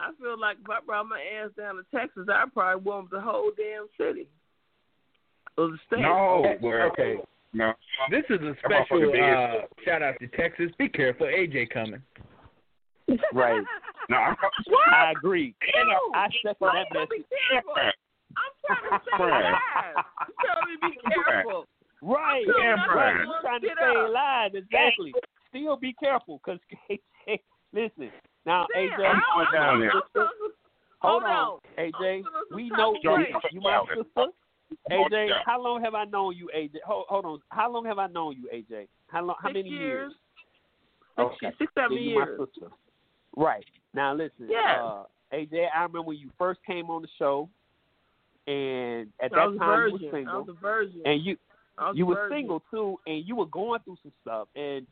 [0.00, 3.20] I feel like if I brought my ass down to Texas, I'd probably want the
[3.20, 4.28] whole damn city.
[5.56, 6.00] Or the state.
[6.02, 7.16] no, well, Okay.
[7.52, 7.72] no.
[8.10, 10.70] This is a special uh, shout out to Texas.
[10.78, 12.02] Be careful, AJ coming.
[13.32, 13.62] Right.
[14.08, 14.36] No, I'm
[14.94, 15.54] I agree.
[16.14, 17.24] I second that message.
[18.36, 20.04] I'm trying to stay alive.
[20.28, 21.66] You telling me be careful.
[22.02, 22.44] Right.
[22.46, 23.14] Yeah, right.
[23.24, 24.54] You're trying to stay alive.
[24.54, 25.14] Exactly.
[25.50, 26.58] Still be careful, cause
[27.72, 28.10] listen.
[28.46, 29.92] Now, Damn, AJ, I- I'm down there.
[31.00, 32.22] Hold Hold on, AJ.
[32.54, 33.26] We know you.
[33.52, 34.26] You my sister.
[34.90, 36.76] AJ, how long have I known you, AJ?
[36.84, 37.38] Hold, hold on.
[37.50, 38.86] How long have I known you, AJ?
[39.08, 39.36] How long?
[39.40, 40.12] How Six many years.
[41.18, 41.32] years?
[41.40, 42.40] Six, six, seven Then you my years.
[43.36, 43.64] Right.
[43.94, 44.82] Now listen, Yeah.
[44.82, 47.48] uh, AJ, I remember when you first came on the show,
[48.46, 51.00] and at I that was a time you were single, I was a virgin.
[51.04, 51.36] and you
[51.78, 54.86] I you were single too, and you were going through some stuff, and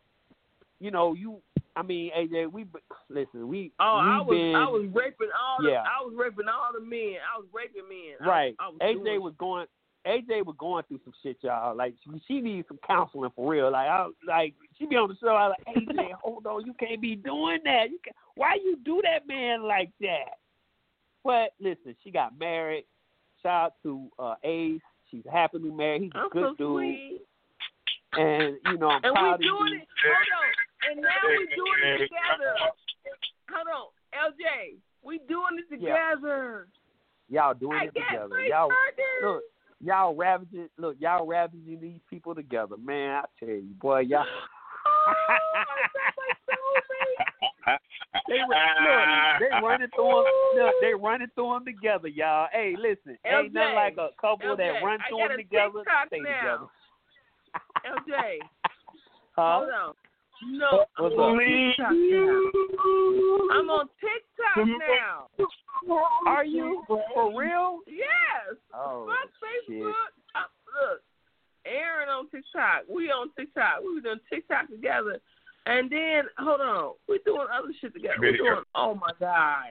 [0.80, 1.40] you know you.
[1.74, 2.64] I mean, AJ, we
[3.10, 3.48] listen.
[3.48, 5.82] We Oh, I was been, I was raping all the Yeah.
[5.82, 7.16] I was raping all the men.
[7.20, 8.26] I was raping men.
[8.26, 8.54] Right.
[8.58, 9.66] I, was AJ doing- was going.
[10.06, 11.76] AJ was going through some shit, y'all.
[11.76, 13.72] Like she, she needs some counseling for real.
[13.72, 15.34] Like I like she be on the show.
[15.34, 17.90] I was like, AJ, hold on, you can't be doing that.
[17.90, 20.38] You can why you do that man like that?
[21.24, 22.84] But listen, she got married.
[23.42, 24.80] Shout out to uh, Ace.
[25.10, 26.02] She's happily married.
[26.02, 26.76] He's a I'm good so dude.
[26.76, 27.20] sweet.
[28.14, 29.78] And you know, I'm And proud we of doing you.
[29.80, 29.88] it.
[30.04, 30.90] Hold on.
[30.90, 32.54] And now we're doing it together.
[33.50, 33.86] Hold on,
[34.32, 34.76] LJ.
[35.02, 36.66] We doing it together.
[37.28, 37.42] Yeah.
[37.42, 38.40] Y'all doing I it together.
[38.46, 38.70] Y'all
[39.22, 39.42] look,
[39.80, 40.68] y'all ravaging.
[40.78, 43.22] Look, y'all ravaging these people together, man.
[43.22, 44.24] I tell you, boy, y'all.
[44.86, 45.12] Oh,
[48.28, 50.64] They run- look, they running through them.
[50.64, 52.48] Look, they running through them together, y'all.
[52.52, 56.68] Hey, listen, ain't nothing like a couple that run through them together, stay now.
[57.84, 58.12] together.
[58.16, 58.38] LJ.
[59.36, 59.68] Huh?
[59.68, 59.94] Hold on.
[60.44, 61.38] No, I'm What's on?
[61.38, 62.40] TikTok now.
[63.52, 65.28] I'm on TikTok now.
[66.26, 67.80] Are you for real?
[67.86, 68.56] Yes.
[68.74, 69.30] Oh, Fuck.
[69.44, 69.92] Facebook.
[70.34, 71.02] Uh, look,
[71.66, 72.84] Aaron on TikTok.
[72.88, 73.80] We on TikTok.
[73.84, 75.20] We doing TikTok together.
[75.66, 78.14] And then, hold on, we're doing other shit together.
[78.20, 78.44] We Video.
[78.44, 79.64] doing, oh my God.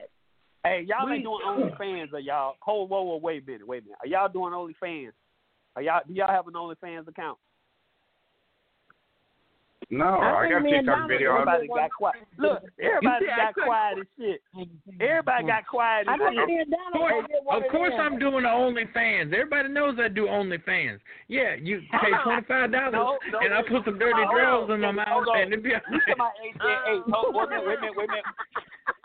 [0.62, 2.54] Hey, y'all We- ain't doing OnlyFans, or y'all?
[2.60, 3.98] Hold, whoa, whoa, wait a minute, wait a minute.
[4.02, 5.12] Are y'all doing OnlyFans?
[5.74, 6.00] Are y'all?
[6.06, 7.38] Do y'all have an OnlyFans account?
[9.88, 11.32] No, I I got think me and TikTok video.
[11.34, 12.16] Everybody got quiet.
[12.38, 14.40] Look, everybody got quiet as shit.
[15.00, 16.48] Everybody got quiet I as think shit.
[16.48, 17.94] me and Of course, will get one of course.
[18.00, 19.32] I'm doing the OnlyFans.
[19.32, 20.98] Everybody knows I do OnlyFans.
[21.28, 24.70] Yeah, you pay twenty five dollars No, no, and I put some dirty hold drawers
[24.74, 25.40] in my mouth Hold on.
[25.42, 26.66] and it be all We to my AJ,
[27.32, 28.24] wait a minute, wait a minute, wait a minute,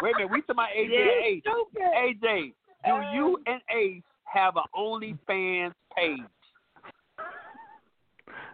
[0.02, 0.32] wait a minute.
[0.32, 1.44] We to my AJ, Yeah, Ace.
[2.26, 2.54] AJ,
[2.86, 6.22] do you and Ace have an OnlyFans page?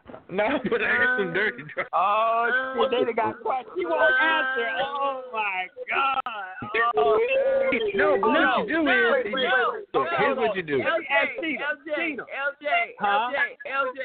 [0.29, 1.87] No, but I got some dirty drawers.
[1.93, 3.65] Oh shit, they done got quiet.
[3.77, 4.67] She won't answer.
[4.83, 6.19] Oh my god.
[6.97, 7.15] Oh,
[7.95, 10.41] No, but No, what you do no, is, no, you, no, look, here's no.
[10.41, 10.77] what you do.
[10.79, 12.67] Let me ask LJ, LJ, LJ,
[12.99, 13.31] Huh?
[13.31, 13.39] LJ,
[13.71, 14.01] LJ,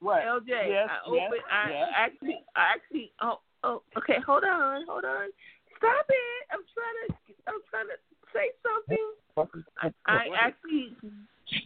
[0.00, 0.22] What?
[0.22, 0.48] LJ.
[0.48, 1.38] Yes, I yes, open.
[1.52, 1.88] I yes.
[1.96, 3.12] actually, I actually.
[3.20, 3.82] Oh, oh.
[3.98, 5.28] Okay, hold on, hold on.
[5.76, 6.42] Stop it!
[6.52, 7.14] I'm trying to.
[7.48, 7.98] I'm trying to
[8.32, 9.06] say something.
[9.82, 10.96] I, I actually,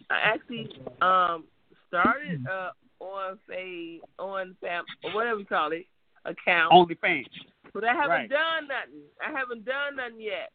[0.09, 0.67] I actually
[1.01, 1.45] um
[1.87, 5.85] started uh on a on fam or whatever you call it
[6.25, 7.25] account, OnlyFans.
[7.73, 8.29] but I haven't right.
[8.29, 9.01] done nothing.
[9.25, 10.51] I haven't done nothing yet.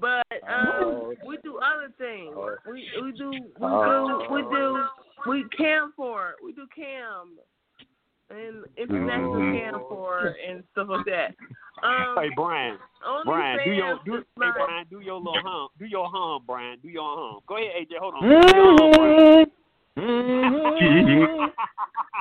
[0.00, 1.14] But um, Oh.
[1.26, 2.34] we do other things.
[2.66, 4.24] We we do we Oh.
[4.28, 4.84] do we do
[5.26, 6.36] we cam for it.
[6.44, 7.36] we do cam
[8.30, 9.58] and international Mhm.
[9.58, 11.34] cam for and stuff like that.
[11.82, 12.78] Um, Hey Brian,
[13.24, 16.44] Brian, do your do, is hey like- Brian, do your little hum, do your hum,
[16.46, 17.40] Brian, do your hum.
[17.48, 19.50] Go ahead, AJ, hold on.
[19.96, 21.50] Your.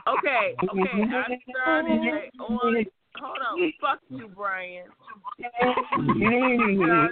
[0.07, 0.57] Okay, okay.
[0.59, 1.33] I mm-hmm.
[1.49, 2.85] started it on.
[3.19, 3.73] Hold on.
[3.81, 4.85] Fuck you, Brian.
[5.39, 7.07] Mm-hmm.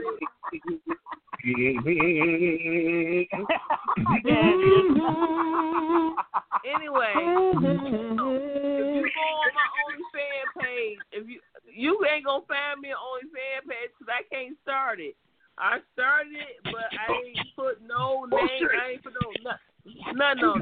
[6.66, 7.64] Anyway, if
[7.94, 11.40] you go on my OnlyFans page, if you
[11.74, 15.16] you ain't gonna find me on OnlyFans page because I can't start it.
[15.58, 18.70] I started it, but I ain't put no name.
[18.82, 19.77] I ain't put no nothing,
[20.14, 20.62] nothing on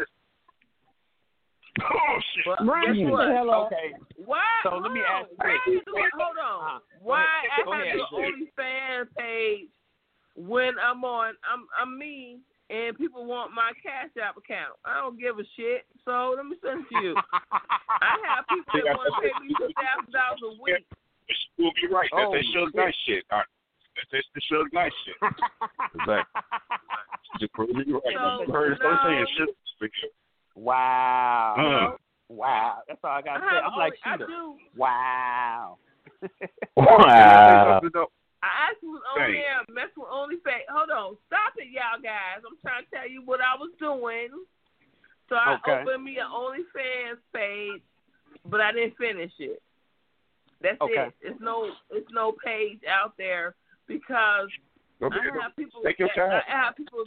[0.00, 0.08] it.
[1.82, 2.66] Oh shit.
[2.66, 3.26] Brian, guess what?
[3.26, 3.50] the.
[3.66, 3.88] Okay.
[4.24, 4.46] Why?
[4.62, 5.42] So hold let me ask you this.
[5.42, 6.12] I do it?
[6.14, 6.60] Hold on.
[6.62, 6.78] Uh-huh.
[7.02, 8.04] Why I have the.
[8.14, 9.74] OnlyFans page
[10.36, 11.34] when I'm on?
[11.42, 12.38] I'm I'm me,
[12.70, 14.78] and people want my Cash App account.
[14.84, 15.82] I don't give a shit.
[16.04, 17.14] So let me send it to you.
[17.42, 20.86] I have people that want to pay me two thousand dollars a week.
[21.56, 22.08] You'll be right.
[22.14, 22.74] Oh, that Suge shit.
[22.74, 23.24] Knight shit.
[23.32, 23.53] All right.
[23.96, 25.16] That's, that's the Suge Knight shit.
[25.94, 26.42] Exactly.
[27.38, 28.02] Just prove me right.
[28.14, 29.10] So, you heard it first no.
[29.10, 29.28] hand.
[29.38, 29.48] Shit.
[30.56, 31.54] Wow.
[31.94, 31.96] Uh.
[32.28, 32.78] Wow.
[32.88, 33.56] That's all I I gotta say.
[33.58, 34.54] I'm like only, I do.
[34.76, 35.78] Wow.
[36.76, 37.80] Wow.
[38.44, 39.32] I actually was on Hey.
[39.32, 40.68] there messing with OnlyFans.
[40.68, 42.44] Hold on, stop it, y'all guys.
[42.44, 44.30] I'm trying to tell you what I was doing.
[45.28, 45.80] So I Okay.
[45.80, 47.82] opened me an OnlyFans page,
[48.44, 49.62] but I didn't finish it.
[50.60, 51.06] That's Okay.
[51.08, 51.14] it.
[51.22, 53.54] It's no, it's no page out there
[53.86, 54.48] because
[55.00, 55.82] Go I have people.
[55.84, 56.42] Take your I, time.
[56.48, 57.04] I have people.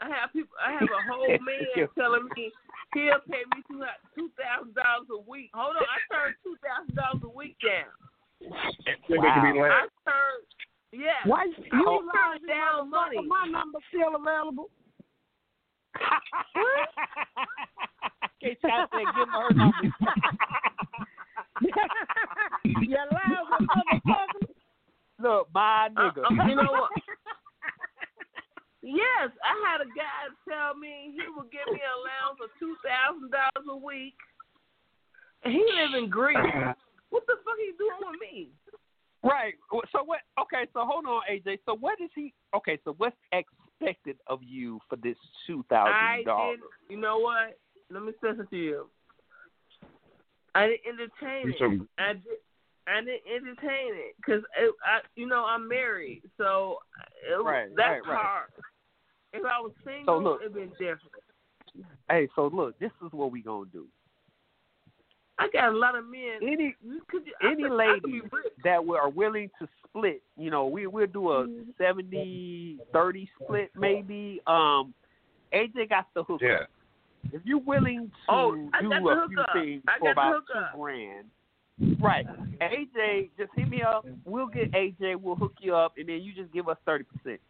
[0.00, 0.56] I have people.
[0.56, 2.50] I have a whole man telling me
[2.94, 3.84] he'll pay me two
[4.16, 5.50] two thousand dollars a week.
[5.54, 7.92] Hold on, I turned two thousand dollars a week down.
[8.40, 9.90] They making me I laugh.
[10.04, 10.48] turned.
[10.92, 11.22] Yeah.
[11.24, 13.16] Why you turned lying, down money.
[13.18, 13.28] motherfucker?
[13.28, 14.70] My number still available.
[18.40, 19.82] Can't I say give her her number?
[22.64, 24.45] you lousy motherfucker.
[25.18, 26.24] Look, my Uh, nigga.
[26.24, 26.90] uh, you know what?
[28.82, 32.76] Yes, I had a guy tell me he would give me an allowance of two
[32.86, 34.14] thousand dollars a week,
[35.42, 36.36] and he live in Greece.
[37.10, 38.50] What the fuck he doing with me?
[39.24, 39.54] Right.
[39.90, 40.20] So what?
[40.40, 40.66] Okay.
[40.72, 41.58] So hold on, AJ.
[41.66, 42.32] So what is he?
[42.54, 42.78] Okay.
[42.84, 46.58] So what's expected of you for this two thousand dollars?
[46.88, 47.58] You know what?
[47.90, 48.86] Let me say this to you.
[50.54, 51.58] I didn't entertain You it.
[51.58, 52.38] some- I did.
[52.86, 56.78] I didn't entertain it because I, you know, I'm married, so
[57.28, 58.18] it, Right, that's right, right.
[58.24, 58.50] hard.
[59.32, 61.00] If I was single, look- it'd been different.
[62.08, 63.86] Hey, so look, this is what we gonna do.
[65.38, 66.38] I got a lot of men.
[66.40, 68.22] Any you could, any could, I ladies
[68.64, 71.46] that we are willing to split, you know, we we'll do a
[71.78, 74.40] 70-30 split maybe.
[74.46, 74.94] Um,
[75.52, 76.40] AJ got the hook.
[76.42, 76.64] Yeah.
[77.32, 79.48] If you're willing to Oh, I do got the a hook few up.
[79.52, 81.26] things I for got the about hook two grand,
[82.00, 82.26] right?
[82.60, 84.06] AJ, just hit me up.
[84.24, 85.16] We'll get AJ.
[85.20, 87.40] We'll hook you up, and then you just give us thirty percent,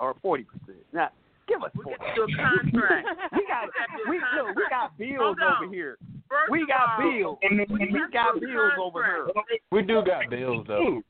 [0.00, 0.78] or forty percent.
[0.92, 1.10] Now,
[1.48, 1.98] give us We forty.
[1.98, 3.06] got to do a contract.
[3.36, 3.68] We got
[4.08, 5.98] we look, we got bills over here.
[6.28, 7.38] First We of got all, bills.
[7.42, 9.26] We got bills over here.
[9.70, 11.02] We do got bills though.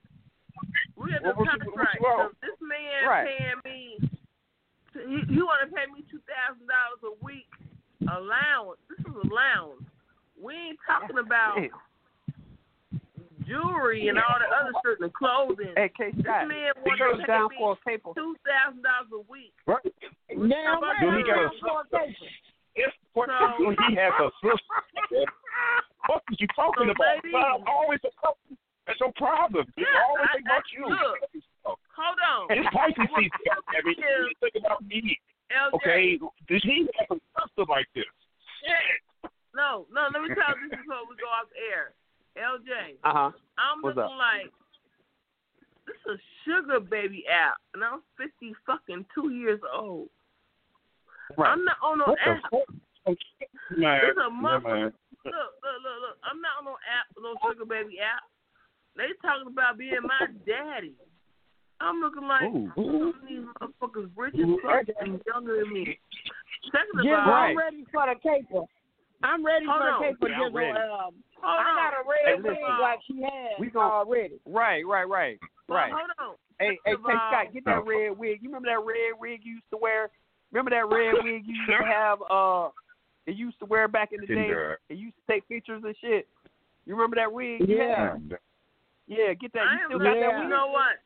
[0.97, 1.99] We got What- the what you- what contract.
[2.01, 3.27] So this man Right.
[3.39, 3.99] paying me,
[4.93, 7.49] he, he want to pay me two thousand dollars a week
[8.13, 8.81] allowance.
[8.91, 9.83] This is allowance.
[10.41, 11.71] We ain't talking about Damn.
[13.47, 15.73] Jewelry and all the other shit and clothing.
[15.77, 18.11] Hey, K This man he want to pay down me for a paper.
[18.15, 19.55] two thousand dollars a week.
[19.67, 19.83] Right.
[20.29, 20.99] Damn right.
[21.01, 22.27] Do he got a I'm for a paper.
[22.77, 25.25] Yes, what So- do he has a sister?
[26.07, 27.19] What are you talking So, about?
[27.19, 27.65] ladies- son?
[27.67, 28.55] always a problem.
[28.87, 29.67] That's your problem.
[29.75, 30.83] It's Yeah, always I- about I- you.
[30.87, 31.19] look.
[31.67, 32.47] Hold on.
[32.55, 33.59] It's Pisces season.
[33.75, 35.19] I mean, you think about me.
[35.51, 35.75] LJ.
[35.75, 38.05] Okay, did he have a sister like this?
[38.63, 39.31] Shit.
[39.55, 40.07] No, no.
[40.13, 41.95] Let me tell you this before we go off air.
[42.37, 42.97] LJ.
[43.05, 43.31] Uh huh.
[43.59, 44.19] I'm What's looking up?
[44.19, 44.53] like
[45.87, 50.09] this is a sugar baby app, and I'm fifty fucking two years old.
[51.37, 51.51] Right.
[51.51, 52.43] I'm not on no What app.
[52.51, 52.69] fuck?
[53.77, 54.93] Man, There's a yeah, mother.
[55.25, 56.17] Look, look, look, look.
[56.23, 58.23] I'm not on no app, no sugar baby app.
[58.97, 60.95] They talking about being my daddy.
[61.81, 62.73] I'm looking like Ooh.
[62.75, 65.99] some these motherfuckers rich as fuck and younger than me.
[66.73, 68.65] Second of Jizzle, all, I'm ready for the caper.
[69.23, 70.01] I'm ready Hold for on.
[70.03, 70.55] the caper, Yeah, I'm Jizzle.
[70.55, 70.79] ready.
[70.79, 71.77] Um, hold I on.
[71.77, 74.41] got a red Hey, wig like she has We gon- already.
[74.47, 75.39] Right, right, right,
[75.69, 75.93] right.
[75.93, 76.35] Hold on.
[76.59, 78.39] Hey, hey, First of K all- Scott, get that red wig.
[78.43, 80.11] You remember that red wig you used to wear?
[80.53, 82.19] Remember that red wig you used to have?
[82.31, 82.69] Uh,
[83.27, 84.51] it used to wear back in the day.
[84.89, 86.29] It used to take pictures and shit.
[86.87, 87.63] You remember that wig?
[87.69, 88.17] Yeah.
[89.09, 89.65] Yeah, get that.
[89.71, 90.35] You still not, got that Yeah.
[90.39, 90.43] wig?
[90.45, 90.97] You know what?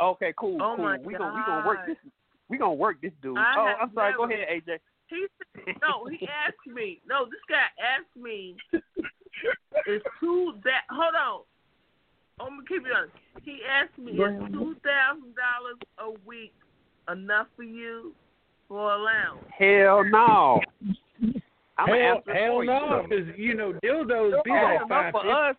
[0.00, 0.84] Okay, cool, Oh cool.
[0.84, 1.96] my we gonna we gonna work this.
[2.48, 3.36] We gonna work this dude.
[3.36, 4.14] I oh, I'm sorry.
[4.14, 4.78] Go ahead, AJ.
[5.08, 5.26] He
[5.64, 7.00] said, no, he asked me.
[7.06, 8.56] No, this guy asked me.
[9.86, 10.82] Is two that?
[10.90, 11.42] Hold on.
[12.40, 13.08] I'm gonna keep it on.
[13.42, 16.52] He asked me, is two thousand dollars a week
[17.10, 18.12] enough for you
[18.68, 19.46] for allowance?
[19.58, 20.60] Hell no.
[21.78, 25.30] I'm hell, hell no, because you know dildos be That like ain't five enough for
[25.30, 25.56] us.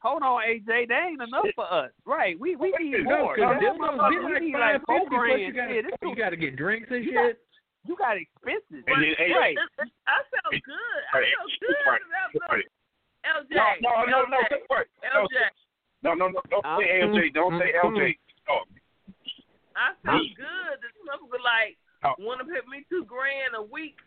[0.00, 0.88] Hold on, AJ.
[0.88, 1.90] That ain't enough for us.
[2.04, 2.38] Right?
[2.38, 3.34] We we need No, more.
[3.36, 5.08] because dildos be we like need five like four fifty.
[5.08, 5.40] Plus grand.
[5.40, 7.43] you gotta you gotta get drinks and shit.
[7.86, 8.84] You got expenses.
[8.86, 9.56] And then, hey, right.
[9.56, 11.00] It- it- I felt good.
[11.12, 11.34] I Right.
[11.36, 11.76] felt good.
[11.86, 12.00] Right.
[12.34, 12.50] about
[13.24, 13.80] LJ.
[13.80, 14.62] No, no, no, no, LJ.
[14.70, 14.86] wait.
[15.02, 15.50] No, LJ.
[16.02, 17.30] no, no, no, don't Uh, say LJ.
[17.32, 18.18] Don't say mm, LJ.
[18.48, 18.62] Oh,
[19.76, 20.34] I felt Me.
[20.36, 20.80] good.
[20.80, 22.14] This motherfucker like Oh.
[22.18, 23.98] want to pay me two grand a week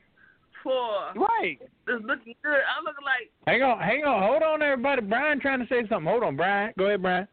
[0.64, 1.60] for Right.
[1.86, 2.62] this looking good.
[2.64, 5.02] I'm looking like Hang on, hang on, hold on, everybody.
[5.02, 6.10] Brian trying to say something.
[6.10, 6.74] Hold on, Brian.
[6.78, 7.28] Go ahead, Brian.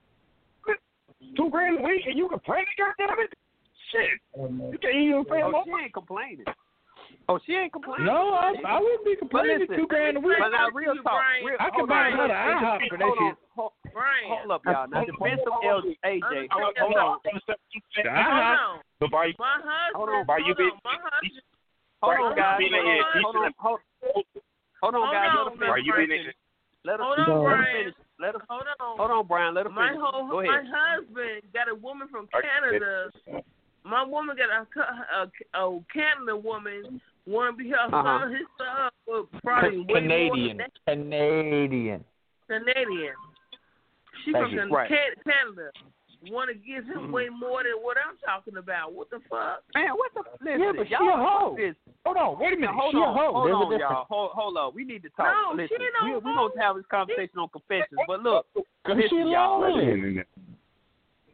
[1.36, 3.32] two grand a week and you complaining, goddamn it?
[3.94, 4.18] Shit.
[4.36, 5.64] Oh, you can't even pay Oh, more.
[5.64, 6.44] she ain't complaining.
[7.28, 8.06] Oh, she ain't complaining.
[8.06, 9.64] No, I, I wouldn't be complaining.
[9.64, 10.36] listen, Two grand a week.
[10.38, 11.22] But now, real talk.
[11.22, 11.44] Brian.
[11.46, 13.36] Real, I can buy on, another hold on, IHOP for that hold shit.
[13.56, 14.28] Hold, Brian.
[14.28, 14.88] hold up, y'all.
[14.90, 16.52] Now, defense of L, AJ.
[16.52, 17.18] Hold Hold on.
[17.24, 18.58] The Hold IHOP.
[18.60, 18.80] on.
[19.00, 19.94] But by My husband.
[19.94, 20.84] Hold on, by you hold being on.
[20.84, 21.44] My husband.
[22.02, 22.60] Hold on, guys.
[22.60, 23.80] Hold on, hold on, hold,
[24.82, 25.28] hold on, Hold guys.
[25.32, 25.86] on, Let him finish.
[25.86, 26.28] you being
[26.84, 27.92] Let him Hold on, let Brian.
[28.20, 28.98] Let us hold on.
[28.98, 29.54] Hold on, Brian.
[29.54, 30.04] Let us my finish.
[30.04, 33.08] whole, Go my husband got a woman from Canada.
[33.84, 37.00] My woman got a, a, a Canada woman.
[37.26, 38.02] Want to be her Uh-huh.
[38.20, 38.30] son?
[38.32, 40.56] His son was probably way more Canadian.
[40.58, 42.04] than Canadian.
[42.48, 43.14] Canadian.
[44.24, 44.58] She Thank from you.
[44.60, 44.88] Can- Right.
[44.88, 45.70] Canada.
[46.32, 48.94] Want to give him way more than what I'm talking about?
[48.94, 49.60] What the fuck?
[49.74, 50.22] Man, what the?
[50.40, 51.52] Listen, Yeah, but she y'all a hoe.
[51.54, 51.76] This.
[52.06, 52.72] Hold on, wait a minute.
[52.74, 53.32] Hold she on, a hoe.
[53.32, 53.92] hold There's a on, difference.
[53.92, 54.06] y'all.
[54.08, 54.72] Hold, hold on.
[54.74, 55.28] We need to talk.
[55.28, 58.00] No, Listen, she no we we gonna have this conversation on confessions.
[58.08, 59.60] But look, Cause listen, she y'all.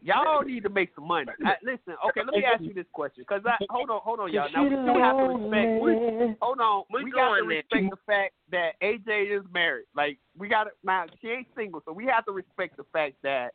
[0.05, 0.25] Lonely.
[0.25, 1.29] Y'all need to make some money.
[1.45, 3.25] I, listen, okay, let me ask you this question.
[3.29, 4.49] Cause I hold on, hold on, y'all.
[4.55, 5.83] Now we still have to respect.
[5.83, 9.87] We, hold on, We we, got to respect the fact that AJ is married.
[9.95, 11.07] Like we got to now.
[11.21, 13.51] She ain't single, so we have to respect the fact that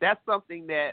[0.00, 0.92] that's something that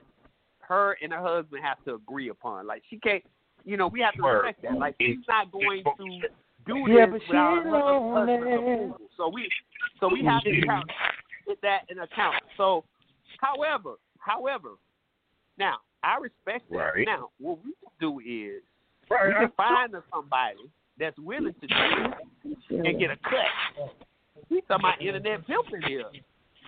[0.70, 2.68] her and her husband have to agree upon.
[2.68, 3.24] Like she can't,
[3.66, 4.78] you know, we have to respect that.
[4.78, 6.28] Like she's not going to
[6.66, 8.74] do Yeah, this but without her husband's lonely.
[8.74, 8.98] approval.
[9.18, 9.50] So we,
[10.00, 10.90] so we have to count,
[11.48, 12.36] put that in account.
[12.56, 12.86] So,
[13.42, 14.70] however, however,
[15.58, 16.78] now I respect that.
[16.78, 17.06] Right.
[17.06, 18.64] Now what we can do is
[19.10, 19.28] Right.
[19.28, 21.76] we can find somebody that's willing to do
[22.46, 23.90] it and get a cut.
[24.50, 26.06] We talking about internet pimping here.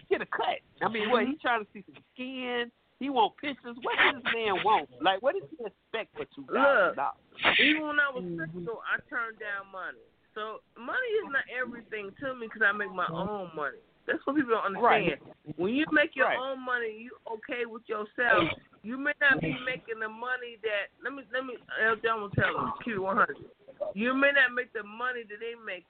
[0.09, 0.59] Get a cut.
[0.81, 1.41] I mean, what he mm-hmm.
[1.41, 2.71] trying to see some skin?
[2.99, 3.77] He want pictures.
[3.81, 4.89] What does this man want?
[5.01, 7.57] Like, what does he expect for two thousand Look, dollars?
[7.57, 8.45] even when I was mm-hmm.
[8.53, 10.05] single, I turned down money.
[10.35, 13.29] So money is not everything to me because I make my mm-hmm.
[13.29, 13.81] own money.
[14.07, 15.19] That's what people don't understand.
[15.57, 16.39] When you make your Right.
[16.39, 18.49] own money, you okay with yourself.
[18.83, 20.89] You may not be making the money that.
[21.03, 21.57] Let me let me.
[21.79, 22.73] El John will tell them.
[22.83, 23.37] Keep it one hundred.
[23.93, 25.85] You may not make the money that they make,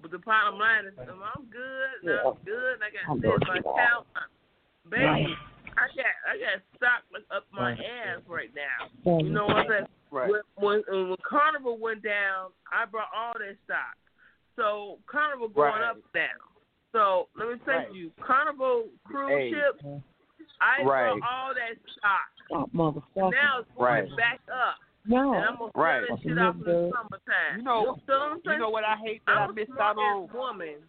[0.00, 2.00] but the bottom line is, um, I'm good.
[2.00, 2.80] I'm good.
[2.80, 3.40] I got this.
[3.46, 4.06] My account,
[4.88, 5.36] baby.
[5.76, 8.88] I got I got stock up my ass right now.
[9.18, 9.86] You know what I'm saying?
[10.10, 10.30] Right.
[10.30, 13.98] When, when when Carnival went down, I brought all that stock.
[14.56, 15.90] So Carnival going Right.
[15.90, 16.38] up now.
[16.94, 17.92] So let me say Right.
[17.92, 19.50] you, Carnival cruise Hey.
[19.50, 19.80] ship,
[20.60, 21.18] I Right.
[21.18, 22.30] brought all that stock.
[22.52, 23.32] Oh, motherfucker.
[23.32, 24.16] Now it's going Right.
[24.16, 24.78] back up.
[25.04, 25.34] No.
[25.34, 26.06] And I'm gonna Right.
[26.06, 27.56] sell that shit off in the summertime.
[27.58, 30.28] You know, so you know what I hate that I I'm a missed out on.
[30.28, 30.88] woman.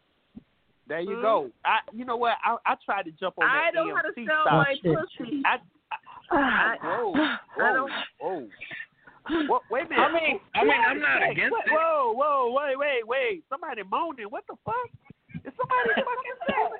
[0.86, 1.22] There you Hmm?
[1.24, 1.52] go.
[1.66, 2.38] I, you know what?
[2.44, 5.42] I, I tried to jump on I that know how to sell my pussy.
[5.44, 5.60] I,
[6.32, 7.92] I, whoa, I whoa, don't.
[8.20, 8.50] whoa.
[9.48, 10.04] What, wait a minute.
[10.04, 11.72] I mean, I mean, I'm not against wait, it.
[11.72, 13.44] Whoa, whoa, wait, wait, wait.
[13.50, 14.28] Somebody moaning.
[14.30, 14.76] What the fuck?
[15.56, 15.68] Is oh.
[15.70, 16.72] somebody fucking there?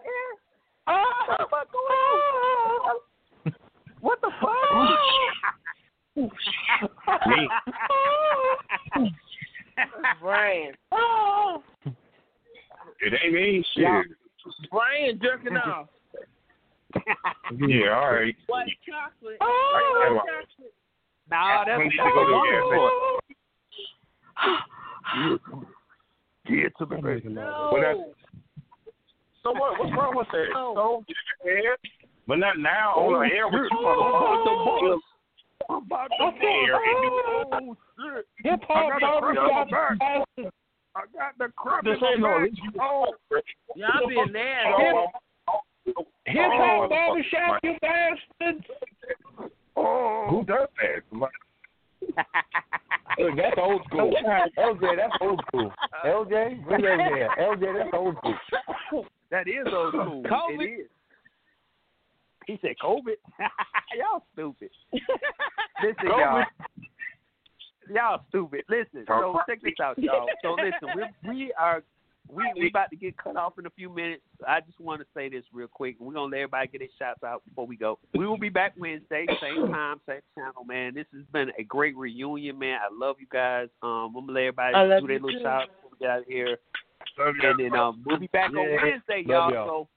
[0.88, 1.92] Oh, what the fuck going
[2.84, 3.00] on?
[4.02, 4.62] What the fuck?
[7.28, 7.50] Me.
[7.90, 8.56] Oh.
[10.22, 10.74] Brian.
[10.92, 11.64] Oh.
[11.86, 13.64] It ain't me.
[13.76, 13.86] Shit.
[14.72, 15.88] Brian jerking off.
[16.96, 18.36] Yeah, all right.
[18.48, 19.38] White chocolate.
[19.42, 19.72] Oh.
[19.74, 20.74] White chocolate.
[21.30, 22.64] Nah, that's I need to go to the gas
[25.18, 25.66] Wonderful.
[26.48, 27.36] Get to the baby.
[27.36, 28.00] But that's,
[29.46, 29.78] so what?
[29.78, 30.50] What's wrong with that?
[30.58, 30.74] Oh.
[31.06, 31.14] So
[31.46, 31.78] yeah,
[32.28, 33.78] but not now on the air with you.
[33.78, 35.00] Oh,
[35.70, 37.78] I'm about to On the air and Oh,
[38.18, 38.26] shit.
[38.44, 39.46] Hip hop got the crap barbershop.
[39.46, 40.54] in my back.
[40.96, 42.82] I got the crap This in ain't my no- back.
[42.82, 43.06] Oh,
[43.76, 44.84] Y'all being nasty.
[46.26, 48.66] Hip Oh, hop barbershop, you bastards.
[49.78, 51.20] Oh, who does that?
[53.20, 54.12] Look, that's old school.
[54.58, 55.72] LJ, that's old school.
[56.06, 57.30] LJ, bring that there.
[57.40, 59.06] LJ, that's old school.
[59.32, 60.24] that is old school.
[60.24, 60.62] COVID.
[60.62, 60.88] It is.
[62.48, 63.16] He said COVID.
[63.98, 64.70] Y'all stupid.
[64.94, 66.44] Listen, y'all.
[67.90, 68.64] Y'all stupid.
[68.70, 70.28] Listen, so check this out, y'all.
[70.42, 70.90] So listen,
[71.24, 71.84] we we are
[72.30, 74.24] we we about to get cut off in a few minutes.
[74.48, 75.96] I just want to say this real quick.
[76.00, 78.00] We're gonna let everybody get their shots out before we go.
[78.14, 80.96] We will be back Wednesday, same time, same channel, man.
[80.96, 82.80] This has been a great reunion, man.
[82.82, 83.68] I love you guys.
[83.82, 85.44] Um, I'm gonna let everybody do their you little too.
[85.44, 86.58] shout before we get out of here.
[87.18, 89.52] And then um, we'll be back on Wednesday, y'all.
[89.52, 89.68] y'all.
[89.68, 89.88] So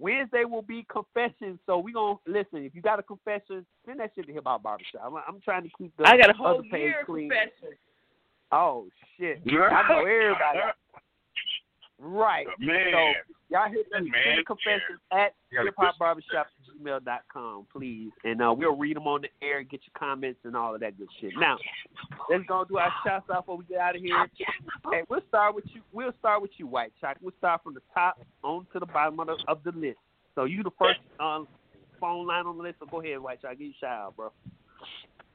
[0.00, 1.58] Wednesday will be confession.
[1.66, 2.64] So we gonna listen.
[2.64, 5.02] If you got a confession, send that shit to Hip Hop Barbershop.
[5.04, 7.30] I'm, I'm trying to keep the I got a other whole page year clean.
[7.30, 7.76] confession.
[8.50, 9.42] Oh shit!
[9.46, 10.58] I know everybody.
[12.00, 12.46] Right.
[12.58, 12.92] Man.
[12.92, 13.12] So
[13.50, 14.12] y'all hit us Man.
[14.24, 16.46] send confessions at You gotta hiphopbarbershop at
[16.82, 18.10] gmail.com, please.
[18.24, 20.98] And uh, we'll read them on the air get your comments and all of that
[20.98, 21.32] good shit.
[21.38, 21.58] Now,
[22.30, 24.26] let's go do our shots out before we get out of here.
[24.90, 25.82] Hey, we'll start with you.
[25.92, 27.18] We'll start with you, White Chalk.
[27.20, 29.98] We'll start from the top on to the bottom of the, of the list.
[30.34, 31.46] So you the first um,
[32.00, 32.76] phone line on the list.
[32.80, 33.52] So go ahead, White Chalk.
[33.52, 34.32] Give you a shout out, bro.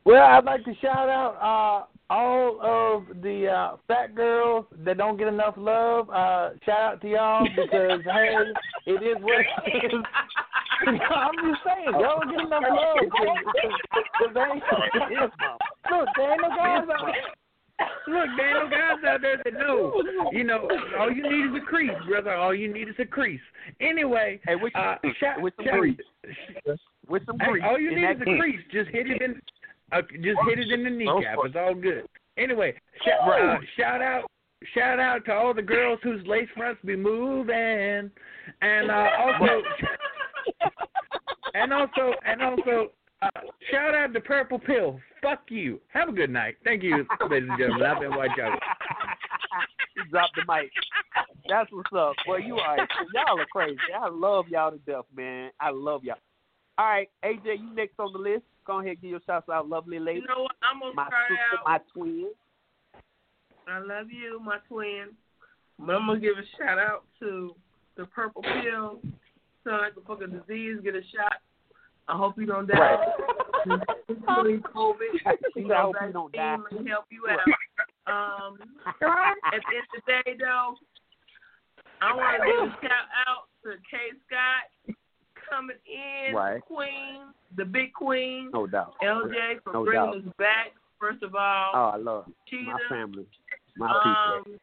[0.05, 5.17] Well, I'd like to shout out uh, all of the uh, fat girls that don't
[5.17, 6.09] get enough love.
[6.11, 8.35] Uh, shout out to y'all because hey,
[8.85, 9.91] it is what it is.
[10.87, 13.71] I'm just saying, y'all don't get enough love 'cause-
[14.19, 15.15] 'cause they,
[15.91, 17.93] look, there ain't no guys out there.
[18.07, 20.01] look, there ain't no guys out there that know.
[20.31, 20.67] You know,
[20.99, 22.33] all you need is a crease, brother.
[22.35, 23.41] All you need is a crease.
[23.81, 25.97] Anyway, hey, with, uh, shout, with some shout, crease.
[27.07, 27.63] With some hey, crease.
[27.65, 28.61] all you need is a crease.
[28.71, 29.41] Just hit it in.
[29.93, 31.37] Just hit it in the kneecap.
[31.43, 32.05] It's all good.
[32.37, 32.73] Anyway,
[33.05, 34.29] shout, uh, shout out,
[34.73, 38.11] shout out to all the girls whose lace fronts be moving,
[38.61, 39.61] and uh, also,
[41.53, 42.91] and also, and also,
[43.21, 43.29] uh,
[43.71, 44.99] shout out to Purple Pill.
[45.21, 45.79] Fuck you.
[45.87, 46.55] Have a good night.
[46.63, 47.87] Thank you, ladies and gentlemen.
[47.87, 48.31] I've been White.
[49.95, 50.71] You dropped the mic.
[51.47, 52.15] That's what's up.
[52.27, 52.79] Well, you right.
[53.13, 53.77] Y'all are crazy.
[53.97, 55.51] I love y'all to death, man.
[55.59, 56.17] I love y'all.
[56.77, 58.43] All right, AJ, you next on the list.
[58.65, 60.21] Go ahead, give your shouts out, lovely lady.
[60.21, 60.55] You know what?
[60.63, 61.65] I'm gonna my start sister, out.
[61.65, 62.29] my twin.
[63.67, 65.09] I love you, my twin.
[65.79, 67.55] But I'm gonna give a shout out to
[67.97, 68.99] the purple pill.
[69.63, 70.77] Sound like a fucking disease.
[70.83, 71.41] Get a shot.
[72.07, 72.77] I hope you don't die.
[73.67, 73.79] Right.
[74.27, 75.11] COVID.
[75.55, 76.57] She said, I hope you don't die.
[76.71, 77.39] may help you out.
[78.07, 80.75] Um, at the end of the day, though,
[82.01, 84.95] I want to give a shout out to K Scott
[85.49, 86.61] coming in, Right.
[86.61, 88.95] Queen, the big Queen, No doubt.
[89.01, 90.15] LJ for No bringing doubt.
[90.27, 90.71] us back.
[90.99, 92.71] First of all, Oh, I love Cheetah.
[92.71, 93.27] my family,
[93.77, 94.11] my people.
[94.53, 94.59] Um,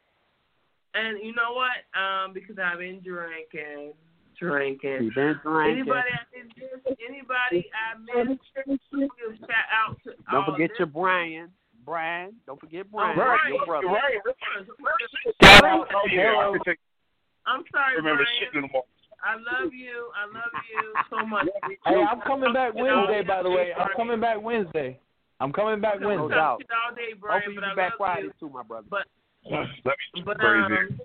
[0.94, 1.85] and you know what?
[2.01, 3.93] Um, because I've been drinking,
[4.39, 5.05] drinking.
[5.05, 5.78] You been drinking.
[5.81, 8.41] Anybody I didn't miss, anybody I missed,
[9.41, 10.78] shout out to Don't all forget this.
[10.81, 11.51] your Brian.
[11.85, 12.35] Brian.
[12.47, 13.19] Don't forget Brian.
[13.19, 13.89] Oh, Your brother.
[15.43, 16.78] Shout out- I can take-
[17.47, 18.39] I'm sorry, remember Brian.
[18.39, 18.89] shit in the morning.
[19.23, 20.10] I love you.
[20.18, 21.47] I love you so much.
[21.86, 23.73] Hey, I'm coming back Wednesday, by the way.
[23.75, 24.99] I'm coming back Wednesday.
[25.41, 26.34] I'm coming back I'm Wednesday.
[26.39, 28.33] talking shit all day, Brian, Hopefully you but be I back Friday you.
[28.39, 28.86] too, my brother.
[28.91, 29.07] But
[29.51, 29.67] Let
[30.15, 30.62] me but crazy.
[30.62, 30.99] um,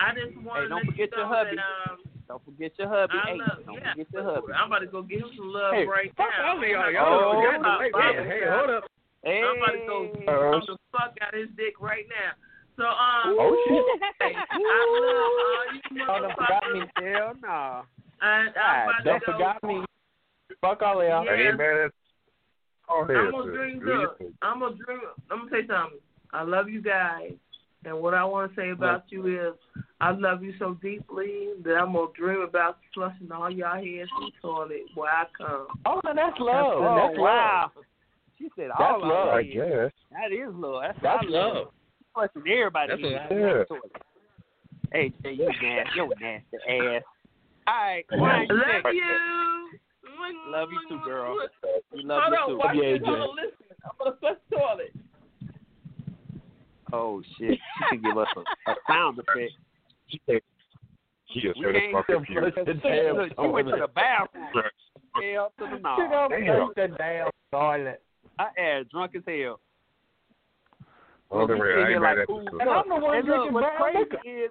[0.00, 1.56] I just want Hey, don't let forget you your hubby.
[1.56, 3.14] that um, Don't forget your hubby.
[3.14, 4.52] I Hey, love, don't yeah, forget your hubby.
[4.58, 6.54] I'm about to go give him some love Hey, right fuck now.
[6.54, 6.82] all of y'all.
[6.82, 7.92] I'm Y'all about don't to go wait.
[7.94, 8.84] Hey, hey, hold up.
[9.22, 9.42] Hey.
[9.46, 12.34] I'm about to go Uh, the fuck out his dick right now.
[12.80, 14.36] So um, Oh, shit.
[14.56, 16.80] I love all you Oh, don't forgot me.
[16.96, 17.82] Hell no.
[18.22, 19.32] And I'm about Don't to go.
[19.32, 19.84] forgot me.
[20.62, 21.24] Fuck all y'all.
[21.26, 21.36] Yeah.
[21.36, 21.90] Hey, man,
[22.88, 24.18] all I'm gonna drink up.
[24.40, 25.02] I'm gonna drink.
[25.30, 25.98] I'm gonna say something.
[26.32, 27.32] I love you guys,
[27.84, 29.54] and what I want to say about you is,
[30.00, 34.24] I love you so deeply that I'm gonna dream about flushing all y'all heads in
[34.24, 35.66] the toilet where I come.
[35.84, 36.66] Oh, no, that's love.
[36.78, 37.70] Oh, that's wow.
[38.38, 39.28] She said "All That's love.
[39.28, 39.92] I guess.
[40.12, 40.82] That is love.
[40.82, 41.54] That's, That's love.
[41.54, 41.66] love.
[42.14, 42.92] Flushing everybody.
[42.92, 43.64] That's heads what in I- the Yeah.
[43.64, 43.92] toilet.
[44.92, 45.96] Hey, Jay, you nasty.
[45.96, 47.02] You nasty ass.
[47.66, 48.94] All right, Brian, you Love next.
[48.94, 49.80] you.
[50.46, 51.38] Love you too, girl.
[51.92, 52.56] We love Hold you on, too.
[52.58, 53.02] watch Yeah, this.
[53.04, 53.22] Hold Jay.
[53.22, 53.76] on, listen.
[53.84, 54.92] I'm gonna flush the toilet.
[56.92, 59.52] Oh shit, she can give us a, a sound effect.
[60.08, 60.40] She said,
[61.28, 62.40] she just We said a ain't fucking the few.
[62.40, 64.44] first Look, damn she went to the bathroom.
[64.52, 65.24] Right.
[65.32, 66.10] Hell to the She knob.
[66.10, 66.90] don't Damn.
[66.90, 68.02] the damn toilet.
[68.40, 69.60] I ass drunk as hell.
[71.30, 72.48] Oh, the We way, sit I ain't like mad at fools.
[72.52, 72.58] you.
[72.60, 74.50] And I'm the one And look, drinking what's crazy is,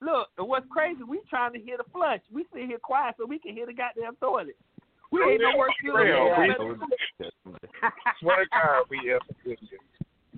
[0.00, 2.20] look, what's crazy, we trying to hear the flush.
[2.32, 4.56] We sit here quiet so we can hear the goddamn toilet.
[5.10, 6.58] We ain't no worse than Real, that.
[6.58, 7.58] we-
[8.20, 9.20] Swear to God, we are.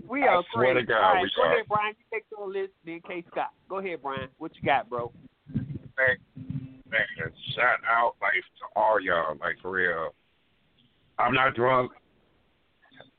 [0.09, 0.87] We are I swear crazy.
[0.87, 1.53] to God, All right, we go are.
[1.55, 1.95] ahead, Brian.
[1.99, 3.25] You take the list, then K.
[3.31, 3.51] Scott.
[3.69, 4.29] Go ahead, Brian.
[4.39, 5.13] What you got, bro?
[5.55, 6.17] Man,
[6.91, 10.15] man, shout out like to all y'all, like for real.
[11.19, 11.93] I'm not drunk.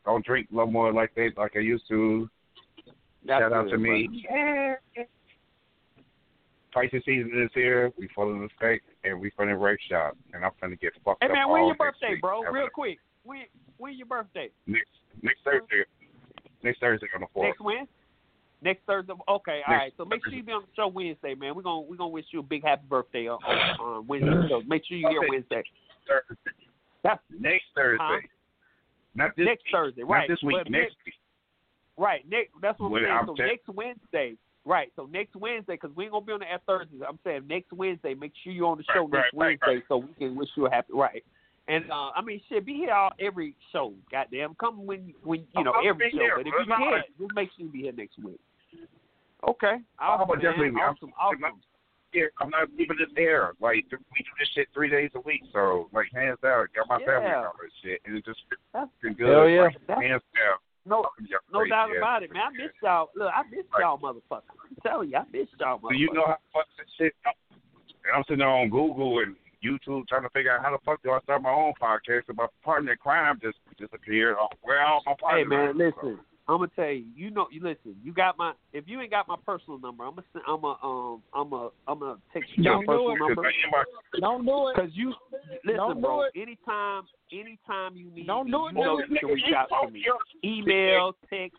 [0.06, 2.30] Don't drink no more like they like I used to.
[3.26, 4.26] That's shout out to me.
[6.74, 7.92] Pisces season is here.
[7.98, 11.24] We full of the state and we finna rape shop and I'm finna get fucked
[11.24, 12.22] Hey up Hey man, all when your birthday, week.
[12.22, 12.44] bro?
[12.44, 13.00] Have Real a- quick.
[13.24, 13.44] When
[13.78, 14.50] when your birthday?
[14.68, 14.90] Next
[15.22, 15.84] next Thursday.
[16.64, 17.48] Next Thursday on the fourth.
[17.48, 17.92] Next Wednesday.
[18.62, 19.14] Next Thursday.
[19.14, 19.94] Okay, all Next right.
[19.98, 21.56] So make sure you be on the show Wednesday, man.
[21.56, 24.48] We're gonna we're gonna wish you a big happy birthday on, on, on Wednesday.
[24.50, 25.28] So make sure you here Okay.
[25.30, 25.64] Wednesday.
[26.08, 26.52] Thursday.
[27.04, 28.04] That's Next Thursday.
[28.04, 28.20] Huh?
[29.16, 29.72] Not this next week.
[29.74, 30.30] Thursday, Not right?
[30.30, 30.58] this week.
[30.58, 31.14] But next next, week.
[31.98, 32.24] Right.
[32.30, 32.52] Next.
[32.62, 33.24] That's what I'm saying.
[33.28, 34.36] So te- next Wednesday.
[34.66, 34.92] Right.
[34.96, 36.98] So next Wednesday, because we ain't gonna be on the air Thursday.
[37.08, 38.14] I'm saying next Wednesday.
[38.14, 40.50] Make sure you're on the show Right, next right, right, Wednesday, so we can wish
[40.56, 40.94] you a happy.
[40.94, 41.24] Right.
[41.70, 43.94] And uh, I mean, shit, be here all, every show.
[44.12, 46.18] Goddamn, come when when you know I'll every show.
[46.20, 48.40] here, but if you can't, I- just make sure you be here next week.
[49.48, 49.76] Okay.
[50.02, 50.40] Oh, Awesome, man.
[50.40, 51.14] definitely, I'm- awesome.
[51.20, 51.62] I'm Awesome.
[52.14, 53.52] Yeah, I'm not leaving this air.
[53.60, 56.88] Like th- we do this shit three days a week, so like hands down, got
[56.88, 57.38] my family Yeah.
[57.40, 58.40] and all this shit, and it just
[58.74, 59.28] That's been good.
[59.28, 59.68] Hell yeah.
[59.88, 60.58] Like, hands down.
[60.88, 61.06] No,
[61.52, 62.44] no doubt about it, man.
[62.44, 63.10] I miss y'all.
[63.16, 64.50] Look, I miss y'all, motherfuckers.
[64.64, 67.14] I'm telling you, I miss y'all, Do you know how to fuck this shit?
[67.26, 71.02] And I'm sitting there on Google and YouTube trying to figure out how the fuck
[71.04, 72.24] do I start my own podcast.
[72.30, 74.38] And my partner in crime just disappeared.
[74.40, 76.20] Oh, Where all my Hey man, listen.
[76.50, 77.06] I'm gonna tell you.
[77.14, 77.96] You know, you listen.
[78.04, 78.54] You got my.
[78.72, 80.24] If you ain't got my personal number, I'm gonna.
[80.48, 80.78] I'm gonna.
[80.82, 81.22] Um.
[81.34, 81.70] I'm gonna.
[81.88, 83.20] I'm gonna text you Don't my do personal it.
[83.36, 83.86] number.
[84.22, 84.76] Don't do it.
[84.76, 85.14] Cause you
[85.66, 86.22] listen, Don't do bro.
[86.24, 86.32] it.
[86.36, 87.04] Anytime,
[87.34, 89.10] anytime you need Don't me, do it, you know nigga.
[89.10, 90.06] you can reach out to me.
[90.46, 91.58] Email, text,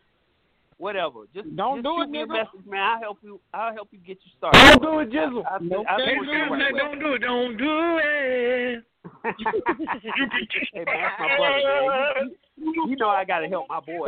[0.79, 1.21] whatever.
[1.35, 2.81] Just Don't just do shoot it, me a message, man.
[2.81, 3.41] I'll help you.
[3.53, 4.59] I'll help you get you started.
[4.59, 5.45] Don't do it, Jizzle.
[5.51, 6.73] I, I, No, I, I can't put do you it, right man.
[6.73, 7.19] way.
[7.19, 8.85] Don't do it.
[9.25, 9.47] Don't do.
[10.73, 12.31] Hey man, that's my brother, man.
[12.57, 14.07] You, you, you know I gotta help my boy.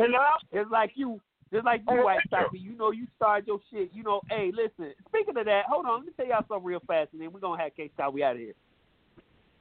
[0.53, 1.19] Just like you,
[1.51, 2.49] just like you, White Sox.
[2.53, 3.91] You know you started your shit.
[3.93, 4.93] You know, hey, listen.
[5.07, 5.99] Speaking of that, hold on.
[5.99, 8.11] Let me tell y'all something real fast, and then we're gonna have K Style.
[8.11, 8.53] We out of here.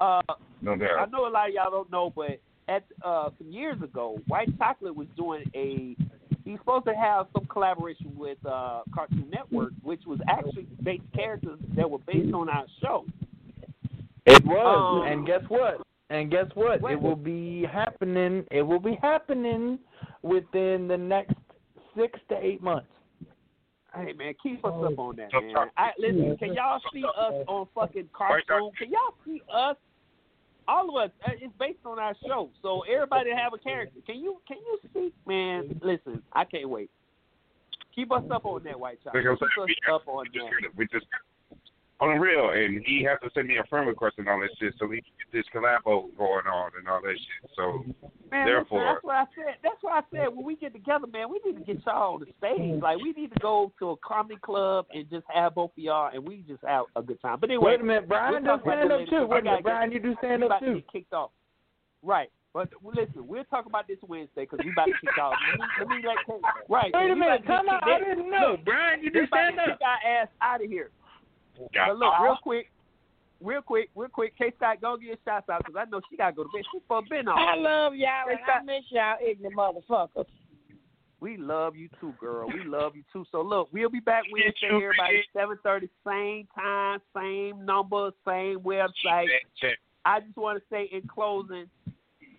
[0.01, 0.23] Uh,
[0.63, 4.19] No I know a lot of y'all don't know, but at uh, some years ago,
[4.29, 5.97] White Chocolate was doing a.
[6.45, 11.59] He's supposed to have some collaboration with uh, Cartoon Network, which was actually based characters
[11.77, 13.05] that were based on our show.
[14.37, 15.81] It was, Um, and guess what?
[16.11, 16.81] And guess what?
[16.81, 16.93] What?
[16.93, 18.45] It will be happening.
[18.51, 19.79] It will be happening
[20.23, 21.35] within the next
[21.97, 22.89] six to eight months.
[23.95, 25.55] Hey man, keep us up on that, man.
[25.77, 28.71] I, listen, can y'all see us on fucking cartoon?
[28.79, 29.77] Can y'all see us?
[30.69, 31.11] All of us.
[31.27, 33.99] uh, It's based on our show, so everybody have a character.
[34.07, 35.81] Can you can you see, man?
[35.83, 36.91] Listen, I can't wait.
[37.93, 39.25] Keep us up on that, White Chocolate.
[39.25, 40.77] Keep us up on that.
[40.77, 41.07] we just
[42.01, 44.51] on the real, and he has to send me a friend request and all that
[44.59, 47.51] shit, so we can get this collabo going on and all that shit.
[47.55, 47.85] So
[48.31, 49.55] Man, therefore, listen, that's what I said.
[49.63, 50.29] That's what I said.
[50.35, 52.81] When we get together, man, we need to get y'all on the stage.
[52.83, 56.11] Like we need to go to a comedy club and just have both of y'all,
[56.15, 57.39] and we just have a good time.
[57.41, 59.11] But anyway, Wait a minute, Brian we'll does stand up later, too.
[59.11, 60.75] 'cause I Wait a minute, Brian, you do stand we up about to too.
[60.77, 61.31] get kicked off.
[62.03, 62.31] Right.
[62.53, 65.35] But listen, we'll talk about this Wednesday because we about to kick off.
[65.51, 66.91] Let me, let me let Kate, right.
[66.93, 68.57] Wait a minute, come get on, I didn't know.
[68.65, 69.67] Brian, you we do about to stand up.
[69.79, 70.91] kick our ass out of here.
[71.75, 71.89] Yeah.
[71.89, 72.71] But look, real quick,
[73.41, 74.37] real quick, real quick.
[74.37, 76.63] K Scott, go get your shots out because I know she gotta go to bed.
[76.73, 77.39] She for been on.
[77.39, 80.27] I love y'all and I miss y'all ignorant motherfuckers.
[81.21, 82.49] We love you too, girl.
[82.49, 83.27] We love you too.
[83.31, 88.61] So look, we'll be back Wednesday, you, everybody, seven thirty, same time, same number, same
[88.61, 89.27] website.
[90.07, 91.67] I just want to say in closing,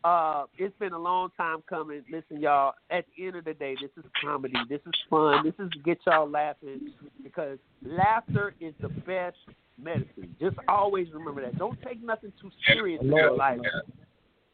[0.04, 2.04] uh, it's been a long time coming.
[2.12, 2.74] Listen, y'all.
[2.90, 4.54] At the end of the day, this is comedy.
[4.70, 5.44] This is fun.
[5.44, 6.92] This is to get y'all laughing
[7.24, 9.38] because laughter is the best
[9.82, 10.36] medicine.
[10.40, 11.58] Just always remember that.
[11.58, 13.60] Don't take nothing too serious in your life.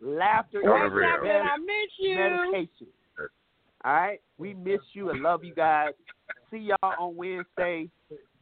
[0.02, 1.10] Laughter is the real.
[1.24, 2.16] the I miss you.
[2.16, 2.88] medication.
[3.86, 5.92] All right, we miss you and love you guys.
[6.52, 7.90] See y'all on Wednesday.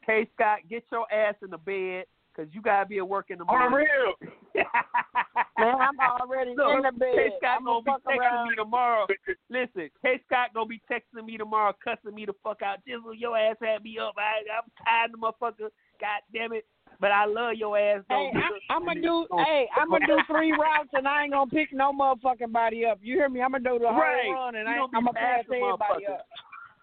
[0.01, 3.37] Hey Scott, get your ass in the bed because you gotta be at work in
[3.37, 3.87] the on the morning.
[4.21, 4.31] real.
[5.59, 7.15] Man, I'm already Look, in the bed.
[7.15, 8.49] K Scott I'm gonna be fuck texting around.
[8.49, 9.07] me tomorrow.
[9.49, 12.79] Listen, K Scott gonna be texting me tomorrow, cussing me the fuck out.
[12.87, 14.13] Jizzle, your ass had me up.
[14.17, 15.69] I, I'm tired of the motherfucker.
[16.01, 16.65] God damn it.
[16.99, 18.01] But I love your ass.
[18.09, 18.59] though, Hey, nigga.
[18.69, 19.27] I, I'm gonna do.
[19.45, 22.99] Hey, I'm gonna do three routes, and I ain't gonna pick no motherfucking body up.
[23.01, 23.41] You hear me?
[23.41, 24.31] I'm gonna do the whole Right.
[24.33, 26.25] run, and I, gonna be I'm gonna pass passing everybody up.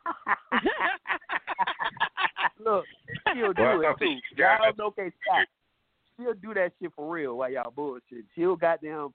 [2.65, 2.85] Look,
[3.35, 3.97] she'll do Well, it I too.
[3.99, 5.47] think you got- Y'all know K Scott.
[6.23, 8.25] She'll do that shit for real while y'all bullshit.
[8.35, 9.13] She'll goddamn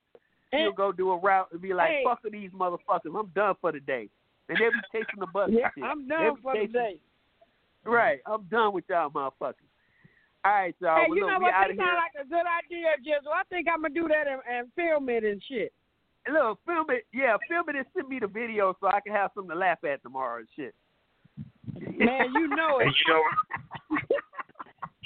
[0.53, 2.03] she'll go do a route and be like, Hey.
[2.05, 3.17] fuck these motherfuckers.
[3.17, 4.09] I'm done for the day.
[4.49, 5.49] And they'll be chasing the bus.
[5.51, 5.69] Yeah.
[5.83, 6.95] I'm They'll done be for the day.
[7.85, 8.19] Right.
[8.25, 9.67] I'm done with y'all motherfuckers.
[10.45, 10.95] All right, y'all.
[11.01, 11.53] Hey, well, you look, know what?
[11.53, 11.99] out That of sound here.
[11.99, 13.33] like a good idea, Jizzle.
[13.35, 15.73] I think I'm gonna do that and, and film it and shit.
[16.31, 17.05] Look, film it.
[17.13, 19.83] Yeah, film it and send me the video so I can have something to laugh
[19.83, 20.73] at tomorrow and shit.
[21.97, 22.95] Man, you know And it.
[23.07, 23.97] you know,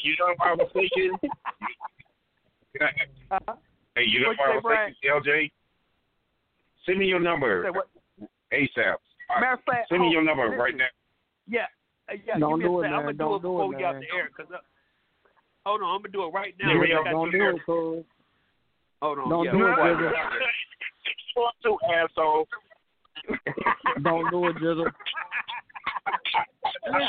[0.03, 1.11] you know what I was thinking.
[2.79, 3.53] Uh-huh.
[3.95, 5.51] Hey, you know What'd what you I say, was thinking, LJ?
[6.85, 7.87] Send me your number what?
[8.53, 8.95] ASAP.
[9.39, 10.59] Matter of fact, Send me hold- your number listen.
[10.59, 10.85] right now.
[11.47, 11.65] Yeah,
[12.09, 12.37] uh, yeah.
[12.39, 12.91] Don't give me do a it, sec.
[12.93, 14.01] I'm gonna do Don't it do before it, we get out man.
[14.01, 14.29] the air.
[14.35, 14.57] Cause, uh,
[15.65, 16.71] hold on, I'm gonna do it right now.
[16.73, 17.51] Yeah, I yeah, got Don't you do here.
[17.51, 18.05] it, fool.
[19.01, 19.29] Hold on.
[19.29, 19.97] Don't yeah, do it, quiet.
[19.97, 20.11] Jizzle.
[21.35, 22.47] Fuck you, asshole.
[24.03, 24.91] Don't do it, Jizzle.
[26.87, 27.07] Y'all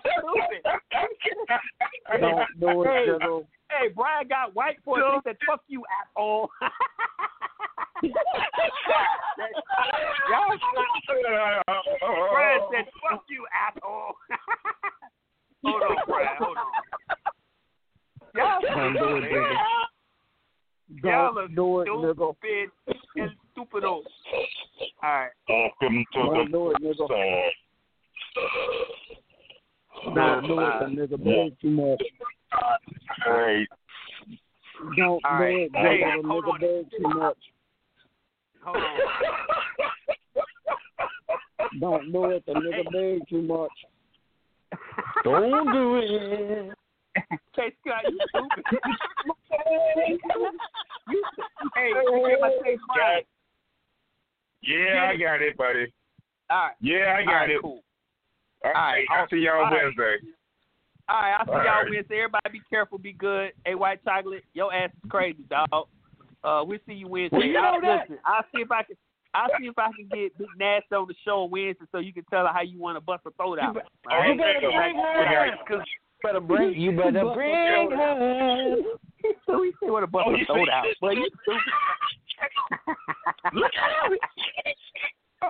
[0.00, 0.60] stupid.
[2.20, 3.06] Don't do it, Hey,
[3.70, 4.96] Hey, Brian got white boy.
[4.98, 6.50] He said, "Fuck you, asshole."
[12.32, 14.14] Brian said, "Fuck you, asshole."
[15.64, 16.28] hold on, Brian.
[16.38, 16.64] Hold on.
[18.36, 19.56] Y'all Don't do it, stupid.
[21.04, 23.34] Y'all Don't are do it, nigga.
[23.54, 24.02] Stupid and stupido.
[25.02, 25.30] All right.
[25.48, 27.08] Welcome to Don't do it, nigga.
[30.14, 32.02] Don't do it, the nigga beg too much.
[33.24, 33.66] Hey,
[34.96, 36.60] Don't All do it, Hey, The hold nigga on.
[36.60, 37.38] beg too much.
[38.64, 38.82] Hold on.
[41.80, 43.72] Don't do it, the nigga beg too much.
[45.24, 46.74] Don't do it.
[47.54, 48.64] K Scott, you stupid.
[51.08, 51.24] you,
[51.76, 53.26] hey, you get my face right.
[54.66, 55.92] Yeah, I got it, buddy.
[56.50, 56.74] All right.
[56.80, 57.62] Yeah, I got right, it.
[57.62, 57.82] cool.
[58.64, 59.84] All right, I'll see y'all All right.
[59.84, 60.16] Wednesday.
[61.08, 61.90] All right, I'll see All y'all right.
[61.90, 62.16] Wednesday.
[62.16, 63.52] Everybody be careful, be good.
[63.64, 65.68] Hey, white chocolate, your ass is crazy, dog.
[66.42, 67.36] Uh, we'll see you Wednesday.
[67.36, 68.96] Well, you know I'll, that- listen, I'll see if I can.
[69.36, 72.22] I'll see if I can get Big Nasty on the show Wednesday so you can
[72.30, 73.76] tell her how you want to bust her throat out.
[74.08, 75.56] Oh, you better bring her.
[75.66, 75.80] Cause
[76.22, 78.76] better bring you better bring her.
[79.46, 81.60] So he said, "Want to bust Oh, her throat out?" But you stupid.
[83.54, 84.18] Look at him!
[85.42, 85.48] Oh,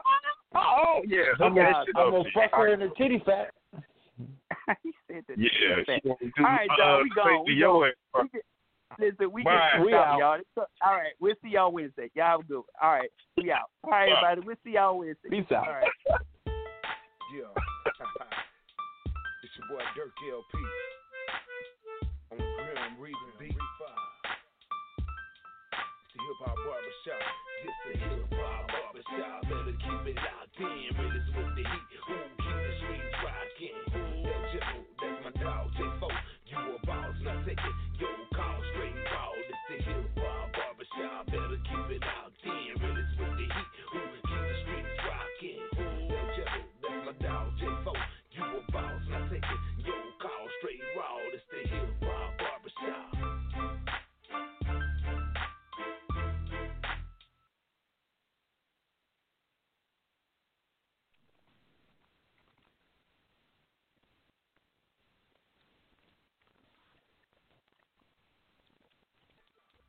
[0.54, 1.22] oh yeah.
[1.40, 3.50] I'm, gonna, fuck her in the titty fat.
[4.82, 5.24] he said.
[5.36, 5.84] Yeah.
[6.06, 7.00] All right, y'all.
[7.00, 7.44] Uh, we go.
[7.46, 7.92] We gone.
[8.32, 8.40] We
[8.98, 10.38] listen, we we out, y'all.
[10.84, 12.10] All right, we'll see y'all Wednesday.
[12.14, 12.62] Y'all good.
[12.82, 13.70] All right, we out.
[13.82, 14.30] All right, Bye.
[14.30, 14.46] everybody.
[14.46, 15.28] We'll see y'all Wednesday.
[15.30, 15.66] Peace out.
[15.66, 15.90] All right.
[17.34, 17.50] yeah.
[19.42, 20.54] it's your boy Dirk LP
[22.32, 24.13] on Grim Reaper B5.
[26.24, 27.20] Hip Hop Barbershop.
[27.60, 29.44] This the Hip Hop Barbershop.
[29.44, 30.88] Better keep it locked in.
[30.96, 31.84] Realest with the heat.
[32.08, 33.76] Who keep the streets rocking?
[34.24, 36.08] Yo, Jimbo, that's my dog, J4.
[36.48, 37.76] You a boss, now take it.
[38.00, 39.36] Yo, call straight ball.
[39.36, 40.13] This the Hip